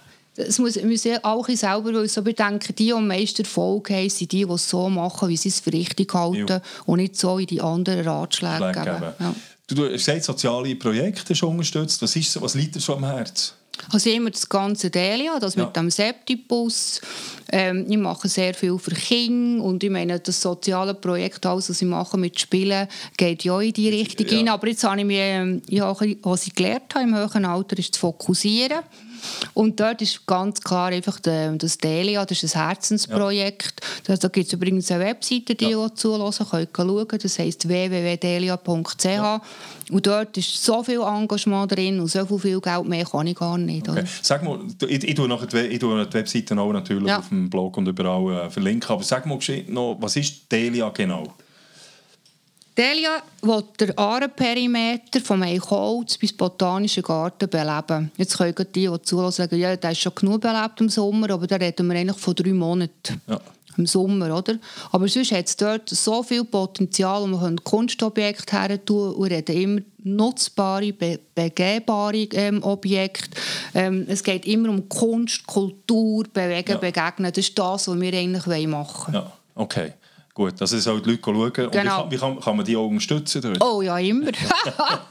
es 0.46 0.58
muss, 0.58 0.80
müssen 0.82 1.22
auch 1.24 1.48
ich 1.48 1.60
selber 1.60 1.90
aber 1.90 2.04
ich 2.04 2.36
denke, 2.36 2.72
die, 2.72 2.86
die 2.86 2.92
am 2.92 3.06
meisten 3.06 3.42
Erfolg 3.42 3.90
haben, 3.90 4.08
sind 4.08 4.32
die, 4.32 4.44
die 4.44 4.52
es 4.52 4.68
so 4.68 4.88
machen, 4.88 5.28
wie 5.28 5.36
sie 5.36 5.48
es 5.48 5.60
für 5.60 5.72
richtig 5.72 6.12
halten 6.14 6.46
jo. 6.48 6.60
und 6.86 6.98
nicht 6.98 7.16
so 7.16 7.38
in 7.38 7.46
die 7.46 7.60
anderen 7.60 8.06
Ratschläge 8.06 8.72
geben. 8.72 9.12
Ja. 9.18 9.34
Du, 9.66 9.74
du 9.74 9.84
hast 9.84 9.92
gesagt, 9.92 10.24
soziale 10.24 10.74
Projekte 10.74 11.34
schon 11.34 11.50
unterstützt. 11.50 12.02
Was, 12.02 12.16
ist, 12.16 12.40
was 12.40 12.54
liegt 12.54 12.74
dir 12.74 12.80
schon 12.80 12.96
am 12.96 13.04
Herzen? 13.04 13.52
Also 13.88 14.10
immer 14.10 14.30
das 14.30 14.48
ganze 14.48 14.90
Delia, 14.90 15.38
das 15.38 15.54
ja. 15.54 15.64
mit 15.64 15.76
dem 15.76 15.90
Septibus. 15.90 17.00
Ähm, 17.50 17.86
ich 17.88 17.96
mache 17.96 18.28
sehr 18.28 18.54
viel 18.54 18.78
für 18.78 18.94
Kinder 18.94 19.64
und 19.64 19.82
ich 19.82 19.90
meine, 19.90 20.20
das 20.20 20.40
soziale 20.40 20.94
Projekt, 20.94 21.46
alles, 21.46 21.70
was 21.70 21.80
ich 21.80 21.88
mache 21.88 22.18
mit 22.18 22.38
Spielen, 22.38 22.86
geht 23.16 23.44
ja 23.44 23.60
in 23.60 23.72
die 23.72 23.88
Richtung 23.88 24.26
ja. 24.26 24.54
Aber 24.54 24.66
jetzt 24.68 24.84
habe 24.84 25.00
ich 25.00 25.06
mich, 25.06 25.16
ähm, 25.18 25.62
ja, 25.68 25.94
was 26.22 26.46
ich 26.46 26.54
gelernt 26.54 26.94
habe 26.94 27.04
im 27.04 27.16
höheren 27.16 27.44
Alter, 27.44 27.78
ist 27.78 27.94
zu 27.94 28.00
fokussieren. 28.00 28.80
Und 29.54 29.80
dort 29.80 30.02
ist 30.02 30.26
ganz 30.26 30.60
klar 30.60 30.88
einfach 30.88 31.18
das 31.20 31.78
Delia, 31.78 32.24
das 32.24 32.42
ist 32.42 32.56
ein 32.56 32.66
Herzensprojekt. 32.66 33.80
Ja. 34.06 34.16
Da 34.16 34.28
gibt 34.28 34.46
es 34.46 34.52
übrigens 34.52 34.90
eine 34.90 35.04
Webseite, 35.04 35.54
die 35.54 35.70
ja. 35.70 35.82
ihr 35.82 35.94
zulassen 35.94 36.46
könnt 36.48 36.70
schauen. 36.76 37.06
Das 37.22 37.38
heisst 37.38 37.68
www.delia.ch. 37.68 39.04
Ja. 39.04 39.40
Und 39.90 40.06
dort 40.06 40.36
ist 40.36 40.62
so 40.62 40.82
viel 40.82 41.00
Engagement 41.00 41.72
drin 41.72 42.00
und 42.00 42.08
so 42.08 42.38
viel 42.38 42.60
Geld 42.60 42.84
mehr 42.86 43.04
kann 43.04 43.26
ich 43.26 43.36
gar 43.36 43.58
nicht. 43.58 43.88
Okay. 43.88 44.04
Sag 44.22 44.42
mal, 44.44 44.60
ich, 44.88 45.04
ich, 45.04 45.14
tue 45.14 45.28
noch 45.28 45.44
die, 45.46 45.58
ich 45.58 45.78
tue 45.78 46.06
die 46.06 46.14
Webseite 46.14 46.58
auch 46.58 46.72
natürlich 46.72 47.08
ja. 47.08 47.18
auf 47.18 47.28
dem 47.28 47.50
Blog 47.50 47.76
und 47.76 47.88
überall 47.88 48.46
äh, 48.46 48.50
verlinken, 48.50 48.90
aber 48.90 49.02
sag 49.02 49.26
mal 49.26 49.38
noch, 49.68 49.96
was 50.00 50.16
ist 50.16 50.50
Delia 50.50 50.88
genau? 50.90 51.34
Delia 52.80 53.22
will 53.42 53.62
den 53.78 53.98
Ahrenperimeter 53.98 55.20
vom 55.20 55.42
Eichholz 55.42 56.16
bis 56.16 56.32
Botanischen 56.32 57.02
Garten 57.02 57.50
beleben. 57.50 58.10
Jetzt 58.16 58.38
können 58.38 58.54
die, 58.74 58.88
die 58.88 59.02
zuhören, 59.02 59.32
sagen, 59.32 59.58
ja, 59.58 59.76
der 59.76 59.90
ist 59.90 60.00
schon 60.00 60.14
genug 60.14 60.40
belebt 60.40 60.80
im 60.80 60.88
Sommer, 60.88 61.28
aber 61.28 61.46
da 61.46 61.56
reden 61.56 61.88
wir 61.88 61.98
eigentlich 61.98 62.16
von 62.16 62.34
drei 62.34 62.54
Monaten. 62.54 63.20
Ja. 63.26 63.38
Im 63.76 63.84
Sommer, 63.84 64.34
oder? 64.34 64.58
Aber 64.92 65.08
sonst 65.08 65.30
hat 65.30 65.46
es 65.46 65.56
dort 65.56 65.90
so 65.90 66.22
viel 66.22 66.42
Potenzial 66.42 67.22
und 67.22 67.32
wir 67.32 67.40
können 67.40 67.62
Kunstobjekte 67.62 68.58
her 68.58 68.82
tun 68.82 69.12
und 69.12 69.30
reden 69.30 69.56
immer 69.56 69.80
nutzbare, 70.02 70.94
be 70.94 71.20
begehbare 71.34 72.28
ähm, 72.32 72.62
Objekte. 72.62 73.28
Ähm, 73.74 74.06
es 74.08 74.24
geht 74.24 74.46
immer 74.46 74.70
um 74.70 74.88
Kunst, 74.88 75.46
Kultur, 75.46 76.24
Bewegen, 76.32 76.72
ja. 76.72 76.78
Begegnen. 76.78 77.30
Das 77.30 77.44
ist 77.44 77.58
das, 77.58 77.88
was 77.88 78.00
wir 78.00 78.14
eigentlich 78.14 78.66
machen 78.66 79.12
wollen. 79.12 79.22
Ja, 79.22 79.32
okay. 79.54 79.92
Gut, 80.40 80.58
also 80.58 80.78
es 80.78 80.84
soll 80.84 81.02
die 81.02 81.10
Leute 81.10 81.22
schauen. 81.22 81.70
Genau. 81.70 82.04
Und 82.04 82.10
wie, 82.10 82.16
kann, 82.16 82.36
wie 82.38 82.40
kann, 82.40 82.56
man 82.56 82.64
die 82.64 82.74
auch 82.74 82.86
unterstützen? 82.86 83.42
Dort? 83.42 83.62
Oh 83.62 83.82
ja, 83.82 83.98
immer. 83.98 84.30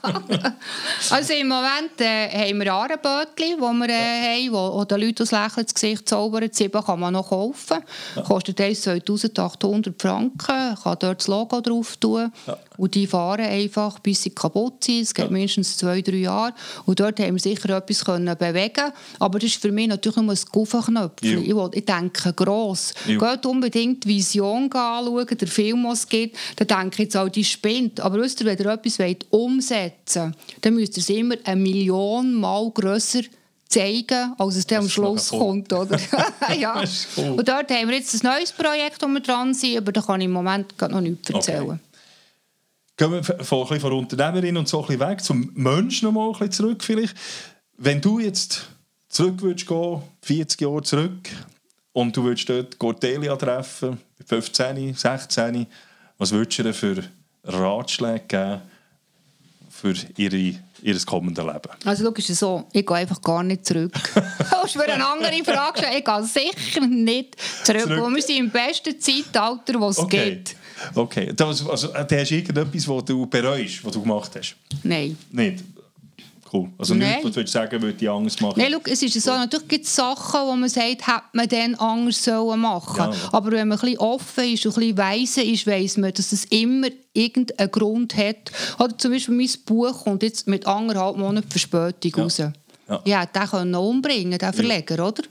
also 1.11 1.33
im 1.33 1.47
Moment 1.47 2.01
äh, 2.01 2.49
haben 2.49 2.59
wir 2.59 2.73
Ahrenbötchen, 2.73 3.35
die 3.37 3.61
wir 3.61 3.89
äh, 3.89 4.45
ja. 4.47 4.51
haben, 4.51 4.73
wo, 4.73 4.83
den 4.85 4.99
Leuten 4.99 5.13
das 5.17 5.29
Lächeln 5.29 5.61
ins 5.65 5.73
Gesicht 5.75 6.09
zaubern. 6.09 6.49
Sieben 6.51 6.83
kann 6.83 6.99
man 6.99 7.13
noch 7.13 7.29
kaufen. 7.29 7.77
Ja. 8.15 8.23
Kostet 8.23 8.57
2800 8.57 10.01
Franken. 10.01 10.35
kann 10.39 10.97
dort 10.99 11.19
das 11.19 11.27
Logo 11.27 11.61
drauf 11.61 11.95
tun. 11.97 12.31
Ja. 12.47 12.57
Und 12.79 12.95
die 12.95 13.07
fahren 13.07 13.45
einfach, 13.45 13.99
bis 13.99 14.23
sie 14.23 14.29
kaputt 14.29 14.85
sind. 14.85 15.01
Es 15.01 15.13
geht 15.13 15.25
ja. 15.25 15.31
mindestens 15.31 15.75
zwei, 15.75 16.01
drei 16.01 16.17
Jahre. 16.17 16.53
Und 16.85 16.99
dort 16.99 17.19
haben 17.19 17.33
wir 17.33 17.39
sicher 17.39 17.75
etwas 17.75 18.05
können 18.05 18.37
bewegen 18.37 18.93
Aber 19.19 19.37
das 19.37 19.49
ist 19.49 19.61
für 19.61 19.71
mich 19.71 19.89
natürlich 19.89 20.17
nur 20.17 20.31
ein 20.31 20.39
Guffenknöpfchen. 20.49 21.43
Ich, 21.43 21.53
ich 21.73 21.85
denke 21.85 22.33
gross. 22.33 22.93
Geht 23.05 23.45
unbedingt 23.45 24.05
die 24.05 24.07
Vision 24.09 24.71
anschauen, 24.71 25.27
den 25.27 25.47
Film, 25.47 25.83
den 25.83 25.91
es 25.91 26.07
gibt. 26.07 26.37
Dann 26.55 26.67
denke 26.67 26.93
ich 26.93 26.99
jetzt 26.99 27.17
auch, 27.17 27.27
die 27.27 27.43
spinnt. 27.43 27.99
Aber 27.99 28.17
wisst 28.21 28.39
ihr, 28.39 28.45
wenn 28.45 28.57
ihr 28.57 28.65
etwas 28.67 28.97
umsetzen 29.29 30.23
wollt, 30.23 30.35
dann 30.61 30.73
müsst 30.75 30.95
ihr 30.95 31.01
es 31.01 31.09
immer 31.09 31.35
eine 31.43 31.61
Million 31.61 32.33
Mal 32.33 32.71
grösser 32.71 33.23
zeigen, 33.69 34.33
als 34.37 34.55
es 34.55 34.67
dann 34.67 34.79
am 34.79 34.89
Schluss 34.89 35.29
kommt. 35.29 35.71
Oder? 35.71 35.99
ja. 36.57 36.83
Cool. 37.15 37.31
Und 37.31 37.47
dort 37.47 37.69
haben 37.71 37.89
wir 37.89 37.97
jetzt 37.97 38.23
ein 38.23 38.31
neues 38.31 38.51
Projekt, 38.51 39.01
wo 39.01 39.07
wir 39.07 39.19
dran 39.19 39.53
sind, 39.53 39.77
aber 39.77 39.91
da 39.91 40.01
kann 40.01 40.21
ich 40.21 40.25
im 40.25 40.31
Moment 40.31 40.73
noch 40.81 41.01
nichts 41.01 41.29
erzählen. 41.29 41.63
Okay. 41.63 41.79
Gehen 42.99 43.13
wir 43.13 43.23
von, 43.23 43.65
von, 43.65 43.79
von 43.79 43.93
Unternehmerin 43.93 44.57
und 44.57 44.67
so 44.67 44.81
ein 44.81 44.87
bisschen 44.87 44.99
weg, 45.09 45.23
zum 45.23 45.49
Menschen 45.53 46.07
noch 46.07 46.11
mal 46.11 46.25
ein 46.27 46.31
bisschen 46.33 46.51
zurück 46.51 46.83
vielleicht. 46.83 47.15
Wenn 47.77 48.01
du 48.01 48.19
jetzt 48.19 48.67
zurück 49.07 49.41
würdest 49.41 49.67
gehen, 49.67 50.01
40 50.21 50.59
Jahre 50.59 50.81
zurück, 50.83 51.29
und 51.93 52.15
du 52.15 52.25
würdest 52.25 52.49
dort 52.49 52.77
Cordelia 52.77 53.37
treffen, 53.37 53.99
15, 54.27 54.95
16, 54.95 55.65
was 56.17 56.31
würdest 56.33 56.59
du 56.59 56.63
dir 56.63 56.73
für 56.73 57.03
Ratschläge 57.45 58.23
geben 58.27 58.61
für 59.69 59.93
ihre, 60.17 60.55
ihr 60.81 60.99
kommendes 61.05 61.45
Leben? 61.45 61.69
Also 61.85 62.03
schau, 62.03 62.11
ist 62.11 62.29
es 62.29 62.39
so, 62.39 62.67
ich 62.73 62.85
gehe 62.85 62.97
einfach 62.97 63.21
gar 63.21 63.43
nicht 63.43 63.65
zurück. 63.65 63.93
Du 64.39 64.65
hast 64.65 64.75
mir 64.75 64.91
eine 64.93 65.07
andere 65.07 65.41
Frage 65.45 65.79
stellen. 65.79 65.97
Ich 65.97 66.03
gehe 66.05 66.23
sicher 66.23 66.85
nicht 66.85 67.37
zurück. 67.63 67.83
Zurück. 67.83 68.13
Wir 68.13 68.21
sind 68.21 68.37
im 68.37 68.49
besten 68.49 68.99
Zeitalter, 68.99 69.79
was 69.79 69.97
es 69.97 70.03
Okay. 70.03 70.31
gibt. 70.31 70.55
Okay. 70.95 71.33
Also, 71.39 71.91
äh, 71.93 72.05
du 72.05 72.19
hast 72.19 72.31
irgendetwas, 72.31 72.87
was 72.87 73.05
du 73.05 73.25
bereust, 73.25 73.83
was 73.83 73.91
du 73.93 74.01
gemacht 74.01 74.31
hast? 74.35 74.55
Nein. 74.83 75.17
Nicht? 75.31 75.63
Cool. 76.51 76.67
Also 76.79 76.95
Nein. 76.95 77.09
nichts, 77.21 77.25
was 77.25 77.33
du 77.33 77.47
sagen, 77.47 77.79
würde 77.81 77.97
ich 78.03 78.09
Angst 78.09 78.41
machen? 78.41 78.55
Nein, 78.59 78.71
schau, 78.71 78.81
es 78.91 79.03
ist 79.03 79.21
so, 79.21 79.31
natürlich 79.31 79.67
gibt 79.67 79.85
es 79.85 79.95
Sachen, 79.95 80.47
wo 80.47 80.55
man 80.55 80.67
sagt, 80.67 81.05
hätte 81.05 81.21
man 81.33 81.47
dann 81.47 81.75
anders 81.75 82.23
sollen 82.23 82.59
machen 82.59 82.97
Ja. 82.97 83.13
Aber 83.31 83.51
wenn 83.51 83.67
man 83.67 83.77
ein 83.77 83.81
bisschen 83.81 83.99
offen 83.99 84.51
ist 84.53 84.65
und 84.65 84.75
ein 84.75 84.79
bisschen 84.79 84.97
weise 84.97 85.41
ist, 85.43 85.67
weiss 85.67 85.97
man, 85.97 86.11
dass 86.11 86.31
es 86.31 86.45
immer 86.45 86.87
irgendeinen 87.13 87.69
Grund 87.69 88.17
hat. 88.17 88.51
Oder 88.79 88.97
zum 88.97 89.11
Beispiel 89.11 89.35
mein 89.35 89.49
Buch 89.65 90.03
kommt 90.05 90.23
jetzt 90.23 90.47
mit 90.47 90.65
anderthalb 90.65 91.17
Monaten 91.17 91.49
Verspätung 91.51 92.11
Ja. 92.15 92.23
raus. 92.23 92.37
Ja. 92.39 92.53
Ja, 93.05 93.25
den 93.27 93.43
können 93.47 93.75
umbringen, 93.75 94.39
den 94.39 94.53
Verleger, 94.53 95.07
oder? 95.07 95.21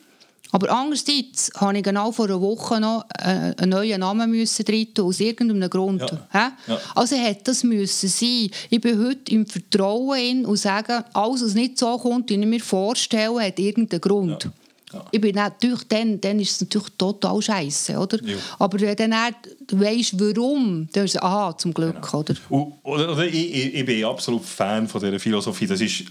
Aber 0.51 0.70
andererseits 0.70 1.51
habe 1.57 1.76
ich 1.76 1.82
genau 1.82 2.11
vor 2.11 2.24
einer 2.26 2.40
Woche 2.40 2.80
noch 2.80 3.05
äh, 3.18 3.55
einen 3.57 3.68
neuen 3.70 4.01
Namen 4.01 4.30
müssen 4.30 4.64
rein 4.66 4.86
tun, 4.94 5.07
aus 5.07 5.20
irgendeinem 5.20 5.68
Grund. 5.68 6.01
Ja. 6.32 6.53
Ja. 6.66 6.78
Also 6.94 7.16
hätte 7.16 7.44
das 7.44 7.64
müssen 7.64 8.09
sein. 8.09 8.49
Ich 8.70 8.80
bin 8.80 8.99
heute 9.05 9.30
im 9.32 9.46
Vertrauen 9.46 10.18
in 10.18 10.46
und 10.46 10.57
sage, 10.57 11.05
alles, 11.12 11.42
was 11.44 11.55
nicht 11.55 11.78
so 11.78 11.99
kommt, 11.99 12.30
wie 12.30 12.34
ich 12.36 12.46
mir 12.46 12.61
vorstelle, 12.61 13.40
hat 13.42 13.59
irgendeinen 13.59 14.01
Grund. 14.01 14.44
Ja. 14.44 14.51
Ja. 14.92 15.05
Ich 15.11 15.20
bin 15.20 15.34
natürlich, 15.34 15.84
dann, 15.88 16.18
dann 16.18 16.40
ist 16.40 16.53
es 16.53 16.61
natürlich 16.62 16.88
total 16.96 17.42
scheiße, 17.42 17.99
oder? 17.99 18.24
Ja. 18.24 18.36
Aber 18.59 18.80
wenn 18.80 18.96
du 18.96 19.09
dann 19.09 19.34
weißt, 19.70 20.18
warum, 20.18 20.88
dann 20.92 21.05
ist 21.05 21.14
es, 21.14 21.20
aha, 21.22 21.55
zum 21.59 21.74
Glück, 21.74 22.01
Genau. 22.01 22.20
oder? 22.20 22.34
Und, 22.49 22.72
oder, 22.84 23.12
oder, 23.12 23.26
ich, 23.26 23.34
ich, 23.55 23.74
ich 23.74 23.84
bin 23.84 24.03
absolut 24.07 24.42
Fan 24.44 24.88
von 24.88 25.03
dieser 25.03 25.20
Philosophie. 25.20 25.66
Das 25.66 25.82
ist 25.82 26.05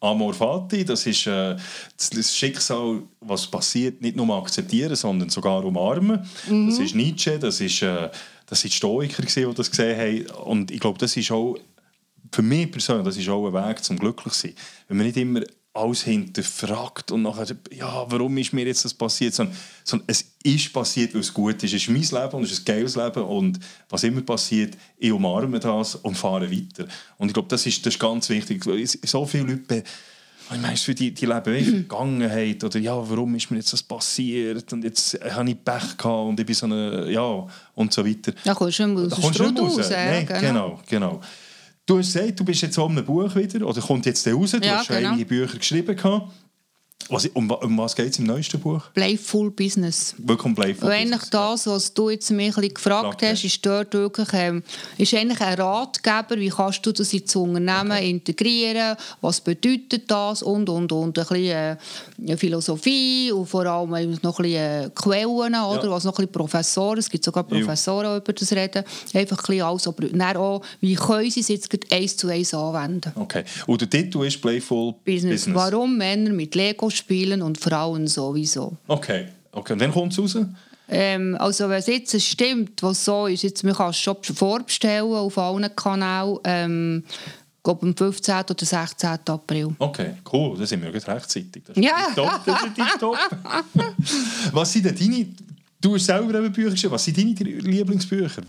Amor 0.00 0.32
Fati, 0.32 0.84
das 0.84 1.06
ist 1.06 1.26
äh, 1.26 1.56
das, 2.14 2.34
Schicksal, 2.34 3.02
was 3.20 3.46
passiert, 3.46 4.00
nicht 4.00 4.16
nur 4.16 4.34
akzeptieren, 4.34 4.96
sondern 4.96 5.28
sogar 5.28 5.62
umarmen. 5.64 6.26
Das 6.48 6.78
ist 6.78 6.94
Nietzsche, 6.94 7.38
das 7.38 7.60
ist, 7.60 7.82
äh, 7.82 8.08
das 8.46 8.62
sind 8.62 8.72
Stoiker, 8.72 9.22
die 9.22 9.54
das 9.54 9.70
gesehen 9.70 9.98
haben. 10.28 10.42
Und 10.44 10.70
ich 10.70 10.80
glaube, 10.80 10.98
das 10.98 11.16
ist 11.16 11.30
auch, 11.30 11.56
für 12.32 12.42
mich 12.42 12.70
persönlich, 12.70 13.04
das 13.04 13.16
ist 13.18 13.28
auch 13.28 13.46
ein 13.46 13.52
Weg 13.52 13.84
zum 13.84 13.98
Glücklichsein. 13.98 14.54
Wenn 14.88 14.96
man 14.96 15.06
nicht 15.06 15.18
immer 15.18 15.42
alles 15.80 16.02
hinterfragt 16.02 17.10
und 17.10 17.22
nachher, 17.22 17.56
ja, 17.72 18.04
warum 18.08 18.36
ist 18.38 18.52
mir 18.52 18.66
jetzt 18.66 18.84
das 18.84 18.94
passiert, 18.94 19.34
sondern, 19.34 19.56
sondern 19.84 20.08
es 20.08 20.24
ist 20.42 20.72
passiert, 20.72 21.14
weil 21.14 21.20
es 21.20 21.32
gut 21.32 21.62
ist. 21.62 21.74
Es 21.74 21.82
ist 21.82 21.88
mein 21.88 22.02
Leben 22.22 22.36
und 22.36 22.44
es 22.44 22.52
ist 22.52 22.60
ein 22.60 22.64
geiles 22.64 22.96
Leben 22.96 23.22
und 23.22 23.58
was 23.88 24.04
immer 24.04 24.22
passiert, 24.22 24.76
ich 24.98 25.12
umarme 25.12 25.58
das 25.58 25.96
und 25.96 26.16
fahre 26.16 26.50
weiter. 26.50 26.86
Und 27.18 27.28
ich 27.28 27.34
glaube, 27.34 27.48
das 27.48 27.66
ist, 27.66 27.84
das 27.84 27.94
ist 27.94 28.00
ganz 28.00 28.28
wichtig. 28.28 28.62
So 29.04 29.26
viele 29.26 29.44
Leute, 29.44 29.82
ich 30.52 30.60
meine, 30.60 30.76
für 30.76 30.94
die, 30.94 31.12
die 31.12 31.26
leben 31.26 31.54
in 31.54 31.86
Vergangenheit 31.86 32.62
oder 32.64 32.78
ja, 32.78 32.96
warum 33.08 33.34
ist 33.34 33.50
mir 33.50 33.58
jetzt 33.58 33.72
das 33.72 33.82
passiert 33.82 34.72
und 34.72 34.84
jetzt 34.84 35.18
habe 35.30 35.50
ich 35.50 35.64
Pech 35.64 35.96
gehabt 35.96 36.28
und 36.28 36.40
ich 36.40 36.46
bin 36.46 36.54
so 36.54 36.66
eine, 36.66 37.10
ja, 37.10 37.46
und 37.74 37.92
so 37.92 38.04
weiter. 38.04 38.32
Da 38.44 38.54
kommst 38.54 38.78
du 38.78 38.86
nicht 38.86 38.96
mehr 38.96 39.04
aus 39.04 39.10
Da 39.10 39.16
kommst 39.16 39.38
du 39.38 39.44
nicht 39.44 39.60
raus. 39.60 39.78
raus. 39.78 39.90
ja, 39.90 40.04
Nein, 40.06 40.26
genau, 40.40 40.80
genau. 40.88 41.20
Du 41.90 41.98
hast 41.98 42.12
gesagt, 42.12 42.38
du 42.38 42.44
bist 42.44 42.62
jetzt 42.62 42.78
an 42.78 42.92
einem 42.92 43.04
Buch 43.04 43.34
wieder, 43.34 43.66
oder 43.66 43.80
kommt 43.80 44.06
jetzt 44.06 44.24
der 44.24 44.34
raus, 44.34 44.52
du 44.52 44.58
Ja, 44.58 44.76
hast 44.76 44.86
schon 44.86 44.96
genau. 44.96 45.08
einige 45.10 45.24
Bücher 45.24 45.58
geschrieben. 45.58 45.96
Gehabt. 45.96 46.30
Was, 47.08 47.26
um, 47.28 47.50
um 47.50 47.78
was 47.78 47.96
geht 47.96 48.12
es 48.12 48.18
im 48.20 48.26
neuesten 48.26 48.60
Buch? 48.60 48.82
Playful 48.94 49.50
Business. 49.50 50.14
Willkommen 50.18 50.54
Playful 50.54 50.86
Und 50.86 50.94
eigentlich 50.94 51.20
Business. 51.22 51.30
das, 51.30 51.66
was 51.66 51.92
du 51.94 52.10
jetzt 52.10 52.30
mich 52.30 52.56
ein 52.56 52.68
gefragt 52.72 53.22
hast, 53.22 53.42
ist 53.44 53.66
dort 53.66 53.92
wirklich 53.94 54.28
ähm, 54.32 54.62
ist 54.96 55.12
eigentlich 55.14 55.40
ein 55.40 55.54
Ratgeber, 55.60 56.36
wie 56.36 56.50
kannst 56.50 56.86
du 56.86 56.92
das 56.92 57.12
ins 57.12 57.34
Unternehmen 57.34 57.98
integrieren, 58.00 58.96
was 59.20 59.40
bedeutet 59.40 60.08
das 60.08 60.42
und, 60.44 60.68
und, 60.68 60.92
und. 60.92 61.18
Ein 61.18 61.24
bisschen 61.26 61.78
äh, 62.28 62.36
Philosophie 62.36 63.32
und 63.32 63.46
vor 63.46 63.66
allem 63.66 63.90
noch 64.22 64.38
ein 64.38 64.42
bisschen 64.44 64.84
äh, 64.84 64.90
Quellen, 64.94 65.54
oder? 65.56 65.90
was 65.90 66.04
noch 66.04 66.12
ein 66.12 66.16
bisschen 66.26 66.32
Professoren, 66.32 66.98
es 66.98 67.10
gibt 67.10 67.24
sogar 67.24 67.44
Ja. 67.50 67.58
Professoren, 67.58 68.12
die 68.12 68.18
über 68.18 68.32
das 68.32 68.52
reden, 68.52 68.84
einfach 69.14 69.38
ein 69.38 69.46
bisschen 69.46 69.62
alles, 69.62 69.88
aber 69.88 70.06
dann 70.06 70.36
auch, 70.36 70.62
wie 70.80 70.94
können 70.94 71.28
sie 71.28 71.40
es 71.40 71.48
jetzt 71.48 71.68
eins 71.92 72.16
zu 72.16 72.28
eins 72.28 72.54
anwenden. 72.54 73.10
Okay. 73.16 73.42
Und 73.66 73.80
der 73.80 73.90
Titel 73.90 74.24
ist 74.24 74.40
Playful 74.40 74.94
Business. 75.04 75.46
Business. 75.46 75.54
Warum 75.56 75.96
Männer 75.96 76.30
mit 76.30 76.54
Lego 76.54 76.88
spielen 76.90 77.42
und 77.42 77.58
Frauen 77.58 78.06
sowieso. 78.06 78.76
Okay. 78.86 79.26
okay. 79.52 79.72
Und 79.74 79.80
dann 79.80 79.92
kommt 79.92 80.12
es 80.12 80.18
raus? 80.18 80.38
Ähm, 80.88 81.36
also 81.38 81.68
wenn 81.68 81.78
es 81.78 81.86
jetzt 81.86 82.20
stimmt, 82.20 82.82
was 82.82 83.04
so 83.04 83.26
ist, 83.26 83.42
jetzt, 83.42 83.62
man 83.62 83.74
kann 83.74 83.90
es 83.90 83.98
schon 83.98 84.16
vorbestellen 84.22 85.12
auf 85.12 85.38
allen 85.38 85.74
Kanälen, 85.76 86.38
ähm, 86.44 87.04
ich 87.06 87.62
glaube 87.62 87.86
am 87.86 87.96
15. 87.96 88.34
oder 88.50 88.64
16. 88.64 89.08
April. 89.26 89.68
Okay, 89.78 90.14
cool. 90.32 90.56
Das 90.58 90.70
sind 90.70 90.82
wir 90.82 90.90
gerade 90.90 91.14
rechtzeitig. 91.16 91.62
Das 91.66 91.76
ist 91.76 91.84
Ja. 91.84 92.06
tipptopp, 92.06 92.40
Das 92.46 92.62
ist 92.64 92.74
tipptopp. 92.74 93.18
was 94.52 94.72
sind 94.72 94.86
denn 94.86 94.96
deine... 94.96 95.26
Du 95.80 95.94
hast 95.94 96.06
selber 96.06 96.38
eben 96.38 96.52
Bücher 96.52 96.70
geschrieben. 96.70 96.92
Was 96.94 97.04
sind 97.04 97.18
deine 97.18 97.32
Lieblingsbücher? 97.60 98.42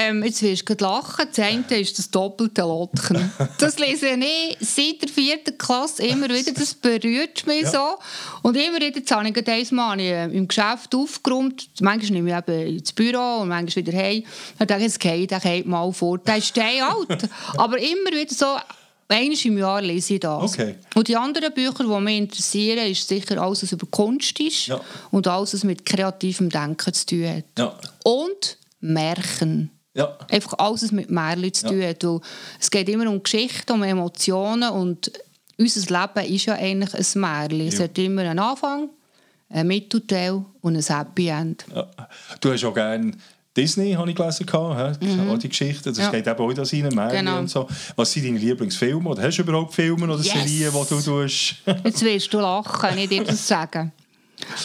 Ähm, 0.00 0.22
jetzt 0.22 0.42
wirst 0.42 0.68
du 0.68 0.74
lachen. 0.84 1.26
Das 1.28 1.38
eine 1.44 1.64
ist 1.80 1.98
das 1.98 2.08
doppelte 2.10 2.60
Lotchen. 2.62 3.32
Das 3.58 3.78
lese 3.80 4.10
ich 4.10 4.56
seit 4.60 5.02
der 5.02 5.08
vierten 5.08 5.58
Klasse 5.58 6.06
immer 6.06 6.28
wieder. 6.28 6.52
Das 6.52 6.74
berührt 6.74 7.44
mich 7.48 7.62
Ja. 7.62 7.70
so. 7.70 7.98
Und 8.42 8.56
immer 8.56 8.76
wieder, 8.76 8.96
jetzt 8.96 9.10
habe 9.10 9.26
ich 9.26 9.34
gerade 9.34 9.52
habe 9.52 10.00
ich, 10.02 10.08
äh, 10.08 10.24
im 10.26 10.46
Geschäft 10.46 10.94
aufgeräumt. 10.94 11.68
Manchmal 11.80 12.12
nehme 12.12 12.30
ich 12.30 12.36
eben 12.48 12.76
ins 12.78 12.92
Büro 12.92 13.40
und 13.40 13.48
manchmal 13.48 13.84
wieder 13.86 13.98
heim. 13.98 14.22
Dann 14.58 14.68
denke 14.68 14.84
ich, 14.84 14.88
jetzt 14.92 15.00
gehe 15.00 15.16
ich 15.16 15.26
den 15.26 15.68
mal 15.68 15.92
fort. 15.92 16.28
Der 16.28 16.36
ist 16.36 16.56
alt. 16.58 17.28
Aber 17.56 17.78
immer 17.78 18.12
wieder 18.12 18.32
so... 18.34 18.46
Einmal 19.10 19.38
im 19.42 19.56
Jahr 19.56 19.80
lese 19.80 20.14
ich 20.14 20.20
das. 20.20 20.52
Okay. 20.52 20.74
Und 20.94 21.08
die 21.08 21.16
anderen 21.16 21.52
Bücher, 21.54 21.82
die 21.82 22.00
mich 22.04 22.18
interessieren, 22.18 22.86
ist 22.90 23.08
sicher 23.08 23.40
alles, 23.40 23.62
was 23.62 23.72
über 23.72 23.86
Kunst 23.90 24.38
ist 24.38 24.66
Ja. 24.66 24.78
und 25.10 25.26
alles, 25.26 25.54
was 25.54 25.64
mit 25.64 25.86
kreativem 25.86 26.50
Denken 26.50 26.92
zu 26.92 27.06
tun 27.06 27.26
hat. 27.26 27.44
Ja. 27.58 27.74
Und 28.04 28.58
Märchen. 28.80 29.70
Ja. 29.94 30.16
Einfach 30.30 30.54
alles, 30.58 30.82
was 30.84 30.92
mit 30.92 31.10
Märchen 31.10 31.52
zu 31.54 31.66
tun 31.68 31.82
hat. 31.82 32.04
Weil 32.04 32.20
es 32.60 32.70
geht 32.70 32.88
immer 32.88 33.08
um 33.10 33.22
Geschichten, 33.22 33.72
um 33.72 33.82
Emotionen 33.82 34.70
und 34.70 35.10
unser 35.58 35.80
Leben 36.00 36.34
ist 36.34 36.44
ja 36.46 36.54
eigentlich 36.54 36.94
ein 36.94 37.20
Märchen. 37.20 37.60
Es 37.68 37.78
Ja. 37.78 37.84
hat 37.84 37.98
immer 37.98 38.22
einen 38.22 38.38
Anfang, 38.38 38.90
einen 39.50 39.66
Mittelteil 39.68 40.44
und 40.60 40.76
ein 40.76 40.82
Happy 40.98 41.28
End. 41.28 41.64
Ja. 41.74 41.88
Du 42.40 42.52
hast 42.52 42.64
auch 42.64 42.74
gerne 42.74 43.12
Disney, 43.56 43.92
habe 43.94 44.08
ich 44.08 44.14
gelesen, 44.14 44.46
gehabt, 44.46 45.00
hä? 45.02 45.30
auch 45.30 45.38
die 45.38 45.48
Geschichten. 45.48 45.82
Das 45.88 45.98
Mhm. 45.98 46.04
Ja. 46.04 46.10
geht 46.12 46.26
eben 46.28 46.38
auch 46.38 46.52
das 46.52 46.72
rein, 46.72 46.88
Märchen 46.94 47.18
Genau. 47.26 47.38
und 47.40 47.50
so. 47.50 47.66
Was 47.96 48.12
sind 48.12 48.24
deine 48.26 48.38
Lieblingsfilme? 48.38 49.08
Oder 49.08 49.22
hast 49.22 49.36
du 49.38 49.42
überhaupt 49.42 49.74
Filme 49.74 50.04
oder 50.04 50.22
Yes! 50.22 50.32
Serien, 50.32 50.72
die 50.72 50.88
du 50.94 51.00
tust? 51.00 51.56
Jetzt 51.84 52.02
wirst 52.04 52.32
du 52.32 52.38
lachen, 52.38 52.88
wenn 52.90 52.98
ich 52.98 53.08
dir 53.08 53.24
das 53.24 53.48
sagen. 53.48 53.90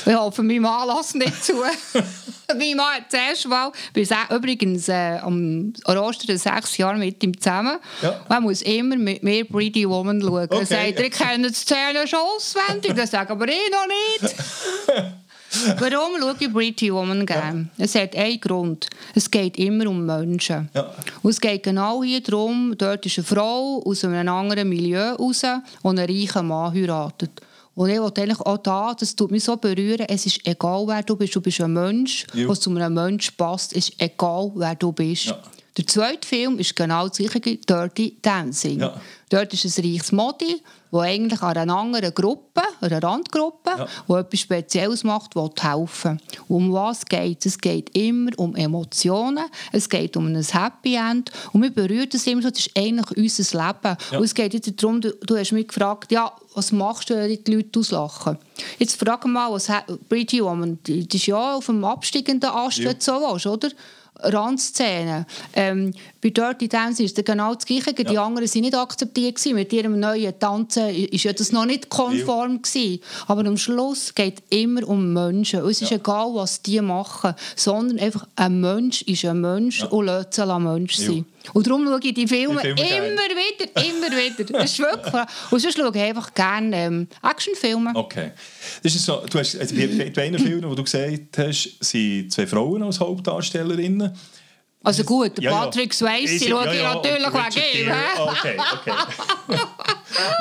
Ich 0.06 0.14
hoffe, 0.14 0.44
mein 0.44 0.62
Mann 0.62 0.88
lässt 0.88 1.16
nicht 1.16 1.44
zu. 1.44 1.54
mein 2.58 2.76
Mann 2.76 2.96
hat 2.96 3.10
zuerst 3.10 3.48
mal, 3.48 3.72
wir 3.94 4.06
sind 4.06 4.30
übrigens 4.32 4.88
äh, 4.90 5.18
am 5.22 5.74
Ostern 5.86 6.38
sechs 6.38 6.78
Jahre 6.78 6.98
mit 6.98 7.24
ihm 7.24 7.40
zusammen. 7.40 7.78
Ja. 8.02 8.22
Er 8.30 8.42
muss 8.42 8.62
immer 8.62 8.96
mit 8.96 9.24
mir 9.24 9.46
Pretty 9.46 9.88
Woman 9.88 10.22
schauen. 10.22 10.46
Okay. 10.46 10.60
Er 10.60 10.66
sagt, 10.66 11.00
ich 11.00 11.12
kenne 11.12 11.48
die 11.48 11.54
Szene 11.54 12.08
schon 12.08 12.20
auswendig. 12.20 12.94
Das 12.96 13.12
sage 13.12 13.32
aber 13.32 13.48
ich 13.48 13.72
noch 13.72 13.88
nicht. 13.88 14.36
Warum 15.80 16.20
schaue 16.20 16.36
ich 16.40 16.52
Pretty 16.52 16.94
Woman 16.94 17.26
gerne? 17.26 17.70
Es 17.78 17.96
hat 17.96 18.16
einen 18.16 18.40
Grund. 18.40 18.88
Es 19.14 19.30
geht 19.30 19.58
immer 19.58 19.88
um 19.88 20.06
Menschen. 20.06 20.70
Ja. 20.74 20.94
Und 21.22 21.32
es 21.32 21.40
geht 21.40 21.64
genau 21.64 22.04
hier 22.04 22.22
darum, 22.22 22.74
dort 22.78 23.06
ist 23.06 23.20
eine 23.20 23.26
Frau 23.26 23.84
aus 23.86 24.04
einem 24.04 24.28
anderen 24.28 24.70
Milieu 24.70 25.12
raus, 25.14 25.42
die 25.42 25.88
einen 25.88 26.00
reichen 26.00 26.48
Mann 26.48 26.74
heiratet. 26.74 27.42
Und 27.76 27.90
ich 27.90 28.00
wollte 28.00 28.22
eigentlich 28.22 28.40
auch 28.42 28.58
da, 28.58 28.94
das 28.94 29.16
tut 29.16 29.32
mich 29.32 29.44
so 29.44 29.58
berühren, 29.58 30.06
es 30.08 30.26
ist 30.28 30.46
egal, 30.48 30.86
wer 30.88 31.02
du 31.02 31.16
bist, 31.16 31.36
du 31.36 31.42
bist 31.42 31.60
ein 31.60 31.74
Mensch, 31.74 32.28
Ja. 32.34 32.48
was 32.48 32.60
zu 32.60 32.70
einem 32.70 32.94
Menschen 32.94 33.34
passt, 33.36 33.74
ist 33.74 33.94
egal, 33.98 34.52
wer 34.56 34.76
du 34.76 34.92
bist. 34.92 35.26
Ja. 35.26 35.40
Der 35.78 35.88
zweite 35.88 36.28
Film 36.28 36.60
ist 36.60 36.76
genau 36.76 37.08
das 37.08 37.18
gleiche, 37.18 37.58
Dirty 37.58 38.18
Dancing. 38.22 38.80
Ja. 38.80 39.00
Dort 39.30 39.54
ist 39.54 39.66
ein 39.80 39.86
reiches 39.86 40.12
Modi, 40.12 40.62
das 40.94 41.02
eigentlich 41.02 41.42
an 41.42 41.58
einer 41.58 41.76
anderen 41.76 42.14
Gruppe, 42.14 42.62
einer 42.82 43.02
Randgruppe, 43.04 43.72
Ja. 43.78 43.88
die 44.08 44.14
etwas 44.14 44.40
Spezielles 44.40 45.04
macht, 45.04 45.36
will 45.36 45.50
helfen. 45.60 46.22
Um 46.48 46.72
was 46.72 47.06
geht 47.06 47.40
es? 47.46 47.54
Es 47.54 47.58
geht 47.60 47.96
immer 47.98 48.32
um 48.38 48.56
Emotionen, 48.56 49.46
es 49.72 49.90
geht 49.90 50.16
um 50.18 50.28
ein 50.28 50.42
Happy 50.44 50.96
End 50.96 51.32
und 51.52 51.62
wir 51.64 51.72
berühren 51.72 52.08
das 52.12 52.26
immer 52.28 52.42
so, 52.42 52.50
das 52.50 52.60
ist 52.68 52.78
eigentlich 52.78 53.18
unser 53.18 53.66
Leben. 53.68 53.98
Ja. 54.12 54.18
Und 54.18 54.24
es 54.24 54.34
geht 54.34 54.54
jetzt 54.54 54.72
darum, 54.82 55.02
du, 55.02 55.12
du 55.26 55.38
hast 55.38 55.52
mich 55.52 55.68
gefragt, 55.68 56.12
ja, 56.12 56.32
was 56.56 56.72
machst 56.72 57.10
du, 57.10 57.16
wenn 57.16 57.44
die 57.44 57.56
Leute 57.56 57.80
auslachen? 57.80 58.38
Jetzt 58.78 59.00
frag 59.00 59.26
mal, 59.26 59.52
was 59.52 59.68
Pretty 60.08 60.44
Woman, 60.44 60.78
die, 60.86 61.08
die 61.08 61.18
ist 61.18 61.26
ja 61.26 61.56
auf 61.56 61.66
dem 61.66 61.84
absteigenden 61.84 62.50
Ast, 62.50 62.78
Ja. 62.78 62.90
wenn 62.90 62.98
du 63.00 63.04
so 63.04 63.14
willst, 63.14 63.48
oder? 63.48 63.70
Randszene. 64.24 65.26
Ähm, 65.54 65.94
bei 66.22 66.30
Dirty 66.30 66.68
Dancing 66.68 67.06
ist 67.06 67.18
es 67.18 67.26
genau 67.26 67.54
das 67.54 67.66
Gleiche. 67.66 67.94
Die 67.94 68.18
anderen 68.18 68.48
waren 68.48 68.62
nicht 68.62 68.76
akzeptiert. 68.76 69.36
Gewesen. 69.36 69.56
Mit 69.56 69.74
ihrem 69.74 70.00
neuen 70.00 70.38
Tanzen 70.40 70.90
ist 70.90 71.24
ja 71.24 71.34
das 71.34 71.52
noch 71.52 71.66
nicht 71.66 71.90
konform. 71.90 72.62
Gewesen. 72.62 73.02
Aber 73.28 73.46
am 73.46 73.58
Schluss 73.58 74.14
geht 74.16 74.40
es 74.50 74.58
immer 74.58 74.88
um 74.88 75.14
Menschen. 75.14 75.66
Es 75.66 75.82
ist 75.82 75.92
egal, 75.92 76.32
was 76.34 76.62
die 76.62 76.82
machen, 76.82 77.36
sondern 77.56 78.00
einfach 78.00 78.28
ein 78.36 78.62
Mensch 78.62 79.02
ist 79.04 79.26
ein 79.26 79.42
Mensch 79.42 79.84
und 79.84 80.06
lässt 80.06 80.34
sich 80.34 80.44
ein 80.44 80.64
Mensch 80.64 80.96
sein. 80.96 81.26
Und 81.52 81.68
darum 81.68 81.86
schaue 81.86 82.00
ich 82.02 82.14
die 82.14 82.28
Filme, 82.28 82.62
Die 82.62 82.68
Filme 82.82 83.08
immer 83.08 83.22
wieder, 83.22 83.86
immer 83.86 84.08
wieder. 84.18 84.44
Das 84.46 84.72
ist 84.72 84.80
wirklich... 84.80 85.14
Und 85.52 85.60
sonst 85.60 85.78
schaue 85.78 85.92
ich 85.94 86.02
einfach 86.02 86.34
gerne 86.34 86.78
ähm, 86.78 87.08
Actionfilme. 87.22 87.92
Okay. 87.96 88.32
Das 88.82 88.96
ist 88.96 89.04
so, 89.06 89.24
du 89.30 89.40
hast, 89.40 89.58
also 89.60 89.76
bei 89.76 90.10
beiden 90.10 90.40
Filmen, 90.40 90.70
die 90.70 90.76
du 90.76 90.84
gesagt 90.84 91.38
hast, 91.38 91.78
sind 91.82 92.32
zwei 92.32 92.48
Frauen 92.48 92.82
als 92.84 93.00
Hauptdarstellerinnen. 93.00 94.16
Also 94.86 95.04
gut, 95.04 95.40
Ja, 95.42 95.52
ja. 95.52 95.60
Patrick 95.66 95.94
Swayze 95.94 96.34
Ist- 96.36 96.48
schaue 96.50 96.66
ja, 96.66 96.74
ich 96.74 96.82
ja, 96.82 96.94
natürlich 96.96 97.28
wegen 97.28 97.36
ihm. 97.36 97.86
Gere. 97.88 97.96
hä? 97.96 98.20
Okay, 98.20 98.58
okay. 98.74 98.94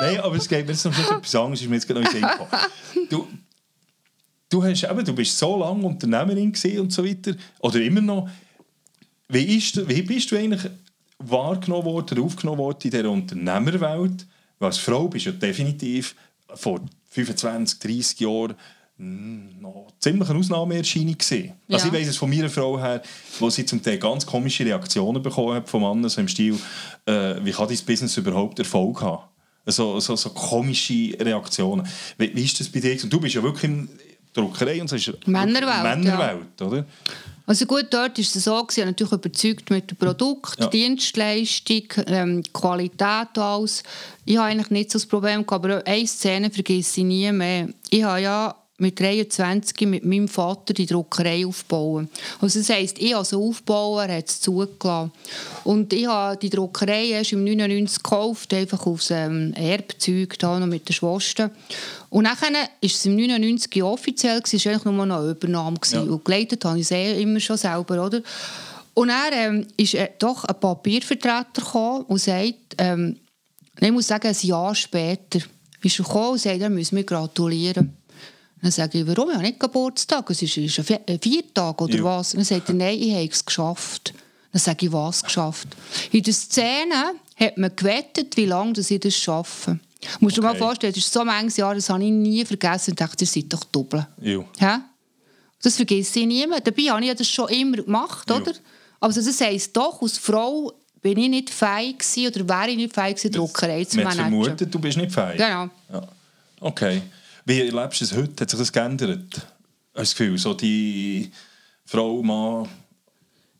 Nein, 0.01 0.19
aber 0.19 0.35
es 0.35 0.47
geht 0.49 0.65
mir 0.65 0.73
jetzt 0.73 0.85
noch 0.85 0.97
etwas 1.17 1.35
anderes, 1.35 1.61
ist 1.61 1.69
mir 1.69 1.75
jetzt 1.75 1.87
gerade 1.87 2.01
noch 2.01 2.13
in. 2.13 3.07
Du, 3.09 3.27
du, 4.49 4.63
hast, 4.63 4.83
eben, 4.83 5.05
du 5.05 5.13
bist 5.13 5.37
so 5.37 5.57
lange 5.57 5.85
Unternehmerin 5.85 6.53
und 6.79 6.91
so 6.91 7.05
weiter, 7.05 7.33
oder 7.59 7.79
immer 7.81 8.01
noch. 8.01 8.29
Wie, 9.29 9.57
ist, 9.57 9.87
wie 9.87 10.01
bist 10.01 10.29
du 10.31 10.35
eigentlich 10.37 10.69
wahrgenommen 11.29 11.85
worden, 11.85 12.19
aufgenommen 12.21 12.59
worden 12.59 12.79
in 12.83 12.91
dieser 12.91 13.09
Unternehmerwelt? 13.09 14.25
Weil 14.59 14.67
als 14.67 14.77
Frau 14.77 15.07
bist 15.07 15.25
du 15.25 15.31
ja 15.31 15.35
definitiv 15.35 16.15
vor 16.53 16.79
25, 17.09 17.79
30 17.79 18.19
Jahren 18.21 18.55
mm, 18.97 19.61
noch 19.61 19.87
ziemlich 19.99 20.29
eine 20.29 20.39
Ausnahmeerscheinung 20.39 21.17
gewesen. 21.17 21.53
Also 21.69 21.87
Ja. 21.87 21.93
ich 21.93 21.99
weiss 21.99 22.07
es 22.09 22.17
von 22.17 22.29
meiner 22.29 22.49
Frau 22.49 22.79
her, 22.79 23.01
wo 23.39 23.49
sie 23.49 23.65
zum 23.65 23.81
Teil 23.81 23.97
ganz 23.97 24.25
komische 24.25 24.65
Reaktionen 24.65 25.21
bekommen 25.21 25.55
hat 25.55 25.69
von 25.69 25.81
Männern, 25.81 26.09
so 26.09 26.21
im 26.21 26.27
Stil, 26.27 26.57
äh, 27.05 27.35
wie 27.43 27.51
kann 27.51 27.67
dein 27.67 27.77
Business 27.85 28.17
überhaupt 28.17 28.59
Erfolg 28.59 29.01
haben? 29.01 29.23
So, 29.65 29.99
so, 29.99 30.15
so 30.15 30.29
komische 30.31 31.15
Reaktionen. 31.19 31.87
Wie, 32.17 32.35
wie 32.35 32.43
ist 32.43 32.59
das 32.59 32.67
bei 32.69 32.79
dir? 32.81 33.01
Und 33.01 33.11
du 33.13 33.19
bist 33.19 33.35
ja 33.35 33.41
wirklich 33.43 33.63
in 33.63 33.87
der 34.35 34.43
Druckerei 34.43 34.81
und 34.81 34.89
so 34.89 34.95
ist 34.97 35.07
Männerwelt, 35.27 35.83
Männerwelt, 35.83 36.61
oder? 36.61 36.85
Also 37.45 37.65
gut, 37.65 37.87
dort 37.89 38.17
ist 38.19 38.35
es 38.35 38.45
so, 38.45 38.65
ich 38.71 38.77
war 38.77 38.85
natürlich 38.85 39.11
überzeugt 39.11 39.69
mit 39.69 39.91
dem 39.91 39.97
Produkt, 39.97 40.59
Ja. 40.59 40.67
Dienstleistung, 40.67 41.83
ähm, 42.07 42.43
Qualität 42.53 43.37
alles. 43.37 43.83
Ich 44.23 44.37
habe 44.37 44.47
eigentlich 44.47 44.69
nicht 44.69 44.91
so 44.91 44.97
das 44.97 45.05
Problem 45.05 45.45
gehabt, 45.45 45.65
aber 45.65 45.85
eine 45.85 46.07
Szene 46.07 46.49
vergesse 46.49 47.01
ich 47.01 47.05
nie 47.05 47.31
mehr. 47.33 47.67
Ich 47.89 48.03
habe 48.03 48.21
ja 48.21 48.55
mit 48.79 48.99
23 48.99 49.87
mit 49.87 50.03
meinem 50.03 50.27
Vater 50.27 50.73
die 50.73 50.87
Druckerei 50.87 51.45
aufbauen. 51.45 52.09
Also 52.41 52.59
das 52.59 52.69
heisst, 52.69 52.97
ich 52.99 53.15
als 53.15 53.33
Aufbauer 53.33 54.07
hat 54.07 54.27
es 54.27 54.41
zugelassen. 54.41 55.11
Und 55.63 55.93
ich 55.93 56.07
habe 56.07 56.37
die 56.37 56.49
Druckerei 56.49 57.09
erst 57.09 57.33
im 57.33 57.43
99 57.43 58.01
gekauft, 58.01 58.53
einfach 58.53 58.85
aus 58.87 59.11
ähm, 59.11 59.53
Erbzeug, 59.53 60.39
da 60.39 60.59
noch 60.59 60.67
mit 60.67 60.87
der 60.87 60.93
Schwester. 60.93 61.51
Und 62.09 62.25
dann 62.25 62.35
war 62.35 62.69
es 62.81 63.05
im 63.05 63.15
99 63.15 63.75
ja 63.75 63.85
offiziell, 63.85 64.41
es 64.43 64.53
war 64.53 64.71
eigentlich 64.71 64.85
nur 64.85 65.05
noch 65.05 65.19
eine 65.19 65.31
Übernahme. 65.31 65.77
Ja. 65.91 66.01
Und 66.01 66.25
geleitet 66.25 66.65
habe 66.65 66.79
ich 66.79 66.85
es 66.85 66.91
eh 66.91 67.21
immer 67.21 67.39
schon 67.39 67.57
selber, 67.57 68.03
oder? 68.05 68.21
Und 68.95 69.07
dann 69.07 69.33
ähm, 69.33 69.67
ist 69.77 69.93
äh, 69.95 70.09
doch 70.17 70.45
ein 70.45 70.59
Papiervertreter 70.59 71.61
gekommen 71.61 72.05
und 72.05 72.19
sagt, 72.19 72.75
ähm, 72.79 73.17
ich 73.79 73.91
muss 73.91 74.07
sagen, 74.07 74.27
ein 74.27 74.47
Jahr 74.47 74.75
später 74.75 75.39
ist 75.81 75.99
er 75.99 76.05
gekommen 76.05 76.31
und 76.31 76.41
sagt, 76.41 76.61
er 76.61 76.69
müsse 76.69 76.95
mir 76.95 77.03
gratulieren. 77.03 77.97
Dann 78.63 78.71
sage 78.71 78.97
ich, 78.99 79.05
warum? 79.07 79.27
Ich 79.29 79.35
habe 79.35 79.43
nicht 79.45 79.59
Geburtstag. 79.59 80.27
Es 80.31 80.41
ist, 80.41 80.55
ist 80.57 80.79
ein 80.79 80.85
Vi- 80.85 80.99
ein 81.07 81.19
Viertag 81.21 81.79
oder 81.81 81.95
Ja. 81.97 82.03
was? 82.05 82.31
Dann 82.31 82.43
sagt 82.45 82.69
er, 82.69 82.75
nein, 82.75 82.97
ich 82.99 83.11
habe 83.13 83.25
es 83.29 83.45
geschafft. 83.45 84.13
Dann 84.53 84.59
sage 84.61 84.85
ich, 84.85 84.91
was 84.93 85.21
geschafft? 85.21 85.67
In 86.11 86.23
der 86.23 86.33
Szene 86.33 87.13
hat 87.35 87.57
man 87.57 87.75
gewettet, 87.75 88.35
wie 88.37 88.45
lange 88.45 88.73
ich 88.79 88.99
das 88.99 89.15
schaffe. 89.15 89.79
Du 90.01 90.07
musst 90.21 90.37
dir 90.37 90.41
mal 90.41 90.51
Okay. 90.51 90.59
vorstellen, 90.59 90.93
das 90.93 91.03
ist 91.03 91.13
so 91.13 91.23
manches 91.25 91.57
Jahr, 91.57 91.75
das 91.75 91.89
habe 91.89 92.03
ich 92.03 92.11
nie 92.11 92.43
vergessen 92.45 92.91
und 92.91 93.01
dachte, 93.01 93.23
ihr 93.23 93.27
seid 93.27 93.51
doch 93.51 93.63
doppelt. 93.65 94.05
Ja. 94.21 94.39
Hä? 94.59 94.79
Das 95.61 95.75
vergisst 95.75 96.15
ich 96.15 96.25
niemand. 96.25 96.65
Dabei 96.65 96.83
habe 96.83 97.01
ich 97.01 97.07
ja 97.07 97.13
das 97.13 97.27
schon 97.29 97.49
immer 97.49 97.77
gemacht, 97.77 98.29
Ja. 98.29 98.37
oder? 98.37 98.53
Also 99.01 99.21
das 99.21 99.41
heisst 99.41 99.75
doch, 99.75 100.01
als 100.01 100.17
Frau 100.17 100.71
bin 101.01 101.17
ich 101.17 101.29
nicht 101.29 101.49
fähig 101.49 101.99
gewesen, 101.99 102.27
oder 102.27 102.47
wäre 102.47 102.69
ich 102.71 102.77
nicht 102.77 102.93
fähig 102.93 103.15
gewesen, 103.17 103.31
Druckerei 103.33 103.83
zu 103.83 103.97
managen. 103.97 104.19
vermutet, 104.21 104.73
du 104.73 104.79
bist 104.79 104.97
nicht 104.97 105.11
fähig. 105.11 105.35
Genau. 105.37 105.67
Ja. 105.91 106.07
Okay. 106.61 107.01
Wie 107.45 107.59
erlebst 107.61 108.01
du 108.01 108.05
es 108.05 108.15
heute? 108.15 108.41
Hat 108.41 108.49
sich 108.49 108.59
das 108.59 108.71
geändert? 108.71 109.47
Hast 109.95 110.17
Gefühl, 110.17 110.37
so 110.37 110.53
die 110.53 111.31
Frau, 111.85 112.21
Mann... 112.23 112.67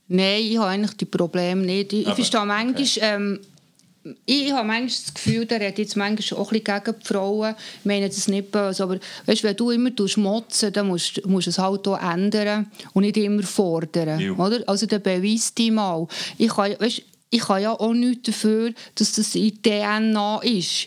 Nein, 0.07 0.43
ich 0.43 0.57
habe 0.57 0.67
eigentlich 0.67 0.97
die 0.97 1.05
Probleme 1.05 1.61
nicht. 1.61 1.93
Ich, 1.93 2.05
Aber, 2.05 2.15
verstehe 2.15 2.45
manchmal, 2.45 2.87
ähm, 3.01 3.39
ich 4.25 4.51
habe 4.51 4.67
manchmal 4.67 4.87
das 4.87 5.13
Gefühl, 5.13 5.45
der 5.45 5.61
redet 5.61 5.79
jetzt 5.79 5.95
manchmal 5.95 6.39
auch 6.39 6.51
ein 6.51 6.59
bisschen 6.59 6.83
gegen 6.83 6.99
die 6.99 7.05
Frauen. 7.05 7.55
Ich 7.79 7.85
meine 7.85 8.07
das 8.07 8.27
nicht 8.27 8.51
böse, 8.51 8.83
aber 8.83 8.99
weißt, 9.25 9.43
wenn 9.43 9.55
du 9.55 9.71
immer 9.71 9.91
motzen 10.17 10.73
dann 10.73 10.87
musst, 10.87 11.25
musst 11.25 11.47
du 11.47 11.51
es 11.51 11.57
halt 11.57 11.87
auch 11.87 12.01
ändern 12.01 12.69
und 12.93 13.03
nicht 13.03 13.17
immer 13.17 13.43
fordern. 13.43 14.19
Ja. 14.19 14.33
Oder? 14.33 14.67
Also 14.67 14.85
dann 14.85 15.01
beweis 15.01 15.53
dich 15.53 15.71
mal. 15.71 16.07
Ich 16.37 16.49
kann, 16.49 16.75
weißt, 16.79 17.01
ich 17.33 17.41
kann 17.41 17.61
ja 17.63 17.71
auch 17.71 17.93
nichts 17.93 18.27
dafür, 18.27 18.73
dass 18.93 19.13
das 19.13 19.33
in 19.33 19.59
DNA 19.61 20.39
ist. 20.43 20.85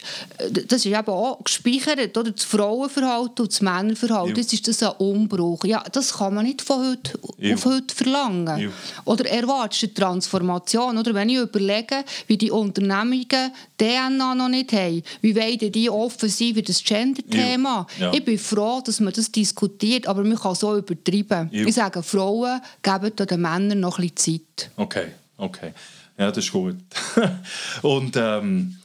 Das 0.68 0.84
ist 0.84 0.86
eben 0.86 1.08
auch 1.08 1.42
gespeichert, 1.42 2.16
oder? 2.16 2.30
Das 2.30 2.44
Frauenverhalten 2.44 3.42
und 3.42 3.52
das 3.52 3.60
Männerverhalten. 3.60 4.36
Ja. 4.36 4.42
Das 4.42 4.52
ist 4.52 4.68
das 4.68 4.82
ein 4.82 4.92
Umbruch. 4.98 5.64
Ja, 5.64 5.82
das 5.90 6.14
kann 6.14 6.34
man 6.34 6.44
nicht 6.46 6.62
von 6.62 6.86
heute 6.90 7.18
Ja. 7.38 7.54
auf 7.54 7.64
heute 7.64 7.92
verlangen. 7.92 8.60
Ja. 8.60 8.68
Oder 9.04 9.28
erwartest 9.28 9.82
du 9.82 9.86
eine 9.86 9.94
Transformation? 9.94 10.98
Oder 10.98 11.14
wenn 11.14 11.30
ich 11.30 11.38
überlege, 11.38 12.04
wie 12.28 12.36
die 12.38 12.52
Unternehmungen 12.52 13.50
DNA 13.76 14.34
noch 14.36 14.48
nicht 14.48 14.72
haben, 14.72 15.02
wie 15.22 15.34
wollen 15.34 15.72
die 15.72 15.90
offen 15.90 16.28
sein 16.28 16.54
für 16.54 16.62
das 16.62 16.84
Gender-Thema? 16.84 17.88
Ja. 17.98 18.12
Ich 18.12 18.24
bin 18.24 18.38
froh, 18.38 18.80
dass 18.84 19.00
man 19.00 19.12
das 19.12 19.32
diskutiert, 19.32 20.06
aber 20.06 20.22
man 20.22 20.38
kann 20.38 20.54
so 20.54 20.76
übertreiben. 20.76 21.50
Ich 21.52 21.74
sage, 21.74 22.04
Frauen 22.04 22.60
geben 22.82 23.16
den 23.16 23.40
Männern 23.40 23.80
noch 23.80 23.98
ein 23.98 24.08
bisschen 24.10 24.40
Zeit. 24.56 24.70
Okay, 24.76 25.06
okay. 25.38 25.72
Ja, 26.18 26.30
das 26.30 26.44
ist 26.44 26.52
gut. 26.52 26.76
Und 27.82 28.16
ähm, 28.16 28.78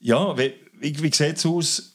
ja, 0.00 0.36
wie, 0.36 0.54
wie, 0.80 1.02
wie 1.02 1.14
sieht 1.14 1.36
es 1.36 1.46
aus? 1.46 1.86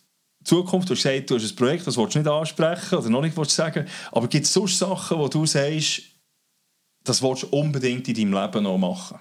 Zukunft, 0.43 0.89
du 0.89 0.93
hast 0.93 1.01
gesagt, 1.01 1.29
du 1.29 1.35
hast 1.35 1.51
ein 1.51 1.55
Projekt, 1.55 1.87
das 1.87 1.97
willst 1.97 2.13
du 2.13 2.19
nicht 2.19 2.27
ansprechen 2.27 2.99
oder 2.99 3.09
noch 3.09 3.21
nicht 3.21 3.49
sagen. 3.49 3.87
Aber 4.11 4.27
gibt 4.27 4.45
es 4.45 4.53
sonst 4.53 4.77
Sachen, 4.77 5.17
wo 5.17 5.27
du 5.27 5.45
sagst, 5.45 6.03
das 7.03 7.21
willst 7.21 7.43
du 7.43 7.47
unbedingt 7.47 8.07
in 8.07 8.13
deinem 8.13 8.33
Leben 8.33 8.63
noch 8.63 8.77
machen? 8.77 9.19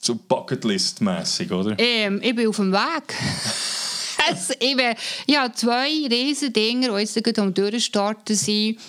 So 0.00 0.16
Bucketlist-mässig, 0.16 1.50
oder? 1.50 1.76
Ähm, 1.78 2.20
ich 2.22 2.34
bin 2.34 2.48
auf 2.48 2.56
dem 2.56 2.72
Weg. 2.72 3.14
also, 4.28 4.54
ich, 4.58 4.76
bin, 4.76 4.94
habe 5.36 5.54
zwei 5.54 5.88
riesige 6.10 6.50
Dinge, 6.50 6.88
die 6.88 7.00
jetzt 7.00 7.14
gerade 7.14 7.40
am 7.40 7.54
Durchstarten 7.54 8.36
sind. 8.36 8.80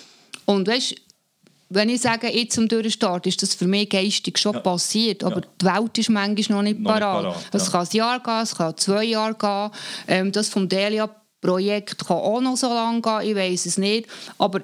Und 0.44 0.68
weißt, 0.68 0.94
wenn 1.68 1.88
ich 1.88 2.00
sage, 2.00 2.28
jetzt 2.28 2.54
zum 2.54 2.68
Durchstarten, 2.68 3.28
ist 3.28 3.42
das 3.42 3.54
für 3.54 3.66
mich 3.66 3.88
geistig 3.90 4.38
schon 4.38 4.54
Ja. 4.54 4.60
passiert. 4.60 5.24
Aber 5.24 5.40
Ja. 5.40 5.46
die 5.60 5.64
Welt 5.66 5.98
ist 5.98 6.10
manchmal 6.10 6.58
noch 6.58 6.62
nicht 6.62 6.80
Noch 6.80 6.92
nicht 6.92 7.00
parat. 7.00 7.36
Es 7.52 7.66
ja. 7.66 7.72
kann 7.72 7.80
ein 7.86 7.96
Jahr 7.96 8.20
gehen, 8.22 8.42
es 8.42 8.54
kann 8.54 8.76
zwei 8.76 9.04
Jahre 9.04 9.34
gehen. 9.34 9.70
Ähm, 10.06 10.32
das 10.32 10.48
vom 10.48 10.68
Delia-Projekt 10.68 12.06
kann 12.06 12.16
auch 12.18 12.40
noch 12.40 12.56
so 12.56 12.68
lange 12.68 13.00
gehen, 13.02 13.20
ich 13.22 13.34
weiß 13.36 13.66
es 13.66 13.78
nicht. 13.78 14.06
Aber 14.38 14.60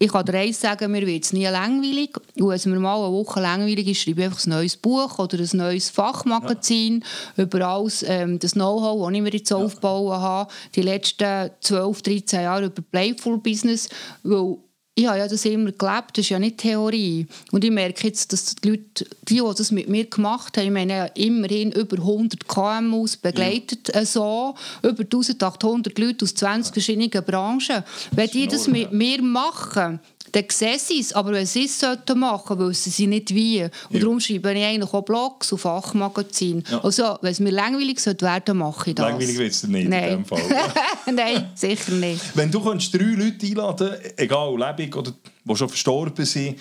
ich 0.00 0.12
kann 0.12 0.24
dir 0.24 0.34
eins 0.38 0.60
sagen, 0.60 0.92
mir 0.92 1.04
wird 1.04 1.24
es 1.24 1.32
nie 1.32 1.46
langweilig. 1.46 2.16
Und 2.36 2.48
wenn 2.48 2.54
es 2.54 2.66
mir 2.66 2.78
mal 2.78 3.02
eine 3.04 3.12
Woche 3.12 3.40
langweilig 3.40 3.88
ist, 3.88 4.02
schreibe 4.02 4.20
ich 4.20 4.26
einfach 4.26 4.46
ein 4.46 4.50
neues 4.50 4.76
Buch 4.76 5.18
oder 5.18 5.38
ein 5.38 5.48
neues 5.56 5.90
Fachmagazin 5.90 7.04
über 7.36 7.66
alles 7.66 8.04
ähm, 8.06 8.38
das 8.38 8.52
Know-how, 8.52 9.08
das 9.08 9.16
ich 9.16 9.22
mir 9.22 9.32
jetzt 9.32 9.52
aufgebaut 9.52 10.12
habe, 10.20 10.50
die 10.76 10.82
letzten 10.82 11.50
12, 11.60 12.02
13 12.02 12.42
Jahre 12.42 12.66
über 12.66 12.80
Playful 12.82 13.38
Business, 13.38 13.88
weil 14.22 14.58
ich 14.98 15.06
habe 15.06 15.18
ja 15.20 15.28
das 15.28 15.44
immer 15.44 15.70
gelebt, 15.70 16.18
das 16.18 16.24
ist 16.24 16.30
ja 16.30 16.40
nicht 16.40 16.58
Theorie. 16.58 17.24
Und 17.52 17.64
ich 17.64 17.70
merke 17.70 18.08
jetzt, 18.08 18.32
dass 18.32 18.56
die 18.56 18.70
Leute, 18.70 19.04
die, 19.28 19.36
die 19.36 19.54
das 19.56 19.70
mit 19.70 19.88
mir 19.88 20.06
gemacht 20.06 20.56
haben, 20.56 20.64
ich 20.64 20.72
meine 20.72 20.92
ja 20.92 21.04
immerhin 21.14 21.70
über 21.70 21.98
100 21.98 22.48
KMUs 22.48 23.16
begleitet, 23.16 23.94
äh, 23.94 24.04
so, 24.04 24.56
über 24.82 25.04
1800 25.04 25.96
Leute 26.00 26.24
aus 26.24 26.34
20 26.34 26.72
verschiedenen 26.72 27.10
Branchen. 27.24 27.84
Wenn 28.10 28.28
die 28.28 28.48
das 28.48 28.66
mit 28.66 28.92
mir 28.92 29.22
machen, 29.22 30.00
dann 30.32 30.44
sehen 30.50 30.78
sie 30.78 31.00
es. 31.00 31.12
Aber 31.12 31.32
wenn 31.32 31.46
sie 31.46 31.64
es 31.64 31.78
sollten 31.78 32.18
machen, 32.18 32.58
wissen 32.58 32.90
sie 32.92 33.06
nicht 33.06 33.34
wie. 33.34 33.62
Und 33.64 33.70
Ja. 33.90 34.00
darum 34.00 34.20
schreibe 34.20 34.52
ich 34.52 34.64
eigentlich 34.64 34.92
auch 34.92 35.02
Blogs 35.04 35.52
und 35.52 35.58
Fachmagazine. 35.58 36.62
Ja. 36.70 36.82
Also, 36.84 37.18
wenn 37.22 37.32
es 37.32 37.40
mir 37.40 37.50
langweilig 37.50 38.00
sollte 38.00 38.24
werden, 38.26 38.58
mache 38.58 38.90
ich 38.90 38.96
das. 38.96 39.06
Langweilig 39.08 39.38
wird 39.38 39.52
es 39.52 39.62
nicht 39.66 39.88
Nein. 39.88 40.04
in 40.04 40.10
dem 40.10 40.24
Fall. 40.24 40.42
Nein, 41.12 41.50
sicher 41.54 41.92
nicht. 41.92 42.20
Wenn 42.36 42.50
du 42.50 42.60
könntest 42.60 42.94
drei 42.94 43.04
Leute 43.04 43.46
einladen 43.46 43.90
egal 44.16 44.56
lebendig 44.58 44.94
oder 44.96 45.12
die 45.44 45.56
schon 45.56 45.68
verstorben 45.68 46.24
sind, 46.24 46.58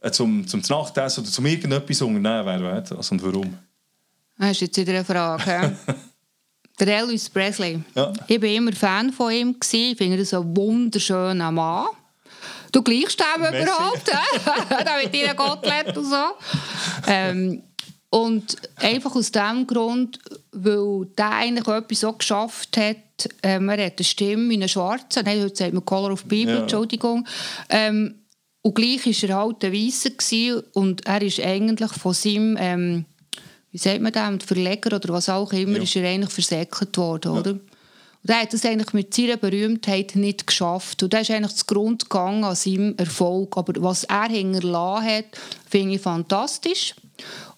äh, 0.00 0.10
zum, 0.10 0.46
zum 0.46 0.60
Nachtessen 0.68 1.22
oder 1.22 1.30
zum 1.32 1.46
irgendetwas 1.46 2.02
unternehmen, 2.02 2.46
wer 2.46 2.60
wäre 2.60 2.82
das 2.82 3.10
und 3.10 3.22
warum? 3.22 3.56
Das 4.38 4.50
ist 4.50 4.60
jetzt 4.62 4.76
wieder 4.78 4.92
eine 4.94 5.04
Frage. 5.04 5.76
Der 6.80 6.88
Elvis 6.98 7.30
Presley. 7.30 7.80
Ja. 7.94 8.12
Ich 8.26 8.42
war 8.42 8.48
immer 8.48 8.72
Fan 8.72 9.12
von 9.12 9.32
ihm. 9.32 9.56
Ich 9.60 9.96
finde 9.96 10.16
das 10.18 10.34
ein 10.34 10.56
wunderschöner 10.56 11.52
Mann. 11.52 11.86
Du 12.74 12.82
gleichst 12.82 13.20
dem 13.20 13.42
überhaupt, 13.42 14.02
da 14.84 14.96
mit 15.02 15.14
deiner 15.14 15.34
Gottlet 15.34 15.96
und 15.96 16.04
so. 16.04 16.24
Ähm, 17.06 17.62
Und 18.10 18.56
einfach 18.76 19.14
aus 19.16 19.32
dem 19.32 19.66
Grund, 19.66 20.18
weil 20.52 21.06
der 21.18 21.30
eigentlich 21.32 21.66
etwas 21.66 22.00
so 22.00 22.12
geschafft 22.12 22.76
hat, 22.76 22.96
ähm, 23.42 23.68
er 23.68 23.86
hat 23.86 23.98
eine 23.98 24.04
Stimme 24.04 24.48
wie 24.50 24.54
eine 24.54 24.68
Schwarze, 24.68 25.22
nein, 25.24 25.42
heute 25.42 25.56
sagt 25.56 25.72
man 25.72 25.84
Color 25.84 26.12
of 26.12 26.22
People, 26.28 26.54
Ja. 26.54 26.60
Entschuldigung, 26.60 27.26
ähm, 27.70 28.14
und 28.62 28.74
gleich 28.76 29.04
war 29.04 29.28
er 29.30 29.36
halt 29.36 29.64
ein 29.64 29.72
Weisser 29.72 30.62
und 30.74 31.04
er 31.06 31.22
ist 31.22 31.40
eigentlich 31.40 31.90
von 31.92 32.14
seinem, 32.14 32.56
ähm, 32.60 33.04
wie 33.72 33.78
sagt 33.78 34.00
man 34.00 34.12
dem, 34.12 34.38
Verleger 34.40 34.94
oder 34.96 35.12
was 35.12 35.28
auch 35.28 35.52
immer, 35.52 35.78
Ja. 35.78 35.82
ist 35.82 35.96
er 35.96 36.08
eigentlich 36.08 36.32
versäckelt 36.32 36.96
worden, 36.96 37.32
oder? 37.32 37.58
Und 38.24 38.30
er 38.30 38.40
hat 38.40 38.54
das 38.54 38.64
eigentlich 38.64 38.94
mit 38.94 39.12
seiner 39.12 39.36
Berühmtheit 39.36 40.16
nicht 40.16 40.46
geschafft. 40.46 41.02
Und 41.02 41.12
das 41.12 41.22
ist 41.22 41.30
eigentlich 41.30 41.52
das 41.52 41.66
Grundgang 41.66 42.42
an 42.42 42.54
seinem 42.56 42.96
Erfolg. 42.96 43.58
Aber 43.58 43.74
was 43.82 44.04
er 44.04 44.28
hinterlassen 44.28 45.06
hat, 45.06 45.24
finde 45.68 45.96
ich 45.96 46.00
fantastisch. 46.00 46.94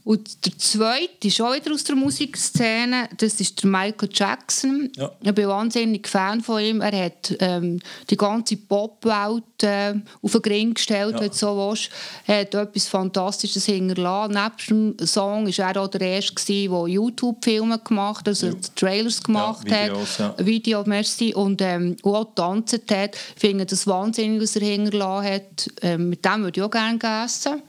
Und 0.06 0.46
der 0.46 0.56
zweite 0.56 1.26
ist 1.26 1.40
auch 1.40 1.52
wieder 1.52 1.74
aus 1.74 1.82
der 1.82 1.96
Musikszene, 1.96 3.08
das 3.18 3.40
ist 3.40 3.60
der 3.60 3.68
Michael 3.68 4.08
Jackson. 4.12 4.88
Ja. 4.94 5.10
Ich 5.20 5.32
bin 5.34 5.48
wahnsinnig 5.48 6.06
Fan 6.06 6.40
von 6.42 6.62
ihm. 6.62 6.80
Er 6.80 7.06
hat 7.06 7.34
ähm, 7.40 7.80
die 8.08 8.16
ganze 8.16 8.56
Popwelt 8.56 9.42
äh, 9.64 9.94
auf 10.22 10.30
den 10.30 10.42
Ring 10.42 10.74
gestellt, 10.74 11.14
Ja. 11.14 11.20
wenn 11.22 11.30
du 11.30 11.34
so 11.34 11.56
willst. 11.56 11.90
Er 12.24 12.42
hat 12.42 12.54
etwas 12.54 12.86
Fantastisches 12.86 13.66
hinterlassen. 13.66 14.38
Neben 14.68 14.96
dem 14.96 15.06
Song 15.08 15.46
war 15.48 15.74
er 15.74 15.82
auch 15.82 15.88
der 15.88 16.00
Erste, 16.02 16.34
der 16.46 16.86
YouTube-Filme 16.86 17.80
gemacht 17.80 18.20
hat, 18.20 18.28
also 18.28 18.46
Ja. 18.46 18.52
Trailers 18.76 19.20
gemacht 19.20 19.64
Videos, 19.64 20.18
ja. 20.18 20.28
hat. 20.28 20.46
Video, 20.46 20.84
merci. 20.86 21.34
Und 21.34 21.60
ähm, 21.62 21.96
und 22.02 22.14
auch 22.14 22.26
getanzt 22.28 22.80
hat. 22.92 23.16
Ich 23.34 23.40
finde 23.40 23.66
das 23.66 23.88
wahnsinnig, 23.88 24.40
was 24.40 24.54
er 24.54 24.68
hinterlassen 24.68 25.32
hat. 25.34 25.68
Ähm, 25.82 26.10
mit 26.10 26.24
dem 26.24 26.42
würde 26.44 26.60
ich 26.60 26.64
auch 26.64 26.70
gerne 26.70 27.24
essen. 27.24 27.60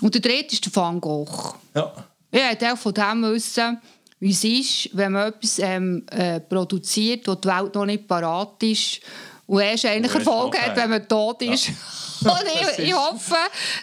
Und 0.00 0.14
der 0.14 0.20
dritte 0.20 0.54
ist 0.54 0.64
der 0.64 0.74
Van 0.76 1.00
Gogh. 1.00 1.54
Ja. 1.74 1.92
Ich 2.30 2.40
wollte 2.40 2.72
auch 2.72 2.78
von 2.78 2.94
dem 2.94 3.22
wissen, 3.32 3.78
wie 4.20 4.30
es 4.30 4.44
ist, 4.44 4.90
wenn 4.96 5.12
man 5.12 5.28
etwas 5.28 5.58
ähm, 5.60 6.04
äh, 6.10 6.40
produziert, 6.40 7.26
wo 7.26 7.34
die 7.34 7.48
Welt 7.48 7.74
noch 7.74 7.86
nicht 7.86 8.06
parat 8.06 8.62
ist 8.62 9.00
und 9.46 9.60
erst 9.60 9.86
eigentlich 9.86 10.12
Und 10.14 10.18
erst 10.20 10.26
Erfolg 10.28 10.58
hat, 10.58 10.68
nachher. 10.68 10.82
wenn 10.82 10.90
man 10.90 11.08
tot 11.08 11.42
ist. 11.42 11.70
Das 12.20 12.42
ich, 12.42 12.78
ich 12.84 12.88
ist- 12.90 12.96
hoffe, 12.96 13.36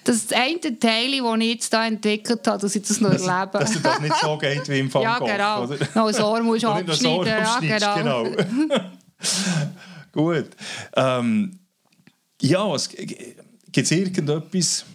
dass 0.04 0.28
das 0.28 0.38
eine 0.38 0.60
Teil, 0.78 1.22
das 1.22 1.40
ich 1.40 1.48
jetzt 1.54 1.74
hier 1.74 1.84
entwickelt 1.86 2.46
habe, 2.46 2.60
dass 2.60 2.76
ich 2.76 2.82
das 2.82 3.00
noch 3.00 3.12
erlebe. 3.12 3.60
Dass 3.60 3.72
dir 3.72 3.80
das 3.80 4.00
nicht 4.02 4.16
so 4.22 4.38
geht 4.38 4.68
wie 4.68 4.80
im 4.80 4.92
Van 4.94 5.04
Ja, 5.04 5.20
Gogh, 5.20 5.26
genau. 5.26 5.64
oder? 5.64 5.78
Noch 5.96 6.08
ein 6.08 6.22
Ohr 6.22 6.42
musst 6.44 6.64
du 6.64 6.68
abschneiden. 6.68 7.28
Ja, 7.28 7.60
genau. 7.96 8.24
genau. 8.24 8.80
Gut. 10.12 10.48
Ähm, 10.98 11.60
ja, 12.42 12.76
gibt 13.72 13.86
es 13.86 13.92
irgendetwas, 13.92 14.86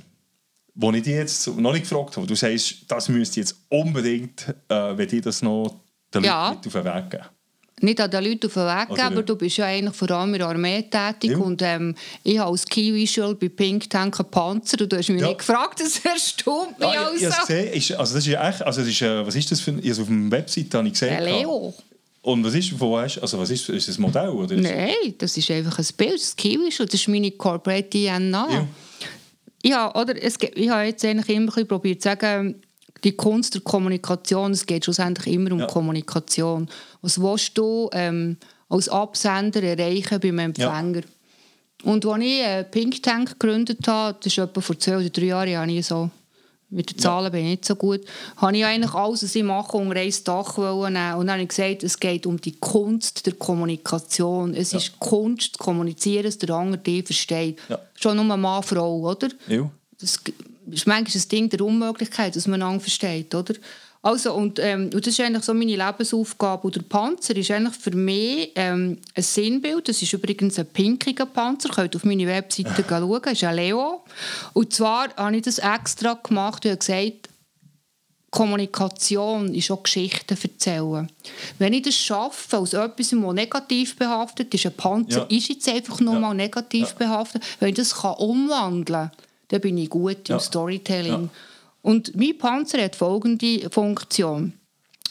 wo 0.74 0.90
ich 0.92 1.02
dich 1.02 1.14
jetzt 1.14 1.46
noch 1.48 1.72
nicht 1.72 1.88
gefragt 1.88 2.16
habe, 2.16 2.26
du 2.26 2.34
sagst, 2.34 2.76
das 2.88 3.08
müsste 3.08 3.40
jetzt 3.40 3.56
unbedingt, 3.68 4.48
äh, 4.68 4.96
wenn 4.96 5.08
ich 5.14 5.20
das 5.22 5.42
noch 5.42 5.80
den 6.14 6.24
Ja. 6.24 6.50
Leuten 6.50 6.66
auf 6.68 6.72
den 6.72 6.84
Weg 6.84 7.10
geben. 7.10 7.24
nicht 7.82 7.98
an 8.00 8.10
den 8.10 8.24
Leuten 8.24 8.46
auf 8.46 8.52
den 8.54 8.66
Weg 8.66 8.88
geben, 8.88 9.00
aber 9.00 9.22
du 9.22 9.36
bist 9.36 9.56
ja 9.56 9.64
eigentlich 9.66 9.96
vor 9.96 10.10
allem 10.10 10.34
in 10.34 10.38
der 10.40 10.48
Armee 10.48 10.82
tätig 10.82 11.30
Ja. 11.30 11.38
und 11.38 11.62
ähm, 11.62 11.94
ich 12.22 12.38
habe 12.38 12.50
als 12.50 12.66
Key 12.66 12.92
Visual 12.92 13.34
bei 13.34 13.48
Pink 13.48 13.88
Tank 13.88 14.20
einen 14.20 14.30
Panzer 14.30 14.80
und 14.82 14.92
du 14.92 14.98
hast 14.98 15.08
mich 15.08 15.20
Ja. 15.20 15.28
nicht 15.28 15.38
gefragt, 15.38 15.80
das 15.80 15.98
erstaunt 16.04 16.78
mich 16.78 16.86
Ah, 16.88 17.10
ich, 17.14 17.20
ich 17.22 17.26
also. 17.26 17.36
habe 17.38 17.46
gesehen, 17.46 17.72
ist, 17.72 17.92
also 17.92 18.14
das 18.14 18.26
ist 18.26 18.32
ja 18.32 18.48
echt, 18.50 18.62
also 18.62 18.80
das 18.82 18.90
ist, 18.90 19.00
äh, 19.02 19.26
was 19.26 19.34
ist 19.34 19.50
das 19.50 19.60
für 19.60 19.70
ein, 19.70 19.82
also 19.82 20.02
auf 20.02 20.08
dem 20.08 20.30
Website 20.30 20.74
habe 20.74 20.86
ich 20.88 20.92
gesehen. 20.92 21.08
Der 21.08 21.20
Leo. 21.22 21.72
Und 22.22 22.44
was 22.44 22.54
ist, 22.54 22.78
wo 22.78 22.98
hast, 22.98 23.18
also 23.18 23.38
was 23.38 23.48
ist, 23.48 23.66
ist 23.70 23.88
das 23.88 23.96
Modell 23.96 24.28
oder? 24.28 24.54
Nein, 24.56 25.14
das 25.16 25.34
ist 25.38 25.50
einfach 25.50 25.78
ein 25.78 25.86
Bild, 25.96 26.20
das 26.20 26.36
Visual, 26.36 26.86
das 26.86 27.00
ist 27.00 27.08
meine 27.08 27.30
Corporate 27.30 27.88
DNA. 27.88 28.46
Ja. 28.50 28.66
Ja, 29.64 29.94
oder 29.94 30.20
es, 30.22 30.36
ich 30.54 30.70
habe 30.70 30.84
jetzt 30.84 31.04
eigentlich 31.04 31.36
immer 31.36 31.64
probiert 31.64 32.02
zu 32.02 32.08
sagen, 32.08 32.62
die 33.04 33.12
Kunst 33.12 33.54
der 33.54 33.62
Kommunikation, 33.62 34.52
es 34.52 34.66
geht 34.66 34.84
schlussendlich 34.84 35.34
immer 35.34 35.52
um 35.52 35.60
Ja. 35.60 35.66
Kommunikation. 35.66 36.68
Was 37.02 37.20
willst 37.20 37.56
du 37.56 37.88
ähm, 37.92 38.36
als 38.68 38.88
Absender 38.88 39.62
erreichen 39.62 40.20
beim 40.20 40.38
Empfänger? 40.38 41.02
Und 41.82 42.04
als 42.04 42.22
ich 42.22 42.40
äh, 42.40 42.64
Pink 42.64 43.02
Tank 43.02 43.38
gegründet 43.38 43.86
habe, 43.88 44.18
das 44.18 44.32
ist 44.32 44.38
etwa 44.38 44.60
vor 44.60 44.78
zwei 44.78 44.98
oder 44.98 45.08
drei 45.08 45.26
Jahren, 45.26 45.56
habe 45.56 45.72
ich 45.72 45.86
so, 45.86 46.10
mit 46.70 46.90
den 46.90 46.98
Zahlen 46.98 47.32
bin 47.32 47.42
ich 47.42 47.50
nicht 47.50 47.64
so 47.64 47.74
gut, 47.74 48.00
habe 48.36 48.56
ich 48.56 48.64
eigentlich 48.64 48.94
alles, 48.94 49.24
was 49.24 49.34
ich 49.34 49.42
mache, 49.42 49.76
unter 49.76 49.96
ein 49.96 50.14
Dach 50.24 50.56
nehmen. 50.56 50.84
Und 50.86 50.94
dann 50.94 51.30
habe 51.30 51.42
ich 51.42 51.48
gesagt, 51.48 51.82
es 51.82 51.98
geht 51.98 52.26
um 52.26 52.40
die 52.40 52.56
Kunst 52.56 53.26
der 53.26 53.34
Kommunikation. 53.34 54.54
Es 54.54 54.72
ist 54.72 54.98
Kunst 54.98 55.54
zu 55.54 55.58
kommunizieren, 55.58 56.24
dass 56.24 56.38
der 56.38 56.50
andere 56.50 56.80
dich 56.80 57.04
versteht. 57.04 57.58
Ja. 57.68 57.78
Schon 57.94 58.16
nur 58.16 58.36
Mann, 58.36 58.62
Frau, 58.62 59.00
oder? 59.00 59.28
Ja. 59.48 59.70
Das 60.00 60.18
ist 60.70 60.86
manchmal 60.86 61.22
ein 61.22 61.28
Ding 61.28 61.48
der 61.48 61.60
Unmöglichkeit, 61.60 62.36
dass 62.36 62.46
man 62.46 62.62
einander 62.62 62.80
versteht, 62.80 63.34
oder? 63.34 63.54
Also, 64.02 64.32
und, 64.32 64.58
ähm, 64.58 64.84
und 64.94 65.06
das 65.06 65.08
ist 65.08 65.20
eigentlich 65.20 65.44
so 65.44 65.52
meine 65.52 65.76
Lebensaufgabe. 65.76 66.66
Und 66.66 66.76
der 66.76 66.82
Panzer 66.82 67.36
ist 67.36 67.50
eigentlich 67.50 67.74
für 67.76 67.94
mich 67.94 68.50
ähm, 68.54 68.96
ein 69.14 69.22
Sinnbild. 69.22 69.88
Das 69.88 70.00
ist 70.00 70.12
übrigens 70.14 70.58
ein 70.58 70.66
pinkiger 70.66 71.26
Panzer. 71.26 71.68
Ihr 71.68 71.74
könnt 71.74 71.96
auf 71.96 72.04
meine 72.04 72.26
Webseite 72.26 72.82
schauen. 72.88 73.20
Das 73.22 73.32
ist 73.34 73.44
ein 73.44 73.56
Leo. 73.56 74.02
Und 74.54 74.72
zwar 74.72 75.14
habe 75.16 75.36
ich 75.36 75.42
das 75.42 75.58
extra 75.58 76.14
gemacht 76.14 76.64
und 76.64 76.70
habe 76.70 76.78
gesagt, 76.78 77.28
Kommunikation 78.30 79.52
ist 79.54 79.70
auch 79.70 79.82
Geschichten 79.82 80.38
erzählen. 80.40 81.10
Wenn 81.58 81.72
ich 81.72 81.82
das 81.82 81.96
schaffe, 81.96 82.58
aus 82.58 82.72
etwas, 82.72 83.10
das 83.10 83.12
negativ 83.12 83.96
behaftet 83.96 84.54
ist, 84.54 84.66
ein 84.66 84.72
Panzer 84.72 85.26
Ja. 85.28 85.36
ist 85.36 85.48
jetzt 85.48 85.68
einfach 85.68 86.00
nur 86.00 86.14
Ja. 86.14 86.20
mal 86.20 86.34
negativ 86.34 86.94
behaftet, 86.94 87.42
wenn 87.58 87.70
ich 87.70 87.74
das 87.74 87.94
kann 87.94 88.14
umwandeln 88.14 88.84
kann, 88.86 89.10
dann 89.48 89.60
bin 89.60 89.76
ich 89.78 89.90
gut 89.90 90.28
im 90.28 90.36
Ja. 90.36 90.40
Storytelling. 90.40 91.28
Und 91.82 92.14
mein 92.16 92.36
Panzer 92.36 92.82
hat 92.82 92.96
folgende 92.96 93.70
Funktion. 93.70 94.54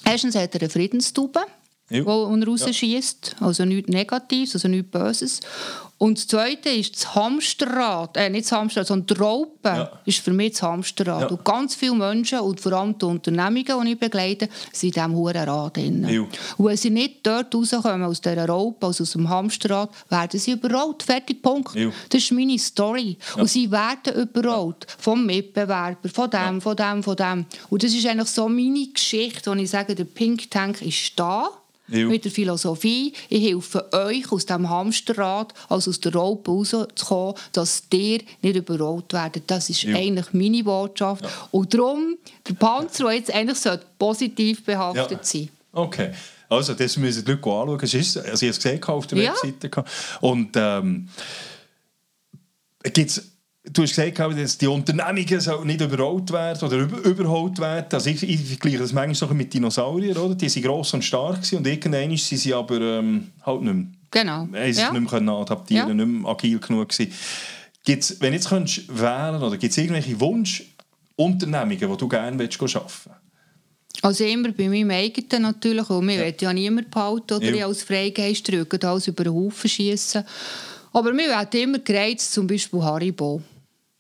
Erstens 0.05 0.35
hat 0.35 0.55
er 0.55 0.61
eine 0.61 0.69
Friedenstube, 0.69 1.41
Ja. 1.89 1.99
er 1.99 2.47
rausschießt, 2.47 3.35
also 3.39 3.65
nichts 3.65 3.89
Negatives, 3.89 4.53
also 4.55 4.67
nichts 4.67 4.91
Böses. 4.91 5.39
Und 5.99 6.17
das 6.17 6.27
Zweite 6.27 6.69
ist 6.69 6.95
das 6.95 7.13
Hamsterrad, 7.13 8.15
äh, 8.15 8.29
nicht 8.29 8.45
das 8.45 8.53
Hamsterrad, 8.53 8.87
sondern 8.87 9.07
die 9.17 9.21
Raupe 9.21 9.67
Ja. 9.67 9.91
ist 10.05 10.19
für 10.19 10.31
mich 10.31 10.53
das 10.53 10.61
Hamsterrad. 10.61 11.23
Ja. 11.23 11.27
Und 11.27 11.43
ganz 11.43 11.75
viele 11.75 11.93
Menschen 11.93 12.39
und 12.39 12.61
vor 12.61 12.71
allem 12.71 12.97
die 12.97 13.03
Unternehmungen, 13.03 13.85
die 13.85 13.91
ich 13.91 13.99
begleite, 13.99 14.47
sind 14.71 14.95
in 14.95 15.03
diesem 15.03 15.15
hohen 15.15 15.35
Rad 15.35 15.75
drin. 15.75 16.07
Ja. 16.07 16.21
Und 16.21 16.65
wenn 16.65 16.77
sie 16.77 16.89
nicht 16.89 17.27
dort 17.27 17.53
rauskommen, 17.53 18.03
aus 18.03 18.21
dieser 18.21 18.45
Raupe, 18.47 18.87
also 18.87 19.03
aus 19.03 19.11
dem 19.11 19.27
Hamsterrad, 19.27 19.89
werden 20.07 20.39
sie 20.39 20.51
überrollt. 20.53 21.03
Fertig, 21.03 21.41
Punkt. 21.41 21.75
Ja. 21.75 21.91
Das 22.09 22.23
ist 22.23 22.31
meine 22.31 22.57
Story. 22.57 23.17
Und 23.35 23.49
sie 23.49 23.69
werden 23.69 24.21
überrollt. 24.21 24.87
Vom 24.99 25.25
Mitbewerber, 25.25 26.07
von 26.07 26.29
dem, 26.29 26.61
von 26.61 26.77
dem, 26.77 27.03
von 27.03 27.15
dem. 27.17 27.45
Und 27.69 27.83
das 27.83 27.93
ist 27.93 28.05
eigentlich 28.05 28.29
so 28.29 28.47
meine 28.47 28.87
Geschichte, 28.87 29.51
wo 29.51 29.55
ich 29.55 29.69
sage, 29.69 29.95
der 29.95 30.05
Pink 30.05 30.49
Tank 30.49 30.81
ist 30.81 31.11
da. 31.17 31.49
Ja. 31.91 32.05
Mit 32.07 32.23
der 32.25 32.31
Philosophie, 32.31 33.13
ich 33.29 33.43
helfe 33.49 33.91
euch 33.93 34.31
aus 34.31 34.45
dem 34.45 34.69
Hamsterrad, 34.69 35.53
also 35.69 35.89
aus 35.89 35.99
der 35.99 36.13
Raupe 36.13 36.51
rauszukommen, 36.51 37.35
dass 37.51 37.83
ihr 37.93 38.19
nicht 38.41 38.55
überrollt 38.55 39.11
werdet. 39.13 39.43
Das 39.47 39.69
ist 39.69 39.83
Ja. 39.83 39.95
eigentlich 39.95 40.31
meine 40.33 40.63
Botschaft. 40.63 41.25
Und 41.51 41.73
darum, 41.73 42.17
der 42.47 42.53
Panzer, 42.53 43.05
der 43.05 43.13
jetzt 43.13 43.33
eigentlich 43.33 43.57
sollte 43.57 43.85
positiv 43.97 44.63
behaftet 44.65 45.11
Ja. 45.11 45.23
sein 45.23 45.49
Okay. 45.71 46.11
Also, 46.49 46.73
das 46.73 46.97
müssen 46.97 47.23
die 47.23 47.31
Leute 47.31 47.43
anschauen. 47.47 47.79
Es 47.83 47.93
ist, 47.93 48.17
also 48.17 48.27
ich 48.27 48.41
habe 48.41 48.49
es 48.49 48.57
gesehen 48.57 48.83
auf 48.85 49.05
der 49.07 49.17
Ja. 49.19 49.31
Webseite. 49.33 49.83
Und 50.21 50.49
ähm, 50.55 51.07
gibt's, 52.93 53.21
du 53.63 53.83
hast 53.83 53.95
gesagt, 53.95 54.19
dass 54.19 54.57
die 54.57 54.67
Unternehmungen 54.67 55.67
nicht 55.67 55.81
überholt 55.81 56.31
werden 56.31 56.63
oder 56.67 56.77
über, 56.77 56.97
überholt 57.09 57.59
werden. 57.59 57.87
Also 57.91 58.09
ich, 58.09 58.23
ich 58.23 58.39
vergleiche 58.41 58.79
das 58.79 58.93
manchmal 58.93 59.33
mit 59.33 59.53
Dinosauriern. 59.53 60.17
Oder? 60.17 60.35
Die 60.35 60.49
waren 60.53 60.63
gross 60.63 60.93
und 60.93 61.03
stark 61.03 61.39
und 61.51 61.67
irgendwann 61.67 62.15
sind 62.17 62.37
sie 62.39 62.53
aber 62.53 62.79
ähm, 62.79 63.27
halt 63.45 63.61
nicht 63.61 63.73
mehr. 63.73 63.85
Genau. 64.11 64.47
Ja. 64.53 64.91
nicht 64.91 65.11
mehr 65.11 65.33
adaptieren, 65.33 65.87
Ja. 65.87 65.93
nicht 65.93 66.07
mehr 66.07 66.31
agil 66.31 66.59
genug 66.59 66.89
gewesen. 66.89 67.13
Gibt's, 67.85 68.19
wenn 68.19 68.31
du 68.31 68.35
jetzt 68.37 68.49
könntest 68.49 68.87
wählen 68.89 69.41
oder 69.41 69.57
gibt 69.57 69.71
es 69.71 69.77
irgendwelche 69.77 70.19
Wunschunternehmungen, 70.19 71.79
die 71.79 71.97
du 71.97 72.07
gerne 72.07 72.31
arbeiten 72.43 72.59
willst, 72.59 73.09
Also 74.01 74.23
immer 74.23 74.51
bei 74.51 74.69
meinem 74.69 74.91
eigenen 74.91 75.41
natürlich, 75.41 75.89
weil 75.89 76.01
mir 76.01 76.19
will 76.19 76.35
ja 76.39 76.53
niemand 76.53 76.89
behalten 76.91 77.33
oder 77.33 77.45
Ja. 77.45 77.55
ich 77.55 77.65
als 77.65 77.83
Freigeist 77.83 78.47
drücken, 78.47 78.83
alles 78.83 79.07
über 79.07 79.23
den 79.25 79.33
Haufen 79.33 79.69
schießen. 79.69 80.23
Aber 80.91 81.13
mir 81.13 81.29
wird 81.29 81.55
immer 81.55 81.79
gereizt, 81.79 82.33
zum 82.33 82.47
Beispiel 82.47 82.81
Haribo. 82.81 83.41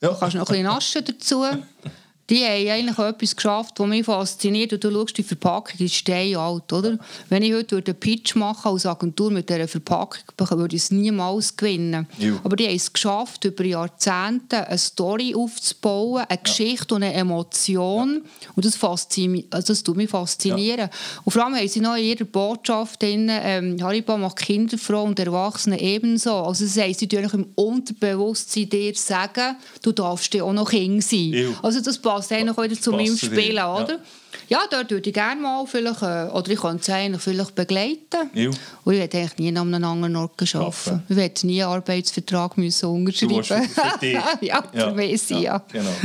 Ja. 0.01 0.09
Du 0.09 0.19
kannst 0.19 0.35
noch 0.35 0.41
ein 0.43 0.47
bisschen 0.47 0.63
naschen 0.63 1.05
dazu. 1.05 1.45
Die 2.29 2.45
haben 2.45 2.69
eigentlich 2.69 2.99
etwas 2.99 3.35
geschafft, 3.35 3.79
das 3.79 3.87
mich 3.87 4.05
fasziniert. 4.05 4.71
Und 4.73 4.83
du 4.83 4.91
schaust, 4.91 5.17
die 5.17 5.23
Verpackung 5.23 5.79
ist 5.79 5.95
steinalt, 5.95 6.71
oder? 6.71 6.99
Wenn 7.27 7.41
ich 7.41 7.53
heute 7.53 7.77
einen 7.77 7.95
Pitch 7.95 8.35
machen 8.35 8.71
als 8.71 8.85
Agentur 8.85 9.31
mit 9.31 9.49
dieser 9.49 9.67
Verpackung, 9.67 10.21
würde 10.37 10.75
ich 10.75 10.83
es 10.83 10.91
niemals 10.91 11.57
gewinnen. 11.57 12.07
Ja. 12.19 12.39
Aber 12.43 12.55
die 12.55 12.67
haben 12.67 12.75
es 12.75 12.93
geschafft, 12.93 13.45
über 13.45 13.63
Jahrzehnte 13.65 14.67
eine 14.67 14.77
Story 14.77 15.33
aufzubauen, 15.35 16.25
eine 16.29 16.37
Geschichte 16.37 16.95
und 16.95 17.03
eine 17.03 17.15
Emotion. 17.15 18.21
Und 18.55 18.65
das, 18.65 18.75
faszini 18.75 19.45
also 19.49 19.73
das 19.73 19.83
tut 19.83 19.97
mich 19.97 20.09
faszinieren. 20.09 20.89
Und 21.23 21.31
vor 21.31 21.43
allem 21.43 21.55
haben 21.55 21.67
sie 21.67 21.79
noch 21.79 21.95
in 21.95 22.05
ihrer 22.05 22.25
Botschaft 22.25 23.01
drin, 23.01 23.29
ähm, 23.31 23.77
Haribo 23.81 24.17
macht 24.17 24.37
Kinder 24.37 24.77
froh 24.77 25.03
und 25.03 25.19
Erwachsene 25.19 25.81
ebenso. 25.81 26.33
Also 26.33 26.65
das 26.65 26.77
heisst, 26.77 26.99
sie 26.99 27.07
tun 27.07 27.27
im 27.33 27.47
Unterbewusstsein 27.55 28.69
dir 28.69 28.93
sagen, 28.95 29.55
du 29.81 29.91
darfst 29.91 30.33
dir 30.33 30.45
auch 30.45 30.53
noch 30.53 30.69
Kind 30.69 31.03
sein. 31.03 31.33
Ja. 31.33 31.49
Also 31.63 31.81
das 31.81 31.97
passt 31.97 32.18
passt 32.19 32.31
eigentlich 32.31 32.57
wieder 32.57 32.81
zu 32.81 32.91
meinem 32.91 33.17
Spielen, 33.17 33.55
ja. 33.55 33.75
oder? 33.75 33.99
Ja, 34.47 34.61
dort 34.69 34.89
würde 34.89 35.09
ich 35.09 35.13
gerne 35.13 35.39
mal 35.39 35.65
vielleicht, 35.67 36.01
äh, 36.01 36.27
oder 36.31 36.49
ich 36.49 36.59
könnte 36.59 36.81
es 36.81 36.89
eigentlich 36.89 37.21
vielleicht 37.21 37.55
begleiten. 37.55 38.29
Ja. 38.33 38.49
Und 38.83 38.93
ich 38.93 38.99
werde 38.99 39.17
eigentlich 39.17 39.37
nie 39.37 39.49
an 39.57 39.73
einem 39.73 39.83
anderen 39.83 40.15
Ort 40.15 40.55
arbeiten. 40.55 41.03
Ich 41.07 41.15
werde 41.15 41.47
nie 41.47 41.63
einen 41.63 41.71
Arbeitsvertrag 41.71 42.57
müssen 42.57 42.89
unterschreiben 42.89 43.35
willst 43.35 43.49
für, 43.49 43.99
dich. 43.99 44.13
ja, 44.41 44.63
für 44.73 44.91
mich, 44.93 45.29
ja. 45.29 45.39
ja. 45.39 45.65
Genau. 45.71 45.95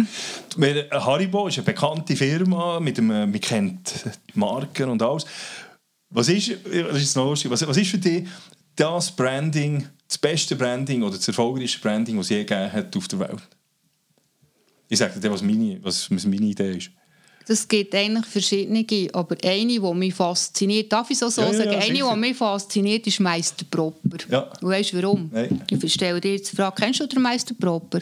Wir- 0.56 0.88
Haribo 0.90 1.48
ist 1.48 1.58
eine 1.58 1.64
bekannte 1.64 2.16
Firma, 2.16 2.80
mit 2.80 2.98
dem, 2.98 3.06
man 3.06 3.40
kennt 3.40 3.92
die 4.04 4.38
Marken 4.38 4.90
und 4.90 5.02
alles. 5.02 5.24
Was 6.10 6.28
ist, 6.28 6.52
das 6.64 7.02
ist 7.02 7.16
noch 7.16 7.30
lustig, 7.30 7.50
was, 7.50 7.66
was 7.66 7.76
ist 7.76 7.90
für 7.90 7.98
dich 7.98 8.24
das 8.76 9.10
Branding, 9.10 9.88
das 10.06 10.18
beste 10.18 10.54
Branding 10.54 11.02
oder 11.02 11.16
das 11.16 11.26
erfolgreichste 11.26 11.80
Branding, 11.80 12.16
das 12.16 12.26
es 12.26 12.30
je 12.30 12.44
gegeben 12.44 12.72
hat 12.72 12.96
auf 12.96 13.08
der 13.08 13.20
Welt? 13.20 13.42
Ich 14.88 14.98
sage 14.98 15.18
dir, 15.18 15.30
was 15.30 15.42
meine, 15.42 15.78
was 15.82 16.08
meine 16.10 16.46
Idee 16.46 16.76
ist. 16.76 16.90
Das 17.46 17.68
gibt 17.68 17.94
eigentlich 17.94 18.24
verschiedene, 18.24 18.86
aber 19.12 19.36
eine, 19.44 19.66
die 19.66 19.94
mich 19.94 20.14
fasziniert, 20.14 20.90
darf 20.90 21.10
ich 21.10 21.18
so, 21.18 21.28
so 21.28 21.42
Ja, 21.42 21.48
ja, 21.48 21.52
ja, 21.52 21.58
sagen, 21.64 21.82
eine, 21.82 22.14
die 22.14 22.20
mich 22.20 22.36
fasziniert, 22.36 23.06
ist 23.06 23.20
Meister 23.20 23.66
Proper. 23.70 24.16
Ja. 24.30 24.50
Und 24.62 24.70
weißt 24.70 24.92
du 24.92 25.02
warum? 25.02 25.28
Nein. 25.30 25.62
Ich 25.68 25.92
stelle 25.92 26.20
dir 26.20 26.32
jetzt 26.32 26.52
die 26.52 26.56
Frage, 26.56 26.74
kennst 26.78 27.00
du 27.00 27.06
den 27.06 27.20
Meister 27.20 27.54
Proper? 27.54 28.00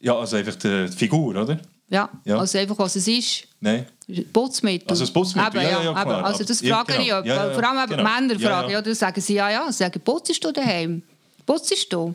Ja, 0.00 0.16
also 0.18 0.36
einfach 0.36 0.56
die, 0.56 0.88
Figur, 0.88 1.34
oder? 1.36 1.58
Ja. 1.88 2.10
Ja. 2.24 2.38
also 2.38 2.58
einfach, 2.58 2.78
was 2.78 2.96
es 2.96 3.06
ist. 3.06 3.44
Nein. 3.60 3.86
Putzmittel. 4.32 4.88
Also 4.88 5.04
das 5.04 5.12
Putzmittel, 5.12 5.60
Eben, 5.60 5.70
ja, 5.70 5.82
ja, 5.82 5.84
ja, 5.84 6.02
eben. 6.02 6.10
Also 6.10 6.44
das 6.44 6.60
Ja, 6.60 6.76
frage 6.76 6.92
genau. 6.94 7.22
ich, 7.22 7.32
vor 7.54 7.64
allem 7.64 7.78
eben 7.84 7.96
Genau. 7.98 8.02
Männer 8.02 8.34
Ja, 8.34 8.48
fragen, 8.48 8.68
ja. 8.70 8.74
ja, 8.74 8.82
dann 8.82 8.94
sagen 8.94 9.20
sie, 9.20 9.34
ja, 9.34 9.50
ja, 9.50 9.72
sagen, 9.72 10.00
putzest 10.04 10.42
du 10.44 10.52
daheim? 10.52 11.02
Putzest 11.46 11.92
du? 11.92 12.14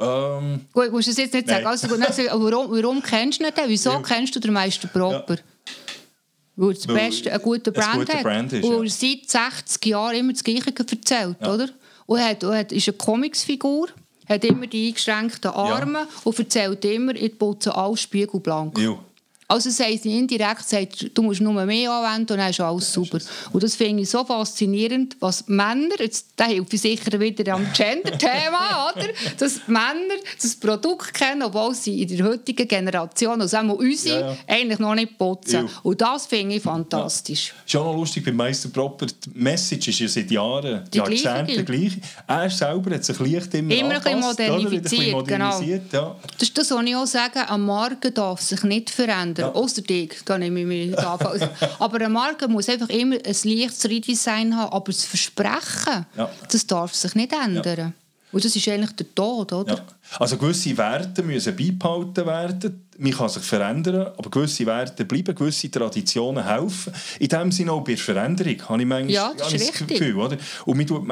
Ähm, 0.00 0.60
Gut, 0.72 0.90
musst 0.90 1.06
du 1.06 1.12
es 1.12 1.16
jetzt 1.18 1.34
nicht 1.34 1.46
Nein. 1.46 1.56
sagen. 1.62 1.66
Also, 1.66 1.88
gut, 1.88 1.98
ich, 2.00 2.26
warum, 2.30 2.70
warum 2.70 3.02
kennst 3.02 3.40
du 3.40 3.44
ihn 3.44 3.52
denn? 3.56 3.68
Wieso 3.68 3.90
Ja. 3.90 4.02
kennst 4.02 4.34
du 4.34 4.40
den 4.40 4.52
Meister 4.52 4.88
Proper? 4.88 5.36
Weil 6.56 6.70
es 6.70 6.86
beste 6.86 7.32
ein 7.32 7.42
guter 7.42 7.70
Brand 7.72 7.98
guter 7.98 8.14
hat. 8.14 8.22
Brand 8.22 8.52
ist, 8.52 8.64
und 8.64 8.84
ja. 8.86 8.90
seit 8.90 9.28
60 9.56 9.86
Jahren 9.86 10.14
immer 10.16 10.32
das 10.32 10.44
Gleiche 10.44 10.72
erzählt, 10.76 11.40
oder? 11.40 11.68
Und 12.06 12.18
er, 12.18 12.28
hat, 12.28 12.42
er 12.42 12.58
hat, 12.58 12.72
ist 12.72 12.88
eine 12.88 12.96
Comicsfigur, 12.96 13.88
hat 14.28 14.44
immer 14.44 14.66
die 14.66 14.88
eingeschränkten 14.88 15.50
Arme 15.50 16.06
und 16.22 16.38
erzählt 16.38 16.84
immer, 16.84 17.14
ich 17.14 17.36
putze 17.38 17.74
alles 17.74 18.02
spiegelblank. 18.02 18.78
ja. 18.78 18.96
Also 19.46 19.68
sagt 19.68 20.02
sie 20.02 20.18
indirekt, 20.18 20.66
sagt, 20.66 21.10
du 21.16 21.22
musst 21.22 21.40
nur 21.40 21.52
mehr 21.52 21.90
anwenden 21.90 22.32
und 22.32 22.38
dann 22.38 22.50
ist 22.50 22.60
alles 22.60 22.90
super. 22.92 23.18
Und 23.52 23.62
das 23.62 23.76
finde 23.76 24.02
ich 24.02 24.10
so 24.10 24.24
faszinierend, 24.24 25.16
was 25.20 25.46
Männer, 25.48 25.96
jetzt, 25.98 26.28
da 26.36 26.46
hilft 26.46 26.72
ich 26.72 26.80
sicher 26.80 27.20
wieder 27.20 27.54
am 27.54 27.66
Gender-Thema, 27.72 28.92
oder? 28.96 29.08
Dass 29.38 29.60
Männer 29.66 30.14
das 30.40 30.56
Produkt 30.56 31.12
kennen, 31.12 31.42
obwohl 31.42 31.74
sie 31.74 32.02
in 32.02 32.16
der 32.16 32.26
heutigen 32.26 32.66
Generation, 32.66 33.40
also 33.42 33.58
auch 33.58 33.78
unsere, 33.78 34.20
Ja, 34.20 34.30
ja. 34.30 34.36
eigentlich 34.46 34.78
noch 34.78 34.94
nicht 34.94 35.18
putzen. 35.18 35.66
Ja. 35.66 35.80
Und 35.82 36.00
das 36.00 36.26
finde 36.26 36.56
ich 36.56 36.62
fantastisch. 36.62 37.52
Ist 37.66 37.76
auch 37.76 37.84
noch 37.84 37.96
lustig, 37.96 38.24
bei 38.24 38.32
Meister 38.32 38.70
Proper, 38.70 39.06
die 39.06 39.30
Message 39.34 39.88
ist 39.88 39.98
ja 40.00 40.08
seit 40.08 40.30
Jahren, 40.30 40.84
Die 40.90 40.98
Jahrzehnten 40.98 41.64
gleich. 41.64 41.92
Er 42.26 42.48
selber 42.48 42.94
hat 42.94 43.04
sich 43.04 43.18
leicht 43.18 43.52
immer 43.54 43.74
Immer 43.74 43.90
ein 43.96 44.02
bisschen 44.02 44.22
angepasst, 44.24 44.40
oder? 44.40 44.58
Wieder 44.58 44.70
ein 44.70 44.82
bisschen 44.82 45.04
genau. 45.04 45.16
modernisiert, 45.18 45.92
ja. 45.92 46.16
Das 46.38 46.48
ist 46.48 46.56
das, 46.56 46.70
was 46.70 46.84
ich 46.84 46.96
auch 46.96 47.06
sage, 47.06 47.48
eine 47.48 47.58
Marke 47.58 48.10
darf 48.10 48.40
sich 48.40 48.62
nicht 48.62 48.90
verändern. 48.90 49.33
Ja. 49.42 49.52
Außer 49.52 49.82
dich, 49.82 50.14
da 50.24 50.38
nehme 50.38 50.60
ich 50.60 50.66
mich 50.66 50.86
nicht 50.88 50.98
an. 50.98 51.18
Aber 51.78 51.96
eine 51.96 52.08
Marke 52.08 52.48
muss 52.48 52.68
einfach 52.68 52.88
immer 52.88 53.16
ein 53.16 53.36
leichtes 53.44 53.84
Redesign 53.88 54.56
haben, 54.56 54.72
aber 54.72 54.92
das 54.92 55.04
Versprechen, 55.04 56.06
Ja. 56.16 56.30
das 56.50 56.66
darf 56.66 56.94
sich 56.94 57.14
nicht 57.14 57.32
ändern. 57.32 57.94
Und 58.32 58.44
das 58.44 58.56
ist 58.56 58.66
eigentlich 58.68 58.96
der 58.96 59.14
Tod, 59.14 59.52
oder? 59.52 59.74
Ja. 59.76 59.84
Also 60.18 60.36
gewisse 60.36 60.76
Werte 60.76 61.22
müssen 61.22 61.54
beibehalten 61.56 62.26
werden. 62.26 62.80
Man 62.98 63.12
kann 63.12 63.28
sich 63.28 63.42
verändern, 63.44 64.08
aber 64.16 64.28
gewisse 64.28 64.66
Werte 64.66 65.04
bleiben, 65.04 65.34
gewisse 65.36 65.70
Traditionen 65.70 66.44
helfen. 66.44 66.92
In 67.20 67.28
dem 67.28 67.52
Sinne 67.52 67.70
auch 67.72 67.82
bei 67.84 67.92
der 67.94 67.98
Veränderung 68.02 68.60
habe 68.68 68.82
ich 68.82 68.88
manchmal 68.88 69.10
Ja, 69.10 69.32
das 69.38 69.52
das. 69.52 69.72
Gefühl. 69.72 70.16
Oder? 70.16 70.36
Und 70.64 70.76
man 70.76 70.86
tut, 70.86 71.06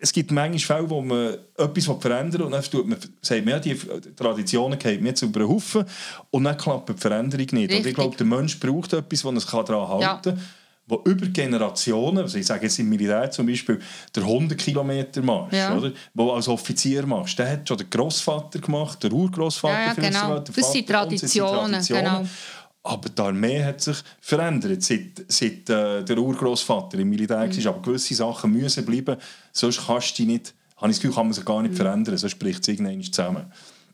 es 0.00 0.12
gibt 0.12 0.30
manchmal 0.30 0.78
Fälle, 0.78 0.90
wo 0.90 1.00
man 1.00 1.34
etwas 1.56 1.84
verändern 1.84 2.32
will 2.40 2.42
und 2.42 2.52
dann 2.52 2.62
tut 2.62 2.86
man, 2.86 2.98
sagt 3.20 3.44
man, 3.44 3.54
ja, 3.54 3.58
die 3.60 3.76
Traditionen 4.16 4.78
gehen 4.78 5.02
mir 5.02 5.10
jetzt 5.10 5.22
über 5.22 5.40
den 5.40 5.48
Haufen 5.48 5.84
und 6.30 6.44
dann 6.44 6.56
klappt 6.56 6.88
die 6.88 6.94
Veränderung 6.94 7.46
nicht. 7.52 7.72
Und 7.74 7.86
ich 7.86 7.94
glaube, 7.94 8.16
der 8.16 8.26
Mensch 8.26 8.58
braucht 8.60 8.92
etwas, 8.92 9.22
das 9.22 9.52
er 9.52 9.64
daran 9.64 10.00
Ja. 10.00 10.08
halten 10.14 10.34
kann. 10.36 10.42
wo 10.90 11.02
über 11.04 11.26
Generationen, 11.26 12.16
also 12.20 12.38
ich 12.38 12.46
sage 12.46 12.62
jetzt 12.64 12.78
im 12.78 12.88
Militär 12.88 13.30
zum 13.30 13.46
Beispiel, 13.46 13.78
der 14.14 14.22
100 14.22 14.56
Kilometer 14.56 15.20
Marsch, 15.20 15.52
Ja. 15.52 15.76
oder? 15.76 15.92
Wo 16.14 16.32
als 16.32 16.48
Offizier 16.48 17.04
machst, 17.04 17.38
der 17.38 17.50
hat 17.52 17.68
schon 17.68 17.76
der 17.76 17.86
Großvater 17.88 18.58
gemacht, 18.58 19.02
der 19.02 19.12
Urgroßvater 19.12 19.74
Ja, 19.78 19.86
ja, 19.88 19.92
genau. 19.92 20.38
der 20.38 20.54
Das 20.54 20.72
sind 20.72 20.86
Vater 20.86 21.02
und 21.02 21.08
Traditionen, 21.10 21.84
genau. 21.86 22.26
Aber 22.82 23.08
die 23.08 23.20
Armee 23.20 23.62
hat 23.64 23.80
sich 23.80 23.98
verändert, 24.20 24.82
seit, 24.82 25.24
seit 25.28 25.68
äh, 25.68 26.04
der 26.04 26.18
Urgroßvater 26.18 26.98
im 26.98 27.08
Militär 27.10 27.46
Mhm. 27.46 27.64
war. 27.64 27.74
Aber 27.74 27.82
gewisse 27.82 28.14
Sachen 28.14 28.52
müssen 28.52 28.84
bleiben, 28.86 29.16
sonst 29.52 29.86
kannst 29.86 30.18
du 30.18 30.22
nicht, 30.24 30.54
habe 30.76 30.90
ich 30.90 30.96
das 30.96 31.02
Gefühl, 31.02 31.14
kann 31.14 31.26
man 31.26 31.32
sich 31.34 31.44
gar 31.44 31.60
nicht 31.62 31.72
Mhm. 31.72 31.76
verändern, 31.76 32.16
sonst 32.16 32.38
bricht 32.38 32.62
es 32.62 32.68
irgendwann 32.68 33.02
zusammen. 33.02 33.46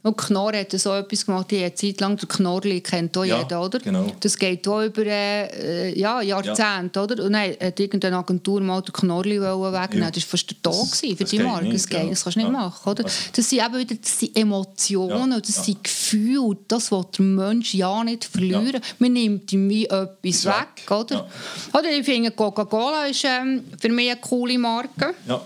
Und 0.04 0.18
Knorr 0.18 0.52
hat 0.54 0.70
so 0.72 0.92
etwas 0.92 1.24
gemacht, 1.24 1.50
die 1.50 1.64
hat 1.64 1.78
Zeit 1.78 1.98
lang 2.00 2.16
der 2.18 2.28
Knorrli 2.28 2.82
kennt 2.82 3.16
auch 3.16 3.24
Ja, 3.24 3.38
jeder, 3.40 3.62
oder? 3.62 3.78
genau. 3.78 4.06
Das 4.20 4.38
geht 4.38 4.68
auch 4.68 4.82
über 4.82 5.02
äh, 5.06 5.98
ja, 5.98 6.20
Jahrzehnte, 6.20 7.00
oder? 7.00 7.24
Und 7.24 7.32
dann 7.32 7.50
hat 7.58 7.80
irgendeine 7.80 8.18
Agentur 8.18 8.60
mal 8.60 8.82
den 8.82 8.92
Knorrli 8.92 9.40
wegnehmen. 9.40 10.02
Ja. 10.04 10.10
Das 10.10 10.22
war 10.24 10.28
fast 10.28 10.50
der 10.50 10.72
gewesen 10.72 11.16
für 11.16 11.24
das 11.24 11.30
die 11.30 11.38
Marke. 11.38 11.70
Das, 11.72 11.88
geht, 11.88 12.02
ja. 12.02 12.10
das 12.10 12.22
kannst 12.22 12.36
du 12.36 12.40
nicht 12.40 12.46
Ja. 12.48 12.52
machen, 12.52 12.90
oder? 12.90 13.04
Also- 13.04 13.16
Das 13.34 13.48
sind 13.48 13.64
eben 13.64 13.78
wieder 13.78 13.94
das 13.94 14.18
sind 14.20 14.36
Emotionen, 14.36 15.30
Ja, 15.32 15.40
das 15.40 15.56
ja. 15.56 15.62
sind 15.62 15.84
Gefühle, 15.84 16.56
das 16.68 16.92
will 16.92 17.04
der 17.18 17.24
Mensch 17.24 17.72
ja 17.74 18.04
nicht 18.04 18.26
verlieren. 18.26 18.82
Man 18.98 19.12
nimmt 19.14 19.50
ihm 19.54 19.70
wie 19.70 19.86
etwas 19.86 20.44
weg, 20.44 20.54
weg, 20.76 20.90
oder? 20.90 21.26
Oder 21.72 21.90
ich 21.90 22.04
finde, 22.04 22.30
Coca-Cola 22.30 23.06
ist 23.06 23.24
ähm, 23.24 23.64
für 23.80 23.88
mich 23.88 24.10
eine 24.10 24.20
coole 24.20 24.58
Marke. 24.58 25.14
Ja. 25.26 25.40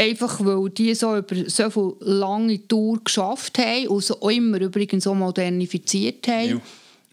Einfach 0.00 0.40
weil 0.42 0.70
die 0.70 0.94
so 0.94 1.16
über 1.16 1.36
so 1.48 1.68
viel 1.70 1.92
lange 2.00 2.66
Tour 2.66 3.00
geschafft 3.04 3.58
haben 3.58 3.88
und 3.88 4.02
so 4.02 4.14
immer 4.30 4.58
übrigens 4.60 5.04
so 5.04 5.14
modernifiziert 5.14 6.26
haben. 6.26 6.48
Ja. 6.48 6.56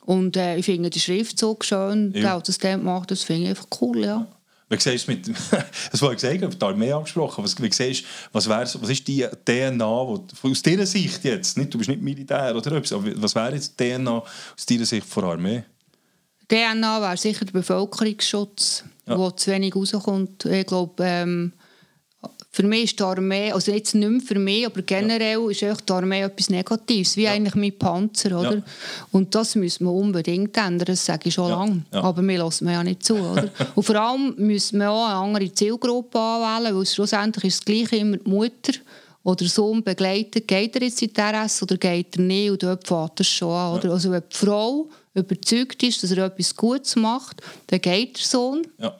Und 0.05 0.37
äh, 0.37 0.55
ich 0.55 0.65
finde 0.65 0.89
den 0.89 1.01
Schriftzug 1.01 1.65
schön, 1.65 2.13
Ja. 2.15 2.21
ja. 2.21 2.39
das 2.39 2.57
der 2.59 2.77
macht, 2.77 3.11
das 3.11 3.23
finde 3.23 3.43
ich 3.43 3.49
einfach 3.49 3.67
cool, 3.81 4.05
ja. 4.05 4.25
Wie 4.69 4.77
siehst 4.79 5.07
du 5.07 5.11
mit, 5.11 5.27
das 5.91 6.01
wollte 6.01 6.15
ich 6.15 6.21
sagen, 6.21 6.35
ich 6.37 6.43
habe 6.43 6.55
die 6.55 6.65
Armee 6.65 6.91
angesprochen, 6.93 7.43
was, 7.43 7.61
wie 7.61 7.71
siehst, 7.71 8.03
du, 8.03 8.07
was, 8.33 8.47
wär, 8.47 8.59
was 8.61 8.89
ist 8.89 9.07
die 9.07 9.25
DNA, 9.45 9.85
wo, 9.85 10.25
aus 10.43 10.61
deiner 10.61 10.85
Sicht 10.85 11.23
jetzt, 11.25 11.57
nicht, 11.57 11.73
du 11.73 11.77
bist 11.77 11.89
nicht 11.89 12.01
Militär 12.01 12.55
oder 12.55 12.71
etwas, 12.73 12.93
aber 12.93 13.05
was 13.21 13.35
wäre 13.35 13.53
jetzt 13.53 13.77
die 13.79 13.89
DNA 13.95 14.17
aus 14.19 14.65
deiner 14.65 14.85
Sicht 14.85 15.05
von 15.07 15.23
der 15.23 15.31
Armee? 15.33 15.63
DNA 16.49 17.01
wäre 17.01 17.17
sicher 17.17 17.43
der 17.45 17.51
Bevölkerungsschutz, 17.53 18.83
Ja. 19.05 19.17
wo 19.17 19.31
zu 19.31 19.51
wenig 19.51 19.75
rauskommt. 19.75 20.45
Ich 20.45 20.65
glaube, 20.67 21.03
ähm, 21.05 21.53
für 22.49 22.63
mich 22.63 22.85
ist 22.85 22.99
die 22.99 23.03
Armee, 23.03 23.51
also 23.51 23.71
jetzt 23.71 23.93
nicht 23.93 24.09
mehr 24.09 24.21
für 24.21 24.39
mich, 24.39 24.65
aber 24.65 24.81
generell 24.81 25.51
ist 25.51 25.61
echt 25.61 25.87
die 25.87 25.93
Armee 25.93 26.21
etwas 26.21 26.49
Negatives, 26.49 27.15
wie 27.15 27.27
eigentlich 27.27 27.55
mit 27.55 27.77
Panzer, 27.77 28.39
oder? 28.39 28.55
Ja. 28.55 28.63
Und 29.11 29.35
das 29.35 29.55
müssen 29.55 29.85
wir 29.85 29.91
unbedingt 29.91 30.57
ändern, 30.57 30.85
das 30.87 31.05
sage 31.05 31.29
ich 31.29 31.35
schon 31.35 31.49
Ja. 31.49 31.55
lange. 31.57 31.83
Ja. 31.93 32.01
Aber 32.01 32.21
wir 32.23 32.37
lassen 32.39 32.65
mir 32.65 32.73
ja 32.73 32.83
nicht 32.83 33.03
zu, 33.03 33.15
oder? 33.15 33.49
Und 33.75 33.83
vor 33.83 33.95
allem 33.95 34.33
müssen 34.37 34.79
wir 34.79 34.89
auch 34.89 35.05
eine 35.05 35.15
andere 35.15 35.53
Zielgruppe 35.53 36.17
anwählen, 36.19 36.75
weil 36.75 36.85
schlussendlich 36.85 37.43
ist 37.45 37.59
das 37.59 37.65
Gleiche 37.65 37.97
immer 37.97 38.17
die 38.17 38.29
Mutter 38.29 38.73
oder 39.23 39.35
der 39.37 39.49
Sohn 39.49 39.83
begleitet, 39.83 40.47
geht 40.47 40.75
er 40.77 40.83
jetzt 40.83 41.01
in 41.01 41.11
die 41.13 41.21
RS 41.21 41.61
oder 41.61 41.77
geht 41.77 42.15
er 42.15 42.21
nicht 42.23 42.49
und 42.49 42.63
dort 42.63 42.87
fährt 42.87 43.19
es 43.19 43.27
schon 43.27 43.51
an. 43.51 43.75
Oder? 43.77 43.91
Also 43.91 44.09
wenn 44.09 44.23
die 44.31 44.35
Frau 44.37 44.87
überzeugt 45.13 45.83
ist, 45.83 46.01
dass 46.01 46.11
er 46.11 46.25
etwas 46.25 46.55
Gutes 46.55 46.95
macht, 46.95 47.41
dann 47.67 47.81
geht 47.81 48.17
der 48.17 48.25
Sohn. 48.25 48.65
Ja. 48.79 48.95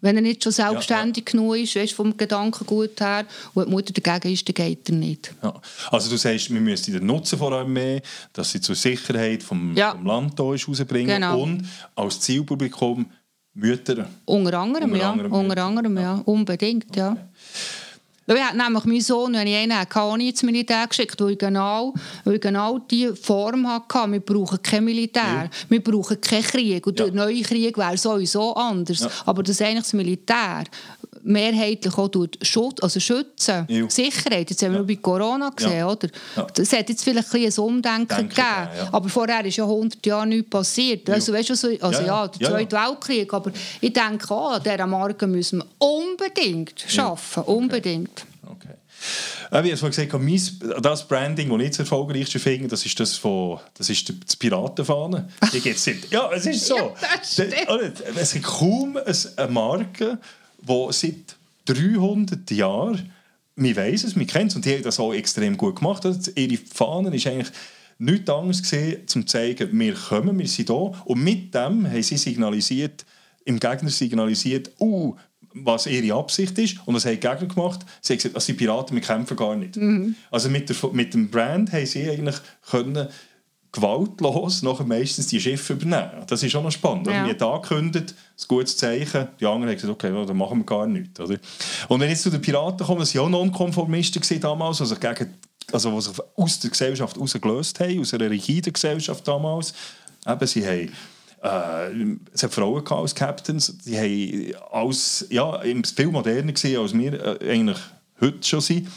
Wenn 0.00 0.16
er 0.16 0.22
nicht 0.22 0.44
schon 0.44 0.52
selbstständig 0.52 1.24
genug 1.24 1.56
ist, 1.56 1.74
weißt, 1.74 1.92
vom 1.92 2.16
Gedankengut 2.16 3.00
her, 3.00 3.24
und 3.54 3.66
die 3.66 3.70
Mutter 3.70 3.92
dagegen 3.92 4.32
ist, 4.32 4.48
dann 4.48 4.54
geht 4.54 4.88
er 4.88 4.94
nicht. 4.94 5.34
Ja. 5.42 5.60
Also 5.90 6.10
du 6.10 6.16
sagst, 6.16 6.52
wir 6.52 6.60
müssen 6.60 6.92
den 6.92 7.04
Nutzen 7.06 7.38
von 7.38 7.50
der 7.50 7.60
Armee, 7.60 8.00
dass 8.32 8.52
sie 8.52 8.60
zur 8.60 8.76
Sicherheit 8.76 9.42
vom, 9.42 9.74
Ja. 9.76 9.92
vom 9.92 10.06
Land 10.06 10.38
da 10.38 10.54
ist, 10.54 10.68
rausbringen 10.68 11.16
Genau. 11.16 11.42
und 11.42 11.64
als 11.96 12.20
Zielpublikum 12.20 13.06
Mütter. 13.54 14.08
Unter 14.24 14.58
anderem, 14.60 14.92
Unter 14.92 15.02
ja. 15.02 15.10
anderem, 15.10 15.32
Unter 15.32 15.56
ja. 15.56 15.66
anderem, 15.66 15.98
ja. 15.98 16.14
Unbedingt, 16.24 16.94
ja. 16.94 17.16
Ich 18.30 18.42
habe 18.42 18.56
nämlich 18.58 18.84
meinen 18.84 19.00
Sohn, 19.00 19.32
wenn 19.32 19.46
ich 19.46 19.56
einen 19.56 19.78
hatte, 19.78 20.00
auch 20.02 20.16
nie 20.16 20.28
ins 20.28 20.42
Militär 20.42 20.86
geschickt, 20.86 21.18
weil 21.20 21.30
ich 21.30 21.38
genau, 21.38 21.94
weil 22.24 22.34
ich 22.34 22.40
genau 22.42 22.78
diese 22.78 23.16
Form 23.16 23.66
hatte. 23.66 24.12
Wir 24.12 24.20
brauchen 24.20 24.62
kein 24.62 24.84
Militär, 24.84 25.48
wir 25.68 25.82
brauchen 25.82 26.20
keinen 26.20 26.42
Krieg. 26.42 26.86
Und 26.86 26.98
Ja. 26.98 27.06
der 27.06 27.14
neue 27.14 27.40
Krieg 27.42 27.76
wäre 27.78 27.96
sowieso 27.96 28.54
anders. 28.54 29.00
Ja. 29.00 29.08
Aber 29.24 29.42
dass 29.42 29.62
eigentlich 29.62 29.84
das 29.84 29.92
Militär 29.94 30.64
mehrheitlich 31.28 31.96
auch 31.96 32.10
Schutz, 32.42 32.82
also 32.82 32.98
schützen, 33.00 33.66
Ja. 33.68 33.88
Sicherheit, 33.90 34.50
jetzt 34.50 34.62
haben 34.62 34.72
wir 34.72 34.80
Ja. 34.80 34.86
bei 34.86 34.96
Corona 34.96 35.50
gesehen, 35.50 35.78
Ja. 35.78 35.88
oder? 35.90 36.08
Ja. 36.36 36.46
Das 36.54 36.72
hat 36.72 36.88
jetzt 36.88 37.04
vielleicht 37.04 37.34
ein 37.34 37.44
ein 37.44 37.58
Umdenken 37.58 38.08
Denken 38.08 38.28
gegeben, 38.28 38.68
ja. 38.78 38.88
aber 38.92 39.08
vorher 39.08 39.44
ist 39.44 39.56
ja 39.56 39.64
100 39.64 40.04
Jahre 40.06 40.26
nichts 40.26 40.50
passiert. 40.50 41.08
Also, 41.10 41.32
weißt 41.32 41.50
du, 41.50 41.54
so, 41.54 41.68
also 41.68 42.00
Ja, 42.00 42.06
ja, 42.06 42.06
ja. 42.06 42.28
der 42.28 42.40
Ja, 42.40 42.48
ja. 42.48 42.56
Zweite 42.68 42.76
Weltkrieg, 42.76 43.32
aber 43.34 43.52
ich 43.80 43.92
denke 43.92 44.34
auch, 44.34 44.52
an 44.52 44.62
dieser 44.62 44.86
Marke 44.86 45.26
müssen 45.26 45.58
wir 45.60 45.66
unbedingt 45.86 46.84
schaffen, 46.86 47.42
unbedingt. 47.44 48.24
Okay. 48.46 48.74
Äh, 49.50 49.62
Wie 49.62 49.70
ich 49.70 49.78
vorhin 49.78 49.90
gesagt 50.08 50.12
habe, 50.12 50.24
mein, 50.24 50.82
das 50.82 51.06
Branding, 51.06 51.48
das 51.50 51.60
ich 51.62 51.68
das 51.70 51.78
erfolgreichste 51.80 52.38
finde, 52.38 52.68
das 52.68 52.84
ist 52.84 52.98
das 52.98 53.16
von 53.16 53.60
das 53.74 53.88
ist 53.90 54.12
das 54.26 54.34
Piratenfahne. 54.36 55.28
Die 55.52 55.60
gibt's 55.60 55.84
seit, 55.84 55.96
ja, 56.10 56.30
es 56.32 56.46
ist 56.46 56.66
so. 56.66 56.76
Ja, 56.76 56.92
das 57.20 57.32
stimmt. 57.34 57.54
Es 58.16 58.32
gibt 58.32 58.44
kaum 58.46 58.98
eine 59.36 59.48
Marke, 59.52 60.18
die 60.68 60.86
seit 60.90 61.36
300 61.66 62.50
Jahren, 62.50 63.10
wir 63.56 63.76
weiss 63.76 64.04
es, 64.04 64.16
wir 64.16 64.26
kennen 64.26 64.48
es 64.48 64.56
und 64.56 64.64
die 64.64 64.74
haben 64.74 64.82
das 64.82 65.00
auch 65.00 65.12
extrem 65.12 65.56
gut 65.56 65.76
gemacht. 65.76 66.06
Also 66.06 66.30
ihre 66.34 66.56
Fahne 66.56 67.14
ist 67.14 67.26
eigentlich 67.26 67.50
nichts 67.98 68.30
anderes 68.30 68.62
gesehen, 68.62 69.00
um 69.00 69.06
zu 69.08 69.22
zeigen, 69.24 69.78
wir 69.78 69.94
kommen, 69.94 70.38
wir 70.38 70.46
sind 70.46 70.70
da. 70.70 70.74
Und 70.74 71.22
mit 71.22 71.54
dem 71.54 71.90
haben 71.90 72.02
sie 72.02 72.16
signalisiert, 72.16 73.04
im 73.44 73.58
Gegner 73.58 73.90
signalisiert, 73.90 74.70
uh, 74.80 75.16
was 75.52 75.86
ihre 75.86 76.16
Absicht 76.16 76.56
ist. 76.58 76.78
Und 76.86 76.94
was 76.94 77.04
haben 77.04 77.14
die 77.14 77.20
Gegner 77.20 77.46
gemacht? 77.46 77.80
Sie 78.00 78.12
haben 78.12 78.18
gesagt, 78.18 78.36
das 78.36 78.46
sind 78.46 78.56
Piraten, 78.56 78.94
wir 78.94 79.02
kämpfen 79.02 79.36
gar 79.36 79.56
nicht. 79.56 79.76
Also 80.30 80.48
mit, 80.48 80.68
der, 80.68 80.76
mit 80.92 81.14
dem 81.14 81.30
Brand 81.30 81.72
haben 81.72 81.86
sie 81.86 82.08
eigentlich 82.08 82.36
können 82.70 83.08
gewaltlos 83.72 84.62
nachher 84.62 84.86
meistens 84.86 85.26
die 85.26 85.40
Schiffe 85.40 85.74
übernehmen. 85.74 86.24
Das 86.26 86.42
ist 86.42 86.54
auch 86.56 86.62
noch 86.62 86.70
spannend. 86.70 87.06
Ja. 87.06 87.24
Wir 87.24 87.34
haben 87.34 87.54
angekündigt, 87.54 88.14
ein 88.14 88.44
gutes 88.48 88.76
Zeichen. 88.76 89.28
Die 89.38 89.46
anderen 89.46 89.68
haben 89.68 89.74
gesagt, 89.74 89.92
okay, 89.92 90.10
dann 90.26 90.36
machen 90.36 90.58
wir 90.58 90.64
gar 90.64 90.86
nichts. 90.86 91.20
Oder? 91.20 91.36
Und 91.88 92.00
wenn 92.00 92.08
jetzt 92.08 92.22
zu 92.22 92.30
den 92.30 92.40
Piraten 92.40 92.86
kommen, 92.86 93.00
das 93.00 93.14
waren 93.14 93.22
ja 93.22 93.26
auch 93.26 93.30
Nonkonformisten 93.30 94.22
gewesen 94.22 94.40
damals, 94.40 94.80
also 94.80 94.96
gegen, 94.96 95.34
also 95.70 95.90
die 95.90 96.00
sich 96.00 96.14
aus 96.36 96.60
der 96.60 96.70
Gesellschaft 96.70 97.16
herausgelöst 97.16 97.80
haben, 97.80 98.00
aus 98.00 98.14
einer 98.14 98.30
rigiden 98.30 98.72
Gesellschaft 98.72 99.26
damals. 99.28 99.74
Eben, 100.26 100.46
sie 100.46 100.66
haben 100.66 100.92
äh, 101.42 102.16
es 102.32 102.42
hat 102.42 102.52
Frauen 102.52 102.84
gehabt 102.84 103.02
als 103.02 103.14
Captains, 103.14 103.78
die 103.84 103.96
haben 103.96 104.62
als, 104.72 105.26
ja, 105.30 105.60
viel 105.60 106.06
moderner 106.08 106.52
gesehen, 106.52 106.80
als 106.80 106.94
wir 106.94 107.40
äh, 107.42 107.50
eigentlich 107.52 107.78
heute 108.20 108.46
schon 108.46 108.60
sind. 108.60 108.88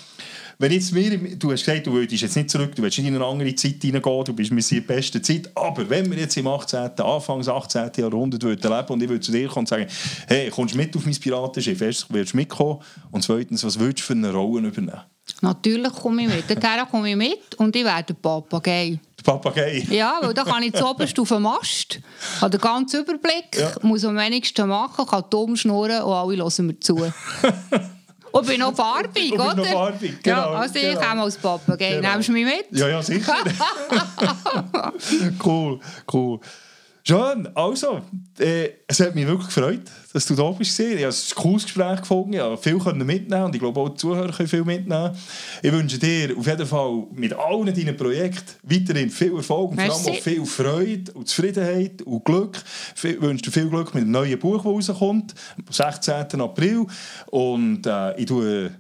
Wenn 0.61 0.73
jetzt 0.73 0.93
wir, 0.93 1.17
du 1.38 1.51
hast 1.51 1.65
gesagt, 1.65 1.88
du 1.88 1.91
würdest 1.93 2.21
jetzt 2.21 2.35
nicht 2.35 2.51
zurück, 2.51 2.75
du 2.75 2.83
willst 2.83 2.95
nicht 2.99 3.07
in 3.07 3.15
eine 3.15 3.25
andere 3.25 3.55
Zeit 3.55 3.77
hineingehen, 3.81 4.23
du 4.25 4.33
bist 4.33 4.51
in 4.51 4.57
der 4.59 4.81
besten 4.81 5.23
Zeit, 5.23 5.49
aber 5.55 5.89
wenn 5.89 6.11
wir 6.11 6.19
jetzt 6.19 6.38
im 6.38 6.45
18., 6.45 6.91
Anfangs 6.99 7.47
18. 7.47 7.89
Jahrhundert 7.97 8.43
würden 8.43 8.71
leben 8.71 8.88
und 8.89 9.01
ich 9.01 9.09
würde 9.09 9.21
zu 9.21 9.31
dir 9.31 9.47
kommen 9.47 9.61
und 9.61 9.69
sagen, 9.69 9.88
hey, 10.27 10.51
kommst 10.51 10.75
du 10.75 10.77
mit 10.77 10.95
auf 10.95 11.03
mein 11.03 11.15
Piratenschiff? 11.15 11.81
Erstens, 11.81 12.13
würdest 12.13 12.33
du 12.33 12.38
mitkommen 12.38 12.79
und 13.09 13.23
zweitens, 13.23 13.63
was 13.63 13.79
würdest 13.79 14.01
du 14.01 14.03
für 14.03 14.13
eine 14.13 14.31
Rolle 14.31 14.67
übernehmen? 14.67 15.01
Natürlich 15.41 15.93
komme 15.93 16.23
ich 16.23 16.27
mit. 16.29 16.47
Dorthin 16.47 16.85
komme 16.91 17.09
ich 17.09 17.15
mit 17.15 17.55
und 17.57 17.75
ich 17.75 17.83
werde 17.83 18.13
Papagei. 18.13 18.99
Der 19.17 19.23
Papagei. 19.23 19.83
Ja, 19.89 20.19
weil 20.21 20.35
da 20.35 20.43
kann 20.43 20.61
ich 20.61 20.73
zuoberst 20.73 21.17
auf 21.19 21.29
dem 21.29 21.41
Mast, 21.41 21.99
habe 22.39 22.51
den 22.51 22.61
ganzen 22.61 23.01
Überblick, 23.01 23.57
Ja. 23.57 23.71
muss 23.81 24.05
am 24.05 24.15
wenigsten 24.15 24.67
machen, 24.69 25.07
kann 25.07 25.23
dumm 25.31 25.55
schnurren 25.55 26.03
und 26.03 26.13
alle 26.13 26.38
hören 26.38 26.67
mir 26.67 26.79
zu. 26.79 26.97
und 28.31 28.47
bin 28.47 28.59
noch 28.59 28.75
farbig, 28.75 29.33
oder? 29.33 29.55
noch 29.55 29.65
farbig, 29.65 30.25
ja, 30.25 30.35
genau, 30.35 30.55
also 30.55 30.75
ich 30.75 30.81
genau. 30.81 31.01
komme 31.01 31.21
als 31.23 31.37
Papagei. 31.37 31.95
Genau. 31.95 32.11
Nimmst 32.11 32.29
du 32.29 32.33
mich 32.33 32.45
mit? 32.45 32.65
Ja, 32.71 32.87
ja, 32.87 33.01
sicher. 33.01 33.33
cool, 35.45 35.79
cool. 36.11 36.39
Schön, 37.03 37.49
also, 37.56 38.02
äh, 38.38 38.69
es 38.86 38.99
hat 38.99 39.15
mich 39.15 39.26
wirklich 39.26 39.48
gefreut, 39.48 39.82
dass 40.14 40.26
du 40.28 40.36
da 40.36 40.52
bist. 40.52 40.80
Ich 40.80 41.03
habe 41.03 41.07
ein 41.07 41.36
cooles 41.36 41.64
Gespräch 41.64 42.02
gefunden, 42.02 42.34
ich 42.34 42.40
konnte 42.40 42.61
viel 42.61 43.06
mitnehmen 43.06 43.44
und 43.45 43.56
ich 43.56 43.60
glaube 43.60 43.80
auch 43.80 43.90
die 43.90 43.95
Zuhörer 43.95 44.32
können 44.32 44.48
viel 44.48 44.64
mitnehmen. 44.64 45.18
Ich 45.64 45.72
wünsche 45.72 45.98
dir 45.98 46.38
auf 46.38 46.45
jeden 46.45 46.68
Fall 46.68 47.07
mit 47.14 47.34
allen 47.34 47.73
deinen 47.73 47.98
Projekten 47.98 48.53
weiterhin 48.64 49.10
viel 49.10 49.36
Erfolg 49.36 49.72
und 49.72 49.82
vor 49.82 49.84
allem 49.84 50.03
Merci. 50.03 50.11
auch 50.11 50.23
viel 50.23 50.45
Freude 50.45 51.11
und 51.14 51.28
Zufriedenheit 51.28 52.03
und 52.03 52.23
Glück. 52.23 52.61
Ich 52.95 53.19
wünsche 53.19 53.45
dir 53.45 53.52
viel 53.52 53.69
Glück 53.69 53.95
mit 53.95 54.03
dem 54.03 54.11
neuen 54.11 54.38
Buch, 54.38 54.57
das 54.57 54.65
rauskommt, 54.90 55.34
am 55.57 55.73
16. 55.73 56.40
April. 56.40 56.86
Und 57.32 57.88
äh, 57.88 58.15
ich 58.19 58.28
tue 58.28 58.72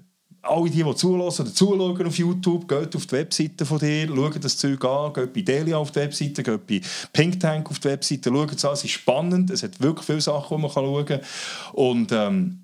alle 0.43 0.69
die, 0.69 0.83
die 0.83 0.95
zulassen 0.95 1.43
oder 1.43 1.53
zuschauen 1.53 2.07
auf 2.07 2.17
YouTube, 2.17 2.67
geht 2.67 2.95
auf 2.95 3.05
die 3.05 3.11
Webseite 3.11 3.65
von 3.65 3.79
dir, 3.79 4.07
schaut 4.07 4.43
das 4.43 4.57
Zeug 4.57 4.83
an, 4.85 5.13
geht 5.13 5.33
bei 5.33 5.41
Delia 5.41 5.77
auf 5.77 5.91
die 5.91 5.99
Webseite, 5.99 6.41
geht 6.43 6.67
bei 6.67 6.81
Pink 7.13 7.39
Tank 7.39 7.69
auf 7.69 7.79
die 7.79 7.89
Webseite, 7.89 8.29
schaut 8.29 8.53
es 8.53 8.65
an, 8.65 8.73
es 8.73 8.83
ist 8.83 8.91
spannend, 8.91 9.49
es 9.51 9.63
hat 9.63 9.79
wirklich 9.79 10.05
viele 10.05 10.21
Sachen, 10.21 10.57
die 10.57 10.61
man 10.61 10.71
kann 10.71 10.83
schauen 10.83 11.05
kann. 11.05 11.19
Und, 11.73 12.11
ähm, 12.11 12.59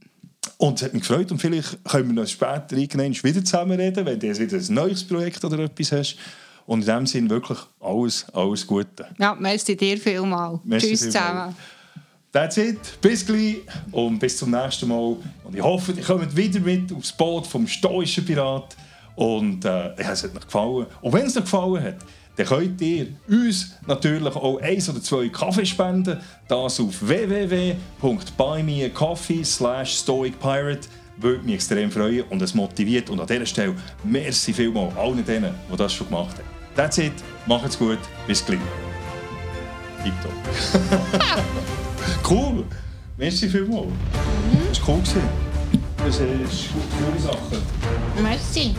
und 0.58 0.78
es 0.78 0.84
hat 0.86 0.94
mich 0.94 1.04
gefreut 1.04 1.32
und 1.32 1.40
vielleicht 1.40 1.84
können 1.84 2.08
wir 2.08 2.22
noch 2.22 2.28
später 2.28 2.74
irgendwann 2.74 3.14
wieder 3.14 3.46
zusammenreden, 3.46 4.06
wenn 4.06 4.20
du 4.20 4.28
jetzt 4.28 4.40
wieder 4.40 4.58
ein 4.58 4.74
neues 4.74 5.04
Projekt 5.04 5.44
oder 5.46 5.60
etwas 5.60 5.92
hast. 5.92 6.18
Und 6.66 6.82
in 6.82 6.88
dem 6.88 7.06
Sinne 7.06 7.30
wirklich 7.30 7.60
alles, 7.80 8.26
alles 8.34 8.68
Gute. 8.68 9.08
Ja, 9.18 9.36
merci 9.40 9.78
dir 9.78 9.98
vielmals. 9.98 10.60
Merci 10.66 10.88
Tschüss 10.88 11.02
vielmals. 11.04 11.14
zusammen. 11.14 11.56
That's 12.38 12.58
it. 12.58 13.02
Bis 13.02 13.26
gleich 13.26 13.62
und 13.92 14.20
bis 14.20 14.38
zum 14.38 14.52
nächsten 14.52 14.88
Mal. 14.88 15.18
Und 15.44 15.56
ich 15.56 15.64
hoffe, 15.64 15.94
ihr 15.94 16.04
kommt 16.04 16.38
wieder 16.38 16.60
mit 16.60 16.94
aufs 16.94 17.12
Boot 17.12 17.48
vom 17.48 17.66
stoischen 17.66 18.24
Pirat. 18.24 18.78
Und 19.16 19.66
äh, 19.66 19.96
es 19.96 20.22
hat 20.22 20.36
euch 20.36 20.46
gefallen. 20.46 20.86
Und 21.02 21.14
wenn 21.14 21.26
es 21.26 21.36
euch 21.36 21.46
gefallen 21.46 21.84
hat, 21.84 21.96
dann 22.36 22.46
könnt 22.46 22.80
ihr 22.80 23.08
uns 23.28 23.72
natürlich 23.88 24.36
auch 24.36 24.62
eins 24.62 24.88
oder 24.88 25.02
zwei 25.02 25.30
Kaffee 25.30 25.66
spenden. 25.66 26.20
Das 26.48 26.80
auf 26.80 27.08
www.buymeacoffee 27.08 29.44
slash 29.44 29.96
stoicpirate. 29.96 30.88
Würde 31.18 31.44
mich 31.44 31.56
extrem 31.56 31.90
freuen 31.90 32.22
und 32.30 32.40
es 32.44 32.54
motiviert. 32.54 33.10
Und 33.10 33.20
an 33.20 33.26
dieser 33.26 33.48
Stelle 33.48 33.74
merci 34.04 34.54
vielmals 34.54 34.96
allen 34.96 35.26
denen, 35.26 35.56
die 35.74 35.76
das 35.76 35.92
schon 35.92 36.06
gemacht 36.06 36.38
haben. 36.38 36.46
That's 36.76 37.00
it. 37.00 37.14
Macht's 37.48 37.80
gut. 37.80 37.98
Bis 38.28 38.46
gleich. 38.46 38.60
Tipptopp. 40.04 40.34
Cool. 42.30 42.66
Merci 43.18 43.50
vielmals. 43.50 43.88
Das 44.70 44.88
war 44.88 44.96
cool. 44.96 45.02
Das 45.98 46.20
ist 46.20 46.70
coole 46.98 47.20
Sache. 47.20 47.62
Merci. 48.22 48.76